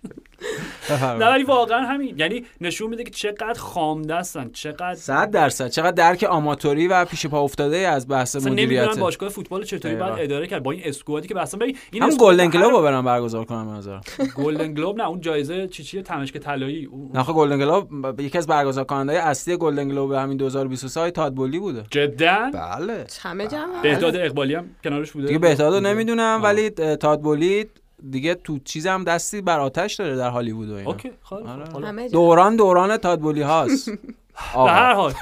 نه 1.19 1.25
ولی 1.29 1.43
واقعا 1.43 1.79
همین. 1.79 2.15
یعنی 2.19 2.45
نشون 2.61 2.89
میده 2.89 3.03
که 3.03 3.09
چقدر 3.11 3.59
خام 3.59 4.01
دستن 4.01 4.49
چقدر 4.53 4.93
صد 4.95 5.31
درصد. 5.31 5.67
چقدر 5.69 5.91
درک 5.91 6.23
آماتوری 6.23 6.87
و 6.87 7.05
پیش 7.05 7.25
پا 7.27 7.41
افتاده 7.41 7.77
از 7.77 8.07
بحث 8.07 8.35
اصلا 8.35 8.51
مدیریت. 8.51 8.99
باشگاه 8.99 9.29
فوتبال 9.29 9.63
چطوری. 9.63 9.95
باید 9.95 10.13
اداره 10.17 10.47
کرد 10.47 10.63
با 10.63 10.71
این 10.71 10.81
اسکوادی 10.85 11.27
که 11.27 11.39
اصلا 11.41 11.59
ببین 11.59 11.77
این 11.91 12.03
هم 12.03 12.09
گلدن 12.09 12.47
گلوب 12.49 12.81
برن 12.83 13.01
برگزار 13.01 13.45
کنم 13.45 13.65
به 13.65 13.71
نظرم. 13.71 14.01
گلدن 14.35 14.73
گلوب 14.73 14.97
نه 14.97 15.07
اون 15.07 15.21
جایزه 15.21 15.67
چی 15.67 15.83
چیه؟ 15.83 16.01
تمشک 16.01 16.37
طلایی. 16.37 16.85
اون- 16.85 17.11
نه 17.13 17.23
خب 17.23 17.33
گلدن 17.33 17.57
گلوب 17.59 18.19
یکی 18.21 18.37
از 18.37 18.47
برگزار 18.47 18.83
کننده 18.83 19.23
اصلی 19.27 19.57
گلدن 19.57 19.89
گلوب 19.89 20.11
همین 20.11 20.37
2023 20.37 20.99
هم 20.99 21.11
این 21.11 21.23
تاد 21.23 21.35
بولی 21.35 21.59
بوده. 21.59 21.83
جدا؟ 21.91 22.51
بله. 22.53 23.05
همه 23.21 23.47
جمع. 23.47 23.81
بهداد 23.83 24.15
اقبالی 24.15 24.53
هم 24.55 24.65
کنارش 24.83 25.11
بوده. 25.11 25.27
دیگه 25.27 25.39
بهدادو 25.39 25.79
نمی‌دونم. 25.79 26.39
ولی 26.43 26.69
تاد 26.69 27.01
بولی 27.01 27.65
دیگه 28.09 28.35
تو 28.35 28.59
چیزم 28.59 29.03
دستی 29.03 29.41
بر 29.41 29.59
آتش 29.59 29.95
داره 29.95 30.15
در 30.15 30.29
هالیوود 30.29 30.69
و 30.69 30.73
اینا 30.73 30.91
اوکی 30.91 31.11
خب 31.23 31.35
آره. 31.35 32.09
دوران 32.09 32.55
دوران 32.55 32.97
تاد 32.97 33.12
بولی 33.12 33.41
هاست 33.41 33.89
به 34.53 34.71
هر 34.71 34.93
حال 34.93 35.13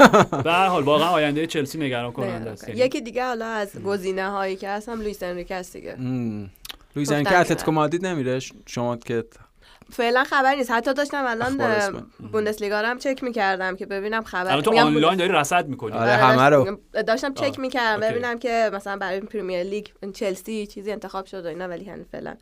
به 0.44 0.52
هر 0.52 0.68
حال 0.68 0.84
واقعا 0.84 1.10
آینده 1.10 1.48
چلسی 1.48 1.78
نگران 1.78 2.12
کننده 2.12 2.49
است 2.49 2.68
یعنی 2.70 2.80
یکی 2.80 3.02
دیگه 3.02 3.26
حالا 3.26 3.45
از 3.45 3.84
گزینه 3.84 4.30
هایی 4.30 4.56
که 4.56 4.70
هست 4.70 4.90
هم 4.90 5.02
لوئیس 5.02 5.24
انریکه 5.24 5.56
است 5.56 5.74
دیگه 5.74 5.95
لویز 6.95 7.10
گفتن 7.10 7.24
که 7.24 7.30
که 7.30 7.38
اتلتیکو 7.38 7.72
نه. 7.72 7.76
مادرید 7.76 8.06
نمیره 8.06 8.40
شما 8.66 8.98
که 8.98 9.24
فعلا 9.91 10.24
خبری 10.24 10.58
نیست 10.58 10.72
حتی 10.72 10.94
داشتم 10.94 11.26
الان. 11.28 11.58
بوندسلیگا 12.32 12.82
رو 12.82 12.88
هم 12.88 12.98
چک 12.98 13.24
می‌کردم 13.24 13.76
که 13.76 13.86
ببینم 13.86 14.24
خبر 14.24 14.52
الان 14.52 14.62
تو 14.62 14.80
آنلاین 14.80 15.18
داری 15.18 15.32
رصد 15.32 15.68
می‌کنی 15.68 15.91
آره. 15.91 16.12
همه 16.12 16.49
رو. 16.49 16.78
داشتم 17.08 17.34
چک 17.34 17.60
می‌کردم. 17.60 18.10
ببینم 18.10 18.40
که 18.40 18.72
مثلا 18.74 18.98
برای 18.98 19.20
پریمیر 19.20 19.64
لیگ 19.64 19.86
چلسی 20.14 20.68
چیزی 20.68 20.91
انتخاب 20.91 21.26
شد 21.26 21.45
و 21.45 21.48
اینا 21.48 21.68
ولی 21.68 21.86
هنوز 21.86 22.06
فعلا 22.12 22.36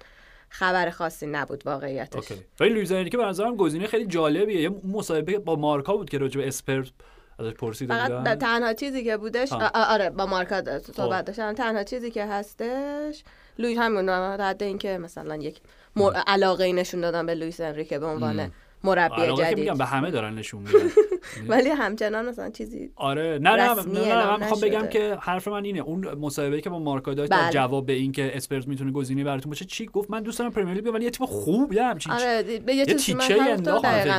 خبر 0.49 0.89
خاصی 0.89 1.27
نبود 1.27 1.63
واقعیتش. 1.65 2.15
OK. 2.15 2.43
ولی 2.59 2.69
لوئیس 2.69 2.91
انریکه 2.91 3.17
به 3.17 3.25
نظرم 3.25 3.55
گزینه 3.55 3.87
خیلی 3.87 4.05
جالبیه. 4.05 4.61
یه 4.61 4.69
مصاحبه 4.69 5.39
با 5.39 5.55
مارکا 5.55 5.97
بود 5.97 6.09
که 6.09 6.17
راجع 6.17 6.41
به 6.41 6.47
اسپرز 6.47 6.91
ازش 7.39 7.53
پرسیده 7.53 7.93
فقط 7.93 8.11
بودن 8.11 8.35
تنها 8.35 8.73
چیزی 8.73 9.03
که 9.03 9.17
بودش 9.17 9.53
آره 9.73 10.09
با 10.09 10.25
مارکا 10.25 10.55
خب. 10.55 10.79
صحبت 10.79 11.25
داشتم. 11.25 11.53
تنها 11.53 11.83
چیزی 11.83 12.11
که 12.11 12.25
هستش 12.25 13.23
لوی 13.59 13.75
همون 13.75 14.09
رد 14.09 14.63
اینکه 14.63 14.97
مثلا 14.97 15.35
یک 15.35 15.61
مر... 15.95 16.13
علاقه 16.27 16.63
ای 16.63 16.73
نشون 16.73 17.01
دادن 17.01 17.25
به 17.25 17.35
لوئیس 17.35 17.61
انریکه 17.61 17.99
به 17.99 18.05
عنوان 18.05 18.51
مربی 18.83 19.21
که 19.21 19.33
جدید. 19.33 19.59
میگم 19.59 19.77
به 19.77 19.85
همه 19.85 20.11
دارن 20.11 20.35
نشون 20.35 20.61
میدن. 20.61 20.89
ولی 21.49 21.69
همچنان 21.69 22.25
مثلا 22.29 22.49
چیزی 22.49 22.91
آره 22.95 23.39
نه 23.41 23.49
نه 23.49 23.73
نه, 23.73 24.15
نه, 24.15 24.27
من 24.31 24.39
می‌خوام 24.39 24.61
بگم. 24.61 24.87
که 24.87 25.17
حرف 25.21 25.47
من 25.47 25.65
اینه. 25.65 25.79
اون 25.79 26.07
مصاحبه 26.13 26.61
که 26.61 26.69
با 26.69 26.79
مارکا 26.79 27.13
داشت 27.13 27.31
بله. 27.31 27.51
جواب 27.51 27.85
به 27.85 27.93
این 27.93 28.11
که 28.11 28.31
اسپرز 28.37 28.67
می‌تونه 28.67 28.91
گزینه 28.91 29.23
براتون 29.23 29.49
باشه 29.49 29.65
چی 29.65 29.85
گفت؟ 29.85 30.11
من 30.11 30.23
دوست 30.23 30.39
دارم 30.39 30.51
پرمیر 30.51 30.73
لیگ 30.73 30.93
ولی 30.93 31.03
یه 31.05 31.11
تیم 31.11 31.25
خوب 31.25 31.73
یه 31.73 31.83
همچین 31.83 32.13
آره 32.13 32.43
یه. 32.47 32.61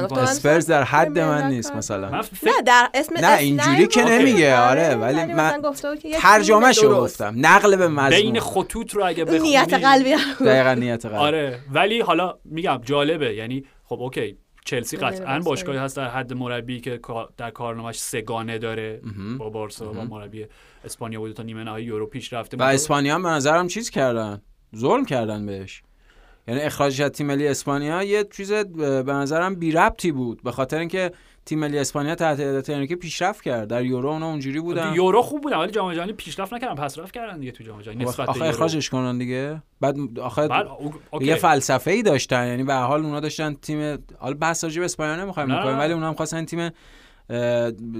من 0.00 0.18
اسپرز 0.18 0.66
در 0.66 0.82
حد 0.82 1.18
من 1.18 1.48
نیست 1.48 1.76
مثلا. 1.76 2.10
نه 2.42 2.62
در 2.66 2.88
اسم 2.94 3.14
نه، 3.20 3.38
اینجوری 3.38 3.86
که. 3.86 4.04
نمیگه، 4.04 4.58
آره، 4.58 4.94
ولی 4.94 5.18
ولی 5.18 5.32
من 5.32 5.62
ترجمه 6.20 6.72
شو. 6.72 7.00
گفتم 7.00 7.34
نقل 7.36 7.76
به 7.76 7.88
مضمون. 7.88 8.10
بین 8.10 8.40
خطوط 8.40 8.94
رو 8.94 9.04
اگه 9.06 9.24
بخونی 9.24 9.40
نیت 9.40 9.74
قلبی. 9.74 10.14
دقیقا 10.40 10.74
نیت 10.74 11.06
قلب. 11.06 11.14
آره 11.14 11.58
ولی 11.72 12.00
حالا 12.00 12.38
میگم 12.44 12.80
جالبه. 12.84 13.34
یعنی 13.34 13.64
خب 13.84 14.00
اوکی. 14.00 14.36
چلسی 14.70 14.96
قطعا. 14.96 15.40
باشگاهی 15.40 15.78
هست 15.78 15.96
در 15.96 16.08
حد 16.08 16.32
مربی 16.32 16.80
که 16.80 17.00
در 17.36 17.50
کارنامه‌اش 17.50 18.00
سگانه 18.00 18.58
داره. 18.58 19.00
با 19.38 19.50
بارسا 19.50 19.92
با 19.92 20.04
مربی 20.04 20.46
اسپانیا 20.84 21.20
بوده 21.20 21.32
تا 21.32 21.42
نیمه 21.42 21.64
نهایی 21.64 21.86
یورو 21.86 22.06
پیش 22.06 22.32
رفته 22.32 22.56
و 22.56 22.62
اسپانیا 22.62 23.14
هم 23.14 23.22
به 23.22 23.28
نظرم 23.28 23.68
چیز 23.68 23.90
کردن. 23.90 24.42
ظلم 24.76 25.04
کردن 25.04 25.46
بهش. 25.46 25.82
یعنی 26.48 26.60
اخراجش 26.60 27.00
از 27.00 27.10
تیم 27.10 27.26
ملی 27.26 27.48
اسپانیا 27.48 28.02
یه 28.02 28.24
چیز 28.24 28.52
به 28.52 29.12
نظرم 29.12 29.54
بی 29.54 29.72
ربطی 29.72 30.12
بود. 30.12 30.42
به 30.42 30.52
خاطر 30.52 30.78
اینکه 30.78 31.12
تیم 31.50 31.58
ملی 31.58 31.78
اسپانیا 31.78 32.14
تحت 32.14 32.40
هدایت 32.40 32.70
انریکه 32.70 32.96
پیشرفت 32.96 33.42
کرد. 33.42 33.68
در 33.68 33.84
یورو 33.84 34.08
اونا 34.08 34.26
اونجوری 34.26 34.60
بودن. 34.60 34.94
یورو 34.94 35.22
خوب 35.22 35.42
بودن 35.42 35.56
ولی 35.56 35.72
جام 35.72 35.92
جهانی 35.92 36.12
پیشرفت 36.12 36.54
نکردن 36.54 36.74
پس 36.74 36.98
رفت 36.98 37.14
کردن 37.14 37.38
دیگه 37.38 37.52
تو 37.52 37.64
جام 37.64 37.80
جهانی. 37.80 38.04
نسبت 38.04 38.26
به 38.26 38.32
آخه. 38.32 38.44
اخراجش 38.44 38.90
کنن 38.90 39.18
دیگه. 39.18 39.62
بعد 39.80 40.18
آخه 40.18 40.48
بعد 40.48 40.66
او-. 41.12 41.22
یه 41.22 41.34
فلسفه 41.34 41.90
ای 41.90 42.02
داشتن. 42.02 42.46
یعنی 42.46 42.64
به 42.64 42.74
حال 42.74 43.04
اونا 43.04 43.20
داشتن 43.20 43.54
تیم 43.54 43.98
حالا 44.18 44.34
بحث 44.34 44.64
راجع 44.64 44.78
به 44.78 44.84
اسپانیا 44.84 45.24
نمی‌خوایم. 45.24 45.48
بکنیم 45.48 45.78
ولی 45.78 45.92
اونا 45.92 46.08
هم 46.08 46.14
خواستن 46.14 46.44
تیم 46.44 46.70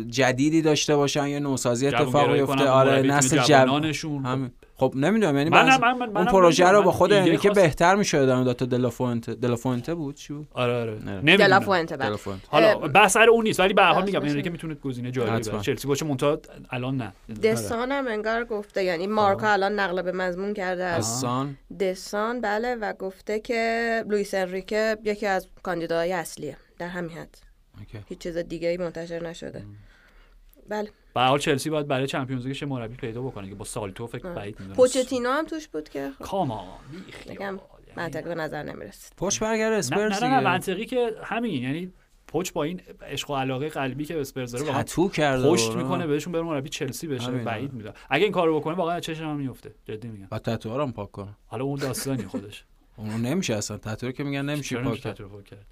جدیدی 0.09 0.63
داشته 0.63 0.97
باشن 0.97 1.29
یه 1.29 1.41
نوسازی 1.41 1.87
اتفاق 1.87 2.33
بیفته. 2.33 2.69
آره 2.69 3.03
نسل 3.03 3.37
جوان 3.37 3.47
جوانانشون. 3.47 4.27
همین. 4.27 4.51
خب 4.81 4.93
نمی‌دونم 4.97 5.37
یعنی 5.37 5.51
من- 5.51 5.81
من- 5.81 5.93
من- 5.99 6.17
اون 6.17 6.25
پروژه. 6.27 6.69
رو 6.69 6.83
با 6.83 6.93
خود 6.93 7.13
ایده 7.13 7.23
انریکه 7.25 7.49
خواستم. 7.49 7.63
بهتر 7.63 7.95
می‌شد 7.95 8.27
در 8.27 8.43
داتا 8.43 8.65
دلافونته 8.65 9.35
دلافونته 9.35 9.95
بود 9.95 10.15
چی 10.15 10.33
بود 10.33 10.49
آره 10.53 10.73
آره 10.81 10.93
نه. 10.93 11.13
نمی‌دونم. 11.13 11.37
دلافوئنته 11.37 11.97
بله. 11.97 12.07
دلافونته 12.09 12.49
حالا 12.51 12.79
بحث 12.79 13.13
سر 13.13 13.29
اون 13.31 13.45
نیست 13.45 13.61
ولی 13.61 13.75
به 13.75 13.83
هر 13.83 13.93
حال 13.93 14.05
میگم. 14.05 14.21
انریکه 14.23 14.51
می‌تونه 14.51 14.75
گزینه 14.75 15.11
جالبی. 15.11 15.51
باشه 15.51 15.61
چلسی 15.61 15.89
باشه 15.89 16.07
منتها 16.07 16.39
الان 16.71 16.97
نه 16.97 17.13
دسان 17.43 17.93
هم 17.93 18.07
انگار 18.09 18.45
گفته 18.45 18.85
یعنی 18.85 19.07
مارکا 19.07 19.49
الان 19.49 19.81
نقل 19.81 20.03
به 20.03 20.13
مضمون 20.13 20.55
کرده 20.55 20.85
از 20.85 20.99
حسان 21.19 21.57
دسان 21.81 22.41
بله 22.41 22.75
و 22.75 22.93
گفته 22.93 23.41
که 23.41 24.05
لوئیس 24.09 24.35
انریکه 24.35 24.97
یکی 25.05 25.27
از 25.27 25.47
کاندیداهای 25.63 26.13
اصلیه 26.13 26.57
در 26.79 26.89
همین 26.89 27.11
حد. 27.11 27.39
هیچ 28.09 28.19
چیز 28.19 28.37
دیگه 28.37 28.69
ای 28.69 28.77
منتشر 28.77 29.23
نشده 29.23 29.63
بله 30.69 30.89
به 31.15 31.21
حال 31.21 31.39
چلسی 31.39 31.71
باید 31.71 31.87
برای 31.87 32.07
چمپیونز 32.07 32.47
لیگش 32.47 32.63
مربی 32.63 32.97
پیدا 32.97 33.23
بکنه 33.23 33.49
که 33.49 33.55
با 33.55 33.65
سالتو 33.65 34.07
فکر. 34.07 34.35
بعید 34.35 34.61
می‌دونم. 34.61 34.77
پوچتینو 34.77 35.31
هم 35.31 35.47
توش 35.47 35.69
بود 35.69 35.89
که 35.89 36.11
خب. 36.19 36.25
کامان 36.25 36.65
بگم 37.29 37.59
منطقی 37.97 38.29
به 38.29 38.35
نظر 38.35 38.63
نمی‌رسید. 38.63 39.13
پشت 39.17 39.41
برگر 39.41 39.71
نه 39.71 39.77
اسپرس 39.77 40.23
نه 40.23 40.29
نه, 40.29 40.35
نه. 40.35 40.41
منطقی 40.41 40.87
که 40.87 41.11
همین 41.25 41.63
یعنی 41.63 41.93
پوچ 42.27 42.53
با 42.53 42.63
این 42.65 42.81
عشق 43.03 43.31
و 43.31 43.37
علاقه 43.37 43.69
قلبی 43.69 44.05
که 44.05 44.15
به 44.15 44.21
اسپرز 44.21 44.53
داره 44.53 44.65
واقعا 44.65 44.83
تتو 44.83 45.09
کرده 45.09 45.51
پشت 45.51 45.71
و- 45.71 45.77
می‌کنه 45.79 46.07
بهشون 46.07 46.33
بره 46.33 46.43
مربی 46.43 46.69
چلسی 46.69 47.07
بشه. 47.07 47.31
بعید 47.31 47.73
می‌دونم. 47.73 47.95
اگه 48.11 48.25
این 48.25 48.33
کارو 48.33 48.61
بکنه 48.61 48.75
واقعا 48.75 49.01
چشم 49.01 49.25
هم 49.25 49.37
میفته 49.37 49.75
جدی 49.85 50.09
میگم. 50.09 50.27
بعد 50.31 50.43
تتو 50.43 50.81
هم 50.81 50.93
پاک 50.93 51.11
کنه. 51.11 51.37
حالا 51.47 51.65
اون 51.65 51.79
داستانی 51.79 52.25
خودش. 52.25 52.65
اون 52.97 53.11
نمیشه 53.21 53.55
اصلا. 53.55 53.77
تتو 53.77 54.07
رو 54.07 54.13
که 54.13 54.25
میگن 54.25 54.43
نمیشه 54.43 54.79
پاک 54.79 55.01
کرد. 55.01 55.19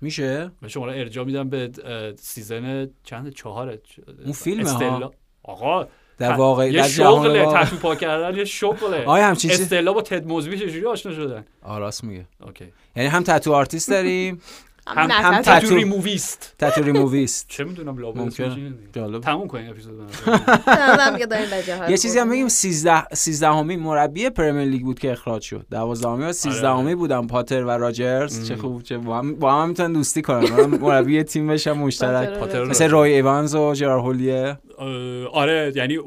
میشه؟ 0.00 0.50
من 0.62 0.68
شما 0.68 0.88
ارجاع 0.88 1.24
میدم 1.24 1.48
به 1.48 1.70
season 2.18 2.90
چند؟ 3.04 3.32
چهاره 3.32 3.80
اون 4.24 4.32
فیلمه 4.32 4.70
ها. 4.70 5.12
آقا 5.42 5.86
در 6.18 6.32
واقع 6.32 6.66
یه 6.66 6.82
در 6.82 6.88
جهان 6.88 7.24
شغله 7.24 7.46
تتو 7.64 7.76
پاک 7.76 7.98
کردن 7.98 8.36
یه 8.38 8.44
شغله. 8.44 9.04
آیا 9.14 9.26
همچین 9.26 9.50
استلا 9.50 9.92
با 9.92 10.02
تد 10.02 10.26
موزبی 10.26 10.58
چجوری 10.58 10.86
آشنا 10.86 11.12
شدن؟ 11.12 11.44
راست 11.62 12.04
میگه. 12.04 12.26
OK. 12.46 12.72
یعنی 12.96 13.08
هم 13.08 13.22
tattoo 13.22 13.54
artist 13.54 13.90
داریم 13.90 14.40
هم 14.96 15.10
هم 15.10 15.42
تتو. 15.42 15.74
ریموویست 15.74 16.54
تتو 16.58 16.82
ریموویست 16.82 17.48
چه 17.48 17.64
می‌دونم 17.64 17.98
لابد. 17.98 18.32
جالب 18.92 19.20
تموم 19.20 19.48
کنیم 19.48 19.70
اپیزود 19.70 19.94
یه 21.88 21.96
چیزی 21.96 22.18
هم. 22.18 22.30
بگیم 22.30 22.48
13 22.48 23.04
13 23.14 23.62
مربی 23.62 24.30
پرمیر 24.30 24.68
لیگ 24.68 24.82
بود 24.82 24.98
که 24.98 25.12
اخراج 25.12 25.42
شد 25.42 25.66
12 25.70 26.08
و 26.08 26.32
13 26.32 26.68
آره. 26.68 26.94
بودن 26.94 27.26
پاتر 27.26 27.64
و 27.64 27.70
راجرز 27.70 28.48
چه 28.48 28.56
خوب 28.56 28.82
چه 28.82 28.98
با 28.98 29.18
هم 29.18 29.34
با 29.34 29.62
هم 29.62 29.68
می‌تونن 29.68 29.92
دوستی 29.92 30.22
کنن 30.22 30.50
من 30.50 30.78
مربی 30.78 31.22
تیم 31.22 31.46
بشن 31.46 31.72
مشترک 31.72 32.38
پاتر 32.38 32.64
مثل 32.64 32.90
روی 32.90 33.12
ایوانز 33.12 33.54
و 33.54 33.74
جرار 33.74 33.98
هولیه 33.98 34.58
آره 35.32 35.72
یعنی 35.76 35.98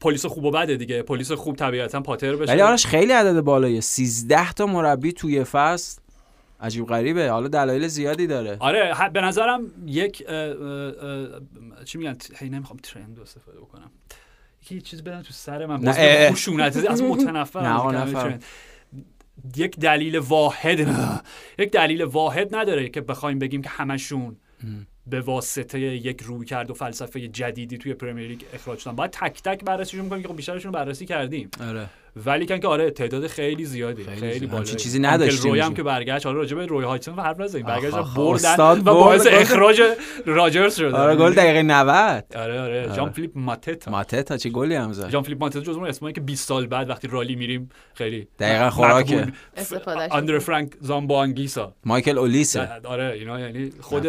پلیس 0.00 0.26
خوب 0.26 0.44
و 0.44 0.50
بده 0.50 0.76
دیگه 0.76 1.02
پلیس 1.02 1.32
خوب 1.32 1.56
طبیعتا 1.56 2.00
پاتر 2.00 2.36
بشه 2.36 2.52
ولی 2.52 2.62
آرش 2.62 2.86
خیلی 2.86 3.12
عدد 3.12 3.40
بالاییه 3.40 3.80
13 3.80 4.52
تا 4.52 4.66
مربی 4.66 5.12
توی 5.12 5.44
فصل 5.44 6.00
عجیب 6.60 6.86
غریبه. 6.86 7.30
حالا 7.30 7.48
دلایل 7.48 7.88
زیادی 7.88 8.26
داره. 8.26 8.56
آره 8.60 9.10
به 9.12 9.20
نظرم 9.20 9.70
یک 9.86 10.24
اه، 10.28 10.34
اه، 10.36 10.48
اه، 10.48 11.84
چی 11.84 11.98
میگن؟ 11.98 12.16
هی 12.38 12.48
نمی‌خوام 12.48 12.78
ترند 12.82 13.20
استفاده 13.20 13.58
بکنم. 13.60 13.90
یکی 14.62 14.80
چیز 14.80 15.02
بدن 15.02 15.22
تو 15.22 15.32
سر 15.32 15.66
من 15.66 15.80
نه، 15.80 16.30
خشونت 16.32 16.90
از 16.90 17.02
متنفرم 17.02 17.90
نه،. 17.90 18.38
یک 19.56 19.76
دلیل 19.78 20.18
واحد 20.18 20.80
یک 21.58 21.70
دلیل 21.70 22.02
واحد 22.02 22.56
نداره 22.56 22.88
که 22.88 23.00
بخوایم 23.00 23.38
بگیم 23.38 23.62
که 23.62 23.68
همشون 23.68 24.36
به 25.06 25.20
واسطه 25.20 25.80
یک 25.80 26.22
روی 26.22 26.46
کرد 26.46 26.70
و 26.70 26.74
فلسفه 26.74 27.28
جدیدی 27.28 27.78
توی 27.78 27.94
پرمیر 27.94 28.28
لیگ 28.28 28.42
اخراج 28.54 28.78
شدن. 28.78 28.96
باید 28.96 29.10
تک 29.10 29.42
تک 29.42 29.64
بررسیشون 29.64 30.00
می‌کنیم 30.00 30.22
که 30.22 30.28
خب 30.28 30.36
بیشترشون 30.36 30.72
رو 30.72 30.78
بررسی 30.78 31.06
کردیم. 31.06 31.50
آره. 31.60 31.86
ولی 32.16 32.46
که 32.46 32.66
آره 32.68 32.90
تعداد 32.90 33.26
خیلی 33.26 33.64
زیادی 33.64 34.04
خیلی 34.04 34.20
خیلی. 34.20 34.46
بالا 34.46 34.64
چیزی 34.64 34.98
نداشتیم 34.98 35.50
روی 35.50 35.60
هم. 35.60 35.74
که 35.74 35.82
برگشت 35.82 36.26
حالا 36.26 36.38
راجع 36.38 36.56
به 36.56 36.66
روی 36.66 36.84
هایتسون 36.84 37.18
حرف 37.18 37.40
نزنیم. 37.40 37.66
برگشت 37.66 37.94
بردن 38.16 38.80
و 38.80 38.82
باعث 38.84 39.26
اخراج 39.30 39.82
راجرز 40.26 40.76
شد 40.76 40.94
آره 40.94 41.16
گل 41.16 41.32
دقیقه 41.32 41.62
90 41.62 42.24
آره 42.36 42.60
آره. 42.60 42.92
جان 42.96 43.10
فیلیپ 43.10 43.30
ماتتا 43.34 43.90
ماته 43.90 44.22
تا 44.22 44.36
چه 44.36 44.50
گلی 44.50 44.74
هم 44.74 44.92
زد. 44.92 45.10
جان 45.10 45.22
فیلیپ 45.22 45.40
ماتتا 45.40 45.60
جزو 45.60 45.78
اون 45.78 45.88
اسمایی 45.88 46.12
که 46.14 46.20
20 46.20 46.48
سال 46.48 46.66
بعد 46.66 46.90
وقتی 46.90 47.08
رالی 47.08 47.36
میریم 47.36 47.68
خیلی 47.94 48.28
دقیقاً. 48.38 48.66
استفادهش 49.56 50.10
ف- 50.10 50.12
آندر 50.12 50.38
فرانک 50.38 50.72
زامبوانگیسا 50.80 51.74
مایکل 51.84 52.18
اولیسه. 52.18 52.68
آره 52.84 53.04
اینا 53.18 53.40
یعنی 53.40 53.72
خود 53.80 54.06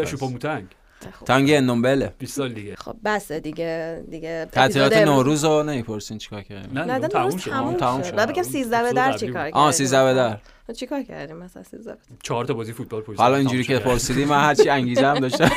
نفس. 1.08 1.14
شوپاموتنگ 1.20 1.48
تانگ 1.48 1.52
اندومبله 1.52 2.14
20 2.20 2.36
سال 2.36 2.54
دیگه. 2.54 2.76
خب 2.76 2.96
بسه 3.06 3.40
دیگه 3.40 4.04
دیگه 4.10 4.48
تعطیلات 4.52 4.98
نوروز 4.98 5.46
رو 5.46 5.64
نمی‌پرسین 5.64 6.18
چیکار 6.18 6.42
کردیم؟ 6.42 6.80
نه 6.80 6.98
نه 6.98 7.08
تموم 7.08 7.38
شد. 7.38 7.52
تموم 7.52 7.78
تموم 7.78 8.04
شد. 8.04 8.16
بعد 8.16 8.30
بگم 8.30 8.44
13 8.44 8.84
به 8.84 8.94
در 8.94 9.14
چیکار 9.14 9.34
کردیم؟ 9.34 9.54
آه 9.54 9.72
13 9.72 10.04
به 10.04 10.14
در. 10.14 10.38
چیکار 10.74 11.04
کردیم 11.04 11.36
مثلا 11.36 11.64
13 11.64 11.92
به 11.92 11.98
در؟ 11.98 12.16
چهار 12.24 12.46
تا 12.46 12.54
بازی 12.54 12.74
فوتبال 12.74 13.02
پولیس 13.02 13.22
حالا 13.22 13.36
اینجوری 13.36 13.64
که 13.64 13.80
پرسیدی 13.80 14.26
من 14.26 14.40
هرچی 14.44 14.70
انگیزه 14.70 15.06
هم 15.06 15.20
داشتم. 15.20 15.52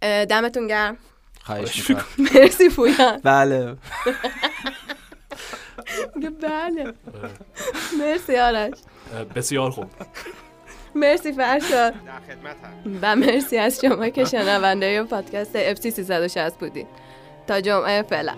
دمتون 0.00 0.66
گرم. 0.66 0.96
خواهش 1.42 1.90
می‌کنم. 1.90 2.04
مرسی 2.18 2.68
پویان. 2.68 3.20
بله. 3.24 3.76
بله. 6.42 6.92
مرسی 8.00 8.36
آرش. 8.36 8.74
بسیار 9.34 9.70
خوب. 9.70 9.86
مرسی 10.98 11.32
فرشاد. 11.32 11.94
در 11.94 12.20
خدمتم. 12.28 12.98
و 13.02 13.16
مرسی 13.16 13.58
از 13.58 13.80
شما 13.80 14.08
که 14.08 14.24
شنونده 14.24 15.02
پادکست 15.02 15.56
اف 15.56 15.78
سی 15.78 15.90
360 15.90 16.58
بودید. 16.58 16.86
تا 17.46 17.60
جمعه 17.60 18.02
فعلا. 18.02 18.34